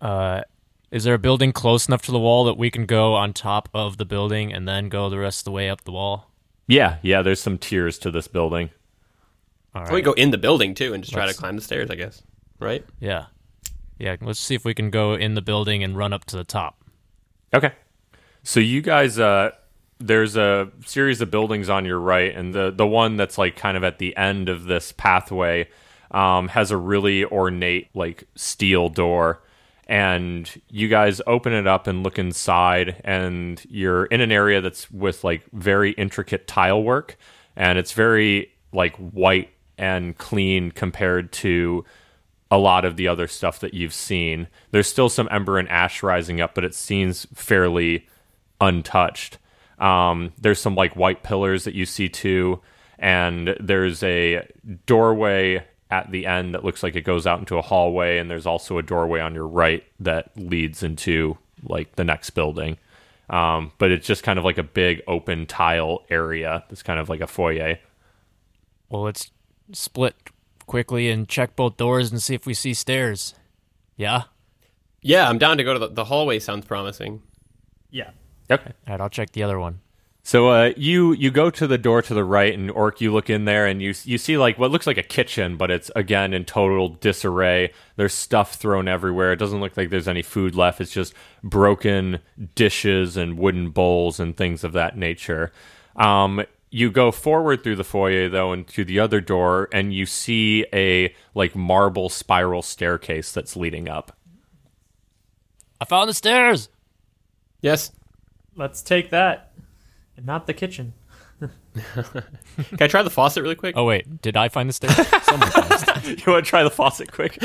Uh, 0.00 0.42
is 0.90 1.04
there 1.04 1.14
a 1.14 1.18
building 1.18 1.52
close 1.52 1.88
enough 1.88 2.02
to 2.02 2.12
the 2.12 2.18
wall 2.18 2.44
that 2.44 2.58
we 2.58 2.70
can 2.70 2.86
go 2.86 3.14
on 3.14 3.32
top 3.32 3.68
of 3.72 3.96
the 3.96 4.04
building 4.04 4.52
and 4.52 4.68
then 4.68 4.88
go 4.88 5.08
the 5.08 5.18
rest 5.18 5.40
of 5.40 5.44
the 5.46 5.50
way 5.52 5.70
up 5.70 5.82
the 5.84 5.92
wall? 5.92 6.28
yeah 6.68 6.98
yeah 7.02 7.22
there's 7.22 7.40
some 7.40 7.58
tiers 7.58 7.98
to 7.98 8.08
this 8.10 8.28
building 8.28 8.70
All 9.74 9.86
We 9.90 10.02
go 10.02 10.12
in 10.12 10.30
the 10.30 10.38
building 10.38 10.74
too 10.74 10.92
and 10.94 11.02
just 11.02 11.12
try 11.12 11.24
Let's- 11.24 11.36
to 11.36 11.40
climb 11.40 11.56
the 11.56 11.62
stairs, 11.62 11.90
I 11.90 11.94
guess. 11.96 12.22
Right? 12.58 12.84
Yeah. 13.00 13.26
Yeah, 13.98 14.16
let's 14.20 14.38
see 14.40 14.54
if 14.54 14.64
we 14.64 14.74
can 14.74 14.90
go 14.90 15.14
in 15.14 15.34
the 15.34 15.42
building 15.42 15.82
and 15.84 15.96
run 15.96 16.12
up 16.12 16.24
to 16.26 16.36
the 16.36 16.44
top. 16.44 16.82
Okay. 17.54 17.72
So 18.42 18.60
you 18.60 18.80
guys 18.82 19.18
uh 19.18 19.52
there's 19.98 20.36
a 20.36 20.68
series 20.84 21.20
of 21.20 21.30
buildings 21.30 21.68
on 21.68 21.84
your 21.84 22.00
right 22.00 22.34
and 22.34 22.52
the 22.52 22.72
the 22.72 22.86
one 22.86 23.16
that's 23.16 23.38
like 23.38 23.54
kind 23.56 23.76
of 23.76 23.84
at 23.84 23.98
the 23.98 24.16
end 24.16 24.48
of 24.48 24.64
this 24.64 24.90
pathway 24.92 25.68
um 26.10 26.48
has 26.48 26.72
a 26.72 26.76
really 26.76 27.24
ornate 27.24 27.88
like 27.94 28.24
steel 28.34 28.88
door 28.88 29.42
and 29.86 30.60
you 30.68 30.88
guys 30.88 31.20
open 31.28 31.52
it 31.52 31.68
up 31.68 31.86
and 31.86 32.02
look 32.02 32.18
inside 32.18 33.00
and 33.04 33.64
you're 33.68 34.06
in 34.06 34.20
an 34.20 34.32
area 34.32 34.60
that's 34.60 34.90
with 34.90 35.22
like 35.22 35.42
very 35.52 35.92
intricate 35.92 36.48
tile 36.48 36.82
work 36.82 37.16
and 37.54 37.78
it's 37.78 37.92
very 37.92 38.50
like 38.72 38.96
white 38.96 39.50
and 39.78 40.16
clean 40.18 40.70
compared 40.70 41.32
to 41.32 41.84
a 42.50 42.58
lot 42.58 42.84
of 42.84 42.96
the 42.96 43.08
other 43.08 43.26
stuff 43.26 43.60
that 43.60 43.72
you've 43.72 43.94
seen. 43.94 44.46
There's 44.70 44.86
still 44.86 45.08
some 45.08 45.28
ember 45.30 45.58
and 45.58 45.68
ash 45.70 46.02
rising 46.02 46.40
up, 46.40 46.54
but 46.54 46.64
it 46.64 46.74
seems 46.74 47.26
fairly 47.34 48.06
untouched. 48.60 49.38
Um, 49.78 50.32
there's 50.38 50.60
some 50.60 50.74
like 50.74 50.94
white 50.94 51.22
pillars 51.22 51.64
that 51.64 51.74
you 51.74 51.86
see 51.86 52.08
too, 52.08 52.60
and 52.98 53.56
there's 53.58 54.02
a 54.02 54.46
doorway 54.86 55.64
at 55.90 56.10
the 56.10 56.26
end 56.26 56.54
that 56.54 56.64
looks 56.64 56.82
like 56.82 56.94
it 56.94 57.02
goes 57.02 57.26
out 57.26 57.38
into 57.38 57.56
a 57.56 57.62
hallway, 57.62 58.18
and 58.18 58.30
there's 58.30 58.46
also 58.46 58.78
a 58.78 58.82
doorway 58.82 59.20
on 59.20 59.34
your 59.34 59.46
right 59.46 59.84
that 60.00 60.30
leads 60.36 60.82
into 60.82 61.38
like 61.64 61.96
the 61.96 62.04
next 62.04 62.30
building. 62.30 62.76
Um, 63.30 63.72
but 63.78 63.90
it's 63.90 64.06
just 64.06 64.22
kind 64.22 64.38
of 64.38 64.44
like 64.44 64.58
a 64.58 64.62
big 64.62 65.00
open 65.06 65.46
tile 65.46 66.04
area. 66.10 66.64
It's 66.70 66.82
kind 66.82 67.00
of 67.00 67.08
like 67.08 67.20
a 67.20 67.26
foyer. 67.26 67.78
Well, 68.90 69.02
let's 69.02 69.30
split 69.72 70.14
quickly 70.66 71.10
and 71.10 71.28
check 71.28 71.56
both 71.56 71.76
doors 71.76 72.10
and 72.10 72.22
see 72.22 72.34
if 72.34 72.46
we 72.46 72.54
see 72.54 72.74
stairs. 72.74 73.34
Yeah? 73.96 74.22
Yeah, 75.00 75.28
I'm 75.28 75.38
down 75.38 75.58
to 75.58 75.64
go 75.64 75.72
to 75.72 75.78
the, 75.78 75.88
the 75.88 76.04
hallway. 76.04 76.38
Sounds 76.38 76.64
promising. 76.64 77.22
Yeah. 77.90 78.10
Okay. 78.50 78.72
All 78.86 78.92
right, 78.92 79.00
I'll 79.00 79.10
check 79.10 79.32
the 79.32 79.42
other 79.42 79.58
one. 79.58 79.80
So 80.24 80.50
uh, 80.50 80.72
you 80.76 81.12
you 81.14 81.32
go 81.32 81.50
to 81.50 81.66
the 81.66 81.78
door 81.78 82.00
to 82.02 82.14
the 82.14 82.22
right, 82.22 82.56
and 82.56 82.70
Orc, 82.70 83.00
you 83.00 83.12
look 83.12 83.28
in 83.28 83.44
there, 83.44 83.66
and 83.66 83.82
you 83.82 83.92
you 84.04 84.18
see 84.18 84.38
like 84.38 84.56
what 84.56 84.70
looks 84.70 84.86
like 84.86 84.96
a 84.96 85.02
kitchen, 85.02 85.56
but 85.56 85.70
it's 85.70 85.90
again 85.96 86.32
in 86.32 86.44
total 86.44 86.90
disarray. 86.90 87.72
There's 87.96 88.14
stuff 88.14 88.54
thrown 88.54 88.86
everywhere. 88.86 89.32
It 89.32 89.38
doesn't 89.38 89.60
look 89.60 89.76
like 89.76 89.90
there's 89.90 90.06
any 90.06 90.22
food 90.22 90.54
left. 90.54 90.80
It's 90.80 90.92
just 90.92 91.12
broken 91.42 92.20
dishes 92.54 93.16
and 93.16 93.36
wooden 93.36 93.70
bowls 93.70 94.20
and 94.20 94.36
things 94.36 94.62
of 94.62 94.72
that 94.74 94.96
nature. 94.96 95.50
Um, 95.96 96.44
you 96.74 96.90
go 96.90 97.12
forward 97.12 97.62
through 97.62 97.76
the 97.76 97.84
foyer 97.84 98.28
though, 98.30 98.50
and 98.52 98.66
to 98.68 98.84
the 98.84 98.98
other 98.98 99.20
door, 99.20 99.68
and 99.72 99.92
you 99.94 100.06
see 100.06 100.64
a 100.72 101.14
like 101.34 101.54
marble 101.54 102.08
spiral 102.08 102.62
staircase 102.62 103.30
that's 103.30 103.54
leading 103.56 103.88
up. 103.88 104.16
I 105.80 105.84
found 105.84 106.08
the 106.08 106.14
stairs! 106.14 106.68
Yes. 107.60 107.92
Let's 108.56 108.82
take 108.82 109.10
that. 109.10 109.52
And 110.16 110.24
not 110.26 110.46
the 110.46 110.54
kitchen. 110.54 110.94
Can 111.40 112.78
I 112.80 112.86
try 112.86 113.02
the 113.02 113.10
faucet 113.10 113.42
really 113.42 113.54
quick? 113.54 113.76
Oh, 113.76 113.84
wait, 113.84 114.20
did 114.22 114.36
I 114.36 114.48
find 114.48 114.68
the 114.68 114.72
stairs? 114.72 114.94
Someone 115.24 115.50
found 115.50 115.68
the 115.70 115.78
stairs. 115.78 116.22
You 116.26 116.32
want 116.32 116.44
to 116.44 116.48
try 116.50 116.62
the 116.64 116.70
faucet 116.70 117.12
quick? 117.12 117.38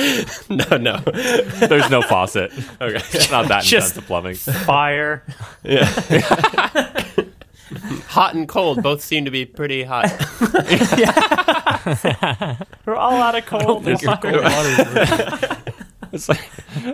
No, 0.49 0.77
no. 0.77 0.97
There's 0.97 1.89
no 1.91 2.01
faucet. 2.01 2.51
Okay. 2.81 2.95
It's 2.95 3.29
not 3.31 3.47
that 3.49 3.63
Just- 3.63 3.91
intense 3.95 3.97
of 3.97 4.05
plumbing. 4.05 4.35
Fire. 4.35 5.23
hot 8.07 8.35
and 8.35 8.47
cold 8.47 8.81
both 8.81 9.01
seem 9.01 9.25
to 9.25 9.31
be 9.31 9.45
pretty 9.45 9.83
hot. 9.83 10.05
We're 12.85 12.95
all 12.95 13.21
out 13.21 13.35
of 13.35 13.45
cold. 13.45 13.83
think 13.85 14.01
your 14.01 14.17
cold 14.17 14.43
water 14.43 15.57
It's 16.13 16.29
like 16.29 16.49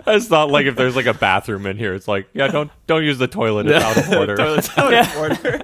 it's 0.06 0.28
not 0.28 0.50
like 0.50 0.66
if 0.66 0.74
there's 0.74 0.96
like 0.96 1.06
a 1.06 1.14
bathroom 1.14 1.66
in 1.66 1.76
here. 1.76 1.94
It's 1.94 2.08
like 2.08 2.28
yeah, 2.34 2.48
don't 2.48 2.70
don't 2.88 3.04
use 3.04 3.18
the 3.18 3.28
toilet. 3.28 3.66
It's 3.66 3.84
out 3.84 3.96
of 3.96 4.12
order. 4.12 4.36
Toilet's 4.36 4.76
out 4.76 4.92
of 4.92 5.16
order. 5.16 5.62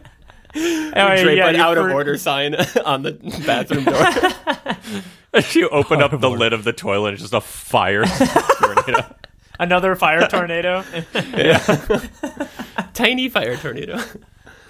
Oh, 0.54 0.60
anyway, 0.60 1.22
Drape 1.22 1.36
yeah, 1.38 1.48
an 1.48 1.56
out 1.56 1.76
of 1.78 1.86
for- 1.86 1.92
order 1.92 2.16
sign 2.16 2.54
on 2.84 3.02
the 3.02 3.12
bathroom 3.46 3.84
door. 3.84 5.02
If 5.32 5.54
you 5.54 5.68
open 5.68 6.02
up 6.02 6.18
the 6.18 6.28
lid 6.30 6.52
of 6.52 6.64
the 6.64 6.72
toilet, 6.72 7.12
it's 7.14 7.22
just 7.22 7.34
a 7.34 7.40
fire 7.40 8.04
tornado. 8.04 9.14
Another 9.60 9.94
fire 9.94 10.26
tornado. 10.26 10.82
yeah. 11.14 11.58
Tiny 12.94 13.28
fire 13.28 13.56
tornado. 13.56 14.00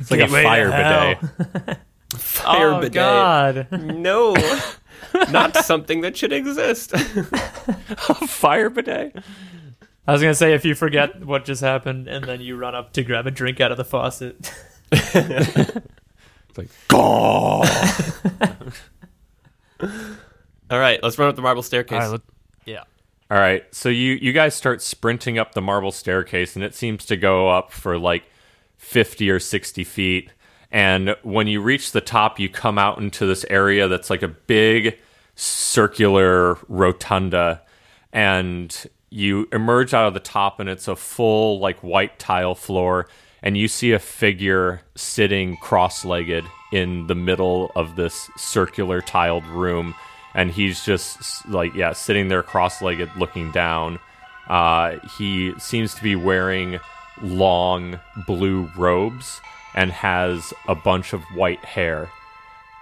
It's 0.00 0.10
like 0.10 0.20
a 0.20 0.24
Gateway 0.24 0.42
to 0.42 0.48
fire 0.48 0.70
bidet. 0.70 1.78
Fire 2.16 2.70
oh 2.72 2.80
bidet. 2.80 2.92
God. 2.92 3.68
No. 3.70 4.34
Not 5.30 5.56
something 5.56 6.00
that 6.00 6.16
should 6.16 6.32
exist. 6.32 6.90
fire 8.26 8.70
bidet. 8.70 9.16
I 10.06 10.12
was 10.12 10.20
gonna 10.22 10.34
say 10.34 10.54
if 10.54 10.64
you 10.64 10.74
forget 10.74 11.24
what 11.24 11.44
just 11.44 11.60
happened 11.60 12.08
and 12.08 12.24
then 12.24 12.40
you 12.40 12.56
run 12.56 12.74
up 12.74 12.92
to 12.94 13.04
grab 13.04 13.26
a 13.26 13.30
drink 13.30 13.60
out 13.60 13.70
of 13.70 13.76
the 13.76 13.84
faucet. 13.84 14.52
It's 14.92 16.58
like, 16.58 16.68
"Gah!" 16.88 17.64
All 20.70 20.78
right, 20.78 21.00
let's 21.02 21.18
run 21.18 21.28
up 21.28 21.36
the 21.36 21.42
marble 21.42 21.62
staircase. 21.62 21.94
All 21.96 22.00
right, 22.00 22.10
let- 22.12 22.22
yeah. 22.66 22.82
All 23.30 23.38
right, 23.38 23.64
so 23.72 23.88
you 23.88 24.14
you 24.14 24.32
guys 24.32 24.54
start 24.54 24.82
sprinting 24.82 25.38
up 25.38 25.54
the 25.54 25.62
marble 25.62 25.92
staircase, 25.92 26.56
and 26.56 26.64
it 26.64 26.74
seems 26.74 27.04
to 27.06 27.16
go 27.16 27.48
up 27.48 27.70
for 27.72 27.96
like 27.98 28.24
fifty 28.90 29.30
or 29.30 29.38
sixty 29.38 29.84
feet. 29.84 30.30
And 30.72 31.16
when 31.22 31.46
you 31.46 31.60
reach 31.62 31.92
the 31.92 32.00
top, 32.00 32.40
you 32.40 32.48
come 32.48 32.78
out 32.78 32.98
into 32.98 33.26
this 33.26 33.44
area 33.48 33.88
that's 33.88 34.10
like 34.10 34.22
a 34.22 34.28
big 34.28 34.98
circular 35.36 36.58
rotunda, 36.68 37.62
and 38.12 38.88
you 39.10 39.48
emerge 39.52 39.94
out 39.94 40.06
of 40.08 40.14
the 40.14 40.20
top, 40.20 40.60
and 40.60 40.68
it's 40.68 40.88
a 40.88 40.96
full 40.96 41.58
like 41.60 41.80
white 41.82 42.18
tile 42.18 42.54
floor, 42.54 43.08
and 43.42 43.56
you 43.56 43.68
see 43.68 43.92
a 43.92 43.98
figure 43.98 44.82
sitting 44.94 45.56
cross-legged 45.56 46.44
in 46.72 47.06
the 47.06 47.14
middle 47.14 47.72
of 47.74 47.96
this 47.96 48.30
circular 48.36 49.00
tiled 49.00 49.46
room. 49.46 49.94
And 50.34 50.52
he's 50.52 50.84
just 50.84 51.48
like 51.48 51.74
yeah 51.74 51.92
sitting 51.92 52.28
there 52.28 52.42
cross-legged 52.42 53.10
looking 53.16 53.50
down. 53.50 53.98
Uh, 54.48 54.98
he 55.18 55.52
seems 55.58 55.94
to 55.94 56.02
be 56.02 56.14
wearing 56.14 56.78
long 57.22 57.98
blue 58.26 58.70
robes 58.76 59.40
and 59.74 59.92
has 59.92 60.52
a 60.68 60.74
bunch 60.74 61.12
of 61.12 61.22
white 61.34 61.64
hair. 61.64 62.10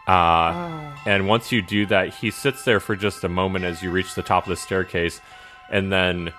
Uh, 0.06 0.92
and 1.06 1.28
once 1.28 1.52
you 1.52 1.60
do 1.60 1.84
that 1.86 2.14
he 2.14 2.30
sits 2.30 2.64
there 2.64 2.80
for 2.80 2.96
just 2.96 3.24
a 3.24 3.28
moment 3.28 3.64
as 3.66 3.82
you 3.82 3.90
reach 3.90 4.14
the 4.14 4.22
top 4.22 4.44
of 4.44 4.48
the 4.48 4.56
staircase 4.56 5.20
and 5.70 5.92
then 5.92 6.32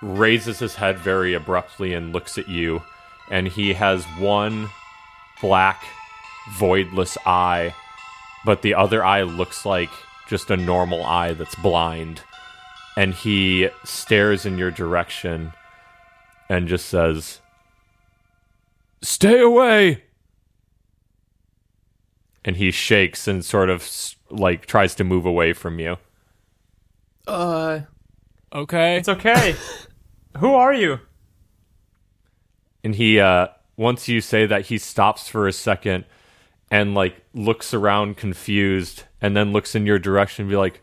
raises 0.00 0.60
his 0.60 0.76
head 0.76 0.96
very 0.98 1.34
abruptly 1.34 1.94
and 1.94 2.12
looks 2.12 2.38
at 2.38 2.48
you. 2.48 2.82
And 3.30 3.48
he 3.48 3.74
has 3.74 4.04
one 4.18 4.68
black 5.40 5.82
voidless 6.56 7.16
eye 7.26 7.74
but 8.44 8.62
the 8.62 8.74
other 8.74 9.04
eye 9.04 9.22
looks 9.22 9.66
like 9.66 9.90
just 10.26 10.50
a 10.50 10.56
normal 10.56 11.04
eye 11.04 11.32
that's 11.32 11.54
blind. 11.56 12.22
And 12.96 13.14
he 13.14 13.68
stares 13.84 14.46
in 14.46 14.58
your 14.58 14.70
direction 14.70 15.52
and 16.48 16.68
just 16.68 16.86
says, 16.86 17.40
Stay 19.02 19.40
away! 19.40 20.04
And 22.44 22.56
he 22.56 22.70
shakes 22.70 23.28
and 23.28 23.44
sort 23.44 23.68
of 23.70 23.88
like 24.30 24.66
tries 24.66 24.94
to 24.96 25.04
move 25.04 25.26
away 25.26 25.52
from 25.52 25.78
you. 25.78 25.98
Uh, 27.26 27.80
Okay. 28.52 28.96
It's 28.96 29.08
okay. 29.08 29.54
Who 30.38 30.54
are 30.54 30.72
you? 30.72 31.00
And 32.84 32.94
he, 32.94 33.20
uh, 33.20 33.48
once 33.76 34.08
you 34.08 34.20
say 34.20 34.46
that, 34.46 34.66
he 34.66 34.78
stops 34.78 35.28
for 35.28 35.46
a 35.46 35.52
second 35.52 36.04
and 36.70 36.94
like 36.94 37.22
looks 37.34 37.74
around 37.74 38.16
confused 38.16 39.04
and 39.20 39.36
then 39.36 39.52
looks 39.52 39.74
in 39.74 39.86
your 39.86 39.98
direction 39.98 40.44
and 40.44 40.50
be 40.50 40.56
like, 40.56 40.80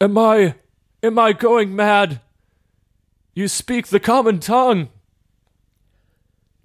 Am 0.00 0.18
I, 0.18 0.56
am 1.02 1.18
I 1.18 1.32
going 1.32 1.74
mad? 1.74 2.20
You 3.34 3.48
speak 3.48 3.88
the 3.88 4.00
common 4.00 4.38
tongue. 4.38 4.90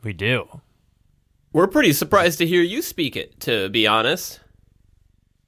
We 0.04 0.14
do. 0.14 0.62
we're 1.52 1.68
pretty 1.68 1.94
surprised 1.94 2.38
to 2.38 2.46
hear 2.46 2.62
you 2.62 2.82
speak 2.82 3.16
it. 3.16 3.40
To 3.42 3.70
be 3.70 3.88
honest, 3.88 4.40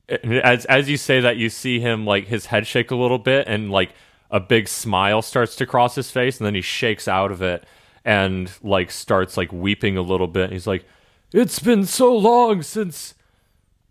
eh, 0.10 0.18
as 0.44 0.66
as 0.66 0.90
you 0.90 0.98
say 0.98 1.22
that, 1.22 1.38
you 1.38 1.50
see 1.50 1.80
him 1.80 2.06
like 2.06 2.28
his 2.28 2.48
head 2.48 2.66
shake 2.68 2.92
a 2.92 2.96
little 2.96 3.20
bit, 3.20 3.48
and 3.48 3.72
like 3.72 3.92
a 4.32 4.40
big 4.40 4.68
smile 4.68 5.22
starts 5.22 5.56
to 5.58 5.66
cross 5.66 5.96
his 5.96 6.10
face, 6.10 6.40
and 6.40 6.48
then 6.48 6.56
he 6.56 6.62
shakes 6.62 7.08
out 7.08 7.32
of 7.32 7.42
it 7.42 7.66
and 8.04 8.52
like 8.64 8.90
starts 8.90 9.38
like 9.38 9.54
weeping 9.54 9.96
a 9.96 10.02
little 10.02 10.28
bit. 10.28 10.52
He's 10.52 10.68
like, 10.68 10.86
"It's 11.32 11.60
been 11.60 11.86
so 11.86 12.16
long 12.18 12.64
since 12.64 13.14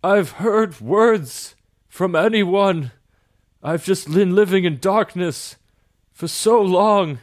I've 0.02 0.32
heard 0.32 0.80
words 0.80 1.54
from 1.88 2.16
anyone. 2.16 2.90
I've 3.62 3.84
just 3.84 4.12
been 4.12 4.34
living 4.34 4.64
in 4.64 4.78
darkness 4.78 5.56
for 6.20 6.28
so 6.28 6.62
long. 6.62 7.18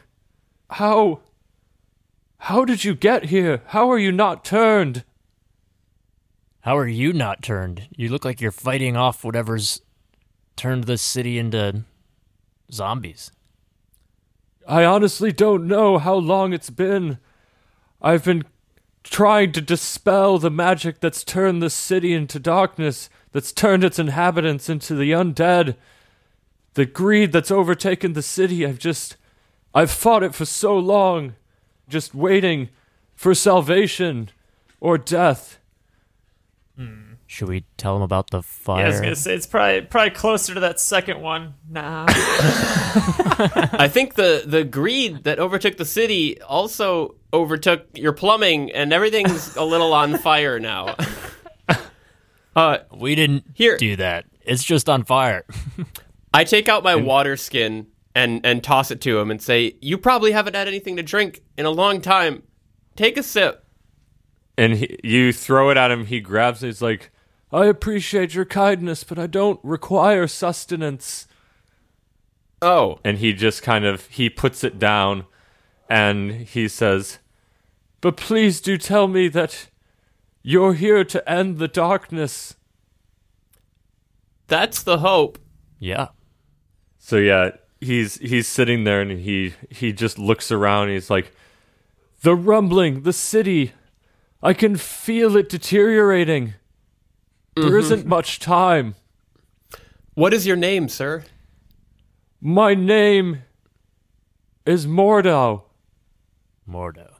How?" 0.68 1.20
How 2.42 2.64
did 2.64 2.84
you 2.84 2.94
get 2.94 3.26
here? 3.26 3.62
How 3.66 3.90
are 3.90 3.98
you 3.98 4.12
not 4.12 4.44
turned? 4.44 5.04
How 6.60 6.76
are 6.76 6.86
you 6.86 7.12
not 7.12 7.42
turned? 7.42 7.88
You 7.96 8.08
look 8.08 8.24
like 8.24 8.40
you're 8.40 8.52
fighting 8.52 8.96
off 8.96 9.24
whatever's 9.24 9.80
turned 10.56 10.84
this 10.84 11.02
city 11.02 11.38
into 11.38 11.84
zombies. 12.72 13.32
I 14.66 14.84
honestly 14.84 15.32
don't 15.32 15.66
know 15.66 15.98
how 15.98 16.14
long 16.14 16.52
it's 16.52 16.70
been. 16.70 17.18
I've 18.00 18.24
been 18.24 18.44
trying 19.02 19.52
to 19.52 19.60
dispel 19.60 20.38
the 20.38 20.50
magic 20.50 21.00
that's 21.00 21.24
turned 21.24 21.62
this 21.62 21.74
city 21.74 22.12
into 22.12 22.38
darkness, 22.38 23.08
that's 23.32 23.52
turned 23.52 23.82
its 23.82 23.98
inhabitants 23.98 24.68
into 24.68 24.94
the 24.94 25.12
undead. 25.12 25.76
The 26.78 26.86
greed 26.86 27.32
that's 27.32 27.50
overtaken 27.50 28.12
the 28.12 28.22
city, 28.22 28.64
I've 28.64 28.78
just. 28.78 29.16
I've 29.74 29.90
fought 29.90 30.22
it 30.22 30.32
for 30.32 30.44
so 30.44 30.78
long, 30.78 31.34
just 31.88 32.14
waiting 32.14 32.68
for 33.16 33.34
salvation 33.34 34.30
or 34.78 34.96
death. 34.96 35.58
Should 37.26 37.48
we 37.48 37.64
tell 37.78 37.94
them 37.94 38.02
about 38.02 38.30
the 38.30 38.42
fire? 38.42 38.82
Yeah, 38.82 38.86
I 38.86 38.90
was 38.90 39.00
gonna 39.00 39.16
say 39.16 39.34
it's 39.34 39.44
probably 39.48 39.80
probably 39.80 40.10
closer 40.12 40.54
to 40.54 40.60
that 40.60 40.78
second 40.78 41.20
one. 41.20 41.54
Nah. 41.68 42.06
I 42.08 43.88
think 43.92 44.14
the 44.14 44.44
the 44.46 44.62
greed 44.62 45.24
that 45.24 45.40
overtook 45.40 45.78
the 45.78 45.84
city 45.84 46.40
also 46.42 47.16
overtook 47.32 47.86
your 47.94 48.12
plumbing, 48.12 48.70
and 48.70 48.92
everything's 48.92 49.56
a 49.56 49.64
little 49.64 49.92
on 49.92 50.16
fire 50.18 50.60
now. 50.60 50.94
Uh, 52.56 52.78
we 52.92 53.14
didn't 53.14 53.44
Here- 53.54 53.76
do 53.76 53.94
that. 53.96 54.24
It's 54.40 54.64
just 54.64 54.88
on 54.88 55.04
fire. 55.04 55.44
I 56.38 56.44
take 56.44 56.68
out 56.68 56.84
my 56.84 56.94
water 56.94 57.36
skin 57.36 57.88
and 58.14 58.46
and 58.46 58.62
toss 58.62 58.92
it 58.92 59.00
to 59.00 59.18
him 59.18 59.28
and 59.28 59.42
say, 59.42 59.74
"You 59.80 59.98
probably 59.98 60.30
haven't 60.30 60.54
had 60.54 60.68
anything 60.68 60.94
to 60.94 61.02
drink 61.02 61.42
in 61.56 61.66
a 61.66 61.70
long 61.70 62.00
time. 62.00 62.44
Take 62.94 63.16
a 63.16 63.24
sip." 63.24 63.64
And 64.56 64.74
he, 64.74 64.96
you 65.02 65.32
throw 65.32 65.70
it 65.70 65.76
at 65.76 65.90
him, 65.90 66.06
he 66.06 66.20
grabs 66.20 66.62
it, 66.62 66.66
he's 66.66 66.82
like, 66.82 67.10
I 67.52 67.66
appreciate 67.66 68.34
your 68.34 68.44
kindness, 68.44 69.02
but 69.02 69.18
I 69.18 69.26
don't 69.26 69.58
require 69.64 70.28
sustenance. 70.28 71.26
Oh, 72.62 73.00
and 73.04 73.18
he 73.18 73.32
just 73.32 73.64
kind 73.64 73.84
of 73.84 74.06
he 74.06 74.30
puts 74.30 74.62
it 74.62 74.78
down 74.78 75.24
and 75.88 76.30
he 76.32 76.68
says 76.68 77.18
but 78.00 78.16
please 78.16 78.60
do 78.60 78.78
tell 78.78 79.08
me 79.08 79.26
that 79.26 79.68
you're 80.42 80.74
here 80.74 81.02
to 81.02 81.28
end 81.28 81.58
the 81.58 81.68
darkness 81.68 82.54
that's 84.46 84.84
the 84.84 84.98
hope. 84.98 85.38
yeah. 85.80 86.08
So 87.08 87.16
yeah 87.16 87.52
he's 87.80 88.16
he's 88.16 88.46
sitting 88.46 88.84
there 88.84 89.00
and 89.00 89.20
he 89.20 89.54
he 89.70 89.94
just 89.94 90.18
looks 90.18 90.52
around 90.52 90.84
and 90.84 90.92
he's 90.92 91.08
like 91.08 91.32
the 92.20 92.34
rumbling 92.34 93.02
the 93.02 93.14
city 93.14 93.72
i 94.42 94.52
can 94.52 94.76
feel 94.76 95.34
it 95.34 95.48
deteriorating 95.48 96.52
There 97.56 97.64
mm-hmm. 97.64 97.78
isn't 97.78 98.06
much 98.06 98.40
time 98.40 98.94
What 100.12 100.34
is 100.34 100.46
your 100.46 100.56
name, 100.56 100.90
sir? 100.90 101.24
my 102.42 102.74
name 102.74 103.42
is 104.66 104.86
mordo 104.86 105.62
Mordo. 106.68 107.14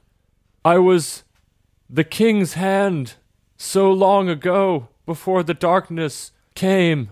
I 0.63 0.77
was 0.77 1.23
the 1.89 2.03
king's 2.03 2.53
hand 2.53 3.15
so 3.57 3.91
long 3.91 4.29
ago 4.29 4.89
before 5.07 5.41
the 5.41 5.55
darkness 5.55 6.31
came. 6.53 7.09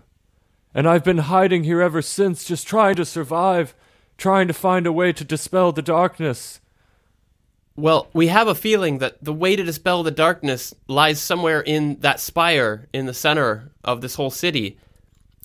And 0.78 0.88
I've 0.88 1.04
been 1.04 1.18
hiding 1.18 1.64
here 1.64 1.82
ever 1.82 2.04
since, 2.04 2.44
just 2.44 2.68
trying 2.68 2.98
to 2.98 3.04
survive, 3.04 3.74
trying 4.16 4.48
to 4.48 4.54
find 4.54 4.86
a 4.86 4.92
way 4.92 5.12
to 5.12 5.24
dispel 5.24 5.72
the 5.72 5.82
darkness. 5.82 6.62
Well, 7.76 8.10
we 8.14 8.28
have 8.28 8.48
a 8.48 8.54
feeling 8.54 9.00
that 9.00 9.24
the 9.24 9.34
way 9.34 9.56
to 9.56 9.64
dispel 9.64 10.04
the 10.04 10.12
darkness 10.12 10.76
lies 10.88 11.20
somewhere 11.20 11.62
in 11.62 12.00
that 12.02 12.20
spire 12.20 12.88
in 12.94 13.08
the 13.08 13.14
center 13.16 13.72
of 13.84 14.02
this 14.02 14.14
whole 14.14 14.30
city. 14.30 14.78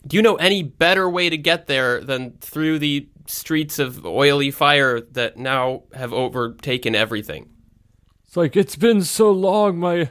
Do 0.07 0.19
you 0.19 0.23
know 0.23 0.37
any 0.37 0.63
better 0.63 1.09
way 1.09 1.31
to 1.31 1.39
get 1.39 1.67
there 1.67 2.03
than 2.03 2.33
through 2.43 2.79
the 2.79 3.09
streets 3.25 3.79
of 3.79 4.05
oily 4.05 4.51
fire 4.51 5.01
that 5.01 5.39
now 5.39 5.85
have 5.95 6.13
overtaken 6.13 6.95
everything? 6.95 7.49
It's 8.27 8.37
like, 8.37 8.55
it's 8.55 8.77
been 8.77 9.01
so 9.01 9.31
long, 9.31 9.79
my 9.79 10.11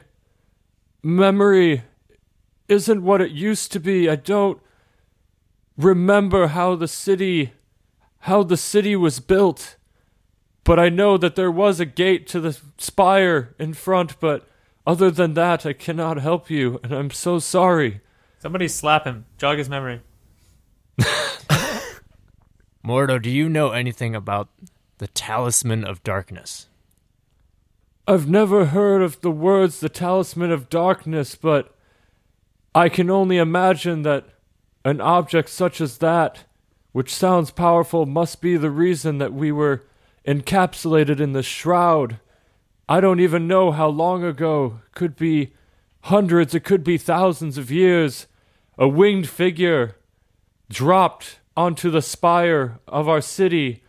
memory 1.00 1.84
isn't 2.66 3.04
what 3.04 3.20
it 3.20 3.30
used 3.30 3.70
to 3.70 3.78
be. 3.78 4.10
I 4.10 4.16
don't 4.16 4.60
remember 5.76 6.48
how 6.48 6.74
the 6.76 6.88
city 6.88 7.52
how 8.20 8.42
the 8.44 8.56
city 8.56 8.94
was 8.94 9.18
built. 9.18 9.76
But 10.64 10.78
I 10.78 10.88
know 10.88 11.18
that 11.18 11.34
there 11.34 11.50
was 11.50 11.80
a 11.80 11.84
gate 11.84 12.28
to 12.28 12.40
the 12.40 12.56
spire 12.78 13.52
in 13.58 13.74
front, 13.74 14.20
but 14.20 14.48
other 14.86 15.10
than 15.10 15.34
that 15.34 15.66
I 15.66 15.72
cannot 15.72 16.18
help 16.18 16.48
you, 16.48 16.78
and 16.84 16.92
I'm 16.92 17.10
so 17.10 17.40
sorry. 17.40 18.00
Somebody 18.38 18.68
slap 18.68 19.04
him. 19.04 19.26
Jog 19.38 19.58
his 19.58 19.68
memory. 19.68 20.02
Mordo, 22.86 23.20
do 23.20 23.30
you 23.30 23.48
know 23.48 23.70
anything 23.70 24.14
about 24.14 24.48
the 24.98 25.08
Talisman 25.08 25.84
of 25.84 26.04
Darkness? 26.04 26.68
I've 28.06 28.28
never 28.28 28.66
heard 28.66 29.00
of 29.00 29.20
the 29.20 29.30
words 29.30 29.78
the 29.78 29.88
talisman 29.88 30.50
of 30.50 30.68
darkness, 30.68 31.36
but 31.36 31.72
I 32.74 32.88
can 32.88 33.08
only 33.10 33.38
imagine 33.38 34.02
that 34.02 34.26
an 34.84 35.00
object 35.00 35.48
such 35.48 35.80
as 35.80 35.98
that, 35.98 36.44
which 36.92 37.14
sounds 37.14 37.50
powerful, 37.50 38.06
must 38.06 38.40
be 38.40 38.56
the 38.56 38.70
reason 38.70 39.18
that 39.18 39.32
we 39.32 39.52
were 39.52 39.84
encapsulated 40.26 41.20
in 41.20 41.32
the 41.32 41.42
shroud. 41.42 42.18
I 42.88 43.00
don't 43.00 43.20
even 43.20 43.48
know 43.48 43.70
how 43.70 43.88
long 43.88 44.24
ago. 44.24 44.80
Could 44.94 45.16
be 45.16 45.52
hundreds, 46.02 46.54
it 46.54 46.64
could 46.64 46.84
be 46.84 46.98
thousands 46.98 47.56
of 47.58 47.70
years. 47.70 48.26
A 48.76 48.88
winged 48.88 49.28
figure 49.28 49.96
dropped 50.68 51.38
onto 51.56 51.90
the 51.90 52.02
spire 52.02 52.78
of 52.88 53.08
our 53.08 53.20
city, 53.20 53.82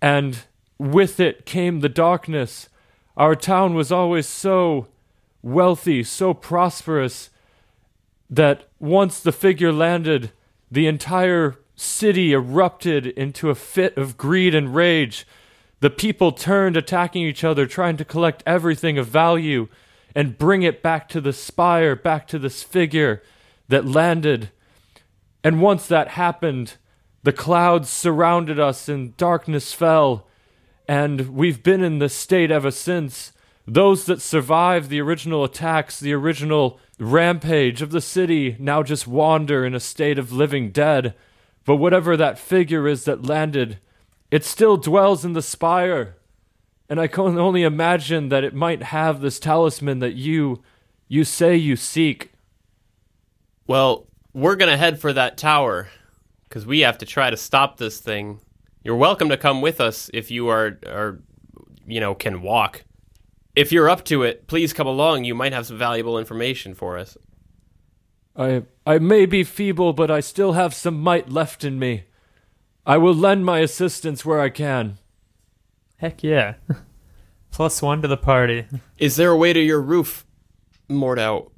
and 0.00 0.38
with 0.78 1.20
it 1.20 1.44
came 1.44 1.80
the 1.80 1.88
darkness. 1.88 2.68
Our 3.16 3.34
town 3.34 3.74
was 3.74 3.90
always 3.90 4.26
so 4.26 4.88
wealthy, 5.42 6.02
so 6.04 6.32
prosperous, 6.34 7.30
that 8.30 8.68
once 8.78 9.20
the 9.20 9.32
figure 9.32 9.72
landed, 9.72 10.30
the 10.70 10.86
entire 10.86 11.56
city 11.74 12.32
erupted 12.32 13.06
into 13.06 13.50
a 13.50 13.54
fit 13.54 13.96
of 13.96 14.16
greed 14.16 14.54
and 14.54 14.74
rage. 14.74 15.26
The 15.80 15.90
people 15.90 16.32
turned, 16.32 16.76
attacking 16.76 17.22
each 17.22 17.44
other, 17.44 17.66
trying 17.66 17.96
to 17.98 18.04
collect 18.04 18.42
everything 18.44 18.98
of 18.98 19.06
value 19.06 19.68
and 20.14 20.38
bring 20.38 20.62
it 20.62 20.82
back 20.82 21.08
to 21.10 21.20
the 21.20 21.32
spire, 21.32 21.94
back 21.94 22.26
to 22.28 22.38
this 22.38 22.62
figure 22.62 23.22
that 23.68 23.86
landed. 23.86 24.50
And 25.44 25.62
once 25.62 25.86
that 25.86 26.08
happened, 26.08 26.74
the 27.22 27.32
clouds 27.32 27.88
surrounded 27.88 28.58
us 28.58 28.88
and 28.88 29.16
darkness 29.16 29.72
fell. 29.72 30.26
And 30.88 31.28
we've 31.28 31.62
been 31.62 31.84
in 31.84 31.98
this 31.98 32.14
state 32.14 32.50
ever 32.50 32.70
since. 32.70 33.32
Those 33.66 34.06
that 34.06 34.22
survived 34.22 34.88
the 34.88 35.00
original 35.00 35.44
attacks, 35.44 36.00
the 36.00 36.14
original 36.14 36.80
rampage 36.98 37.82
of 37.82 37.90
the 37.90 38.00
city, 38.00 38.56
now 38.58 38.82
just 38.82 39.06
wander 39.06 39.64
in 39.64 39.74
a 39.74 39.80
state 39.80 40.18
of 40.18 40.32
living 40.32 40.70
dead. 40.70 41.14
But 41.64 41.76
whatever 41.76 42.16
that 42.16 42.38
figure 42.38 42.88
is 42.88 43.04
that 43.04 43.26
landed, 43.26 43.78
it 44.30 44.44
still 44.44 44.76
dwells 44.76 45.24
in 45.24 45.32
the 45.32 45.42
spire. 45.42 46.16
And 46.88 47.00
I 47.00 47.06
can 47.06 47.38
only 47.38 47.62
imagine 47.62 48.30
that 48.30 48.44
it 48.44 48.54
might 48.54 48.82
have 48.84 49.20
this 49.20 49.38
talisman 49.38 49.98
that 49.98 50.14
you 50.14 50.62
you 51.08 51.24
say 51.24 51.56
you 51.56 51.76
seek. 51.76 52.32
Well, 53.66 54.06
we're 54.34 54.56
going 54.56 54.70
to 54.70 54.76
head 54.76 55.00
for 55.00 55.12
that 55.12 55.38
tower 55.38 55.88
because 56.48 56.66
we 56.66 56.80
have 56.80 56.98
to 56.98 57.06
try 57.06 57.30
to 57.30 57.36
stop 57.36 57.78
this 57.78 57.98
thing. 57.98 58.40
You're 58.82 58.96
welcome 58.96 59.28
to 59.30 59.36
come 59.36 59.60
with 59.60 59.80
us 59.80 60.10
if 60.14 60.30
you 60.30 60.48
are, 60.48 60.78
are, 60.86 61.20
you 61.86 62.00
know, 62.00 62.14
can 62.14 62.42
walk. 62.42 62.84
If 63.58 63.72
you're 63.72 63.90
up 63.90 64.04
to 64.04 64.22
it, 64.22 64.46
please 64.46 64.72
come 64.72 64.86
along. 64.86 65.24
You 65.24 65.34
might 65.34 65.52
have 65.52 65.66
some 65.66 65.76
valuable 65.76 66.16
information 66.16 66.74
for 66.74 66.96
us. 66.96 67.16
I 68.36 68.62
I 68.86 69.00
may 69.00 69.26
be 69.26 69.42
feeble, 69.42 69.92
but 69.92 70.12
I 70.12 70.20
still 70.20 70.52
have 70.52 70.72
some 70.72 71.00
might 71.00 71.28
left 71.28 71.64
in 71.64 71.76
me. 71.76 72.04
I 72.86 72.98
will 72.98 73.12
lend 73.12 73.44
my 73.44 73.58
assistance 73.58 74.24
where 74.24 74.38
I 74.38 74.48
can. 74.48 74.98
Heck 75.96 76.22
yeah. 76.22 76.54
Plus 77.50 77.82
one 77.82 78.00
to 78.02 78.06
the 78.06 78.16
party. 78.16 78.66
Is 78.96 79.16
there 79.16 79.32
a 79.32 79.36
way 79.36 79.52
to 79.52 79.60
your 79.60 79.82
roof, 79.82 80.24
Mordo? 80.88 81.50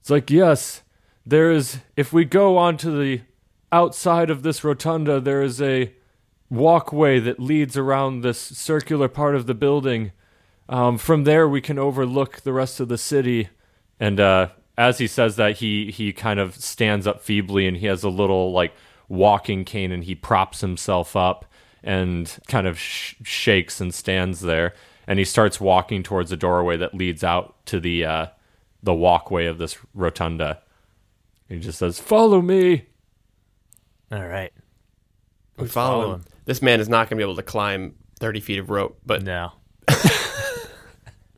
It's 0.00 0.10
like, 0.10 0.30
yes, 0.30 0.82
there 1.24 1.50
is. 1.50 1.78
If 1.96 2.12
we 2.12 2.26
go 2.26 2.58
onto 2.58 2.90
the 2.90 3.22
outside 3.72 4.28
of 4.28 4.42
this 4.42 4.62
rotunda, 4.62 5.18
there 5.18 5.40
is 5.40 5.62
a 5.62 5.94
walkway 6.50 7.20
that 7.20 7.40
leads 7.40 7.74
around 7.74 8.20
this 8.20 8.38
circular 8.38 9.08
part 9.08 9.34
of 9.34 9.46
the 9.46 9.54
building. 9.54 10.12
Um, 10.68 10.98
from 10.98 11.24
there, 11.24 11.48
we 11.48 11.60
can 11.60 11.78
overlook 11.78 12.40
the 12.40 12.52
rest 12.52 12.80
of 12.80 12.88
the 12.88 12.98
city. 12.98 13.48
And 14.00 14.18
uh, 14.18 14.48
as 14.76 14.98
he 14.98 15.06
says 15.06 15.36
that, 15.36 15.56
he 15.58 15.90
he 15.90 16.12
kind 16.12 16.40
of 16.40 16.54
stands 16.56 17.06
up 17.06 17.20
feebly, 17.22 17.66
and 17.66 17.76
he 17.76 17.86
has 17.86 18.02
a 18.02 18.08
little 18.08 18.52
like 18.52 18.72
walking 19.08 19.64
cane, 19.64 19.92
and 19.92 20.04
he 20.04 20.14
props 20.14 20.60
himself 20.60 21.14
up 21.16 21.44
and 21.82 22.38
kind 22.48 22.66
of 22.66 22.78
sh- 22.78 23.14
shakes 23.22 23.80
and 23.80 23.94
stands 23.94 24.40
there. 24.40 24.74
And 25.06 25.18
he 25.20 25.24
starts 25.24 25.60
walking 25.60 26.02
towards 26.02 26.32
a 26.32 26.36
doorway 26.36 26.76
that 26.78 26.94
leads 26.94 27.22
out 27.22 27.54
to 27.66 27.78
the 27.78 28.04
uh, 28.04 28.26
the 28.82 28.94
walkway 28.94 29.46
of 29.46 29.58
this 29.58 29.78
rotunda. 29.94 30.60
He 31.48 31.60
just 31.60 31.78
says, 31.78 32.00
"Follow 32.00 32.42
me." 32.42 32.86
All 34.10 34.26
right. 34.26 34.52
We 35.56 35.68
follow, 35.68 36.00
follow 36.02 36.14
him. 36.14 36.20
him. 36.20 36.26
This 36.44 36.60
man 36.62 36.80
is 36.80 36.88
not 36.88 37.08
going 37.08 37.10
to 37.10 37.16
be 37.16 37.22
able 37.22 37.36
to 37.36 37.42
climb 37.42 37.94
30 38.20 38.40
feet 38.40 38.58
of 38.58 38.70
rope, 38.70 38.98
but 39.04 39.22
No. 39.22 39.52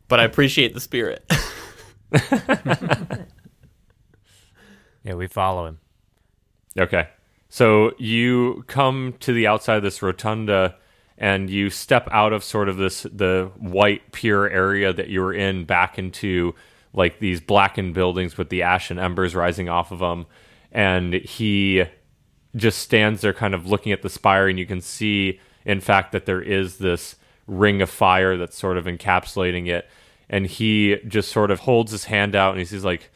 but 0.09 0.21
I 0.21 0.25
appreciate 0.25 0.75
the 0.75 0.81
spirit. 0.81 1.31
Yeah, 5.09 5.15
we 5.15 5.27
follow 5.27 5.67
him. 5.67 5.79
Okay. 6.79 7.09
So 7.49 7.93
you 7.99 8.65
come 8.67 9.15
to 9.21 9.33
the 9.33 9.47
outside 9.47 9.79
of 9.79 9.83
this 9.83 10.03
rotunda 10.03 10.77
and 11.17 11.49
you 11.49 11.71
step 11.71 12.07
out 12.13 12.35
of 12.35 12.45
sort 12.45 12.69
of 12.69 12.77
this 12.77 13.05
the 13.05 13.51
white 13.57 14.13
pure 14.13 14.51
area 14.51 14.93
that 14.93 15.09
you 15.09 15.23
were 15.23 15.33
in 15.33 15.65
back 15.65 15.99
into 15.99 16.55
like 16.93 17.21
these 17.21 17.41
blackened 17.41 17.95
buildings 17.95 18.37
with 18.37 18.51
the 18.51 18.63
ash 18.63 18.91
and 18.91 19.01
embers 19.01 19.35
rising 19.35 19.71
off 19.71 19.91
of 19.91 20.01
them 20.01 20.27
and 20.73 21.15
he 21.15 21.85
just 22.55 22.79
stands 22.81 23.23
there 23.23 23.33
kind 23.33 23.55
of 23.55 23.67
looking 23.67 23.93
at 23.93 24.03
the 24.03 24.11
spire 24.11 24.47
and 24.47 24.59
you 24.59 24.67
can 24.67 24.81
see 24.83 25.41
in 25.65 25.81
fact 25.81 26.13
that 26.13 26.27
there 26.27 26.43
is 26.43 26.77
this 26.79 27.17
ring 27.49 27.83
of 27.83 27.91
fire 27.91 28.37
that's 28.37 28.57
sort 28.57 28.77
of 28.77 28.85
encapsulating 28.85 29.67
it 29.67 29.89
and 30.31 30.47
he 30.47 30.97
just 31.09 31.33
sort 31.33 31.51
of 31.51 31.61
holds 31.61 31.91
his 31.91 32.05
hand 32.05 32.37
out 32.37 32.53
and 32.57 32.61
he's 32.65 32.85
like 32.85 33.11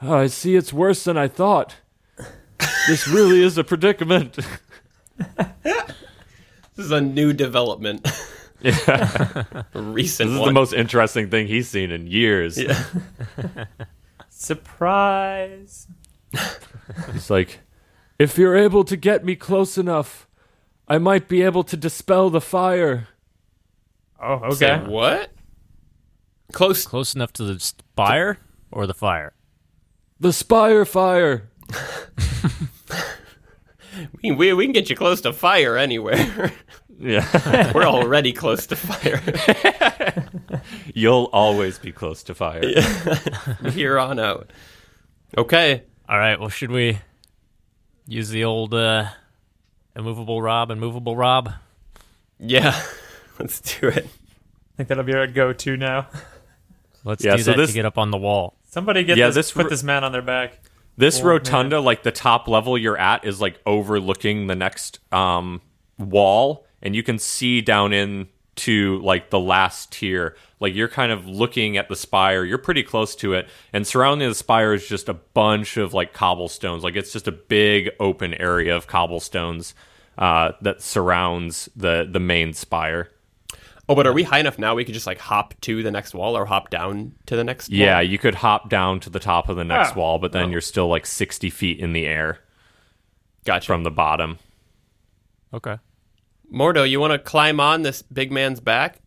oh, 0.00 0.14
I 0.14 0.26
see 0.28 0.54
it's 0.54 0.72
worse 0.72 1.02
than 1.04 1.16
I 1.16 1.26
thought 1.26 1.76
this 2.86 3.08
really 3.08 3.42
is 3.42 3.58
a 3.58 3.64
predicament. 3.64 4.38
This 6.74 6.86
is 6.86 6.92
a 6.92 7.00
new 7.00 7.32
development. 7.32 8.08
Yeah. 8.62 9.42
Recent 9.74 10.28
This 10.28 10.34
is 10.36 10.38
one. 10.38 10.46
the 10.46 10.52
most 10.52 10.72
interesting 10.72 11.28
thing 11.30 11.48
he's 11.48 11.68
seen 11.68 11.90
in 11.90 12.06
years. 12.06 12.56
Surprise. 14.28 15.88
It's 17.08 17.28
like, 17.28 17.58
if 18.20 18.38
you're 18.38 18.56
able 18.56 18.84
to 18.84 18.96
get 18.96 19.24
me 19.24 19.34
close 19.34 19.76
enough, 19.76 20.28
I 20.86 20.98
might 20.98 21.26
be 21.26 21.42
able 21.42 21.64
to 21.64 21.76
dispel 21.76 22.30
the 22.30 22.40
fire. 22.40 23.08
Oh, 24.22 24.50
Say 24.54 24.72
okay. 24.72 24.88
what? 24.88 25.32
Close. 26.52 26.86
Close 26.86 27.14
enough 27.14 27.32
to 27.34 27.44
the 27.44 27.58
spire 27.58 28.38
or 28.70 28.86
the 28.86 28.94
fire? 28.94 29.32
The 30.20 30.32
spire 30.32 30.84
fire. 30.84 31.48
We, 34.22 34.30
can- 34.30 34.38
we, 34.38 34.52
we 34.54 34.64
can 34.64 34.72
get 34.72 34.88
you 34.88 34.96
close 34.96 35.20
to 35.22 35.32
fire 35.32 35.76
anywhere. 35.76 36.52
Yeah. 36.98 37.72
We're 37.74 37.82
already 37.84 38.32
close 38.32 38.66
to 38.68 38.76
fire 38.76 39.20
You'll 40.94 41.28
always 41.32 41.76
be 41.76 41.90
close 41.90 42.22
to 42.24 42.34
fire. 42.34 42.62
here 43.72 43.98
on 43.98 44.20
out. 44.20 44.52
Okay. 45.36 45.82
All 46.08 46.16
right. 46.18 46.38
Well, 46.38 46.48
should 46.48 46.70
we 46.70 47.00
use 48.06 48.28
the 48.28 48.44
old 48.44 48.72
uh, 48.72 49.06
immovable 49.96 50.40
Rob 50.40 50.70
and 50.70 50.80
movable 50.80 51.16
Rob? 51.16 51.50
Yeah. 52.38 52.80
Let's 53.42 53.60
do 53.80 53.88
it. 53.88 54.06
I 54.06 54.76
think 54.76 54.88
that'll 54.88 55.04
be 55.04 55.14
our 55.14 55.26
go-to 55.26 55.76
now. 55.76 56.06
Let's 57.04 57.22
Yeah, 57.24 57.36
do 57.36 57.42
so 57.42 57.50
that 57.50 57.56
this- 57.58 57.70
to 57.70 57.74
get 57.74 57.84
up 57.84 57.98
on 57.98 58.10
the 58.10 58.16
wall. 58.18 58.54
Somebody 58.70 59.04
get 59.04 59.18
Yeah, 59.18 59.26
this, 59.26 59.34
this 59.34 59.52
put 59.52 59.64
r- 59.64 59.70
this 59.70 59.82
man 59.82 60.02
on 60.04 60.12
their 60.12 60.22
back. 60.22 60.58
This 60.96 61.20
Oh, 61.20 61.24
rotunda, 61.24 61.80
like 61.80 62.02
the 62.04 62.12
top 62.12 62.48
level 62.48 62.78
you're 62.78 62.96
at, 62.96 63.24
is 63.24 63.40
like 63.40 63.58
overlooking 63.66 64.46
the 64.46 64.54
next 64.54 65.00
um, 65.12 65.60
wall, 65.98 66.66
and 66.80 66.94
you 66.96 67.02
can 67.02 67.18
see 67.18 67.60
down 67.60 67.92
into 67.92 68.98
like 69.02 69.28
the 69.30 69.40
last 69.40 69.92
tier. 69.92 70.36
Like 70.60 70.74
you're 70.74 70.88
kind 70.88 71.10
of 71.12 71.26
looking 71.26 71.76
at 71.76 71.88
the 71.88 71.96
spire. 71.96 72.44
You're 72.44 72.56
pretty 72.58 72.82
close 72.82 73.14
to 73.16 73.32
it, 73.34 73.48
and 73.72 73.86
surrounding 73.86 74.28
the 74.28 74.34
spire 74.34 74.72
is 74.74 74.86
just 74.86 75.08
a 75.08 75.14
bunch 75.14 75.76
of 75.76 75.92
like 75.92 76.12
cobblestones. 76.14 76.82
Like 76.84 76.94
it's 76.96 77.12
just 77.12 77.26
a 77.28 77.32
big 77.32 77.90
open 77.98 78.32
area 78.34 78.74
of 78.76 78.86
cobblestones 78.86 79.74
uh, 80.18 80.52
that 80.62 80.80
surrounds 80.82 81.68
the 81.76 82.06
the 82.10 82.20
main 82.20 82.52
spire. 82.52 83.10
Oh, 83.88 83.94
but 83.94 84.06
are 84.06 84.12
we 84.12 84.22
high 84.22 84.38
enough 84.38 84.58
now 84.58 84.74
we 84.74 84.84
could 84.84 84.94
just 84.94 85.06
like 85.06 85.18
hop 85.18 85.54
to 85.62 85.82
the 85.82 85.90
next 85.90 86.14
wall 86.14 86.36
or 86.36 86.46
hop 86.46 86.70
down 86.70 87.14
to 87.26 87.36
the 87.36 87.44
next 87.44 87.68
wall? 87.68 87.78
Yeah, 87.78 87.94
wall? 87.96 88.02
you 88.02 88.18
could 88.18 88.36
hop 88.36 88.70
down 88.70 89.00
to 89.00 89.10
the 89.10 89.18
top 89.18 89.48
of 89.48 89.56
the 89.56 89.64
next 89.64 89.92
Oh. 89.96 90.00
wall, 90.00 90.18
but 90.18 90.32
then 90.32 90.44
oh. 90.46 90.48
you're 90.50 90.60
still 90.60 90.88
like 90.88 91.04
60 91.04 91.50
feet 91.50 91.80
in 91.80 91.92
the 91.92 92.06
air 92.06 92.38
Gotcha. 93.44 93.66
from 93.66 93.82
the 93.82 93.90
bottom. 93.90 94.38
Okay. 95.52 95.78
Mordo, 96.52 96.88
you 96.88 97.00
want 97.00 97.12
to 97.12 97.18
climb 97.18 97.58
on 97.60 97.82
this 97.82 98.02
big 98.02 98.30
man's 98.30 98.60
back? 98.60 99.00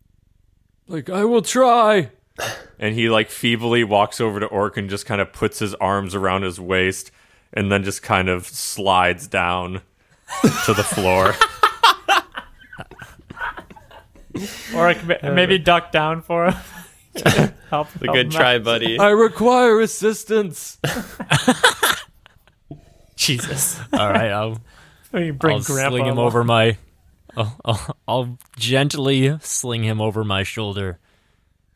Like, 0.88 1.10
I 1.10 1.24
will 1.26 1.42
try. 1.42 2.12
And 2.78 2.94
he 2.94 3.08
like 3.08 3.30
feebly 3.30 3.86
walks 3.86 4.20
over 4.20 4.42
to 4.42 4.46
Orc 4.48 4.76
and 4.76 4.90
just 4.90 5.06
kind 5.06 5.22
of 5.22 5.32
puts 5.32 5.60
his 5.60 5.74
arms 5.76 6.14
around 6.14 6.42
his 6.42 6.60
waist 6.60 7.10
and 7.54 7.72
then 7.72 7.86
just 7.86 8.04
kind 8.04 8.28
of 8.28 8.46
slides 8.46 9.28
down 9.28 9.80
to 10.66 10.74
the 10.74 10.84
floor. 10.84 11.34
or 14.76 14.88
I 14.88 14.94
could 14.94 15.20
maybe 15.34 15.58
duck 15.58 15.92
down 15.92 16.22
for 16.22 16.52
him. 16.52 16.56
help, 17.70 17.90
The 17.94 18.08
good 18.08 18.32
try, 18.32 18.60
buddy. 18.60 19.00
I 19.00 19.10
require 19.10 19.80
assistance. 19.82 20.78
Jesus. 23.16 23.80
All 23.94 24.10
right, 24.12 24.32
I'll, 24.32 24.60
We 25.14 25.32
bring 25.32 25.58
I'll 25.58 25.64
Grandpa 25.64 25.90
sling 25.92 26.06
him 26.06 26.18
along. 26.18 26.28
over 26.28 26.44
my. 26.44 26.78
I'll, 27.38 27.58
I'll, 27.66 27.98
I'll 28.08 28.38
gently 28.58 29.38
sling 29.42 29.84
him 29.84 30.02
over 30.02 30.24
my 30.24 30.44
shoulder. 30.44 31.00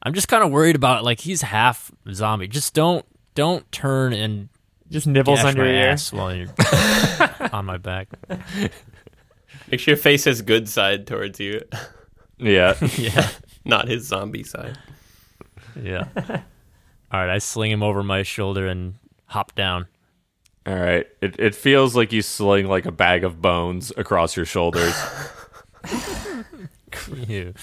I'm 0.03 0.13
just 0.13 0.27
kind 0.27 0.43
of 0.43 0.51
worried 0.51 0.75
about 0.75 1.03
like 1.03 1.21
he's 1.21 1.41
half 1.41 1.91
zombie. 2.13 2.47
Just 2.47 2.73
don't 2.73 3.05
don't 3.35 3.69
turn 3.71 4.13
and 4.13 4.49
Just 4.89 5.07
nibbles 5.07 5.43
on 5.43 5.55
your 5.55 5.65
ear. 5.65 5.89
ass 5.89 6.13
while 6.13 6.33
you're 6.33 6.47
on 7.53 7.65
my 7.65 7.77
back. 7.77 8.07
Make 9.69 9.79
sure 9.81 9.93
your 9.93 9.97
face 9.97 10.23
his 10.23 10.41
good 10.41 10.69
side 10.69 11.05
towards 11.07 11.39
you, 11.39 11.61
Yeah. 12.39 12.75
Yeah, 12.97 13.29
not 13.65 13.87
his 13.87 14.07
zombie 14.07 14.43
side. 14.43 14.77
yeah. 15.81 16.07
All 17.11 17.19
right, 17.19 17.29
I 17.29 17.37
sling 17.39 17.71
him 17.71 17.83
over 17.83 18.03
my 18.03 18.23
shoulder 18.23 18.67
and 18.67 18.95
hop 19.25 19.55
down. 19.55 19.87
All 20.65 20.75
right. 20.75 21.07
It 21.21 21.39
it 21.39 21.55
feels 21.55 21.95
like 21.95 22.11
you 22.11 22.21
sling 22.21 22.67
like 22.67 22.85
a 22.85 22.91
bag 22.91 23.23
of 23.23 23.41
bones 23.41 23.91
across 23.97 24.35
your 24.37 24.45
shoulders. 24.45 24.93
Ew. 27.27 27.53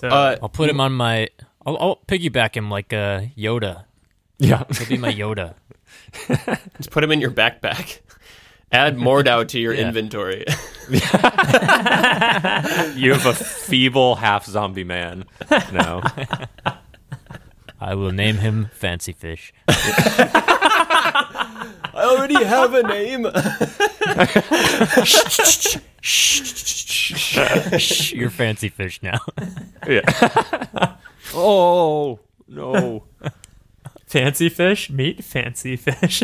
So, 0.00 0.08
Uh, 0.08 0.36
I'll 0.42 0.48
put 0.48 0.68
him 0.70 0.80
on 0.80 0.92
my. 0.92 1.28
I'll, 1.64 1.76
I'll 1.78 1.96
piggyback 2.06 2.54
him 2.56 2.70
like 2.70 2.92
a 2.92 3.30
Yoda. 3.36 3.84
yeah. 4.38 4.64
He'll 4.78 4.88
be 4.88 4.96
my 4.98 5.12
Yoda. 5.12 5.54
just 6.76 6.90
put 6.90 7.02
him 7.02 7.10
in 7.12 7.20
your 7.20 7.30
backpack. 7.30 8.00
Add 8.72 8.96
Mordo 8.96 9.46
to 9.48 9.60
your 9.60 9.74
Yeah. 9.74 9.88
inventory. 9.88 10.44
You 12.96 13.12
have 13.12 13.26
a 13.26 13.34
feeble 13.34 14.14
half 14.16 14.46
zombie 14.46 14.84
man 14.84 15.24
now. 15.72 16.00
I 17.80 17.94
will 17.96 18.12
name 18.12 18.36
him 18.36 18.70
Fancy 18.72 19.12
Fish. 19.12 19.52
I 19.68 21.72
already 21.96 22.42
have 22.44 22.72
a 22.74 22.82
name. 22.84 23.26
Shh, 26.02 28.12
you're 28.12 28.30
Fancy 28.30 28.68
Fish 28.68 29.02
now. 29.02 29.18
Yeah. 29.88 30.02
oh 31.34 32.20
no. 32.46 33.02
fancy 34.06 34.48
fish, 34.48 34.88
meet 34.88 35.24
fancy 35.24 35.74
fish. 35.76 36.22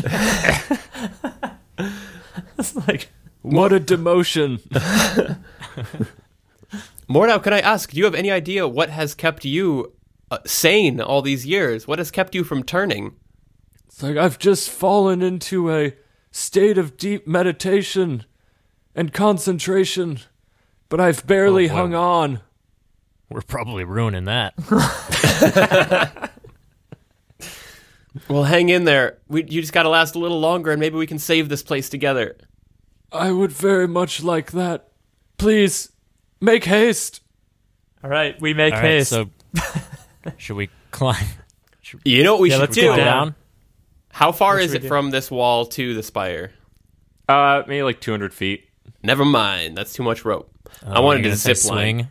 it's 2.58 2.74
like 2.88 3.08
What 3.42 3.72
a 3.72 3.80
demotion. 3.80 4.60
Mordo, 7.08 7.42
can 7.42 7.52
I 7.52 7.60
ask, 7.60 7.90
do 7.90 7.98
you 7.98 8.04
have 8.04 8.14
any 8.14 8.30
idea 8.30 8.66
what 8.66 8.88
has 8.90 9.14
kept 9.14 9.44
you 9.44 9.92
uh, 10.30 10.38
sane 10.46 11.00
all 11.00 11.20
these 11.20 11.44
years? 11.44 11.86
What 11.86 11.98
has 11.98 12.10
kept 12.10 12.34
you 12.34 12.44
from 12.44 12.62
turning? 12.62 13.14
It's 13.86 14.02
like 14.02 14.16
I've 14.16 14.38
just 14.38 14.70
fallen 14.70 15.20
into 15.20 15.70
a 15.70 15.94
state 16.30 16.78
of 16.78 16.96
deep 16.96 17.26
meditation 17.26 18.24
and 18.94 19.12
concentration, 19.12 20.20
but 20.88 21.00
I've 21.00 21.26
barely 21.26 21.66
Oh, 21.66 21.68
boy. 21.68 21.74
hung 21.76 21.94
on. 21.94 22.40
We're 23.28 23.42
probably 23.42 23.84
ruining 23.84 24.24
that. 24.26 24.54
Well, 28.28 28.44
hang 28.44 28.68
in 28.68 28.84
there. 28.84 29.18
We, 29.28 29.44
you 29.44 29.60
just 29.60 29.72
got 29.72 29.82
to 29.84 29.88
last 29.88 30.14
a 30.14 30.18
little 30.18 30.40
longer, 30.40 30.70
and 30.70 30.80
maybe 30.80 30.96
we 30.96 31.06
can 31.06 31.18
save 31.18 31.48
this 31.48 31.62
place 31.62 31.88
together. 31.88 32.36
I 33.12 33.30
would 33.32 33.52
very 33.52 33.86
much 33.88 34.22
like 34.22 34.52
that. 34.52 34.88
Please, 35.38 35.90
make 36.40 36.64
haste. 36.64 37.20
all 38.02 38.10
right, 38.10 38.40
we 38.40 38.54
make 38.54 38.72
All 38.74 38.80
right, 38.80 38.88
haste. 39.04 39.10
so 39.10 39.28
should 40.38 40.56
we 40.56 40.70
climb? 40.92 41.24
You 42.04 42.22
know 42.22 42.32
what 42.34 42.40
we 42.42 42.48
Yeah, 42.50 42.56
should 42.56 42.60
let's 42.60 42.74
do? 42.74 42.80
go 42.82 42.90
Go 42.92 42.96
down. 42.96 43.06
down. 43.06 43.34
How 44.12 44.32
far 44.32 44.54
What 44.54 44.62
is 44.64 44.72
it 44.74 44.82
do? 44.82 44.88
from 44.88 45.10
this 45.10 45.30
wall 45.30 45.66
to 45.66 45.94
the 45.94 46.02
spire? 46.02 46.52
Uh, 47.28 47.62
maybe 47.66 47.82
like 47.82 48.00
200 48.00 48.32
feet. 48.32 48.68
Never 49.02 49.24
mind. 49.24 49.76
That's 49.76 49.92
too 49.92 50.02
much 50.02 50.24
rope. 50.24 50.50
I 50.86 50.96
Oh, 50.98 51.02
wanted 51.02 51.24
you're 51.24 51.34
to 51.34 51.42
gonna 51.42 51.54
zip 51.56 51.70
line. 51.70 51.76
swing. 51.98 52.10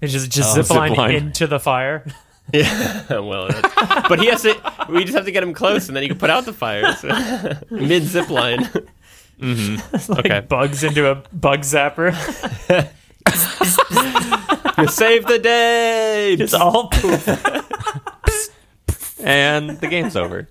It's 0.00 0.12
just 0.12 0.30
just 0.30 0.56
Oh, 0.56 0.62
zip 0.62 0.70
line 0.76 0.90
zip 0.90 0.98
line. 0.98 1.14
into 1.14 1.46
the 1.46 1.60
fire. 1.60 2.04
Yeah, 2.52 3.18
well, 3.18 3.48
that's, 3.48 4.08
but 4.08 4.20
he 4.20 4.26
has 4.26 4.42
to. 4.42 4.54
We 4.88 5.04
just 5.04 5.14
have 5.16 5.24
to 5.26 5.32
get 5.32 5.42
him 5.42 5.52
close, 5.54 5.88
and 5.88 5.96
then 5.96 6.02
you 6.02 6.08
can 6.10 6.18
put 6.18 6.30
out 6.30 6.44
the 6.44 6.52
fires 6.52 7.02
Mid 7.70 8.04
zip 8.04 8.30
line. 8.30 8.64
Mm-hmm. 9.40 9.76
It's 9.94 10.08
like 10.08 10.24
Okay. 10.26 10.40
bugs 10.40 10.82
into 10.84 11.10
a 11.10 11.16
bug 11.32 11.60
zapper. 11.60 12.12
You 14.78 14.88
save 14.88 15.26
the 15.26 15.38
day. 15.38 16.34
It's 16.34 16.54
all 16.54 16.88
poof. 16.88 17.26
And 19.20 19.70
the 19.80 19.88
game's 19.88 20.16
over. 20.16 20.48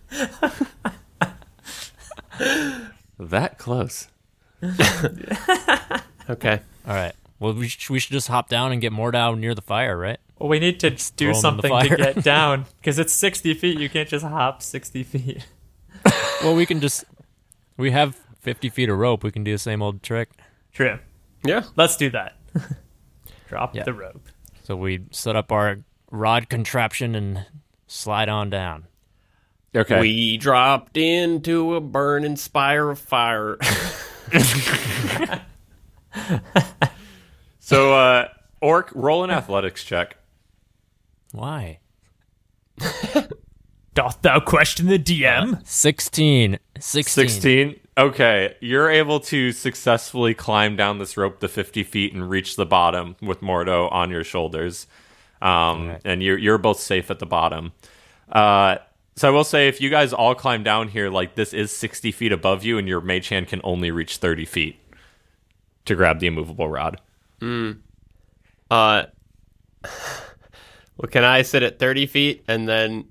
that 3.20 3.58
close. 3.58 4.08
okay. 6.30 6.62
All 6.88 6.94
right. 6.96 7.14
Well, 7.40 7.54
we 7.54 7.68
should, 7.68 7.90
we 7.90 8.00
should 8.00 8.12
just 8.14 8.28
hop 8.28 8.50
down 8.50 8.72
and 8.72 8.82
get 8.82 8.92
more 8.92 9.12
down 9.12 9.40
near 9.40 9.54
the 9.56 9.62
fire, 9.62 9.98
right? 9.98 10.20
Well, 10.40 10.50
we 10.50 10.60
need 10.60 10.80
to 10.82 10.90
do 11.16 11.34
something 11.34 11.72
to 11.72 11.96
get 11.96 12.24
down 12.24 12.66
because 12.82 13.00
it's 13.00 13.14
60 13.14 13.54
feet. 13.54 13.80
You 13.80 13.90
can't 13.90 14.10
just 14.10 14.26
hop 14.26 14.62
60 14.62 15.04
feet. 15.04 15.46
Well, 16.44 16.54
we 16.56 16.66
can 16.68 16.82
just. 16.82 17.06
We 17.78 17.90
have 17.92 18.16
50 18.42 18.70
feet 18.70 18.90
of 18.90 18.98
rope. 19.00 19.24
We 19.24 19.32
can 19.32 19.44
do 19.44 19.54
the 19.54 19.58
same 19.58 19.82
old 19.82 20.04
trick. 20.04 20.30
True. 20.74 21.00
Yeah. 21.44 21.64
Let's 21.76 21.98
do 21.98 22.10
that. 22.12 22.36
Drop 23.50 23.74
Yeah. 23.74 23.84
the 23.84 23.94
rope. 23.94 24.22
So 24.64 24.76
we 24.76 25.06
set 25.12 25.36
up 25.36 25.52
our 25.52 25.80
rod 26.12 26.50
contraption 26.50 27.16
and 27.16 27.46
slide 27.88 28.30
on 28.30 28.50
down. 28.52 28.86
Okay. 29.76 30.00
We 30.00 30.38
dropped 30.38 30.98
into 30.98 31.74
a 31.76 31.82
burning 31.82 32.36
spire 32.36 32.92
of 32.92 33.00
fire. 33.00 33.58
so, 37.60 37.94
uh, 37.94 38.28
Orc, 38.62 38.92
roll 38.94 39.24
an 39.24 39.32
athletics 39.32 39.84
check. 39.84 40.18
Why? 41.36 41.80
Doth 43.94 44.22
thou 44.22 44.40
question 44.42 44.88
the 44.88 45.00
DM? 45.00 45.66
16. 45.66 46.60
16. 46.80 47.30
16. 47.30 47.80
Okay. 47.98 48.56
You're 48.60 48.90
able 48.90 49.20
to 49.22 49.52
successfully 49.54 50.34
climb 50.34 50.76
down 50.76 51.00
this 51.00 51.16
rope 51.16 51.40
the 51.40 51.48
50 51.48 51.84
feet 51.84 52.14
and 52.14 52.30
reach 52.30 52.56
the 52.58 52.66
bottom 52.66 53.16
with 53.22 53.42
Mordo 53.42 53.90
on 53.92 54.10
your 54.12 54.24
shoulders. 54.24 54.88
Um, 55.42 55.96
And 56.04 56.22
you're, 56.22 56.38
you're 56.38 56.58
both 56.58 56.80
safe 56.80 57.10
at 57.10 57.20
the 57.20 57.26
bottom. 57.26 57.72
Uh, 58.30 58.78
so 59.16 59.30
I 59.30 59.32
will 59.32 59.46
say, 59.46 59.70
if 59.70 59.80
you 59.80 59.90
guys 59.90 60.12
all 60.12 60.36
climb 60.36 60.64
down 60.64 60.90
here, 60.90 61.10
like 61.10 61.36
this 61.36 61.54
is 61.54 61.76
60 61.76 62.12
feet 62.12 62.34
above 62.34 62.66
you, 62.66 62.78
and 62.78 62.88
your 62.88 63.00
mage 63.00 63.30
hand 63.30 63.48
can 63.48 63.62
only 63.64 63.92
reach 63.92 64.18
30 64.18 64.44
feet 64.46 64.78
to 65.86 65.96
grab 65.96 66.20
the 66.20 66.28
immovable 66.28 66.68
rod. 66.68 67.00
Uh, 68.70 69.04
well, 70.98 71.10
can 71.10 71.24
I 71.24 71.42
sit 71.42 71.64
at 71.64 71.80
30 71.80 72.06
feet 72.06 72.44
and 72.48 72.68
then 72.68 73.06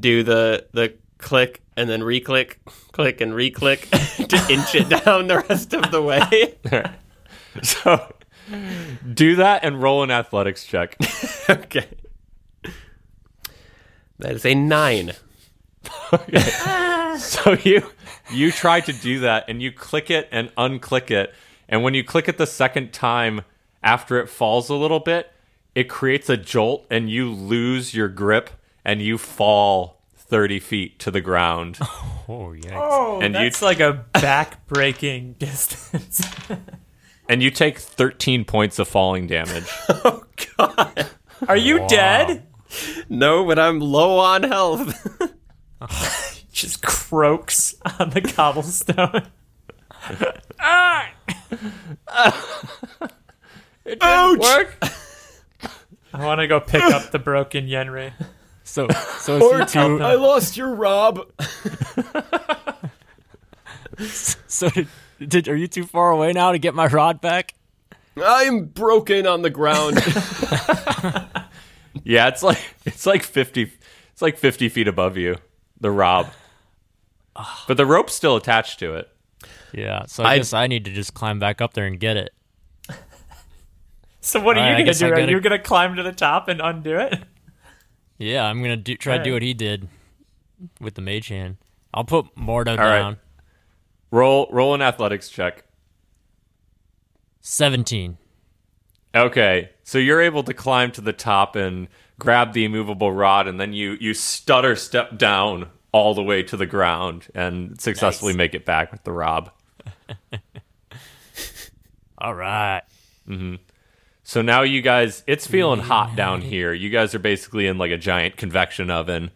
do 0.00 0.22
the 0.22 0.66
the 0.72 0.94
click 1.18 1.62
and 1.76 1.88
then 1.88 2.02
re-click, 2.02 2.60
click 2.92 3.20
and 3.20 3.34
re-click 3.34 3.88
to 3.90 4.46
inch 4.50 4.74
it 4.74 4.88
down 5.04 5.26
the 5.26 5.44
rest 5.48 5.74
of 5.74 5.90
the 5.90 6.02
way? 6.02 6.58
So 7.62 8.14
do 9.14 9.36
that 9.36 9.64
and 9.64 9.82
roll 9.82 10.02
an 10.02 10.10
athletics 10.10 10.66
check. 10.66 10.96
okay. 11.50 11.88
That 14.18 14.32
is 14.32 14.44
a 14.44 14.54
nine. 14.54 15.12
So 17.18 17.52
you 17.64 17.90
you 18.30 18.52
try 18.52 18.80
to 18.80 18.92
do 18.92 19.20
that 19.20 19.46
and 19.48 19.62
you 19.62 19.72
click 19.72 20.10
it 20.10 20.28
and 20.30 20.54
unclick 20.56 21.10
it 21.10 21.34
and 21.68 21.82
when 21.82 21.94
you 21.94 22.04
click 22.04 22.28
it 22.28 22.38
the 22.38 22.46
second 22.46 22.92
time 22.92 23.42
after 23.82 24.18
it 24.20 24.28
falls 24.28 24.68
a 24.68 24.74
little 24.74 25.00
bit 25.00 25.32
it 25.76 25.88
creates 25.88 26.28
a 26.28 26.36
jolt 26.36 26.86
and 26.90 27.08
you 27.08 27.30
lose 27.30 27.94
your 27.94 28.08
grip 28.08 28.50
and 28.84 29.00
you 29.00 29.16
fall 29.18 30.02
30 30.16 30.58
feet 30.58 30.98
to 30.98 31.10
the 31.12 31.20
ground 31.20 31.78
Oh, 32.28 32.50
yeah. 32.52 32.76
Oh, 32.76 33.20
And 33.20 33.34
you- 33.34 33.40
that's 33.42 33.62
like 33.62 33.78
a 33.78 34.04
back-breaking 34.14 35.34
distance. 35.38 36.20
and 37.28 37.40
you 37.40 37.52
take 37.52 37.78
13 37.78 38.44
points 38.44 38.80
of 38.80 38.88
falling 38.88 39.28
damage. 39.28 39.68
Oh, 39.88 40.24
God. 40.58 41.06
Are 41.46 41.56
you 41.56 41.86
dead? 41.86 42.44
No, 43.08 43.44
but 43.46 43.60
I'm 43.60 43.78
low 43.78 44.18
on 44.18 44.42
health. 44.42 45.06
Just 46.50 46.82
croaks 46.82 47.76
on 48.00 48.10
the 48.10 48.22
cobblestone. 48.22 49.28
Ah! 50.58 51.08
It 53.84 54.00
didn't 54.00 54.38
work. 54.40 54.78
I 56.16 56.24
want 56.24 56.40
to 56.40 56.46
go 56.46 56.60
pick 56.60 56.82
up 56.82 57.10
the 57.10 57.18
broken 57.18 57.66
Yenri. 57.66 58.12
So, 58.64 58.88
so 59.18 59.36
it's 59.56 59.74
you 59.74 59.82
two. 59.82 60.02
I 60.02 60.14
lost 60.14 60.56
your 60.56 60.74
Rob. 60.74 61.20
So 64.46 64.68
did, 64.68 64.88
did, 65.26 65.48
are 65.48 65.56
you 65.56 65.68
too 65.68 65.86
far 65.86 66.10
away 66.10 66.34
now 66.34 66.52
to 66.52 66.58
get 66.58 66.74
my 66.74 66.86
rod 66.86 67.22
back? 67.22 67.54
I'm 68.22 68.66
broken 68.66 69.26
on 69.26 69.40
the 69.40 69.48
ground. 69.48 69.96
Yeah, 72.04 72.28
it's 72.28 72.42
like 72.42 72.58
it's 72.84 73.06
like 73.06 73.22
fifty. 73.22 73.72
It's 74.12 74.22
like 74.22 74.38
fifty 74.38 74.68
feet 74.68 74.86
above 74.86 75.16
you. 75.16 75.36
The 75.80 75.90
rob, 75.90 76.28
ah. 77.34 77.64
but 77.66 77.76
the 77.76 77.86
rope's 77.86 78.14
still 78.14 78.36
attached 78.36 78.78
to 78.80 78.94
it. 78.94 79.08
Yeah, 79.72 80.04
so 80.06 80.22
I, 80.22 80.32
I- 80.32 80.36
guess 80.36 80.52
I 80.52 80.66
need 80.68 80.84
to 80.84 80.92
just 80.92 81.14
climb 81.14 81.40
back 81.40 81.60
up 81.60 81.74
there 81.74 81.86
and 81.86 81.98
get 81.98 82.16
it. 82.16 82.30
So 84.26 84.40
what 84.40 84.56
are 84.56 84.60
Alright, 84.60 84.74
I 84.74 84.78
you 84.80 84.84
gonna 84.86 84.98
do? 84.98 85.06
Are 85.06 85.10
gotta- 85.16 85.30
you 85.30 85.40
gonna 85.40 85.58
climb 85.60 85.94
to 85.94 86.02
the 86.02 86.10
top 86.10 86.48
and 86.48 86.60
undo 86.60 86.98
it? 86.98 87.14
Yeah, 88.18 88.44
I'm 88.44 88.60
gonna 88.60 88.76
do, 88.76 88.96
try 88.96 89.18
to 89.18 89.22
do 89.22 89.32
what 89.34 89.42
he 89.42 89.54
did 89.54 89.86
with 90.80 90.94
the 90.94 91.00
mage 91.00 91.28
hand. 91.28 91.58
I'll 91.94 92.02
put 92.04 92.34
Mordo 92.34 92.76
right. 92.76 92.98
down. 92.98 93.18
Roll 94.10 94.48
roll 94.50 94.74
an 94.74 94.82
athletics 94.82 95.28
check. 95.28 95.64
Seventeen. 97.40 98.18
Okay, 99.14 99.70
so 99.84 99.98
you're 99.98 100.20
able 100.20 100.42
to 100.42 100.52
climb 100.52 100.90
to 100.92 101.00
the 101.00 101.12
top 101.12 101.54
and 101.54 101.86
grab 102.18 102.52
the 102.52 102.64
immovable 102.64 103.12
rod, 103.12 103.46
and 103.46 103.60
then 103.60 103.72
you 103.72 103.96
you 104.00 104.12
stutter 104.12 104.74
step 104.74 105.18
down 105.18 105.70
all 105.92 106.14
the 106.14 106.22
way 106.22 106.42
to 106.42 106.56
the 106.56 106.66
ground 106.66 107.28
and 107.32 107.80
successfully 107.80 108.32
Nice. 108.32 108.38
make 108.38 108.54
it 108.54 108.66
back 108.66 108.90
with 108.90 109.04
the 109.04 109.12
rob. 109.12 109.50
All 112.18 112.34
right. 112.34 112.82
Mm-hmm. 113.28 113.56
So 114.28 114.42
now 114.42 114.62
you 114.62 114.82
guys, 114.82 115.22
it's 115.28 115.46
feeling 115.46 115.78
hot 115.78 116.16
down 116.16 116.40
here. 116.40 116.72
You 116.72 116.90
guys 116.90 117.14
are 117.14 117.20
basically 117.20 117.68
in 117.68 117.78
like 117.78 117.92
a 117.92 117.96
giant 117.96 118.36
convection 118.36 118.90
oven, 118.90 119.30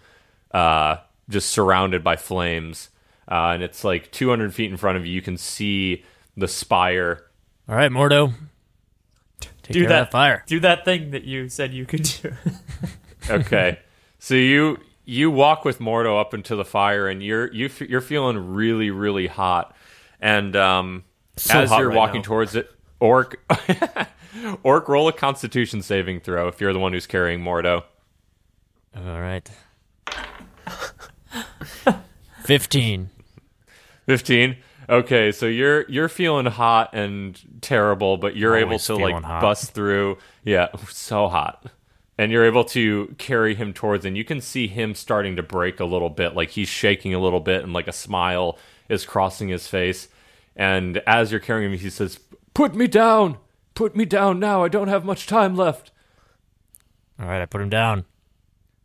uh, 0.51 0.97
just 1.29 1.51
surrounded 1.51 2.03
by 2.03 2.17
flames. 2.17 2.89
Uh, 3.31 3.53
and 3.55 3.62
it's 3.62 3.85
like 3.85 4.11
200 4.11 4.53
feet 4.53 4.69
in 4.69 4.77
front 4.77 4.99
of 4.99 5.07
you. 5.07 5.12
You 5.12 5.23
can 5.23 5.37
see 5.37 6.05
the 6.37 6.49
spire. 6.49 7.25
All 7.69 7.77
right, 7.77 7.93
Mordo. 7.93 8.33
Take 9.62 9.75
Do 9.75 9.81
care 9.83 9.89
that 9.91 10.01
of 10.01 10.07
that 10.07 10.11
fire. 10.11 10.43
Do 10.49 10.59
that 10.59 10.85
thing 10.85 11.12
that 11.12 11.23
you 11.23 11.49
said 11.49 11.73
you 11.73 11.87
could 11.87 12.03
do. 12.03 12.33
Okay, 13.29 13.79
so 14.19 14.35
you 14.35 14.79
you 15.05 15.31
walk 15.31 15.65
with 15.65 15.79
Mordo 15.79 16.19
up 16.19 16.33
into 16.35 16.57
the 16.57 16.65
fire, 16.65 17.07
and 17.07 17.23
you're 17.23 17.53
you 17.53 17.67
f- 17.67 17.83
you're 17.83 18.01
feeling 18.01 18.55
really 18.55 18.91
really 18.91 19.27
hot. 19.29 19.77
And 20.21 20.57
um, 20.57 21.05
So 21.37 21.61
as 21.61 21.69
hot 21.69 21.79
you're 21.79 21.91
right 21.91 21.97
walking 21.97 22.23
now. 22.23 22.27
towards 22.27 22.57
it, 22.57 22.71
Orc 22.99 23.39
Orc 24.62 24.89
roll 24.89 25.09
a 25.09 25.12
Constitution 25.12 25.82
saving 25.82 26.20
throw 26.20 26.48
if 26.48 26.61
you're 26.61 26.73
the 26.73 26.78
one 26.78 26.93
who's 26.93 27.07
carrying 27.07 27.40
Mordo. 27.40 27.85
All 28.97 29.20
right. 29.20 29.48
Fifteen. 32.44 33.11
15 34.07 34.57
okay 34.89 35.31
so 35.31 35.47
you're 35.47 35.89
you're 35.89 36.09
feeling 36.09 36.47
hot 36.47 36.90
and 36.93 37.40
terrible 37.61 38.16
but 38.16 38.35
you're 38.35 38.57
able 38.57 38.70
Always 38.70 38.86
to 38.86 38.94
like 38.94 39.11
feeling 39.11 39.23
hot. 39.23 39.40
bust 39.40 39.73
through 39.73 40.19
yeah 40.43 40.66
so 40.89 41.28
hot 41.28 41.66
and 42.19 42.32
you're 42.32 42.44
able 42.44 42.65
to 42.65 43.15
carry 43.19 43.55
him 43.55 43.73
towards 43.73 44.05
and 44.05 44.16
you 44.16 44.24
can 44.24 44.40
see 44.40 44.66
him 44.66 44.97
starting 44.97 45.36
to 45.36 45.44
break 45.44 45.78
a 45.78 45.85
little 45.85 46.11
bit 46.11 46.35
like 46.35 46.51
he's 46.51 46.69
shaking 46.69 47.15
a 47.15 47.20
little 47.20 47.39
bit 47.39 47.62
and 47.62 47.73
like 47.73 47.86
a 47.86 47.93
smile 47.93 48.59
is 48.89 49.05
crossing 49.07 49.48
his 49.48 49.69
face 49.69 50.09
and 50.57 50.98
as 51.07 51.31
you're 51.31 51.39
carrying 51.39 51.70
him 51.73 51.78
he 51.78 51.89
says 51.89 52.19
put 52.55 52.74
me 52.74 52.89
down 52.89 53.36
put 53.81 53.97
me 53.97 54.05
down 54.05 54.39
now. 54.39 54.62
I 54.62 54.69
don't 54.69 54.89
have 54.89 55.07
much 55.07 55.27
time 55.27 55.57
left. 55.57 55.90
All 57.19 57.27
right, 57.27 57.40
I 57.40 57.47
put 57.47 57.62
him 57.62 57.70
down. 57.70 58.05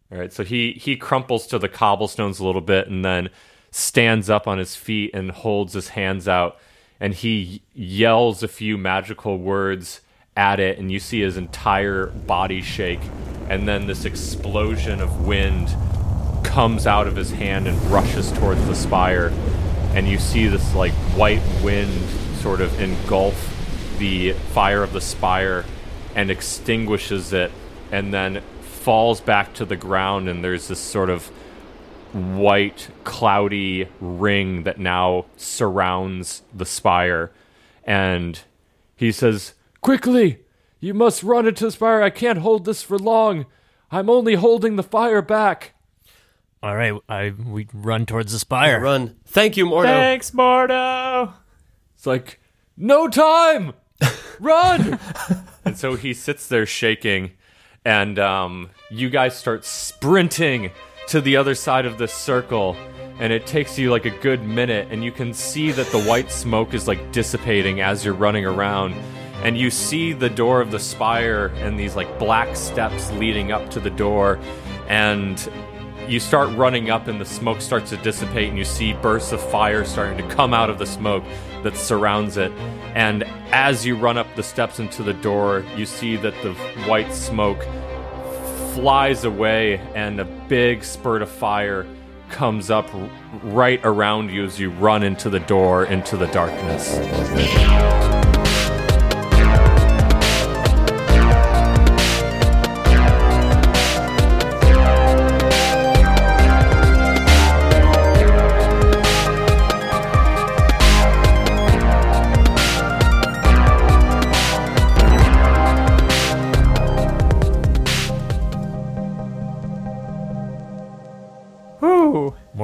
All 0.09 0.17
right, 0.17 0.31
so 0.31 0.45
he 0.45 0.72
he 0.72 0.95
crumples 0.95 1.47
to 1.47 1.59
the 1.59 1.67
cobblestones 1.67 2.39
a 2.39 2.45
little 2.45 2.61
bit 2.61 2.88
and 2.88 3.03
then 3.03 3.30
stands 3.72 4.30
up 4.30 4.47
on 4.47 4.57
his 4.57 4.77
feet 4.77 5.11
and 5.13 5.31
holds 5.31 5.73
his 5.73 5.89
hands 5.89 6.30
out. 6.30 6.57
And 6.97 7.13
he 7.13 7.61
yells 7.73 8.41
a 8.41 8.47
few 8.47 8.77
magical 8.77 9.38
words 9.38 9.99
at 10.38 10.61
it 10.61 10.80
and 10.80 10.89
you 10.89 11.01
see 11.01 11.19
his 11.19 11.35
entire 11.35 12.05
body 12.05 12.61
shake. 12.61 13.01
And 13.49 13.67
then 13.67 13.88
this 13.88 14.05
explosion 14.05 15.01
of 15.01 15.27
wind 15.27 15.76
comes 16.45 16.88
out 16.88 17.05
of 17.05 17.17
his 17.17 17.31
hand 17.31 17.67
and 17.67 17.77
rushes 17.91 18.31
towards 18.31 18.65
the 18.65 18.76
spire. 18.76 19.34
And 19.93 20.07
you 20.07 20.19
see 20.19 20.47
this 20.47 20.73
like 20.73 20.93
white 21.17 21.41
wind 21.61 21.91
sort 22.39 22.61
of 22.61 22.80
engulf 22.80 23.55
the 23.97 24.31
fire 24.53 24.84
of 24.84 24.93
the 24.93 25.01
spire 25.01 25.65
and 26.15 26.30
extinguishes 26.31 27.34
it 27.34 27.51
and 27.91 28.13
then 28.13 28.41
falls 28.61 29.22
back 29.22 29.53
to 29.55 29.65
the 29.65 29.76
ground 29.76 30.30
and 30.30 30.43
there's 30.43 30.67
this 30.67 30.80
sort 30.80 31.09
of 31.09 31.27
white 32.13 32.89
cloudy 33.03 33.88
ring 33.99 34.63
that 34.63 34.80
now 34.80 35.26
surrounds 35.35 36.43
the 36.53 36.65
spire 36.65 37.31
and 37.84 38.41
he 38.95 39.11
says 39.11 39.53
quickly 39.81 40.39
you 40.80 40.93
must 40.93 41.23
run 41.23 41.47
into 41.47 41.65
the 41.65 41.72
spire 41.72 42.01
i 42.01 42.09
can't 42.09 42.39
hold 42.39 42.63
this 42.65 42.81
for 42.81 42.97
long 42.97 43.45
i'm 43.91 44.09
only 44.09 44.35
holding 44.35 44.76
the 44.77 44.84
fire 44.84 45.22
back 45.22 45.73
All 46.63 46.76
right, 46.76 46.93
I 47.09 47.34
we 47.45 47.67
run 47.73 48.05
towards 48.05 48.31
the 48.31 48.39
spire. 48.39 48.80
Run. 48.80 49.17
Thank 49.26 49.55
you, 49.57 49.65
Mordo. 49.67 49.85
Thanks, 49.85 50.31
Mordo. 50.31 51.34
It's 51.95 52.07
like, 52.07 52.39
no 52.76 53.07
time! 53.07 53.73
Run! 54.39 54.99
and 55.65 55.77
so 55.77 55.95
he 55.95 56.13
sits 56.13 56.47
there 56.47 56.65
shaking, 56.65 57.31
and 57.84 58.19
um, 58.19 58.69
you 58.89 59.09
guys 59.09 59.35
start 59.35 59.65
sprinting 59.65 60.72
to 61.07 61.22
the 61.22 61.38
other 61.38 61.55
side 61.55 61.85
of 61.85 61.97
the 61.97 62.07
circle, 62.07 62.76
and 63.19 63.31
it 63.31 63.45
takes 63.45 63.77
you 63.77 63.91
like 63.91 64.05
a 64.05 64.09
good 64.19 64.43
minute, 64.43 64.88
and 64.91 65.03
you 65.03 65.11
can 65.11 65.34
see 65.34 65.72
that 65.72 65.88
the 65.88 66.01
white 66.03 66.31
smoke 66.31 66.73
is 66.73 66.88
like 66.88 67.11
dissipating 67.11 67.81
as 67.81 68.03
you're 68.03 68.13
running 68.13 68.45
around. 68.45 68.93
And 69.43 69.57
you 69.57 69.69
see 69.69 70.13
the 70.13 70.30
door 70.30 70.61
of 70.61 70.72
the 70.72 70.80
spire 70.80 71.47
and 71.57 71.77
these 71.77 71.95
like 71.95 72.17
black 72.17 72.55
steps 72.55 73.11
leading 73.11 73.51
up 73.51 73.69
to 73.72 73.80
the 73.80 73.91
door, 73.91 74.39
and 74.88 75.38
you 76.07 76.19
start 76.19 76.55
running 76.55 76.89
up 76.89 77.07
and 77.07 77.19
the 77.19 77.26
smoke 77.26 77.61
starts 77.61 77.89
to 77.89 77.97
dissipate 77.97 78.49
and 78.49 78.57
you 78.57 78.65
see 78.65 78.93
bursts 78.93 79.31
of 79.31 79.41
fire 79.49 79.84
starting 79.84 80.17
to 80.17 80.35
come 80.35 80.53
out 80.53 80.69
of 80.69 80.77
the 80.77 80.85
smoke 80.85 81.23
that 81.66 81.76
surrounds 81.76 82.38
it. 82.38 82.52
And 82.94 83.24
as 83.52 83.86
you 83.86 83.98
run 83.98 84.18
up 84.18 84.28
the 84.36 84.44
steps 84.44 84.80
into 84.80 85.02
the 85.02 85.14
door 85.14 85.66
you 85.76 85.86
see 85.86 86.16
that 86.18 86.34
the 86.44 86.54
white 86.88 87.12
smoke 87.12 87.64
flies 88.76 89.24
away 89.24 89.78
and 89.96 90.20
a 90.20 90.26
big 90.26 90.84
spurt 90.84 91.22
of 91.22 91.30
fire 91.30 91.88
comes 92.30 92.70
up 92.70 92.90
right 93.44 93.80
around 93.84 94.30
you 94.30 94.44
as 94.44 94.60
you 94.60 94.70
run 94.72 95.04
into 95.04 95.30
the 95.30 95.40
door 95.40 95.86
into 95.86 96.18
the 96.18 96.28
darkness 96.28 98.35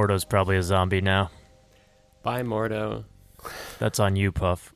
Mordo's 0.02 0.26
probably 0.26 0.58
a 0.58 0.64
zombie 0.64 1.02
now. 1.02 1.30
Bye, 2.24 2.42
Mordo. 2.42 3.04
That's 3.78 4.00
on 4.00 4.16
you, 4.16 4.32
Puff. 4.32 4.74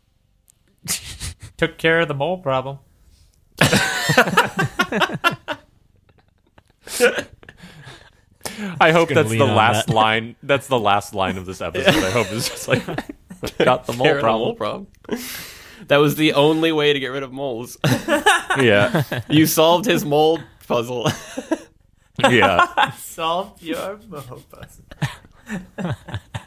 Took 1.57 1.77
care 1.77 2.01
of 2.01 2.07
the 2.07 2.13
mole 2.13 2.37
problem. 2.37 2.79
i 8.79 8.91
hope 8.91 9.09
that's 9.09 9.29
the 9.31 9.43
last 9.43 9.87
that. 9.87 9.93
line 9.93 10.35
that's 10.43 10.67
the 10.67 10.79
last 10.79 11.15
line 11.15 11.37
of 11.37 11.45
this 11.45 11.61
episode 11.61 12.03
i 12.03 12.11
hope 12.11 12.27
it's 12.31 12.47
just 12.47 12.67
like 12.67 12.85
got 13.57 13.85
the 13.85 13.93
mole 13.93 14.05
Care 14.05 14.17
of 14.17 14.21
the 14.21 14.27
mole 14.27 14.53
problem. 14.53 14.87
that 15.87 15.97
was 15.97 16.15
the 16.15 16.33
only 16.33 16.71
way 16.71 16.93
to 16.93 16.99
get 16.99 17.07
rid 17.07 17.23
of 17.23 17.33
moles. 17.33 17.77
yeah 18.59 19.21
you 19.29 19.45
solved 19.47 19.85
his 19.85 20.05
mole 20.05 20.39
puzzle. 20.67 21.09
Yeah 22.19 22.91
Solved 22.97 23.61
your 23.61 23.97
puzzle. 24.49 24.85